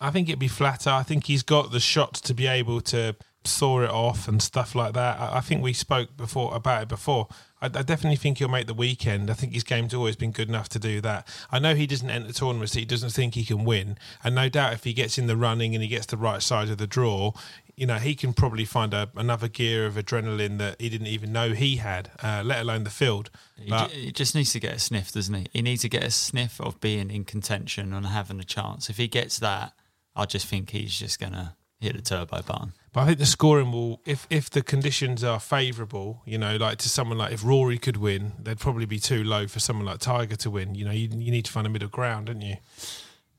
I 0.00 0.10
think 0.10 0.28
it'd 0.28 0.38
be 0.38 0.48
flatter. 0.48 0.90
I 0.90 1.02
think 1.02 1.26
he's 1.26 1.42
got 1.42 1.70
the 1.70 1.80
shots 1.80 2.20
to 2.22 2.34
be 2.34 2.46
able 2.46 2.80
to 2.82 3.16
saw 3.44 3.82
it 3.82 3.90
off 3.90 4.28
and 4.28 4.42
stuff 4.42 4.74
like 4.74 4.94
that. 4.94 5.20
I, 5.20 5.38
I 5.38 5.40
think 5.40 5.62
we 5.62 5.72
spoke 5.72 6.16
before 6.16 6.54
about 6.54 6.82
it 6.82 6.88
before. 6.88 7.28
I, 7.60 7.66
I 7.66 7.82
definitely 7.82 8.16
think 8.16 8.38
he'll 8.38 8.48
make 8.48 8.66
the 8.66 8.74
weekend. 8.74 9.30
I 9.30 9.34
think 9.34 9.52
his 9.52 9.64
game's 9.64 9.94
always 9.94 10.16
been 10.16 10.30
good 10.32 10.48
enough 10.48 10.68
to 10.70 10.78
do 10.78 11.00
that. 11.02 11.26
I 11.50 11.58
know 11.58 11.74
he 11.74 11.86
doesn't 11.86 12.08
enter 12.10 12.32
tournaments 12.32 12.72
that 12.74 12.80
he 12.80 12.86
doesn't 12.86 13.10
think 13.10 13.34
he 13.34 13.44
can 13.44 13.64
win, 13.64 13.98
and 14.22 14.34
no 14.34 14.48
doubt 14.48 14.72
if 14.72 14.84
he 14.84 14.92
gets 14.92 15.18
in 15.18 15.26
the 15.26 15.36
running 15.36 15.74
and 15.74 15.82
he 15.82 15.88
gets 15.88 16.06
the 16.06 16.16
right 16.16 16.42
side 16.42 16.68
of 16.70 16.78
the 16.78 16.86
draw, 16.86 17.32
you 17.76 17.86
know 17.86 17.96
he 17.96 18.14
can 18.14 18.32
probably 18.32 18.64
find 18.64 18.92
a, 18.94 19.10
another 19.16 19.48
gear 19.48 19.86
of 19.86 19.94
adrenaline 19.94 20.58
that 20.58 20.80
he 20.80 20.88
didn't 20.88 21.06
even 21.06 21.32
know 21.32 21.52
he 21.52 21.76
had, 21.76 22.10
uh, 22.22 22.42
let 22.44 22.60
alone 22.60 22.84
the 22.84 22.90
field. 22.90 23.30
But- 23.68 23.90
he 23.90 24.12
just 24.12 24.34
needs 24.34 24.52
to 24.52 24.60
get 24.60 24.74
a 24.74 24.78
sniff, 24.78 25.12
doesn't 25.12 25.34
he? 25.34 25.46
He 25.52 25.62
needs 25.62 25.82
to 25.82 25.88
get 25.88 26.04
a 26.04 26.10
sniff 26.10 26.60
of 26.60 26.80
being 26.80 27.10
in 27.10 27.24
contention 27.24 27.92
and 27.92 28.06
having 28.06 28.40
a 28.40 28.44
chance. 28.44 28.88
If 28.88 28.96
he 28.96 29.08
gets 29.08 29.38
that, 29.40 29.72
I 30.14 30.24
just 30.24 30.46
think 30.46 30.70
he's 30.70 30.98
just 30.98 31.20
going 31.20 31.32
to 31.32 31.54
hit 31.80 31.96
the 31.96 32.02
turbo 32.02 32.42
button. 32.42 32.72
But 32.92 33.00
I 33.02 33.06
think 33.06 33.18
the 33.18 33.26
scoring 33.26 33.70
will, 33.70 34.00
if 34.04 34.26
if 34.30 34.50
the 34.50 34.62
conditions 34.62 35.22
are 35.22 35.38
favourable, 35.38 36.22
you 36.24 36.38
know, 36.38 36.56
like 36.56 36.78
to 36.78 36.88
someone 36.88 37.18
like 37.18 37.32
if 37.32 37.44
Rory 37.44 37.78
could 37.78 37.96
win, 37.96 38.32
they'd 38.42 38.58
probably 38.58 38.86
be 38.86 38.98
too 38.98 39.22
low 39.22 39.46
for 39.46 39.60
someone 39.60 39.86
like 39.86 39.98
Tiger 39.98 40.36
to 40.36 40.50
win. 40.50 40.74
You 40.74 40.84
know, 40.86 40.92
you, 40.92 41.08
you 41.12 41.30
need 41.30 41.44
to 41.44 41.52
find 41.52 41.66
a 41.66 41.70
middle 41.70 41.88
ground, 41.88 42.26
don't 42.26 42.40
you? 42.40 42.56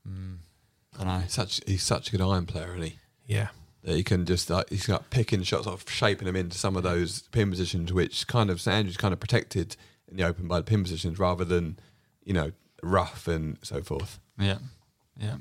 Mm, 0.08 0.36
I 0.98 1.04
know. 1.04 1.18
He's 1.18 1.32
such, 1.32 1.60
he's 1.66 1.82
such 1.82 2.08
a 2.08 2.10
good 2.12 2.20
iron 2.20 2.46
player, 2.46 2.74
isn't 2.74 2.82
he? 2.82 2.98
Yeah. 3.26 3.48
That 3.82 3.96
he 3.96 4.04
can 4.04 4.26
just, 4.26 4.50
like, 4.50 4.68
he's 4.68 4.86
got 4.86 5.10
picking 5.10 5.42
shots 5.42 5.66
off, 5.66 5.88
shaping 5.88 6.26
them 6.26 6.36
into 6.36 6.58
some 6.58 6.76
of 6.76 6.82
those 6.82 7.22
pin 7.32 7.50
positions, 7.50 7.92
which 7.92 8.26
kind 8.26 8.50
of, 8.50 8.60
St 8.60 8.74
Andrews 8.74 8.96
kind 8.96 9.14
of 9.14 9.20
protected 9.20 9.76
in 10.06 10.16
the 10.16 10.24
open 10.24 10.48
by 10.48 10.58
the 10.58 10.64
pin 10.64 10.82
positions 10.82 11.18
rather 11.18 11.44
than, 11.44 11.78
you 12.24 12.34
know, 12.34 12.52
rough 12.82 13.26
and 13.26 13.58
so 13.62 13.82
forth. 13.82 14.20
Yeah. 14.38 14.58
Yeah. 15.18 15.36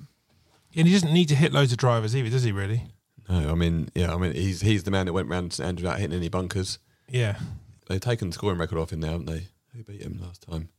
And 0.75 0.87
he 0.87 0.93
doesn't 0.93 1.13
need 1.13 1.29
to 1.29 1.35
hit 1.35 1.51
loads 1.51 1.71
of 1.71 1.77
drivers 1.77 2.15
either, 2.15 2.29
does 2.29 2.43
he? 2.43 2.51
Really? 2.51 2.83
No, 3.27 3.51
I 3.51 3.55
mean, 3.55 3.89
yeah, 3.93 4.13
I 4.13 4.17
mean, 4.17 4.33
he's 4.33 4.61
he's 4.61 4.83
the 4.83 4.91
man 4.91 5.05
that 5.05 5.13
went 5.13 5.29
round 5.29 5.53
St 5.53 5.67
Andrews 5.67 5.83
without 5.83 5.99
hitting 5.99 6.17
any 6.17 6.29
bunkers. 6.29 6.79
Yeah. 7.07 7.37
They've 7.87 7.99
taken 7.99 8.29
the 8.29 8.33
scoring 8.33 8.57
record 8.59 8.77
off 8.77 8.91
him 8.91 8.99
now, 8.99 9.11
haven't 9.11 9.25
they? 9.27 9.47
Who 9.75 9.83
beat 9.83 10.01
him 10.01 10.19
last 10.21 10.41
time? 10.43 10.69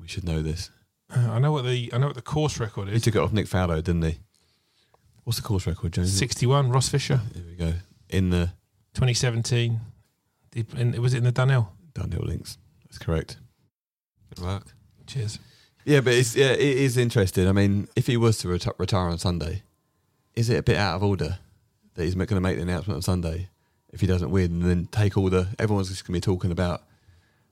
We 0.00 0.08
should 0.08 0.24
know 0.24 0.42
this. 0.42 0.70
Uh, 1.14 1.30
I 1.30 1.38
know 1.38 1.52
what 1.52 1.64
the 1.64 1.90
I 1.92 1.98
know 1.98 2.06
what 2.06 2.16
the 2.16 2.22
course 2.22 2.58
record 2.58 2.88
is. 2.88 2.94
He 2.94 3.00
took 3.00 3.16
it 3.16 3.22
off 3.22 3.32
Nick 3.32 3.46
Faldo, 3.46 3.82
didn't 3.82 4.02
he? 4.02 4.18
What's 5.24 5.38
the 5.38 5.46
course 5.46 5.66
record, 5.66 5.92
James? 5.92 6.16
Sixty-one. 6.16 6.70
Ross 6.70 6.88
Fisher, 6.88 7.20
Here 7.34 7.44
we 7.46 7.54
go. 7.54 7.74
In 8.08 8.30
the 8.30 8.52
2017. 8.94 9.80
The, 10.52 10.64
in, 10.76 11.00
was 11.00 11.14
it 11.14 11.18
in 11.18 11.24
the 11.24 11.32
Dunhill? 11.32 11.68
Dunhill 11.92 12.26
links. 12.26 12.58
That's 12.84 12.98
correct. 12.98 13.36
Good 14.34 14.44
work. 14.44 14.64
Cheers. 15.06 15.38
Yeah, 15.84 16.00
but 16.00 16.14
it's 16.14 16.36
yeah, 16.36 16.52
it 16.52 16.60
is 16.60 16.96
interesting. 16.96 17.48
I 17.48 17.52
mean, 17.52 17.88
if 17.96 18.06
he 18.06 18.16
was 18.16 18.38
to 18.38 18.48
reti- 18.48 18.78
retire 18.78 19.08
on 19.08 19.18
Sunday, 19.18 19.62
is 20.34 20.50
it 20.50 20.56
a 20.56 20.62
bit 20.62 20.76
out 20.76 20.96
of 20.96 21.02
order 21.02 21.38
that 21.94 22.04
he's 22.04 22.14
going 22.14 22.26
to 22.28 22.40
make 22.40 22.56
the 22.56 22.62
announcement 22.62 22.96
on 22.96 23.02
Sunday? 23.02 23.48
if 23.92 24.00
he 24.00 24.06
doesn't 24.06 24.30
win, 24.30 24.52
and 24.52 24.62
then 24.62 24.86
take 24.92 25.16
all 25.18 25.28
the 25.28 25.48
everyone's 25.58 25.88
just 25.88 26.06
going 26.06 26.12
to 26.14 26.16
be 26.16 26.32
talking 26.32 26.52
about 26.52 26.82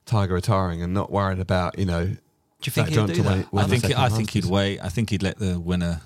Tiger 0.06 0.34
retiring 0.34 0.82
and 0.82 0.94
not 0.94 1.10
worried 1.10 1.40
about 1.40 1.76
you 1.78 1.84
know. 1.84 2.04
Do 2.06 2.16
you 2.64 2.70
think 2.72 2.88
Zach 2.88 3.08
he'd 3.08 3.14
do 3.16 3.22
that? 3.22 3.52
winning- 3.52 3.74
I 3.74 3.78
think 3.78 3.98
I 3.98 4.08
think 4.08 4.30
he'd 4.30 4.44
wait. 4.44 4.78
I 4.80 4.88
think 4.88 5.10
he'd 5.10 5.22
let 5.22 5.38
the 5.38 5.58
winner 5.58 6.00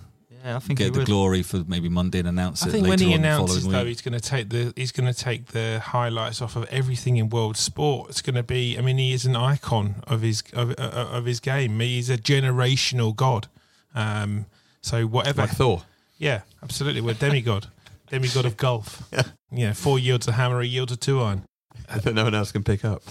Yeah, 0.45 0.57
I 0.57 0.59
think 0.59 0.79
he 0.79 0.85
get 0.87 0.93
the 0.93 1.01
would. 1.01 1.07
glory 1.07 1.43
for 1.43 1.63
maybe 1.69 1.89
Monday 1.89 2.19
and 2.19 2.27
announce 2.29 2.65
I 2.65 2.69
it 2.69 2.73
think 2.73 2.83
later 2.89 2.91
when 3.05 3.09
he 3.11 3.15
announces 3.15 3.59
following 3.59 3.73
though, 3.73 3.79
week. 3.81 3.89
he's 3.89 4.01
going 4.03 4.19
to 4.19 4.21
take 4.21 4.49
the 4.51 4.73
he's 4.75 4.91
going 4.93 5.13
to 5.13 5.19
take 5.19 5.47
the 5.49 5.81
highlights 5.85 6.43
off 6.43 6.57
of 6.57 6.65
everything 6.65 7.17
in 7.17 7.29
world 7.29 7.57
sport. 7.57 8.11
It's 8.11 8.23
going 8.23 8.35
to 8.37 8.43
be. 8.43 8.77
I 8.77 8.81
mean, 8.81 8.99
he 8.99 9.13
is 9.13 9.25
an 9.25 9.37
icon 9.37 10.03
of 10.07 10.23
his 10.23 10.43
of, 10.53 10.71
uh, 10.73 11.09
of 11.13 11.27
his 11.27 11.39
game. 11.41 11.79
He's 11.81 12.11
a 12.11 12.17
generational 12.19 13.15
god. 13.15 13.47
Um, 13.95 14.47
so 14.81 15.07
whatever, 15.07 15.43
Like 15.43 15.51
Thor. 15.51 15.83
yeah, 16.19 16.41
absolutely. 16.63 17.03
We're 17.03 17.15
demigod, 17.15 17.69
demigod 18.11 18.45
of 18.47 18.57
golf. 18.57 19.09
Yeah, 19.51 19.75
four 19.75 19.99
yields 19.99 20.27
a 20.27 20.33
hammer, 20.33 20.61
a 20.61 20.67
yield 20.67 20.91
a 20.91 20.97
two 20.97 21.21
iron. 21.23 21.45
that 21.89 22.15
no 22.15 22.25
one 22.25 22.35
else 22.35 22.51
can 22.51 22.65
pick 22.65 22.85
up. 22.85 23.03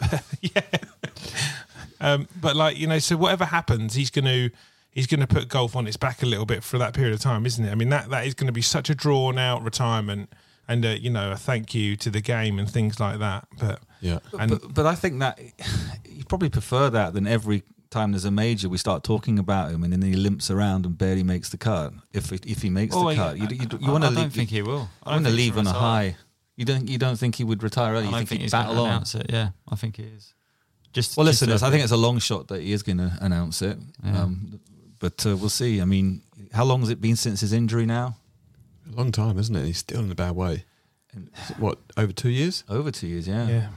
yeah. 0.42 0.60
Um, 2.00 2.28
but 2.38 2.54
like 2.56 2.76
you 2.76 2.86
know, 2.86 2.98
so 2.98 3.16
whatever 3.16 3.46
happens, 3.46 3.94
he's 3.94 4.10
going 4.10 4.24
to 4.26 4.50
he's 4.94 5.06
going 5.06 5.20
to 5.20 5.26
put 5.26 5.48
golf 5.48 5.76
on 5.76 5.86
its 5.86 5.96
back 5.96 6.22
a 6.22 6.26
little 6.26 6.46
bit 6.46 6.62
for 6.64 6.78
that 6.78 6.94
period 6.94 7.12
of 7.14 7.20
time, 7.20 7.44
isn't 7.46 7.64
it? 7.64 7.70
I 7.70 7.74
mean, 7.74 7.90
that 7.90 8.10
that 8.10 8.26
is 8.26 8.34
going 8.34 8.46
to 8.46 8.52
be 8.52 8.62
such 8.62 8.88
a 8.90 8.94
drawn 8.94 9.38
out 9.38 9.62
retirement, 9.62 10.32
and 10.68 10.84
uh, 10.86 10.88
you 10.90 11.10
know, 11.10 11.32
a 11.32 11.36
thank 11.36 11.74
you 11.74 11.96
to 11.96 12.10
the 12.10 12.20
game 12.20 12.58
and 12.58 12.70
things 12.70 12.98
like 13.00 13.18
that. 13.18 13.46
But 13.58 13.80
Yeah. 14.00 14.20
and 14.38 14.50
but, 14.52 14.74
but 14.74 14.86
I 14.86 14.94
think 14.94 15.18
that 15.20 15.38
you 16.08 16.24
probably 16.24 16.48
prefer 16.50 16.90
that 16.90 17.12
than 17.14 17.26
every 17.26 17.62
time 17.90 18.10
there's 18.12 18.24
a 18.24 18.30
major 18.30 18.68
we 18.68 18.76
start 18.78 19.04
talking 19.04 19.38
about 19.38 19.70
him 19.70 19.84
and 19.84 19.92
then 19.92 20.02
he 20.02 20.14
limps 20.14 20.50
around 20.50 20.84
and 20.84 20.98
barely 20.98 21.22
makes 21.22 21.50
the 21.50 21.56
cut. 21.56 21.92
If 22.12 22.32
if 22.32 22.62
he 22.62 22.70
makes 22.70 22.94
Oh, 22.96 23.04
the 23.08 23.10
yeah, 23.14 23.16
cut, 23.16 23.38
you, 23.38 23.46
you, 23.50 23.78
you 23.80 23.90
want 23.92 24.04
to 24.04 24.10
I 24.10 24.14
don't 24.14 24.22
leave. 24.24 24.32
think 24.32 24.50
he 24.50 24.62
will. 24.62 24.88
I 25.02 25.10
I 25.10 25.14
want 25.14 25.26
to 25.26 25.32
leave 25.32 25.56
on 25.58 25.66
a 25.66 25.72
high. 25.72 26.16
You 26.56 26.64
don't. 26.64 26.88
You 26.88 26.98
don't 26.98 27.16
think 27.16 27.34
he 27.34 27.42
would 27.44 27.62
retire 27.64 27.94
early. 27.94 28.02
I 28.02 28.04
You 28.06 28.10
don't 28.10 28.18
think, 28.20 28.28
think 28.28 28.40
he'd 28.40 28.44
he's 28.44 28.52
battle 28.52 28.78
on. 28.80 28.86
announce 28.88 29.14
it. 29.16 29.26
Yeah, 29.28 29.48
I 29.68 29.74
think 29.76 29.96
he 29.96 30.04
is. 30.04 30.34
Just 30.92 31.16
Well, 31.16 31.26
just 31.26 31.42
listen, 31.42 31.58
to- 31.58 31.66
I 31.66 31.70
think 31.70 31.82
it's 31.82 31.92
a 31.92 31.96
long 31.96 32.20
shot 32.20 32.46
that 32.48 32.62
he 32.62 32.72
is 32.72 32.84
going 32.84 32.98
to 32.98 33.18
announce 33.20 33.60
it. 33.62 33.76
Yeah. 34.04 34.22
Um, 34.22 34.60
but 35.04 35.26
uh, 35.26 35.36
we'll 35.36 35.50
see. 35.50 35.82
I 35.82 35.84
mean, 35.84 36.22
how 36.54 36.64
long 36.64 36.80
has 36.80 36.88
it 36.88 36.98
been 36.98 37.16
since 37.16 37.42
his 37.42 37.52
injury 37.52 37.84
now? 37.84 38.16
A 38.90 38.96
long 38.96 39.12
time, 39.12 39.38
isn't 39.38 39.54
it? 39.54 39.66
He's 39.66 39.76
still 39.76 40.00
in 40.00 40.10
a 40.10 40.14
bad 40.14 40.34
way. 40.34 40.64
Is 41.14 41.50
What 41.58 41.78
over 41.98 42.10
two 42.10 42.30
years? 42.30 42.64
Over 42.70 42.90
two 42.90 43.08
years, 43.08 43.28
yeah. 43.28 43.46
yeah. 43.46 43.68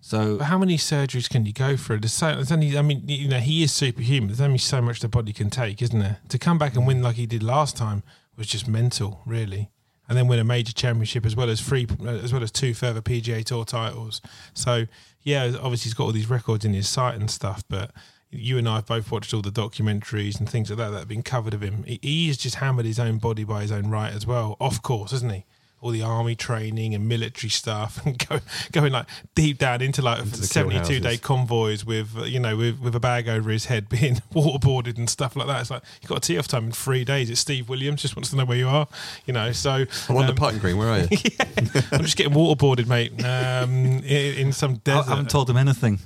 So 0.00 0.38
But 0.38 0.46
how 0.46 0.58
many 0.58 0.76
surgeries 0.76 1.30
can 1.30 1.46
you 1.46 1.52
go 1.52 1.76
through? 1.76 2.00
There's, 2.00 2.12
so, 2.12 2.34
there's 2.34 2.50
only, 2.50 2.76
I 2.76 2.82
mean, 2.82 3.04
you 3.06 3.28
know, 3.28 3.38
he 3.38 3.62
is 3.62 3.70
superhuman. 3.72 4.30
There's 4.30 4.40
only 4.40 4.58
so 4.58 4.82
much 4.82 4.98
the 4.98 5.06
body 5.06 5.32
can 5.32 5.48
take, 5.48 5.80
isn't 5.80 5.96
there? 5.96 6.18
To 6.28 6.38
come 6.40 6.58
back 6.58 6.74
and 6.74 6.88
win 6.88 7.04
like 7.04 7.14
he 7.14 7.26
did 7.26 7.44
last 7.44 7.76
time 7.76 8.02
was 8.36 8.48
just 8.48 8.66
mental, 8.66 9.20
really. 9.24 9.70
And 10.08 10.18
then 10.18 10.26
win 10.26 10.40
a 10.40 10.44
major 10.44 10.72
championship 10.72 11.24
as 11.24 11.36
well 11.36 11.50
as 11.50 11.60
three, 11.60 11.86
as 12.04 12.32
well 12.32 12.42
as 12.42 12.50
two 12.50 12.74
further 12.74 13.00
PGA 13.00 13.44
Tour 13.44 13.64
titles. 13.64 14.20
So 14.54 14.86
yeah, 15.22 15.52
obviously 15.62 15.90
he's 15.90 15.94
got 15.94 16.04
all 16.04 16.12
these 16.12 16.28
records 16.28 16.64
in 16.64 16.72
his 16.72 16.88
sight 16.88 17.14
and 17.14 17.30
stuff. 17.30 17.62
But 17.68 17.92
you 18.30 18.58
and 18.58 18.68
I 18.68 18.76
have 18.76 18.86
both 18.86 19.10
watched 19.10 19.32
all 19.32 19.42
the 19.42 19.50
documentaries 19.50 20.38
and 20.38 20.48
things 20.48 20.70
like 20.70 20.78
that 20.78 20.90
that 20.90 20.98
have 20.98 21.08
been 21.08 21.22
covered 21.22 21.54
of 21.54 21.62
him. 21.62 21.84
He, 21.84 22.28
has 22.28 22.36
just 22.36 22.56
hammered 22.56 22.84
his 22.84 22.98
own 22.98 23.18
body 23.18 23.44
by 23.44 23.62
his 23.62 23.72
own 23.72 23.88
right 23.88 24.12
as 24.12 24.26
well, 24.26 24.56
off 24.60 24.82
course, 24.82 25.12
isn't 25.12 25.32
he? 25.32 25.44
All 25.80 25.90
the 25.90 26.02
army 26.02 26.34
training 26.34 26.94
and 26.94 27.08
military 27.08 27.50
stuff 27.50 28.04
and 28.06 28.26
go, 28.28 28.40
going 28.72 28.92
like 28.92 29.06
deep 29.34 29.58
down 29.58 29.80
into 29.80 30.02
like 30.02 30.20
Into 30.20 30.42
72 30.42 31.00
day 31.00 31.16
convoys 31.16 31.84
with 31.84 32.16
uh, 32.16 32.24
you 32.24 32.40
know 32.40 32.56
with, 32.56 32.80
with 32.80 32.94
a 32.94 33.00
bag 33.00 33.28
over 33.28 33.50
his 33.50 33.66
head 33.66 33.88
being 34.00 34.16
waterboarded 34.32 34.98
and 34.98 35.08
stuff 35.08 35.36
like 35.36 35.46
that. 35.46 35.60
It's 35.60 35.70
like 35.70 35.82
you 36.02 36.08
got 36.08 36.18
a 36.18 36.20
tee 36.20 36.38
off 36.38 36.48
time 36.48 36.66
in 36.66 36.72
three 36.72 37.04
days. 37.04 37.30
It's 37.30 37.40
Steve 37.40 37.68
Williams 37.68 38.02
just 38.02 38.16
wants 38.16 38.30
to 38.30 38.36
know 38.36 38.44
where 38.44 38.58
you 38.58 38.68
are 38.68 38.88
you 39.26 39.32
know 39.32 39.52
so 39.52 39.84
I'm 40.08 40.16
on 40.16 40.26
the 40.26 40.30
um, 40.30 40.36
putting 40.36 40.58
green. 40.58 40.76
Where 40.78 40.88
are 40.88 41.00
you? 41.00 41.06
I'm 41.92 42.02
just 42.02 42.16
getting 42.16 42.32
waterboarded 42.32 42.86
mate 42.86 43.12
um, 43.24 44.02
in, 44.04 44.34
in 44.34 44.52
some 44.52 44.80
I 44.86 45.02
haven't 45.02 45.30
told 45.30 45.48
him 45.48 45.56
anything. 45.56 45.98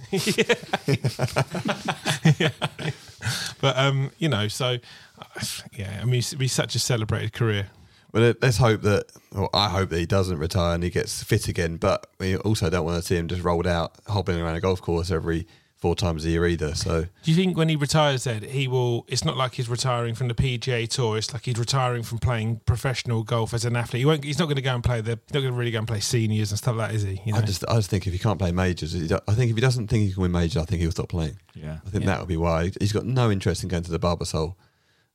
but 3.61 3.77
um 3.79 4.11
you 4.19 4.29
know 4.29 4.49
so 4.49 4.79
uh, 5.19 5.45
yeah 5.73 6.01
I 6.01 6.05
mean 6.05 6.17
it's 6.17 6.35
be 6.35 6.49
such 6.49 6.75
a 6.75 6.79
celebrated 6.79 7.33
career 7.33 7.69
Well, 8.13 8.23
let- 8.25 8.43
let's 8.43 8.59
hope 8.59 8.83
that, 8.83 9.07
or 9.35 9.49
I 9.55 9.69
hope 9.71 9.91
that 9.91 9.99
he 9.99 10.07
doesn't 10.07 10.39
retire 10.39 10.75
and 10.75 10.85
he 10.85 10.91
gets 10.91 11.23
fit 11.23 11.49
again. 11.49 11.77
But 11.79 12.07
we 12.21 12.37
also 12.37 12.69
don't 12.71 12.85
want 12.85 13.01
to 13.01 13.07
see 13.07 13.17
him 13.17 13.29
just 13.29 13.43
rolled 13.43 13.67
out, 13.67 13.95
hobbling 14.07 14.41
around 14.41 14.55
a 14.57 14.61
golf 14.61 14.81
course 14.83 15.11
every 15.11 15.47
four 15.79 15.97
times 15.97 16.25
a 16.25 16.29
year 16.29 16.47
either. 16.47 16.77
So 16.77 17.07
Do 17.25 17.31
you 17.31 17.37
think 17.37 17.57
when 17.57 17.69
he 17.69 17.75
retires, 17.75 18.25
Ed, 18.27 18.45
he 18.45 18.69
will? 18.69 19.05
It's 19.09 19.25
not 19.25 19.37
like 19.37 19.55
he's 19.55 19.69
retiring 19.69 20.15
from 20.15 20.29
the 20.29 20.35
PGA 20.35 20.87
Tour. 20.89 21.17
It's 21.19 21.33
like 21.33 21.45
he's 21.45 21.59
retiring 21.59 22.05
from 22.05 22.19
playing 22.19 22.61
professional 22.67 23.25
golf 23.25 23.53
as 23.53 23.65
an 23.65 23.75
athlete. 23.75 24.01
He 24.01 24.05
won't. 24.07 24.23
He's 24.23 24.39
not 24.39 24.45
going 24.45 24.57
to 24.57 24.63
go 24.63 24.75
and 24.75 24.85
play 24.85 25.01
the. 25.01 25.13
He's 25.27 25.35
not 25.35 25.41
going 25.41 25.53
to 25.55 25.59
really 25.59 25.73
go 25.73 25.79
and 25.79 25.89
play 25.89 25.99
seniors 26.01 26.53
and 26.53 26.59
stuff 26.59 26.77
like 26.77 26.91
that, 26.91 26.95
is 26.95 27.03
he? 27.03 27.21
You 27.25 27.33
know? 27.33 27.39
I 27.39 27.43
just, 27.43 27.65
I 27.69 27.75
just 27.77 27.91
think 27.91 28.07
if 28.07 28.13
he 28.13 28.19
can't 28.21 28.39
play 28.39 28.53
majors, 28.53 28.95
I 28.95 29.33
think 29.35 29.51
if 29.51 29.57
he 29.57 29.61
doesn't 29.61 29.89
think 29.89 30.05
he 30.07 30.13
can 30.13 30.23
win 30.23 30.31
majors, 30.33 30.59
I 30.59 30.67
think 30.67 30.83
he'll 30.83 30.93
stop 30.93 31.09
playing. 31.09 31.39
Yeah. 31.55 31.79
I 31.85 31.91
think 31.91 32.05
Yeah. 32.05 32.11
that 32.11 32.21
would 32.21 32.29
be 32.29 32.37
why 32.37 32.71
he's 32.79 32.93
got 32.93 33.05
no 33.07 33.31
interest 33.33 33.63
in 33.65 33.69
going 33.69 33.83
to 33.83 33.91
the 33.91 33.99
Barbasol 33.99 34.55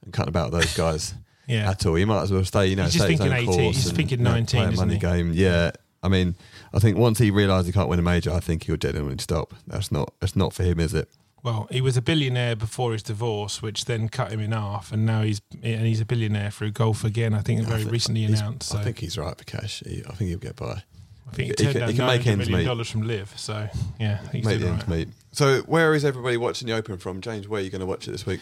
and 0.04 0.12
cutting 0.12 0.30
about 0.30 0.52
those 0.52 0.76
guys 0.76 1.14
yeah. 1.48 1.72
at 1.72 1.86
all. 1.86 1.96
He 1.96 2.06
might 2.06 2.22
as 2.24 2.32
well 2.32 2.44
stay, 2.46 2.68
you 2.68 2.76
know, 2.76 2.84
He's 2.84 2.94
just 2.94 3.08
thinking 3.08 3.28
own 3.28 3.34
18, 3.34 3.60
he's 3.74 3.88
and, 3.88 3.96
thinking 3.98 4.20
you 4.20 4.24
know, 4.26 4.32
19, 4.32 4.60
play 4.60 4.66
a 4.68 4.72
isn't 4.74 4.88
money 4.88 4.94
he? 4.96 5.00
game. 5.00 5.32
Yeah, 5.34 5.72
I 6.04 6.10
mean, 6.10 6.36
I 6.74 6.80
think 6.80 6.98
once 6.98 7.18
he 7.20 7.32
realised 7.32 7.66
he 7.68 7.74
can't 7.74 7.90
win 7.90 8.00
a 8.00 8.04
major, 8.04 8.32
I 8.32 8.40
think 8.40 8.64
he'll 8.66 8.78
genuinely 8.78 9.18
stop. 9.20 9.54
That's 9.66 9.92
not, 9.92 10.14
that's 10.20 10.36
not 10.36 10.54
for 10.54 10.64
him, 10.64 10.80
is 10.80 10.94
it? 10.94 11.10
Well, 11.44 11.68
he 11.72 11.82
was 11.82 11.96
a 11.96 12.02
billionaire 12.02 12.56
before 12.56 12.92
his 12.92 13.04
divorce, 13.04 13.62
which 13.62 13.86
then 13.86 14.10
cut 14.10 14.32
him 14.32 14.40
in 14.42 14.52
half, 14.52 14.92
and 14.92 15.06
now 15.06 15.22
he's 15.22 15.40
and 15.64 15.86
he's 15.86 16.02
a 16.02 16.06
billionaire 16.06 16.52
through 16.52 16.72
golf 16.72 17.04
again. 17.06 17.34
I 17.34 17.42
think 17.42 17.62
I 17.62 17.64
very 17.64 17.80
think 17.82 17.92
recently 17.92 18.26
announced. 18.26 18.70
So 18.70 18.80
I 18.80 18.84
think 18.84 19.00
he's 19.00 19.18
right 19.18 19.38
for 19.38 19.44
cash. 19.46 19.82
He, 19.86 20.04
I 20.10 20.14
think 20.14 20.30
he'll 20.30 20.40
get 20.40 20.56
by. 20.58 20.84
I 21.30 21.32
think 21.34 21.58
he 21.60 21.66
he 21.68 21.74
can- 21.74 21.88
he 21.90 21.96
can 21.96 22.06
make 22.08 22.22
$900 22.22 22.28
ends 22.28 22.50
million 22.50 22.58
meet. 22.58 22.66
dollars 22.66 22.90
from 22.90 23.04
Live. 23.04 23.34
So 23.38 23.70
yeah, 24.00 24.20
I 24.28 24.34
Make 24.34 24.44
the 24.44 24.68
ends 24.68 24.88
right. 24.88 24.88
meet. 24.90 25.10
So, 25.32 25.60
where 25.62 25.94
is 25.94 26.04
everybody 26.04 26.38
watching 26.38 26.68
the 26.68 26.74
Open 26.74 26.98
from? 26.98 27.22
James, 27.22 27.48
where 27.48 27.62
are 27.62 27.64
you 27.64 27.70
going 27.70 27.82
to 27.82 27.86
watch 27.86 28.08
it 28.08 28.12
this 28.12 28.26
week? 28.26 28.42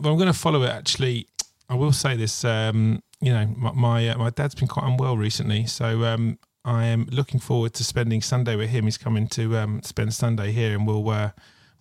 Well, 0.00 0.12
I'm 0.12 0.18
going 0.18 0.32
to 0.32 0.38
follow 0.38 0.62
it. 0.64 0.70
Actually, 0.70 1.28
I 1.68 1.74
will 1.74 1.92
say 1.92 2.16
this. 2.16 2.44
Um, 2.44 3.02
you 3.20 3.32
know, 3.32 3.46
my 3.56 3.72
my, 3.72 4.08
uh, 4.08 4.18
my 4.18 4.30
dad's 4.30 4.54
been 4.54 4.68
quite 4.68 4.86
unwell 4.86 5.16
recently, 5.16 5.66
so 5.66 6.04
um, 6.04 6.38
I 6.64 6.86
am 6.86 7.06
looking 7.10 7.40
forward 7.40 7.74
to 7.74 7.84
spending 7.84 8.20
Sunday 8.22 8.56
with 8.56 8.70
him. 8.70 8.84
He's 8.84 8.98
coming 8.98 9.28
to 9.28 9.56
um, 9.56 9.82
spend 9.82 10.14
Sunday 10.14 10.52
here, 10.52 10.74
and 10.76 10.86
we'll 10.86 11.08
uh, 11.08 11.30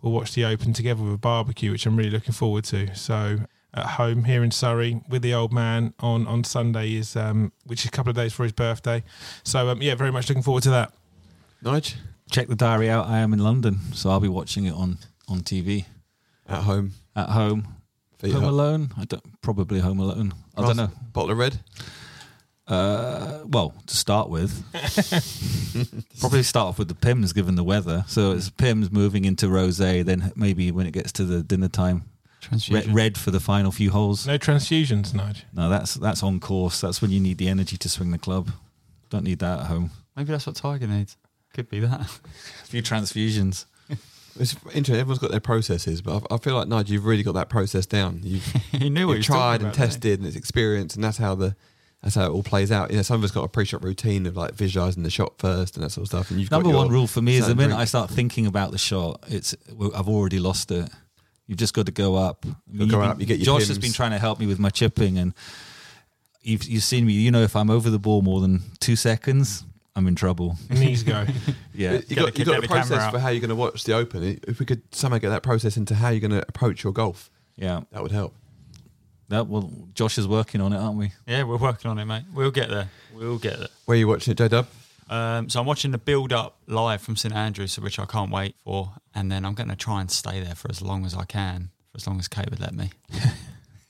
we'll 0.01 0.13
watch 0.13 0.33
the 0.33 0.45
Open 0.45 0.73
together 0.73 1.03
with 1.03 1.13
a 1.13 1.17
barbecue, 1.17 1.71
which 1.71 1.85
I'm 1.85 1.95
really 1.97 2.11
looking 2.11 2.33
forward 2.33 2.63
to. 2.65 2.93
So. 2.95 3.39
At 3.75 3.87
home 3.87 4.25
here 4.25 4.43
in 4.43 4.51
Surrey 4.51 5.01
with 5.09 5.23
the 5.23 5.33
old 5.33 5.51
man 5.51 5.95
on 5.99 6.27
on 6.27 6.43
Sunday 6.43 6.93
is 6.93 7.15
um, 7.15 7.51
which 7.65 7.79
is 7.79 7.87
a 7.87 7.89
couple 7.89 8.11
of 8.11 8.15
days 8.15 8.31
for 8.31 8.43
his 8.43 8.51
birthday. 8.51 9.03
So 9.43 9.67
um, 9.69 9.81
yeah, 9.81 9.95
very 9.95 10.11
much 10.11 10.29
looking 10.29 10.43
forward 10.43 10.61
to 10.61 10.69
that. 10.69 10.93
Nige? 11.63 11.95
Check 12.29 12.49
the 12.49 12.55
diary 12.55 12.87
out. 12.87 13.07
I 13.07 13.17
am 13.17 13.33
in 13.33 13.39
London, 13.39 13.79
so 13.91 14.11
I'll 14.11 14.19
be 14.19 14.27
watching 14.27 14.65
it 14.65 14.75
on 14.75 14.99
on 15.27 15.39
TV 15.39 15.85
At 16.47 16.61
home? 16.65 16.91
at 17.15 17.29
home. 17.29 17.77
Feet 18.23 18.33
home 18.33 18.43
up. 18.45 18.49
alone? 18.51 18.93
I 18.97 19.05
don't 19.05 19.41
probably 19.41 19.79
home 19.79 19.99
alone. 19.99 20.33
I 20.55 20.61
don't 20.61 20.77
know. 20.77 20.91
Bottle 21.11 21.31
of 21.31 21.37
red? 21.37 21.59
Uh, 22.65 23.39
well, 23.45 23.73
to 23.87 23.95
start 23.97 24.29
with, 24.29 24.63
probably 26.21 26.43
start 26.43 26.69
off 26.69 26.79
with 26.79 26.87
the 26.87 26.95
Pimm's, 26.95 27.33
given 27.33 27.55
the 27.55 27.63
weather. 27.63 28.05
So 28.07 28.31
it's 28.31 28.49
Pimm's 28.49 28.89
moving 28.89 29.25
into 29.25 29.47
rosé. 29.47 30.05
Then 30.05 30.31
maybe 30.37 30.71
when 30.71 30.87
it 30.87 30.91
gets 30.91 31.11
to 31.13 31.25
the 31.25 31.43
dinner 31.43 31.67
time, 31.67 32.05
red, 32.71 32.87
red 32.87 33.17
for 33.17 33.31
the 33.31 33.41
final 33.41 33.71
few 33.73 33.91
holes. 33.91 34.25
No 34.25 34.37
transfusions, 34.37 35.11
Nige. 35.11 35.43
No, 35.53 35.67
that's 35.67 35.95
that's 35.95 36.23
on 36.23 36.39
course. 36.39 36.79
That's 36.79 37.01
when 37.01 37.11
you 37.11 37.19
need 37.19 37.37
the 37.37 37.49
energy 37.49 37.75
to 37.75 37.89
swing 37.89 38.11
the 38.11 38.17
club. 38.17 38.49
Don't 39.09 39.25
need 39.25 39.39
that 39.39 39.59
at 39.59 39.65
home. 39.65 39.91
Maybe 40.15 40.31
that's 40.31 40.47
what 40.47 40.55
Tiger 40.55 40.87
needs. 40.87 41.17
Could 41.53 41.69
be 41.69 41.81
that. 41.81 41.99
A 42.63 42.65
few 42.65 42.81
transfusions. 42.81 43.65
It's 44.39 44.55
interesting. 44.65 44.95
Everyone's 44.95 45.19
got 45.19 45.31
their 45.31 45.39
processes, 45.39 46.01
but 46.01 46.23
I, 46.31 46.35
I 46.35 46.37
feel 46.37 46.55
like 46.55 46.67
Nige, 46.67 46.89
you've 46.89 47.05
really 47.05 47.23
got 47.23 47.35
that 47.35 47.49
process 47.49 47.85
down. 47.85 48.21
You've, 48.23 48.45
he 48.71 48.89
knew 48.89 49.07
what 49.07 49.17
you've 49.17 49.25
tried 49.25 49.55
and 49.55 49.65
about, 49.65 49.75
tested, 49.75 50.19
and 50.19 50.27
it's 50.27 50.35
experienced, 50.35 50.95
and 50.95 51.03
that's 51.03 51.17
how 51.17 51.35
the 51.35 51.55
that's 52.03 52.15
how 52.15 52.25
it 52.25 52.29
all 52.29 52.43
plays 52.43 52.71
out. 52.71 52.91
You 52.91 52.97
know, 52.97 53.01
some 53.03 53.15
of 53.15 53.23
us 53.23 53.31
got 53.31 53.45
a 53.45 53.47
pre-shot 53.47 53.81
routine 53.81 54.25
of 54.25 54.35
like 54.35 54.55
visualizing 54.55 55.03
the 55.03 55.09
shot 55.09 55.37
first 55.37 55.77
and 55.77 55.85
that 55.85 55.91
sort 55.91 56.03
of 56.03 56.07
stuff. 56.09 56.31
And 56.31 56.39
you've 56.39 56.51
Number 56.51 56.69
got 56.69 56.77
one 56.77 56.89
rule 56.89 57.07
for 57.07 57.21
me 57.21 57.37
is 57.37 57.47
the 57.47 57.55
minute. 57.55 57.77
I 57.77 57.85
start 57.85 58.09
thinking 58.09 58.45
about 58.45 58.71
the 58.71 58.77
shot, 58.77 59.23
it's 59.27 59.55
I've 59.69 60.09
already 60.09 60.39
lost 60.39 60.69
it. 60.71 60.89
You've 61.47 61.59
just 61.59 61.73
got 61.73 61.85
to 61.85 61.91
go 61.91 62.15
up. 62.15 62.45
I 62.45 62.55
mean, 62.71 62.89
go 62.89 63.01
up, 63.01 63.19
you 63.19 63.25
get 63.25 63.39
your 63.39 63.57
Josh 63.57 63.67
has 63.67 63.79
been 63.79 63.93
trying 63.93 64.11
to 64.11 64.19
help 64.19 64.39
me 64.39 64.47
with 64.47 64.59
my 64.59 64.69
chipping, 64.69 65.17
and 65.17 65.33
you've 66.41 66.63
you've 66.63 66.83
seen 66.83 67.05
me. 67.05 67.13
You 67.13 67.31
know, 67.31 67.41
if 67.41 67.55
I'm 67.55 67.69
over 67.69 67.89
the 67.89 67.99
ball 67.99 68.21
more 68.21 68.41
than 68.41 68.61
two 68.79 68.95
seconds, 68.95 69.63
I'm 69.95 70.07
in 70.07 70.15
trouble. 70.15 70.57
Knees 70.69 71.03
go. 71.03 71.25
Yeah, 71.75 71.93
you 71.93 71.99
Get 72.01 72.15
got 72.17 72.33
the- 72.33 72.39
you 72.39 72.45
got 72.45 72.63
a 72.63 72.67
process 72.67 73.11
for 73.11 73.17
how 73.17 73.29
you're 73.29 73.39
going 73.41 73.49
to 73.49 73.55
watch 73.55 73.83
the 73.83 73.93
Open. 73.93 74.39
If 74.47 74.59
we 74.59 74.65
could 74.65 74.83
somehow 74.93 75.17
get 75.17 75.29
that 75.29 75.41
process 75.41 75.75
into 75.75 75.95
how 75.95 76.09
you're 76.09 76.19
going 76.19 76.39
to 76.39 76.45
approach 76.47 76.83
your 76.83 76.93
golf, 76.93 77.31
yeah. 77.55 77.81
that 77.91 78.03
would 78.03 78.11
help. 78.11 78.35
That 79.29 79.47
well, 79.47 79.71
Josh 79.95 80.19
is 80.19 80.27
working 80.27 80.61
on 80.61 80.71
it, 80.71 80.77
aren't 80.77 80.97
we? 80.99 81.11
Yeah, 81.25 81.43
we're 81.43 81.57
working 81.57 81.89
on 81.89 81.97
it, 81.97 82.05
mate. 82.05 82.25
We'll 82.31 82.51
get 82.51 82.69
there. 82.69 82.89
We'll 83.15 83.39
get 83.39 83.57
there. 83.57 83.69
Where 83.85 83.95
are 83.95 83.99
you 83.99 84.07
watching 84.07 84.33
it, 84.33 84.37
J 84.37 84.49
Dub? 84.49 84.67
Um, 85.09 85.49
so 85.49 85.59
I'm 85.59 85.65
watching 85.65 85.89
the 85.91 85.97
build 85.97 86.31
up 86.31 86.57
live 86.67 87.01
from 87.01 87.15
St 87.15 87.33
Andrews, 87.33 87.79
which 87.79 87.97
I 87.97 88.05
can't 88.05 88.31
wait 88.31 88.55
for, 88.63 88.91
and 89.15 89.31
then 89.31 89.45
I'm 89.45 89.55
going 89.55 89.69
to 89.69 89.75
try 89.75 89.99
and 90.01 90.11
stay 90.11 90.39
there 90.41 90.53
for 90.55 90.69
as 90.69 90.81
long 90.81 91.05
as 91.05 91.15
I 91.15 91.25
can, 91.25 91.71
for 91.91 91.97
as 91.97 92.05
long 92.05 92.19
as 92.19 92.27
Kate 92.27 92.49
would 92.51 92.59
let 92.59 92.73
me, 92.75 92.91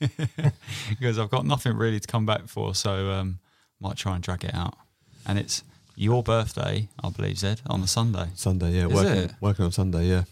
because 0.88 1.18
I've 1.18 1.30
got 1.30 1.44
nothing 1.44 1.76
really 1.76 2.00
to 2.00 2.06
come 2.06 2.24
back 2.26 2.48
for. 2.48 2.74
So 2.74 3.10
um, 3.10 3.38
might 3.80 3.96
try 3.96 4.14
and 4.14 4.22
drag 4.22 4.44
it 4.44 4.54
out, 4.54 4.74
and 5.26 5.38
it's 5.38 5.62
your 5.96 6.22
birthday, 6.22 6.88
I 7.02 7.10
believe, 7.10 7.38
Zed, 7.38 7.60
on 7.66 7.80
the 7.80 7.86
Sunday. 7.88 8.26
Sunday, 8.34 8.72
yeah, 8.72 8.86
Is 8.86 8.92
working 8.94 9.22
it? 9.22 9.32
working 9.40 9.64
on 9.64 9.72
Sunday, 9.72 10.06
yeah. 10.06 10.24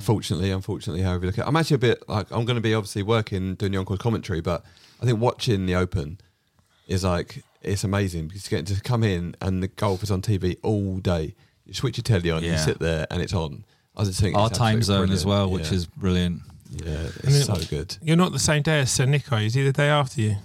Fortunately, 0.00 0.50
unfortunately, 0.50 1.02
however 1.02 1.24
you 1.24 1.30
look 1.30 1.38
at 1.38 1.44
it. 1.44 1.48
I'm 1.48 1.56
actually 1.56 1.76
a 1.76 1.78
bit 1.78 2.08
like 2.08 2.30
I'm 2.30 2.44
going 2.44 2.56
to 2.56 2.60
be 2.60 2.74
obviously 2.74 3.02
working 3.02 3.54
doing 3.56 3.72
the 3.72 3.78
encore 3.78 3.96
commentary, 3.96 4.40
but 4.40 4.64
I 5.02 5.04
think 5.06 5.18
watching 5.18 5.66
the 5.66 5.74
Open 5.74 6.18
is 6.86 7.02
like 7.04 7.42
it's 7.62 7.82
amazing 7.82 8.28
because 8.28 8.50
you 8.50 8.56
get 8.56 8.66
to 8.68 8.80
come 8.80 9.02
in 9.02 9.34
and 9.40 9.60
the 9.62 9.68
golf 9.68 10.02
is 10.04 10.10
on 10.10 10.22
TV 10.22 10.56
all 10.62 10.98
day. 10.98 11.34
You 11.64 11.74
switch 11.74 11.98
your 11.98 12.02
telly 12.04 12.30
on, 12.30 12.44
you 12.44 12.56
sit 12.58 12.78
there, 12.78 13.06
and 13.10 13.20
it's 13.20 13.34
on. 13.34 13.64
I 13.96 14.04
just 14.04 14.20
think 14.20 14.36
Our 14.36 14.48
time 14.48 14.76
absolutely 14.78 14.82
zone 15.08 15.12
as 15.14 15.24
brilliant. 15.24 15.50
well, 15.50 15.50
which 15.58 15.72
is 15.72 15.86
brilliant. 15.86 16.42
yeah, 16.70 16.92
it's 16.92 17.16
And 17.24 17.34
then- 17.34 17.42
so 17.42 17.56
good. 17.68 17.96
You're 18.00 18.16
not 18.16 18.30
the 18.32 18.38
same 18.38 18.62
day 18.62 18.80
as 18.80 18.92
Sir 18.92 19.04
Nico. 19.06 19.36
Is 19.36 19.54
he 19.54 19.64
the 19.64 19.72
day 19.72 19.88
after 19.88 20.20
you? 20.20 20.30
Mm. 20.30 20.38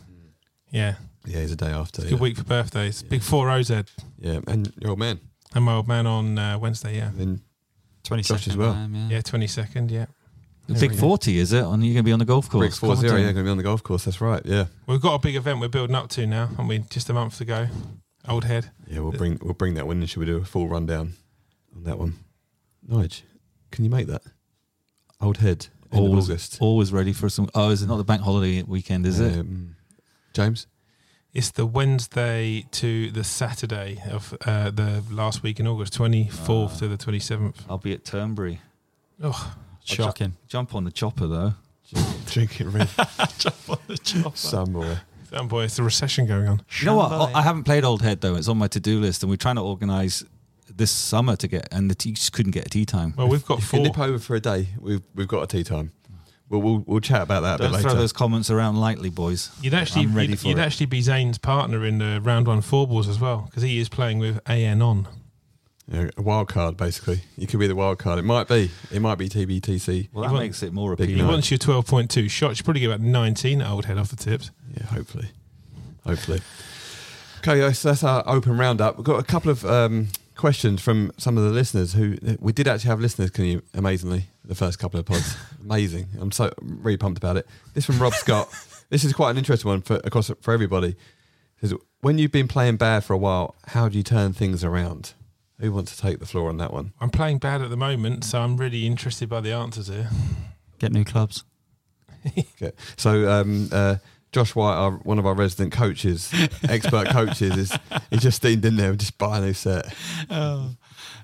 Yeah. 0.71 0.95
Yeah, 1.25 1.39
it's 1.39 1.53
a 1.53 1.55
day 1.55 1.67
after. 1.71 2.01
Good 2.01 2.11
Yeah. 2.11 2.17
week 2.17 2.37
for 2.37 2.43
birthdays. 2.43 3.01
Big 3.03 3.21
four 3.21 3.49
OZ. 3.49 3.71
yeah, 4.19 4.39
and 4.47 4.71
your 4.79 4.91
old 4.91 4.99
man, 4.99 5.19
And 5.55 5.63
my 5.65 5.75
old 5.75 5.87
man 5.87 6.05
on 6.07 6.37
uh, 6.37 6.57
Wednesday, 6.59 6.97
yeah. 6.97 7.07
and 7.09 7.17
then 7.19 7.41
22nd. 8.03 8.23
Josh 8.27 8.47
as 8.49 8.57
well. 8.57 8.71
um, 8.71 8.93
yeah. 8.95 9.07
Yeah, 9.09 9.21
22nd, 9.21 9.89
yeah. 9.91 10.05
The 10.67 10.73
There 10.75 10.89
big 10.89 10.97
40, 10.97 11.37
is 11.37 11.51
it? 11.53 11.63
On 11.63 11.81
You're 11.81 11.93
going 11.93 11.97
to 11.97 12.03
be 12.03 12.11
on 12.13 12.19
the 12.19 12.25
golf 12.25 12.49
course. 12.49 12.59
Briggs 12.61 12.77
four 12.79 12.95
zero. 12.95 13.13
commentating? 13.13 13.17
Yeah, 13.19 13.23
going 13.33 13.35
to 13.35 13.43
be 13.43 13.49
on 13.49 13.57
the 13.57 13.63
golf 13.63 13.83
course. 13.83 14.05
That's 14.05 14.21
right. 14.21 14.41
Yeah, 14.45 14.65
We've 14.87 15.01
got 15.01 15.15
a 15.15 15.19
big 15.19 15.35
event 15.35 15.59
we're 15.59 15.67
building 15.67 15.95
up 15.95 16.09
to 16.11 16.25
now, 16.25 16.47
haven't 16.47 16.67
we? 16.67 16.79
Just 16.89 17.09
a 17.09 17.13
month 17.13 17.37
to 17.39 17.45
go. 17.45 17.67
Old 18.27 18.45
Head. 18.45 18.71
yeah. 18.87 18.99
We'll 18.99 19.11
bring 19.11 19.37
we'll 19.41 19.53
bring 19.53 19.73
that 19.73 19.85
one. 19.87 19.99
And 19.99 20.09
should 20.09 20.21
we 20.21 20.25
do 20.25 20.37
a 20.37 20.45
full 20.45 20.69
rundown 20.69 21.13
on 21.75 21.83
that 21.83 21.99
one? 21.99 22.13
Nige, 22.89 23.23
can 23.71 23.83
you 23.83 23.89
make 23.89 24.07
that? 24.07 24.21
Old 25.19 25.37
head. 25.37 25.67
End 25.91 25.99
of 26.05 26.09
Always, 26.09 26.29
August. 26.29 26.57
always 26.61 26.93
ready 26.93 27.11
for 27.11 27.27
some. 27.27 27.49
Oh, 27.53 27.69
is 27.69 27.81
it 27.81 27.87
not 27.87 27.97
the 27.97 28.05
bank 28.05 28.21
holiday 28.21 28.63
weekend, 28.63 29.05
is 29.05 29.19
it? 29.19 29.37
Um, 29.37 29.75
James. 30.33 30.67
It's 31.33 31.49
the 31.49 31.65
Wednesday 31.65 32.65
to 32.73 33.09
the 33.09 33.23
Saturday 33.23 33.99
of 34.11 34.37
uh, 34.45 34.69
the 34.69 35.03
last 35.09 35.41
week 35.41 35.59
in 35.59 35.65
August, 35.65 35.97
24th 35.97 36.77
to 36.77 36.87
the 36.87 36.97
27th. 36.97 37.55
I'll 37.67 37.79
be 37.79 37.91
at 37.91 38.05
Turnberry. 38.05 38.59
Oh, 39.21 39.55
Shocking. 39.83 40.35
Jump 40.47 40.75
on 40.75 40.83
the 40.83 40.91
chopper, 40.91 41.25
though. 41.25 41.53
Drinking 42.27 42.71
red. 42.71 42.87
Jump 43.39 43.55
on 43.69 43.79
the 43.87 43.97
chopper. 43.97 44.37
Some 44.37 44.73
boy. 44.73 44.97
damn 45.31 45.47
boy, 45.47 45.63
it's 45.63 45.79
a 45.79 45.83
recession 45.83 46.27
going 46.27 46.47
on. 46.47 46.61
You 46.79 46.85
know 46.85 46.95
what? 46.97 47.11
I 47.35 47.41
haven't 47.41 47.63
played 47.63 47.83
Old 47.83 48.03
Head, 48.03 48.21
though. 48.21 48.35
It's 48.35 48.47
on 48.47 48.59
my 48.59 48.67
to 48.67 48.79
do 48.79 48.99
list, 48.99 49.23
and 49.23 49.29
we're 49.31 49.35
trying 49.37 49.55
to 49.55 49.63
organise 49.63 50.23
this 50.75 50.91
summer 50.91 51.35
to 51.37 51.47
get, 51.47 51.67
and 51.71 51.89
the 51.89 51.95
tea 51.95 52.11
just 52.11 52.31
couldn't 52.33 52.51
get 52.51 52.67
a 52.67 52.69
tea 52.69 52.85
time. 52.85 53.15
Well, 53.17 53.27
we've 53.27 53.45
got 53.45 53.57
If 53.57 53.73
you 53.73 53.79
four. 53.79 53.79
nip 53.87 53.97
over 53.97 54.19
for 54.19 54.35
a 54.35 54.39
day, 54.39 54.67
we've 54.79 55.01
we've 55.15 55.27
got 55.27 55.41
a 55.41 55.47
tea 55.47 55.63
time. 55.63 55.91
We'll 56.53 56.61
we'll, 56.61 56.83
we'll 56.85 56.99
chat 56.99 57.23
about 57.23 57.41
that 57.41 57.55
a 57.55 57.63
Don't 57.63 57.71
bit 57.71 57.81
throw 57.81 57.89
later. 57.91 57.99
those 58.01 58.13
comments 58.13 58.51
around 58.51 58.75
lightly, 58.79 59.09
boys. 59.09 59.49
You'd 59.61 59.73
actually, 59.73 60.03
I'm 60.05 60.13
ready 60.15 60.29
you'd, 60.29 60.39
for 60.39 60.47
you'd 60.49 60.59
it. 60.59 60.61
actually 60.61 60.85
be 60.85 61.01
Zane's 61.01 61.37
partner 61.39 61.83
in 61.83 61.97
the 61.97 62.21
round 62.21 62.45
one 62.47 62.61
four 62.61 62.87
balls 62.87 63.07
as 63.07 63.19
well, 63.19 63.45
because 63.49 63.63
he 63.63 63.79
is 63.79 63.89
playing 63.89 64.19
with 64.19 64.39
AN 64.47 64.81
on. 64.81 65.07
Yeah, 65.91 66.09
a 66.15 66.21
wild 66.21 66.47
card, 66.47 66.77
basically. 66.77 67.21
You 67.37 67.47
could 67.47 67.59
be 67.59 67.67
the 67.67 67.75
wild 67.75 67.97
card. 67.99 68.17
It 68.19 68.21
might 68.21 68.47
be. 68.47 68.71
It 68.91 69.01
might 69.01 69.15
be 69.17 69.27
TBTC. 69.29 70.09
Well, 70.13 70.23
that 70.23 70.31
want- 70.31 70.43
makes 70.45 70.63
it 70.63 70.71
more 70.73 70.95
Big 70.95 71.07
He 71.09 71.13
appealing. 71.15 71.27
night. 71.27 71.33
wants 71.33 71.51
your 71.51 71.57
12.2 71.57 72.29
shots. 72.29 72.59
You 72.59 72.63
probably 72.63 72.79
get 72.81 72.87
about 72.87 73.01
19 73.01 73.61
at 73.61 73.69
Old 73.69 73.85
Head 73.85 73.97
off 73.97 74.09
the 74.09 74.15
tips. 74.15 74.51
Yeah, 74.77 74.85
hopefully. 74.85 75.29
Hopefully. 76.05 76.39
Okay, 77.39 77.59
guys, 77.59 77.79
so 77.79 77.89
that's 77.89 78.03
our 78.03 78.23
open 78.27 78.57
roundup. 78.57 78.95
We've 78.97 79.03
got 79.05 79.19
a 79.19 79.23
couple 79.23 79.51
of 79.51 79.65
um, 79.65 80.07
questions 80.35 80.81
from 80.81 81.11
some 81.17 81.37
of 81.37 81.43
the 81.43 81.49
listeners 81.49 81.93
who 81.93 82.17
we 82.39 82.53
did 82.53 82.67
actually 82.67 82.87
have 82.89 83.01
listeners, 83.01 83.29
can 83.31 83.43
you 83.45 83.61
amazingly, 83.73 84.27
the 84.45 84.55
first 84.55 84.79
couple 84.79 84.99
of 84.99 85.05
pods. 85.05 85.35
Amazing. 85.61 86.07
I'm 86.19 86.31
so 86.31 86.53
really 86.61 86.97
pumped 86.97 87.17
about 87.17 87.37
it. 87.37 87.47
This 87.73 87.85
from 87.85 87.99
Rob 87.99 88.13
Scott. 88.13 88.49
This 88.89 89.03
is 89.03 89.13
quite 89.13 89.31
an 89.31 89.39
interesting 89.39 89.69
one 89.69 89.81
for 89.81 89.95
across 90.03 90.29
for 90.41 90.53
everybody. 90.53 90.89
It 90.89 90.97
says, 91.61 91.73
when 92.01 92.19
you've 92.19 92.33
been 92.33 92.47
playing 92.47 92.75
bad 92.77 93.03
for 93.03 93.13
a 93.13 93.17
while, 93.17 93.55
how 93.69 93.89
do 93.89 93.97
you 93.97 94.03
turn 94.03 94.33
things 94.33 94.63
around? 94.63 95.13
Who 95.59 95.71
wants 95.71 95.95
to 95.95 96.01
take 96.01 96.19
the 96.19 96.27
floor 96.27 96.49
on 96.49 96.57
that 96.57 96.71
one? 96.71 96.93
I'm 96.99 97.09
playing 97.09 97.39
bad 97.39 97.63
at 97.63 97.71
the 97.71 97.77
moment, 97.77 98.23
so 98.23 98.41
I'm 98.41 98.55
really 98.55 98.85
interested 98.85 99.29
by 99.29 99.41
the 99.41 99.51
answers 99.51 99.87
here. 99.87 100.09
Get 100.77 100.91
new 100.91 101.05
clubs. 101.05 101.43
Okay. 102.61 102.71
So 102.95 103.29
um, 103.29 103.69
uh, 103.71 103.95
Josh 104.31 104.55
White, 104.55 104.75
our, 104.75 104.91
one 104.91 105.19
of 105.19 105.25
our 105.25 105.33
resident 105.33 105.73
coaches, 105.73 106.33
expert 106.69 107.07
coaches, 107.09 107.57
is 107.57 107.77
he 108.09 108.17
just 108.17 108.37
steamed 108.37 108.63
in 108.63 108.77
there 108.77 108.91
and 108.91 108.99
just 108.99 109.17
buy 109.17 109.39
a 109.39 109.41
new 109.41 109.53
set. 109.53 109.93
Oh, 110.29 110.75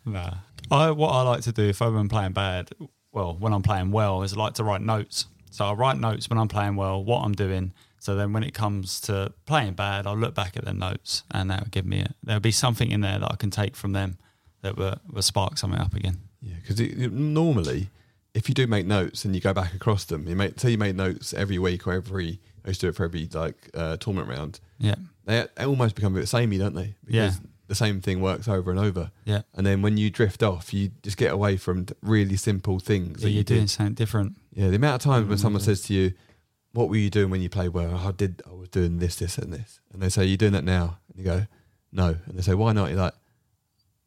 nah. 0.05 0.35
I 0.69 0.91
what 0.91 1.09
I 1.09 1.21
like 1.21 1.41
to 1.41 1.51
do 1.51 1.63
if 1.63 1.81
I'm 1.81 2.09
playing 2.09 2.33
bad, 2.33 2.69
well, 3.11 3.35
when 3.37 3.53
I'm 3.53 3.63
playing 3.63 3.91
well, 3.91 4.23
is 4.23 4.33
I 4.33 4.37
like 4.37 4.53
to 4.55 4.63
write 4.63 4.81
notes. 4.81 5.25
So 5.51 5.65
I 5.65 5.73
write 5.73 5.97
notes 5.97 6.29
when 6.29 6.37
I'm 6.37 6.47
playing 6.47 6.75
well, 6.75 7.03
what 7.03 7.23
I'm 7.23 7.33
doing. 7.33 7.73
So 7.99 8.15
then 8.15 8.31
when 8.33 8.43
it 8.43 8.53
comes 8.53 9.01
to 9.01 9.33
playing 9.45 9.73
bad, 9.73 10.07
I'll 10.07 10.17
look 10.17 10.33
back 10.33 10.55
at 10.55 10.65
the 10.65 10.73
notes 10.73 11.23
and 11.31 11.49
that 11.51 11.61
will 11.61 11.69
give 11.69 11.85
me 11.85 12.01
a, 12.01 12.13
there'll 12.23 12.39
be 12.39 12.51
something 12.51 12.91
in 12.91 13.01
there 13.01 13.19
that 13.19 13.31
I 13.31 13.35
can 13.35 13.49
take 13.49 13.75
from 13.75 13.93
them 13.93 14.17
that 14.61 14.77
will, 14.77 14.97
will 15.11 15.21
spark 15.21 15.57
something 15.57 15.79
up 15.79 15.93
again. 15.93 16.17
Yeah, 16.41 16.55
because 16.61 16.79
normally, 17.11 17.89
if 18.33 18.47
you 18.47 18.55
do 18.55 18.67
make 18.67 18.85
notes 18.85 19.25
and 19.25 19.35
you 19.35 19.41
go 19.41 19.53
back 19.53 19.73
across 19.73 20.05
them, 20.05 20.27
you 20.27 20.35
make 20.35 20.59
say 20.59 20.71
you 20.71 20.77
make 20.77 20.95
notes 20.95 21.33
every 21.33 21.59
week 21.59 21.87
or 21.87 21.93
every. 21.93 22.39
I 22.63 22.69
used 22.69 22.81
to 22.81 22.87
do 22.87 22.89
it 22.89 22.95
for 22.95 23.05
every 23.05 23.27
like 23.33 23.69
uh, 23.73 23.97
tournament 23.97 24.29
round. 24.29 24.59
Yeah. 24.77 24.95
They, 25.25 25.45
they 25.55 25.65
almost 25.65 25.95
become 25.95 26.15
a 26.15 26.19
bit 26.19 26.27
samey, 26.27 26.57
don't 26.57 26.75
they? 26.75 26.95
Yeah. 27.07 27.31
The 27.69 27.75
same 27.75 28.01
thing 28.01 28.19
works 28.19 28.47
over 28.47 28.71
and 28.71 28.79
over. 28.79 29.11
Yeah. 29.25 29.43
And 29.53 29.65
then 29.65 29.81
when 29.81 29.95
you 29.95 30.09
drift 30.09 30.41
off, 30.43 30.73
you 30.73 30.89
just 31.03 31.17
get 31.17 31.31
away 31.31 31.55
from 31.55 31.85
really 32.01 32.35
simple 32.35 32.79
things. 32.79 33.19
So 33.19 33.25
that 33.25 33.29
you're 33.29 33.37
you 33.37 33.43
doing 33.43 33.59
did. 33.61 33.69
something 33.69 33.93
different. 33.93 34.35
Yeah, 34.53 34.69
the 34.69 34.75
amount 34.75 34.95
of 34.95 35.11
times 35.11 35.29
when 35.29 35.37
someone 35.37 35.61
Mm. 35.61 35.65
says 35.65 35.81
to 35.83 35.93
you, 35.93 36.13
"What 36.73 36.89
were 36.89 36.97
you 36.97 37.09
doing 37.11 37.29
when 37.29 37.41
you 37.41 37.49
played 37.49 37.69
well?" 37.69 37.95
I 37.95 38.11
did. 38.11 38.41
I 38.49 38.53
was 38.53 38.69
doing 38.69 38.97
this, 38.99 39.15
this, 39.17 39.37
and 39.37 39.53
this. 39.53 39.79
And 39.93 40.01
they 40.01 40.09
say, 40.09 40.25
"You're 40.25 40.37
doing 40.37 40.53
that 40.53 40.63
now," 40.65 40.97
and 41.09 41.17
you 41.19 41.23
go, 41.23 41.45
"No." 41.91 42.17
And 42.25 42.37
they 42.37 42.41
say, 42.41 42.55
"Why 42.55 42.73
not?" 42.73 42.89
You're 42.89 42.99
like, 42.99 43.13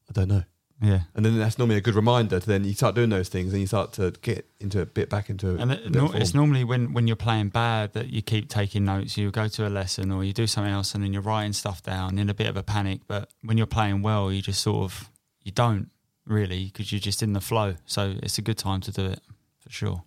"I 0.09 0.13
don't 0.13 0.29
know." 0.29 0.43
Yeah. 0.83 1.03
And 1.15 1.25
then 1.25 1.39
that's 1.39 1.59
normally 1.59 1.77
a 1.77 1.81
good 1.81 1.95
reminder 1.95 2.41
to 2.41 2.47
then 2.47 2.65
you 2.65 2.75
start 2.75 2.95
doing 2.95 3.09
those 3.09 3.29
things 3.29 3.53
and 3.53 3.61
you 3.61 3.67
start 3.69 3.93
to 3.95 4.13
get 4.23 4.47
into 4.61 4.81
a 4.81 4.87
bit 4.87 5.09
back 5.09 5.31
into. 5.31 5.57
And 5.57 5.73
it, 5.73 5.85
bit 5.85 5.95
no, 5.95 6.11
it's 6.13 6.35
normally 6.35 6.65
when, 6.65 6.93
when 6.93 7.07
you're 7.07 7.17
playing 7.17 7.51
bad 7.51 7.93
that 7.93 8.09
you 8.09 8.21
keep 8.21 8.49
taking 8.49 8.85
notes. 8.85 9.17
You 9.17 9.31
go 9.31 9.47
to 9.49 9.67
a 9.67 9.71
lesson 9.71 10.11
or 10.11 10.25
you 10.25 10.33
do 10.33 10.47
something 10.47 10.73
else 10.73 10.95
and 10.95 11.05
then 11.05 11.13
you're 11.13 11.23
writing 11.23 11.53
stuff 11.53 11.83
down 11.83 12.19
in 12.19 12.29
a 12.29 12.35
bit 12.35 12.49
of 12.49 12.57
a 12.57 12.63
panic. 12.63 13.03
But 13.07 13.31
when 13.43 13.57
you're 13.57 13.67
playing 13.67 14.03
well, 14.03 14.33
you 14.33 14.43
just 14.43 14.61
sort 14.61 14.85
of 14.85 15.09
you 15.45 15.53
don't 15.53 15.91
really 16.27 16.67
because 16.67 16.93
you're 16.93 17.01
just 17.01 17.23
in 17.23 17.33
the 17.33 17.41
flow. 17.41 17.77
So 17.87 18.15
it's 18.23 18.39
a 18.39 18.43
good 18.43 18.59
time 18.59 18.81
to 18.83 18.93
do 18.93 19.07
it 19.07 19.21
for 19.61 19.71
sure. 19.71 20.03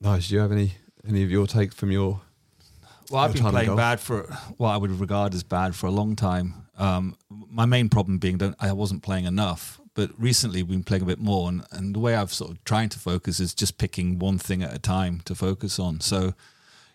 nice. 0.00 0.28
Do 0.28 0.34
you 0.34 0.40
have 0.40 0.52
any 0.52 0.72
any 1.06 1.22
of 1.22 1.30
your 1.30 1.46
take 1.46 1.72
from 1.72 1.90
your? 1.90 2.20
Well, 3.10 3.22
I've 3.22 3.32
been 3.32 3.42
time 3.42 3.48
in 3.48 3.52
playing 3.52 3.66
golf? 3.66 3.76
bad 3.76 4.00
for 4.00 4.22
what 4.56 4.70
I 4.70 4.76
would 4.76 4.92
regard 4.92 5.34
as 5.34 5.42
bad 5.42 5.74
for 5.74 5.86
a 5.86 5.90
long 5.90 6.14
time. 6.16 6.66
Um, 6.78 7.16
my 7.28 7.66
main 7.66 7.88
problem 7.88 8.18
being 8.18 8.38
that 8.38 8.54
I 8.60 8.72
wasn't 8.72 9.02
playing 9.02 9.24
enough, 9.24 9.80
but 9.94 10.10
recently 10.18 10.62
we've 10.62 10.70
been 10.70 10.84
playing 10.84 11.02
a 11.02 11.06
bit 11.06 11.18
more, 11.18 11.48
and, 11.48 11.64
and 11.72 11.94
the 11.94 11.98
way 11.98 12.14
I've 12.14 12.32
sort 12.32 12.50
of 12.50 12.64
trying 12.64 12.88
to 12.90 12.98
focus 12.98 13.40
is 13.40 13.54
just 13.54 13.78
picking 13.78 14.18
one 14.18 14.38
thing 14.38 14.62
at 14.62 14.74
a 14.74 14.78
time 14.78 15.20
to 15.24 15.34
focus 15.34 15.78
on. 15.78 16.00
So, 16.00 16.34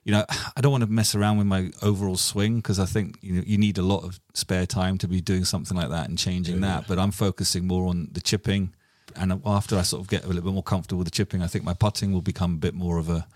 you 0.04 0.12
know, 0.12 0.26
I 0.56 0.62
don't 0.62 0.72
want 0.72 0.84
to 0.84 0.90
mess 0.90 1.16
around 1.16 1.38
with 1.38 1.48
my 1.48 1.72
overall 1.82 2.18
swing 2.18 2.58
because 2.58 2.80
I 2.80 2.86
think 2.86 3.18
you 3.22 3.34
know 3.34 3.44
you 3.46 3.58
need 3.58 3.78
a 3.78 3.84
lot 3.84 4.04
of 4.04 4.20
spare 4.34 4.66
time 4.66 4.98
to 5.00 5.08
be 5.08 5.22
doing 5.22 5.46
something 5.46 5.76
like 5.76 5.90
that 5.90 6.10
and 6.10 6.18
changing 6.18 6.62
that. 6.62 6.88
But 6.88 7.00
I'm 7.00 7.12
focusing 7.12 7.68
more 7.68 7.88
on 7.88 8.10
the 8.12 8.22
chipping, 8.22 8.74
and 9.16 9.42
after 9.46 9.78
I 9.78 9.82
sort 9.82 10.02
of 10.02 10.10
get 10.10 10.24
a 10.24 10.28
little 10.28 10.44
bit 10.44 10.54
more 10.54 10.64
comfortable 10.64 11.00
with 11.00 11.08
the 11.08 11.12
chipping, 11.12 11.42
I 11.42 11.48
think 11.48 11.64
my 11.64 11.74
putting 11.74 12.14
will 12.14 12.22
become 12.22 12.54
a 12.54 12.58
bit 12.58 12.74
more 12.74 12.98
of 12.98 13.10
a 13.10 13.28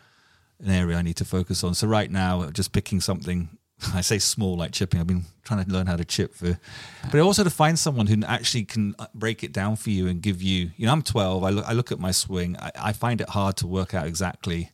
an 0.62 0.72
area 0.72 0.97
I 0.97 1.01
need 1.01 1.16
to 1.18 1.26
focus 1.26 1.64
on. 1.64 1.74
So 1.74 1.88
right 1.88 2.12
now, 2.12 2.49
just 2.51 2.72
picking 2.72 3.01
something. 3.01 3.49
I 3.94 4.02
say 4.02 4.20
small 4.20 4.58
like 4.58 4.72
chipping. 4.72 5.00
I've 5.00 5.08
been 5.08 5.26
trying 5.44 5.64
to 5.64 5.72
learn 5.72 5.88
how 5.88 5.96
to 5.96 6.06
chip 6.06 6.34
for, 6.36 6.60
but 7.12 7.20
also 7.20 7.44
to 7.44 7.50
find 7.50 7.78
someone 7.78 8.08
who 8.08 8.24
actually 8.26 8.66
can 8.66 8.96
uh, 9.00 9.08
break 9.14 9.44
it 9.44 9.54
down 9.54 9.76
for 9.76 9.90
you 9.90 10.08
and 10.08 10.22
give 10.22 10.42
you. 10.42 10.72
You 10.78 10.86
know, 10.86 10.92
I'm 10.92 11.02
12. 11.02 11.44
I 11.44 11.50
look, 11.50 11.66
I 11.66 11.74
look 11.74 11.92
at 11.92 12.00
my 12.00 12.12
swing. 12.12 12.58
I, 12.58 12.72
I 12.76 12.94
find 12.94 13.22
it 13.22 13.30
hard 13.30 13.58
to 13.58 13.68
work 13.68 13.94
out 13.94 14.08
exactly 14.08 14.72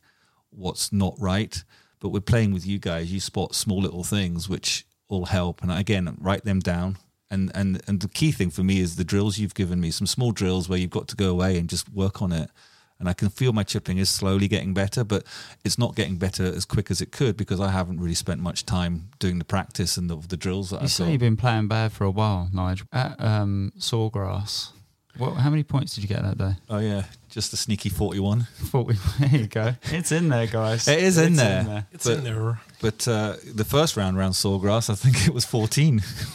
what's 0.50 0.92
not 0.92 1.14
right. 1.18 1.62
But 2.00 2.10
we're 2.10 2.20
playing 2.20 2.52
with 2.52 2.66
you 2.66 2.78
guys. 2.78 3.12
You 3.12 3.20
spot 3.20 3.54
small 3.54 3.80
little 3.80 4.04
things 4.04 4.48
which 4.48 4.86
all 5.08 5.26
help, 5.26 5.62
and 5.62 5.70
again, 5.70 6.16
write 6.20 6.44
them 6.44 6.60
down. 6.60 6.98
And 7.30 7.50
and 7.54 7.80
and 7.86 8.00
the 8.00 8.08
key 8.08 8.32
thing 8.32 8.50
for 8.50 8.62
me 8.62 8.80
is 8.80 8.96
the 8.96 9.04
drills 9.04 9.38
you've 9.38 9.54
given 9.54 9.80
me. 9.80 9.90
Some 9.90 10.06
small 10.06 10.32
drills 10.32 10.68
where 10.68 10.78
you've 10.78 10.90
got 10.90 11.08
to 11.08 11.16
go 11.16 11.30
away 11.30 11.58
and 11.58 11.68
just 11.68 11.88
work 11.92 12.22
on 12.22 12.32
it 12.32 12.50
and 12.98 13.08
I 13.08 13.12
can 13.12 13.28
feel 13.28 13.52
my 13.52 13.62
chipping 13.62 13.98
is 13.98 14.08
slowly 14.08 14.48
getting 14.48 14.72
better, 14.74 15.04
but 15.04 15.24
it's 15.64 15.78
not 15.78 15.94
getting 15.94 16.16
better 16.16 16.44
as 16.44 16.64
quick 16.64 16.90
as 16.90 17.00
it 17.00 17.12
could 17.12 17.36
because 17.36 17.60
I 17.60 17.70
haven't 17.70 18.00
really 18.00 18.14
spent 18.14 18.40
much 18.40 18.64
time 18.64 19.10
doing 19.18 19.38
the 19.38 19.44
practice 19.44 19.96
and 19.96 20.08
the, 20.08 20.16
the 20.16 20.36
drills 20.36 20.70
that 20.70 20.76
You 20.80 20.84
I've 20.84 20.90
say 20.90 21.04
got. 21.04 21.10
you've 21.12 21.20
been 21.20 21.36
playing 21.36 21.68
bad 21.68 21.92
for 21.92 22.04
a 22.04 22.10
while, 22.10 22.48
Nigel. 22.52 22.86
At 22.92 23.20
um, 23.20 23.72
Sawgrass, 23.78 24.70
what? 25.18 25.34
How 25.34 25.50
many 25.50 25.62
points 25.62 25.94
did 25.94 26.02
you 26.02 26.08
get 26.08 26.22
that 26.22 26.38
day? 26.38 26.52
Oh 26.68 26.78
yeah, 26.78 27.04
just 27.30 27.52
a 27.52 27.56
sneaky 27.56 27.88
forty-one. 27.88 28.40
Forty. 28.70 28.98
There 29.20 29.40
you 29.40 29.46
go. 29.46 29.74
It's 29.84 30.12
in 30.12 30.28
there, 30.28 30.46
guys. 30.46 30.86
It 30.88 30.98
is 31.00 31.18
in 31.18 31.32
It's 31.34 31.36
there. 31.42 31.86
It's 31.92 32.04
But- 32.06 32.18
in 32.18 32.24
there. 32.24 32.60
But 32.82 33.08
uh, 33.08 33.36
the 33.54 33.64
first 33.64 33.96
round 33.96 34.18
round 34.18 34.34
Sawgrass, 34.34 34.90
I 34.90 34.94
think 34.94 35.26
it 35.26 35.32
was 35.34 35.44
fourteen. 35.44 36.02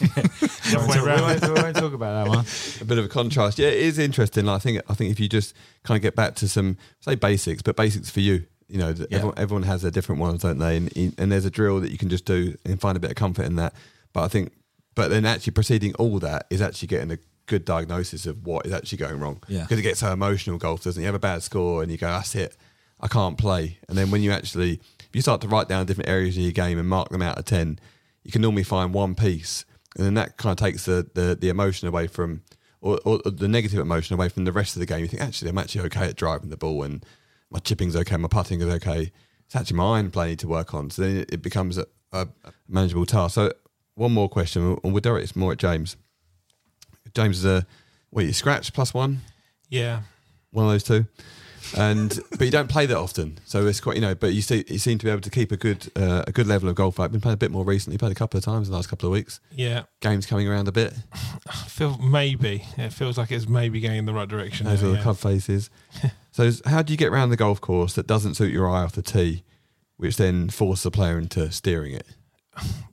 We 0.72 0.78
won't, 0.78 0.94
we 0.94 1.00
won't- 1.10 1.42
we 1.42 1.50
won't 1.62 1.76
talk 1.76 1.92
about 1.92 2.24
that 2.24 2.28
one. 2.36 2.44
a 2.80 2.84
bit 2.84 2.98
of 2.98 3.04
a 3.04 3.08
contrast. 3.08 3.58
Yeah, 3.58 3.68
it 3.68 3.78
is 3.80 3.98
interesting. 3.98 4.46
Like, 4.46 4.56
I 4.56 4.58
think 4.58 4.80
I 4.88 4.94
think 4.94 5.10
if 5.12 5.20
you 5.20 5.28
just 5.28 5.54
kind 5.84 5.96
of 5.96 6.02
get 6.02 6.14
back 6.16 6.34
to 6.36 6.48
some 6.48 6.76
say 7.00 7.14
basics, 7.14 7.62
but 7.62 7.76
basics 7.76 8.10
for 8.10 8.20
you. 8.20 8.44
You 8.68 8.78
know, 8.78 8.88
Yeah. 8.96 9.06
everyone, 9.10 9.34
everyone 9.36 9.62
has 9.64 9.82
their 9.82 9.90
different 9.90 10.20
ones, 10.22 10.40
don't 10.42 10.58
they? 10.58 10.78
And, 10.78 11.14
and 11.18 11.30
there's 11.30 11.44
a 11.44 11.50
drill 11.50 11.80
that 11.80 11.90
you 11.90 11.98
can 11.98 12.08
just 12.08 12.24
do 12.24 12.56
and 12.64 12.80
find 12.80 12.96
a 12.96 13.00
bit 13.00 13.10
of 13.10 13.16
comfort 13.16 13.42
in 13.44 13.56
that. 13.56 13.74
But 14.14 14.22
I 14.22 14.28
think 14.28 14.50
But 14.94 15.08
then 15.10 15.26
actually 15.26 15.50
proceeding 15.52 15.94
all 15.96 16.18
that 16.20 16.46
is 16.48 16.62
actually 16.62 16.88
getting 16.88 17.10
a 17.12 17.18
good 17.46 17.64
diagnosis 17.64 18.26
of 18.26 18.46
what 18.46 18.66
is 18.66 18.72
actually 18.72 18.98
going 18.98 19.18
wrong. 19.20 19.42
Yeah. 19.48 19.62
Because 19.62 19.78
it 19.78 19.82
gets 19.82 20.00
so 20.00 20.12
emotional, 20.12 20.58
golf, 20.58 20.82
doesn't? 20.84 21.00
You 21.00 21.06
have 21.06 21.14
a 21.14 21.20
bad 21.20 21.42
score 21.42 21.82
and 21.82 21.90
you 21.90 21.98
go, 21.98 22.08
that's 22.08 22.34
it, 22.34 22.56
I 23.00 23.08
can't 23.08 23.36
play. 23.36 23.78
And 23.88 23.98
then 23.98 24.10
when 24.10 24.22
you 24.22 24.32
actually, 24.32 24.80
if 25.00 25.10
you 25.12 25.22
start 25.22 25.40
to 25.42 25.48
write 25.48 25.68
down 25.68 25.86
different 25.86 26.08
areas 26.08 26.36
of 26.36 26.42
your 26.42 26.52
game 26.52 26.78
and 26.78 26.88
mark 26.88 27.10
them 27.10 27.22
out 27.22 27.38
of 27.38 27.44
10, 27.44 27.78
you 28.22 28.30
can 28.30 28.42
normally 28.42 28.62
find 28.62 28.94
one 28.94 29.14
piece. 29.14 29.64
And 29.96 30.06
then 30.06 30.14
that 30.14 30.36
kind 30.36 30.52
of 30.52 30.64
takes 30.64 30.86
the, 30.86 31.08
the, 31.14 31.36
the 31.38 31.48
emotion 31.48 31.88
away 31.88 32.06
from, 32.06 32.42
or, 32.80 32.98
or 33.04 33.18
the 33.24 33.48
negative 33.48 33.78
emotion 33.78 34.14
away 34.14 34.28
from 34.28 34.44
the 34.44 34.52
rest 34.52 34.76
of 34.76 34.80
the 34.80 34.86
game. 34.86 35.00
You 35.00 35.08
think, 35.08 35.22
actually, 35.22 35.50
I'm 35.50 35.58
actually 35.58 35.84
okay 35.86 36.06
at 36.06 36.16
driving 36.16 36.50
the 36.50 36.56
ball 36.56 36.82
and 36.82 37.04
my 37.50 37.58
chipping's 37.58 37.96
okay, 37.96 38.16
my 38.16 38.28
putting 38.28 38.60
is 38.60 38.68
okay. 38.76 39.12
It's 39.46 39.56
actually 39.56 39.76
my 39.76 39.96
iron 39.96 40.10
play 40.10 40.26
I 40.26 40.28
need 40.30 40.38
to 40.38 40.48
work 40.48 40.72
on. 40.72 40.90
So 40.90 41.02
then 41.02 41.18
it, 41.18 41.34
it 41.34 41.42
becomes 41.42 41.76
a, 41.76 41.86
a 42.12 42.28
manageable 42.68 43.04
task. 43.04 43.34
So 43.34 43.52
one 43.94 44.12
more 44.12 44.28
question, 44.28 44.78
and 44.82 44.92
we'll 44.92 45.00
direct 45.00 45.24
this 45.24 45.36
more 45.36 45.52
at 45.52 45.58
James. 45.58 45.96
James 47.14 47.38
is 47.38 47.44
a, 47.44 47.66
what, 48.10 48.24
you 48.24 48.32
scratch 48.32 48.72
plus 48.72 48.94
one? 48.94 49.20
Yeah. 49.68 50.02
one 50.50 50.66
of 50.66 50.72
those 50.72 50.84
two. 50.84 51.06
And 51.76 52.18
but 52.30 52.42
you 52.42 52.50
don't 52.50 52.68
play 52.68 52.86
that 52.86 52.96
often, 52.96 53.38
so 53.44 53.66
it's 53.66 53.80
quite 53.80 53.96
you 53.96 54.02
know. 54.02 54.14
But 54.14 54.34
you 54.34 54.42
see, 54.42 54.64
you 54.66 54.78
seem 54.78 54.98
to 54.98 55.04
be 55.04 55.10
able 55.10 55.20
to 55.22 55.30
keep 55.30 55.52
a 55.52 55.56
good 55.56 55.90
uh, 55.96 56.24
a 56.26 56.32
good 56.32 56.46
level 56.46 56.68
of 56.68 56.74
golf. 56.74 56.98
I've 56.98 57.12
been 57.12 57.20
playing 57.20 57.34
a 57.34 57.38
bit 57.38 57.50
more 57.50 57.64
recently. 57.64 57.98
Played 57.98 58.12
a 58.12 58.16
couple 58.16 58.36
of 58.38 58.44
times 58.44 58.68
in 58.68 58.72
the 58.72 58.76
last 58.76 58.88
couple 58.88 59.08
of 59.08 59.12
weeks. 59.12 59.40
Yeah. 59.52 59.84
Games 60.00 60.26
coming 60.26 60.48
around 60.48 60.68
a 60.68 60.72
bit. 60.72 60.94
I 61.12 61.52
feel 61.68 61.98
maybe. 61.98 62.64
It 62.76 62.92
feels 62.92 63.16
like 63.16 63.30
it's 63.30 63.48
maybe 63.48 63.80
going 63.80 63.98
in 63.98 64.06
the 64.06 64.14
right 64.14 64.28
direction. 64.28 64.66
Those 64.66 64.82
now, 64.82 64.88
are 64.88 64.90
the 64.92 64.96
yeah. 64.98 65.02
club 65.02 65.16
faces. 65.18 65.70
so 66.32 66.50
how 66.66 66.82
do 66.82 66.92
you 66.92 66.96
get 66.96 67.08
around 67.08 67.30
the 67.30 67.36
golf 67.36 67.60
course 67.60 67.94
that 67.94 68.06
doesn't 68.06 68.34
suit 68.34 68.52
your 68.52 68.68
eye 68.68 68.82
off 68.82 68.92
the 68.92 69.02
tee, 69.02 69.44
which 69.96 70.16
then 70.16 70.50
forces 70.50 70.82
the 70.82 70.90
player 70.90 71.18
into 71.18 71.50
steering 71.52 71.94
it? 71.94 72.06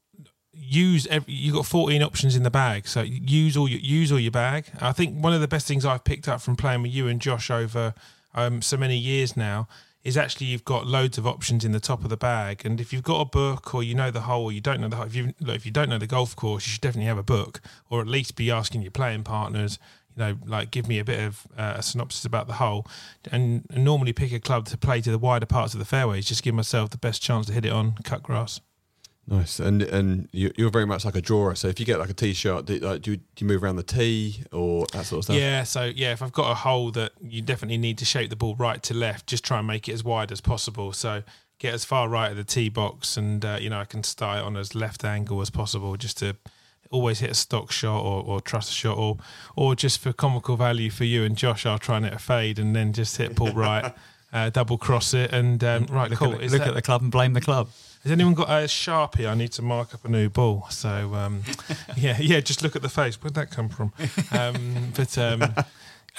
use 0.69 1.07
every, 1.07 1.33
you 1.33 1.53
got 1.53 1.65
14 1.65 2.01
options 2.03 2.35
in 2.35 2.43
the 2.43 2.51
bag 2.51 2.87
so 2.87 3.01
use 3.01 3.57
all 3.57 3.67
your 3.67 3.79
use 3.79 4.11
all 4.11 4.19
your 4.19 4.31
bag. 4.31 4.65
I 4.79 4.91
think 4.91 5.23
one 5.23 5.33
of 5.33 5.41
the 5.41 5.47
best 5.47 5.67
things 5.67 5.85
i've 5.85 6.03
picked 6.03 6.27
up 6.27 6.41
from 6.41 6.55
playing 6.55 6.81
with 6.81 6.91
you 6.91 7.07
and 7.07 7.19
josh 7.19 7.49
over 7.49 7.93
um, 8.35 8.61
so 8.61 8.77
many 8.77 8.97
years 8.97 9.35
now 9.35 9.67
is 10.03 10.17
actually 10.17 10.47
you've 10.47 10.65
got 10.65 10.87
loads 10.87 11.17
of 11.17 11.27
options 11.27 11.65
in 11.65 11.71
the 11.71 11.79
top 11.79 12.03
of 12.03 12.09
the 12.09 12.17
bag. 12.17 12.65
And 12.65 12.79
if 12.79 12.93
you've 12.93 13.03
got 13.03 13.19
a 13.19 13.25
book 13.25 13.73
or 13.73 13.83
you 13.83 13.93
know 13.93 14.11
the 14.11 14.21
hole 14.21 14.45
or 14.45 14.51
you 14.51 14.61
don't 14.61 14.79
know 14.79 14.87
the 14.87 14.95
hole 14.95 15.05
if 15.05 15.15
you 15.15 15.33
if 15.41 15.65
you 15.65 15.71
don't 15.71 15.89
know 15.89 15.97
the 15.97 16.07
golf 16.07 16.35
course 16.35 16.65
you 16.65 16.71
should 16.71 16.81
definitely 16.81 17.07
have 17.07 17.17
a 17.17 17.23
book 17.23 17.61
or 17.89 18.01
at 18.01 18.07
least 18.07 18.35
be 18.35 18.49
asking 18.49 18.81
your 18.81 18.91
playing 18.91 19.23
partners 19.23 19.77
you 20.15 20.23
know 20.23 20.37
like 20.45 20.71
give 20.71 20.87
me 20.87 20.99
a 20.99 21.03
bit 21.03 21.19
of 21.19 21.45
uh, 21.57 21.73
a 21.77 21.83
synopsis 21.83 22.23
about 22.23 22.47
the 22.47 22.53
hole 22.53 22.87
and, 23.31 23.65
and 23.71 23.83
normally 23.83 24.13
pick 24.13 24.31
a 24.31 24.39
club 24.39 24.65
to 24.65 24.77
play 24.77 25.01
to 25.01 25.11
the 25.11 25.19
wider 25.19 25.45
parts 25.45 25.73
of 25.73 25.79
the 25.79 25.85
fairways. 25.85 26.25
Just 26.25 26.43
give 26.43 26.55
myself 26.55 26.89
the 26.89 26.97
best 26.97 27.21
chance 27.21 27.47
to 27.47 27.53
hit 27.53 27.65
it 27.65 27.71
on 27.71 27.95
cut 28.03 28.23
grass 28.23 28.61
Nice, 29.29 29.59
and 29.59 29.83
and 29.83 30.27
you, 30.31 30.51
you're 30.57 30.71
very 30.71 30.87
much 30.87 31.05
like 31.05 31.15
a 31.15 31.21
drawer. 31.21 31.53
So 31.53 31.67
if 31.67 31.79
you 31.79 31.85
get 31.85 31.99
like 31.99 32.09
a 32.09 32.33
shot, 32.33 32.65
do, 32.65 32.79
like, 32.79 33.03
do, 33.03 33.11
you, 33.11 33.17
do 33.17 33.45
you 33.45 33.47
move 33.47 33.63
around 33.63 33.75
the 33.75 33.83
tee 33.83 34.43
or 34.51 34.87
that 34.93 35.05
sort 35.05 35.19
of 35.19 35.23
stuff? 35.25 35.35
Yeah, 35.35 35.63
so 35.63 35.83
yeah, 35.83 36.13
if 36.13 36.23
I've 36.23 36.31
got 36.31 36.49
a 36.49 36.55
hole 36.55 36.89
that 36.91 37.11
you 37.21 37.43
definitely 37.43 37.77
need 37.77 37.99
to 37.99 38.05
shape 38.05 38.31
the 38.31 38.35
ball 38.35 38.55
right 38.55 38.81
to 38.83 38.95
left, 38.95 39.27
just 39.27 39.43
try 39.43 39.59
and 39.59 39.67
make 39.67 39.87
it 39.87 39.93
as 39.93 40.03
wide 40.03 40.31
as 40.31 40.41
possible. 40.41 40.93
So 40.93 41.21
get 41.59 41.75
as 41.75 41.85
far 41.85 42.09
right 42.09 42.31
of 42.31 42.37
the 42.37 42.43
tee 42.43 42.69
box, 42.69 43.17
and 43.17 43.45
uh, 43.45 43.59
you 43.61 43.69
know 43.69 43.79
I 43.79 43.85
can 43.85 44.01
start 44.01 44.39
it 44.39 44.45
on 44.45 44.57
as 44.57 44.73
left 44.73 45.05
angle 45.05 45.41
as 45.41 45.51
possible, 45.51 45.95
just 45.95 46.17
to 46.19 46.35
always 46.89 47.19
hit 47.19 47.29
a 47.29 47.35
stock 47.35 47.71
shot 47.71 48.01
or, 48.01 48.23
or 48.23 48.41
trust 48.41 48.71
a 48.71 48.73
shot, 48.73 48.97
or 48.97 49.17
or 49.55 49.75
just 49.75 49.99
for 49.99 50.11
comical 50.11 50.57
value 50.57 50.89
for 50.89 51.03
you 51.03 51.23
and 51.23 51.37
Josh, 51.37 51.67
I'll 51.67 51.77
try 51.77 51.97
and 51.97 52.05
hit 52.05 52.15
a 52.15 52.19
fade 52.19 52.57
and 52.57 52.75
then 52.75 52.93
just 52.93 53.15
hit 53.17 53.35
pull 53.35 53.53
right, 53.53 53.93
uh, 54.33 54.49
double 54.49 54.77
cross 54.77 55.13
it, 55.13 55.31
and 55.33 55.63
um, 55.63 55.85
right, 55.89 56.09
Look, 56.09 56.19
cool. 56.19 56.33
at, 56.33 56.39
the, 56.39 56.47
look 56.49 56.59
that- 56.59 56.67
at 56.69 56.73
the 56.75 56.81
club 56.81 57.01
and 57.01 57.11
blame 57.11 57.33
the 57.33 57.41
club. 57.41 57.69
has 58.03 58.11
anyone 58.11 58.33
got 58.33 58.49
a 58.49 58.65
sharpie? 58.65 59.27
I 59.29 59.33
need 59.35 59.51
to 59.53 59.61
mark 59.61 59.93
up 59.93 60.05
a 60.05 60.07
new 60.07 60.29
ball. 60.29 60.67
So 60.69 61.13
um, 61.15 61.43
yeah, 61.97 62.17
yeah. 62.19 62.39
Just 62.39 62.61
look 62.63 62.75
at 62.75 62.81
the 62.81 62.89
face. 62.89 63.21
Where'd 63.21 63.33
that 63.35 63.51
come 63.51 63.69
from? 63.69 63.91
Um, 64.31 64.91
but 64.95 65.17
um, 65.17 65.41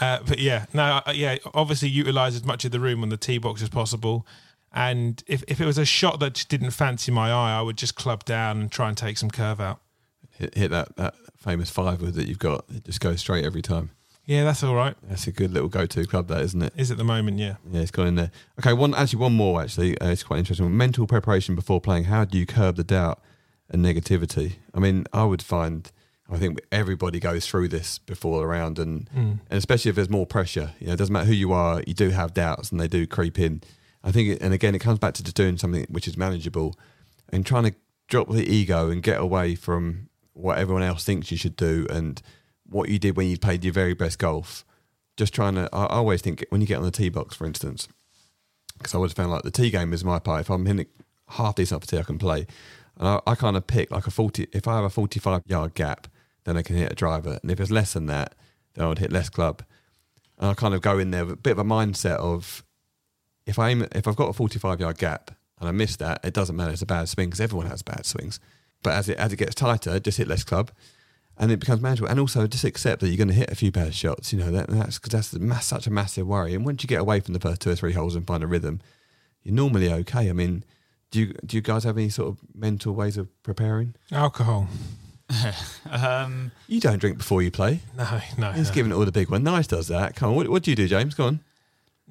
uh, 0.01 0.19
but 0.27 0.39
yeah, 0.39 0.67
no, 0.75 1.01
uh, 1.07 1.13
yeah. 1.15 1.37
Obviously, 1.55 1.89
utilize 1.89 2.35
as 2.35 2.45
much 2.45 2.65
of 2.65 2.71
the 2.73 2.81
room 2.81 3.03
on 3.03 3.09
the 3.11 3.17
tee 3.17 3.39
box 3.39 3.63
as 3.63 3.69
possible. 3.69 4.27
And 4.73 5.23
if 5.27 5.43
if 5.49 5.61
it 5.61 5.67
was 5.67 5.79
a 5.79 5.85
shot 5.85 6.21
that 6.21 6.35
just 6.35 6.49
didn't 6.49 6.71
fancy 6.71 7.11
my 7.13 7.31
eye, 7.33 7.59
I 7.59 7.63
would 7.63 7.77
just 7.77 7.95
club 7.97 8.25
down 8.25 8.61
and 8.61 8.71
try 8.73 8.89
and 8.89 8.97
take 8.97 9.19
some 9.19 9.31
curve 9.31 9.61
out. 9.61 9.81
hit, 10.31 10.55
hit 10.55 10.71
that 10.71 10.95
that 10.97 11.15
famous 11.37 11.71
five 11.71 12.01
wood 12.01 12.15
that 12.15 12.29
you've 12.29 12.39
got. 12.39 12.65
It 12.75 12.85
just 12.85 13.01
goes 13.01 13.21
straight 13.21 13.45
every 13.45 13.63
time. 13.63 13.91
Yeah, 14.31 14.45
that's 14.45 14.63
all 14.63 14.77
right. 14.77 14.95
That's 15.03 15.27
a 15.27 15.33
good 15.33 15.53
little 15.53 15.69
go-to 15.69 16.07
club, 16.07 16.29
that 16.29 16.41
isn't 16.43 16.63
it? 16.63 16.73
Is 16.77 16.93
at 16.93 16.99
the 16.99 17.05
moment, 17.05 17.41
yeah. 17.41 17.57
Yeah, 17.69 17.81
it's 17.81 17.91
gone 17.91 18.07
in 18.07 18.15
there. 18.15 18.31
Okay, 18.61 18.73
one 18.73 18.95
actually 18.95 19.19
one 19.19 19.33
more 19.33 19.61
actually. 19.61 19.99
Uh, 19.99 20.11
it's 20.11 20.23
quite 20.23 20.39
interesting. 20.39 20.77
Mental 20.77 21.05
preparation 21.09 21.57
before 21.57 21.81
playing. 21.81 22.05
How 22.05 22.25
do 22.25 22.39
you 22.39 22.47
curb 22.47 22.77
the 22.77 22.85
doubt 22.85 23.21
and 23.69 23.85
negativity? 23.85 24.53
I 24.73 24.79
mean, 24.79 25.05
I 25.13 25.25
would 25.25 25.43
find. 25.43 25.91
I 26.31 26.37
think 26.37 26.61
everybody 26.71 27.19
goes 27.19 27.45
through 27.45 27.69
this 27.69 27.99
before 27.99 28.39
the 28.39 28.47
round, 28.47 28.79
and 28.79 29.11
and 29.17 29.41
especially 29.51 29.89
if 29.89 29.97
there's 29.97 30.09
more 30.09 30.27
pressure. 30.27 30.75
You 30.79 30.87
know, 30.87 30.93
it 30.93 30.97
doesn't 30.99 31.13
matter 31.13 31.27
who 31.27 31.35
you 31.35 31.53
are. 31.53 31.83
You 31.85 31.95
do 31.95 32.11
have 32.11 32.33
doubts, 32.33 32.71
and 32.71 32.79
they 32.81 32.87
do 32.87 33.09
creep 33.09 33.37
in. 33.37 33.63
I 34.05 34.13
think, 34.13 34.29
it, 34.29 34.41
and 34.41 34.55
again, 34.55 34.77
it 34.77 34.79
comes 34.79 35.01
back 35.01 35.15
to 35.15 35.25
just 35.25 35.35
doing 35.35 35.59
something 35.59 35.87
which 35.89 36.07
is 36.07 36.17
manageable, 36.17 36.79
and 37.31 37.45
trying 37.45 37.65
to 37.65 37.75
drop 38.07 38.31
the 38.31 38.49
ego 38.49 38.91
and 38.91 39.03
get 39.03 39.21
away 39.21 39.57
from 39.57 40.09
what 40.35 40.59
everyone 40.59 40.85
else 40.85 41.05
thinks 41.05 41.33
you 41.33 41.37
should 41.37 41.57
do 41.57 41.89
and 41.91 42.23
what 42.71 42.89
you 42.89 42.99
did 42.99 43.17
when 43.17 43.29
you 43.29 43.37
played 43.37 43.65
your 43.65 43.75
very 43.75 43.95
best 43.95 44.19
golf 44.19 44.65
just 45.17 45.35
trying 45.35 45.55
to. 45.57 45.69
I 45.73 45.87
always 45.87 46.23
think 46.23 46.45
when 46.49 46.61
you 46.61 46.67
get 46.67 46.79
on 46.79 46.85
the 46.85 46.91
tee 46.91 47.11
box, 47.11 47.37
for 47.37 47.47
instance, 47.47 47.89
because 48.79 48.95
I 48.95 48.97
always 48.97 49.13
found 49.13 49.31
like 49.31 49.43
the 49.43 49.51
tee 49.51 49.71
game 49.71 49.93
is 49.93 50.05
my 50.05 50.19
part. 50.19 50.41
If 50.41 50.51
I'm 50.51 50.65
hitting 50.65 50.87
half 51.29 51.57
decent 51.57 51.77
off 51.77 51.87
the 51.87 51.97
tee, 51.97 52.01
I 52.01 52.05
can 52.05 52.19
play, 52.19 52.47
and 52.97 53.09
I, 53.09 53.21
I 53.27 53.35
kind 53.35 53.57
of 53.57 53.67
pick 53.67 53.91
like 53.91 54.07
a 54.07 54.11
forty. 54.11 54.47
If 54.53 54.67
I 54.67 54.77
have 54.77 54.85
a 54.85 54.91
forty-five 54.91 55.43
yard 55.47 55.75
gap, 55.75 56.07
then 56.45 56.57
I 56.57 56.63
can 56.63 56.77
hit 56.77 56.93
a 56.93 56.95
driver, 56.95 57.39
and 57.43 57.51
if 57.51 57.61
it's 57.61 57.71
less 57.71 57.93
than 57.93 58.07
that, 58.07 58.35
then 58.75 58.85
I 58.85 58.89
would 58.89 58.99
hit 58.99 59.13
less 59.13 59.29
club. 59.29 59.63
And 60.39 60.51
I 60.51 60.55
kind 60.55 60.75
of 60.75 60.81
go 60.81 60.99
in 60.99 61.11
there 61.11 61.27
with 61.27 61.35
a 61.35 61.37
bit 61.37 61.53
of 61.53 61.59
a 61.59 61.65
mindset 61.65 62.17
of 62.17 62.65
if 63.45 63.59
I 63.59 63.71
aim, 63.71 63.87
if 63.93 64.09
I've 64.09 64.17
got 64.17 64.31
a 64.31 64.33
forty-five 64.33 64.81
yard 64.81 64.97
gap 64.97 65.33
and 65.59 65.69
I 65.69 65.73
miss 65.73 65.97
that, 65.97 66.25
it 66.25 66.33
doesn't 66.33 66.57
matter. 66.57 66.73
It's 66.73 66.83
a 66.83 66.87
bad 66.87 67.09
swing 67.09 67.29
because 67.29 67.41
everyone 67.41 67.67
has 67.67 67.83
bad 67.83 68.07
swings. 68.07 68.41
But 68.83 68.95
as 68.95 69.09
it 69.11 69.19
as 69.19 69.33
it 69.33 69.37
gets 69.37 69.55
tighter, 69.55 70.01
just 70.01 70.17
hit 70.17 70.29
less 70.29 70.45
club 70.45 70.71
and 71.41 71.51
it 71.51 71.59
becomes 71.59 71.81
manageable. 71.81 72.11
And 72.11 72.21
also 72.21 72.47
just 72.47 72.65
accept 72.65 73.01
that 73.01 73.09
you're 73.09 73.17
going 73.17 73.29
to 73.29 73.35
hit 73.35 73.51
a 73.51 73.57
few 73.57 73.73
bad 73.73 73.95
shots. 73.95 74.33
You 74.33 74.39
know 74.39 74.51
that 74.53 74.69
that's 74.69 74.99
because 74.99 75.11
that's 75.11 75.35
mass, 75.41 75.67
such 75.67 75.87
a 75.87 75.91
massive 75.91 76.27
worry. 76.27 76.55
And 76.55 76.65
once 76.65 76.83
you 76.85 76.87
get 76.87 77.01
away 77.01 77.19
from 77.21 77.35
the 77.35 77.41
first 77.41 77.63
two 77.63 77.71
or 77.71 77.75
three 77.75 77.95
holes 77.95 78.15
and 78.15 78.27
find 78.27 78.45
a 78.45 78.47
rhythm, 78.47 78.81
you're 79.43 79.55
normally 79.55 79.91
okay. 79.91 80.29
I 80.29 80.33
mean, 80.35 80.65
do 81.11 81.21
you 81.21 81.35
do 81.45 81.57
you 81.57 81.63
guys 81.63 81.85
have 81.85 81.97
any 81.97 82.11
sort 82.11 82.29
of 82.29 82.39
mental 82.55 82.95
ways 82.95 83.17
of 83.17 83.29
preparing? 83.43 83.97
Alcohol. 84.13 84.69
Um, 85.89 86.51
You 86.67 86.81
don't 86.81 86.99
drink 86.99 87.17
before 87.19 87.41
you 87.41 87.53
play. 87.53 87.81
No, 87.97 88.21
no. 88.37 88.51
He's 88.51 88.69
no. 88.69 88.75
giving 88.75 88.91
it 88.93 88.97
all 88.97 89.05
the 89.05 89.13
big 89.13 89.31
one. 89.31 89.45
Nice 89.45 89.69
does 89.69 89.87
that. 89.87 90.17
Come 90.17 90.31
on, 90.31 90.35
what, 90.37 90.49
what 90.49 90.63
do 90.65 90.73
you 90.73 90.77
do, 90.77 90.89
James? 90.89 91.15
Go 91.15 91.27
on. 91.27 91.41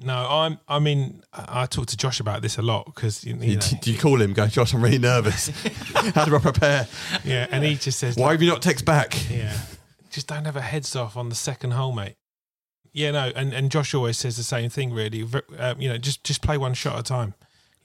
No, 0.02 0.14
I'm. 0.14 0.58
I 0.66 0.78
mean, 0.78 1.22
I 1.32 1.62
I 1.62 1.66
talk 1.66 1.86
to 1.86 1.96
Josh 1.96 2.20
about 2.20 2.42
this 2.42 2.58
a 2.58 2.62
lot 2.62 2.86
because 2.86 3.24
you, 3.24 3.36
You, 3.36 3.56
know, 3.56 3.62
do 3.80 3.92
you 3.92 3.98
call 3.98 4.20
him? 4.20 4.32
Go, 4.32 4.46
Josh. 4.46 4.72
I'm 4.72 4.82
really 4.82 4.98
nervous. 4.98 5.48
How 6.14 6.24
do 6.24 6.34
I 6.34 6.38
prepare? 6.38 6.88
yeah, 7.24 7.46
and 7.50 7.64
he 7.64 7.74
just 7.74 7.98
says, 7.98 8.16
Why 8.16 8.32
have 8.32 8.42
you 8.42 8.48
not 8.48 8.62
text 8.62 8.84
back? 8.84 9.14
Yeah. 9.30 9.56
Just 10.10 10.26
don't 10.26 10.44
have 10.44 10.56
a 10.56 10.60
heads 10.60 10.96
off 10.96 11.16
on 11.16 11.28
the 11.28 11.34
second 11.34 11.72
hole, 11.72 11.92
mate. 11.92 12.16
Yeah, 12.92 13.12
no, 13.12 13.30
and, 13.36 13.52
and 13.52 13.70
Josh 13.70 13.94
always 13.94 14.18
says 14.18 14.36
the 14.36 14.42
same 14.42 14.70
thing. 14.70 14.92
Really, 14.92 15.24
um, 15.58 15.80
you 15.80 15.88
know, 15.88 15.98
just 15.98 16.24
just 16.24 16.42
play 16.42 16.56
one 16.56 16.74
shot 16.74 16.94
at 16.94 17.00
a 17.00 17.04
time. 17.04 17.34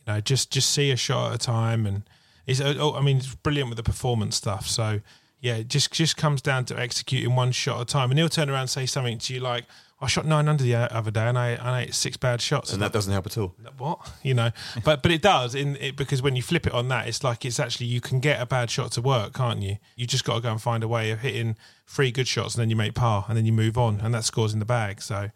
You 0.07 0.13
know, 0.13 0.21
just 0.21 0.51
just 0.51 0.71
see 0.71 0.91
a 0.91 0.95
shot 0.95 1.29
at 1.29 1.35
a 1.35 1.37
time, 1.37 1.85
and 1.85 2.03
it's. 2.47 2.61
Oh, 2.61 2.95
I 2.95 3.01
mean, 3.01 3.17
it's 3.17 3.35
brilliant 3.35 3.69
with 3.69 3.77
the 3.77 3.83
performance 3.83 4.35
stuff. 4.35 4.67
So 4.67 5.01
yeah, 5.41 5.57
it 5.57 5.67
just 5.67 5.91
just 5.91 6.17
comes 6.17 6.41
down 6.41 6.65
to 6.65 6.79
executing 6.79 7.35
one 7.35 7.51
shot 7.51 7.75
at 7.75 7.81
a 7.83 7.85
time. 7.85 8.09
And 8.09 8.17
he'll 8.17 8.29
turn 8.29 8.49
around 8.49 8.61
and 8.61 8.69
say 8.69 8.87
something 8.87 9.19
to 9.19 9.33
you 9.33 9.39
like, 9.41 9.65
"I 10.01 10.07
shot 10.07 10.25
nine 10.25 10.47
under 10.47 10.63
the 10.63 10.75
other 10.75 11.11
day, 11.11 11.21
and 11.27 11.37
I 11.37 11.49
and 11.49 11.69
I 11.69 11.81
ate 11.83 11.93
six 11.95 12.17
bad 12.17 12.41
shots." 12.41 12.73
And 12.73 12.81
that 12.81 12.91
doesn't 12.93 13.11
help 13.13 13.25
at 13.27 13.37
all. 13.37 13.55
what 13.77 14.11
you 14.23 14.33
know 14.33 14.51
but 14.83 15.01
but 15.03 15.11
it 15.11 15.21
does 15.21 15.55
in 15.55 15.75
it 15.77 15.95
because 15.95 16.21
when 16.21 16.35
you 16.35 16.41
flip 16.41 16.65
it 16.67 16.73
on 16.73 16.87
that 16.89 17.07
it's 17.07 17.23
like 17.23 17.45
it's 17.45 17.59
actually 17.59 17.85
you 17.87 18.01
can 18.01 18.19
get 18.19 18.41
a 18.41 18.45
bad 18.45 18.69
shot 18.69 18.91
to 18.93 19.01
work 19.01 19.33
can't 19.33 19.61
you 19.61 19.77
you 19.95 20.05
just 20.07 20.23
got 20.25 20.35
to 20.35 20.41
go 20.41 20.51
and 20.51 20.61
find 20.61 20.83
a 20.83 20.87
way 20.87 21.11
of 21.11 21.19
hitting 21.19 21.55
three 21.87 22.11
good 22.11 22.27
shots 22.27 22.55
and 22.55 22.61
then 22.61 22.69
you 22.69 22.75
make 22.75 22.93
par 22.93 23.25
and 23.27 23.37
then 23.37 23.45
you 23.45 23.51
move 23.53 23.77
on 23.77 23.99
and 24.01 24.13
that 24.13 24.23
scores 24.23 24.53
in 24.53 24.59
the 24.59 24.65
bag 24.65 25.01
so 25.01 25.29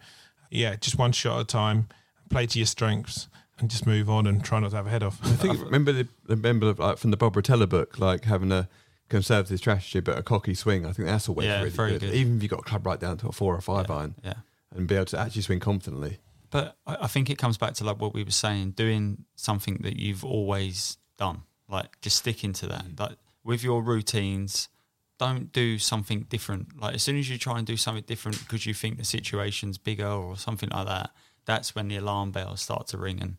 yeah 0.49 0.75
just 0.75 0.97
one 0.97 1.11
shot 1.11 1.35
at 1.37 1.41
a 1.41 1.45
time 1.45 1.87
play 2.29 2.45
to 2.45 2.59
your 2.59 2.65
strengths 2.65 3.27
and 3.59 3.69
just 3.69 3.85
move 3.85 4.09
on 4.09 4.25
and 4.25 4.43
try 4.43 4.59
not 4.59 4.69
to 4.71 4.75
have 4.77 4.87
a 4.87 4.89
head 4.89 5.03
off 5.03 5.19
I 5.23 5.29
think 5.31 5.61
remember 5.61 5.91
the 5.91 6.07
remember 6.27 6.73
like 6.73 6.97
from 6.97 7.11
the 7.11 7.17
Bob 7.17 7.33
Rotella 7.35 7.67
book, 7.67 7.99
like 7.99 8.23
having 8.25 8.51
a 8.51 8.69
conservative 9.09 9.57
strategy 9.57 9.99
but 9.99 10.17
a 10.17 10.23
cocky 10.23 10.53
swing. 10.53 10.85
I 10.85 10.91
think 10.93 11.07
that's 11.07 11.27
always 11.27 11.47
Yeah, 11.47 11.57
really 11.59 11.69
very 11.71 11.91
good. 11.93 12.01
good. 12.01 12.13
Even 12.13 12.37
if 12.37 12.43
you 12.43 12.49
got 12.49 12.59
a 12.59 12.63
club 12.63 12.85
right 12.85 12.99
down 12.99 13.17
to 13.17 13.27
a 13.27 13.31
four 13.31 13.53
or 13.55 13.61
five 13.61 13.89
iron 13.91 14.15
yeah. 14.23 14.35
And 14.75 14.87
be 14.87 14.95
able 14.95 15.05
to 15.05 15.19
actually 15.19 15.41
swing 15.41 15.59
confidently. 15.59 16.19
But 16.49 16.77
I, 16.85 16.97
I 17.01 17.07
think 17.07 17.29
it 17.29 17.37
comes 17.37 17.57
back 17.57 17.73
to 17.75 17.83
like 17.83 17.99
what 17.99 18.13
we 18.13 18.23
were 18.23 18.31
saying, 18.31 18.71
doing 18.71 19.25
something 19.35 19.79
that 19.81 19.99
you've 19.99 20.25
always 20.25 20.97
done, 21.17 21.43
like 21.67 21.99
just 22.01 22.17
sticking 22.17 22.53
to 22.53 22.67
that. 22.67 22.85
Like 22.99 23.17
with 23.43 23.63
your 23.63 23.81
routines, 23.81 24.69
don't 25.17 25.51
do 25.51 25.77
something 25.77 26.25
different. 26.29 26.79
Like 26.79 26.95
as 26.95 27.03
soon 27.03 27.17
as 27.17 27.29
you 27.29 27.37
try 27.37 27.57
and 27.57 27.67
do 27.67 27.77
something 27.77 28.03
different 28.07 28.39
because 28.39 28.65
you 28.65 28.73
think 28.73 28.97
the 28.97 29.05
situation's 29.05 29.77
bigger 29.77 30.07
or 30.07 30.37
something 30.37 30.69
like 30.69 30.87
that, 30.87 31.11
that's 31.45 31.75
when 31.75 31.87
the 31.87 31.97
alarm 31.97 32.31
bells 32.31 32.61
start 32.61 32.87
to 32.87 32.97
ring 32.97 33.21
and 33.21 33.37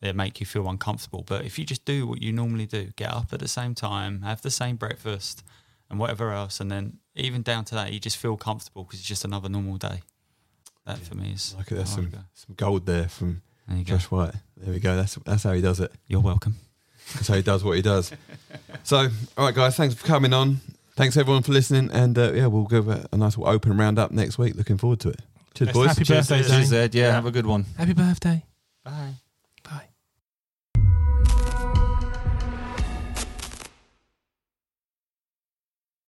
they 0.00 0.12
make 0.12 0.40
you 0.40 0.46
feel 0.46 0.68
uncomfortable. 0.68 1.24
But 1.26 1.44
if 1.44 1.58
you 1.58 1.64
just 1.64 1.84
do 1.84 2.06
what 2.06 2.22
you 2.22 2.32
normally 2.32 2.66
do, 2.66 2.90
get 2.96 3.12
up 3.12 3.32
at 3.32 3.40
the 3.40 3.48
same 3.48 3.74
time, 3.74 4.22
have 4.22 4.42
the 4.42 4.50
same 4.50 4.76
breakfast, 4.76 5.44
and 5.90 5.98
whatever 5.98 6.32
else, 6.32 6.60
and 6.60 6.70
then 6.70 6.98
even 7.14 7.42
down 7.42 7.64
to 7.66 7.74
that, 7.74 7.92
you 7.92 7.98
just 7.98 8.16
feel 8.16 8.36
comfortable 8.36 8.84
because 8.84 9.00
it's 9.00 9.08
just 9.08 9.24
another 9.24 9.48
normal 9.48 9.76
day. 9.76 10.02
That 10.86 10.98
for 10.98 11.14
me 11.14 11.32
is. 11.32 11.54
Like 11.56 11.70
it, 11.70 11.74
there's 11.76 11.88
some, 11.90 12.10
some 12.34 12.54
gold 12.56 12.86
there 12.86 13.08
from 13.08 13.42
There 13.68 13.76
you 13.78 13.84
go. 13.84 13.92
Josh 13.94 14.10
White. 14.10 14.34
There 14.56 14.72
we 14.72 14.80
go. 14.80 14.96
That's 14.96 15.14
that's 15.24 15.42
how 15.44 15.52
he 15.52 15.60
does 15.60 15.80
it. 15.80 15.92
You're 16.06 16.20
welcome. 16.20 16.56
That's 17.14 17.28
how 17.28 17.34
he 17.34 17.42
does 17.42 17.62
what 17.64 17.76
he 17.76 17.82
does. 17.82 18.12
So, 18.82 19.08
all 19.36 19.44
right, 19.46 19.54
guys, 19.54 19.76
thanks 19.76 19.94
for 19.94 20.06
coming 20.06 20.32
on. 20.32 20.60
Thanks 20.96 21.16
everyone 21.16 21.42
for 21.42 21.52
listening, 21.52 21.90
and 21.92 22.16
uh, 22.16 22.32
yeah, 22.32 22.46
we'll 22.46 22.64
give 22.66 22.88
a, 22.88 23.06
a 23.12 23.16
nice 23.16 23.36
little 23.36 23.52
open 23.52 23.76
roundup 23.76 24.10
next 24.10 24.38
week. 24.38 24.54
Looking 24.56 24.78
forward 24.78 25.00
to 25.00 25.10
it. 25.10 25.20
Cheers, 25.54 25.68
Yes, 25.68 25.74
boys. 25.74 25.86
happy 25.88 26.04
Cheers, 26.04 26.28
birthday, 26.28 26.48
cheers, 26.48 26.66
Zane. 26.68 26.78
Ed. 26.80 26.94
Yeah, 26.94 27.06
Yeah. 27.08 27.12
have 27.12 27.26
a 27.26 27.30
good 27.30 27.46
one. 27.46 27.66
Happy 27.76 27.92
birthday. 27.92 28.44
Bye. 28.84 29.14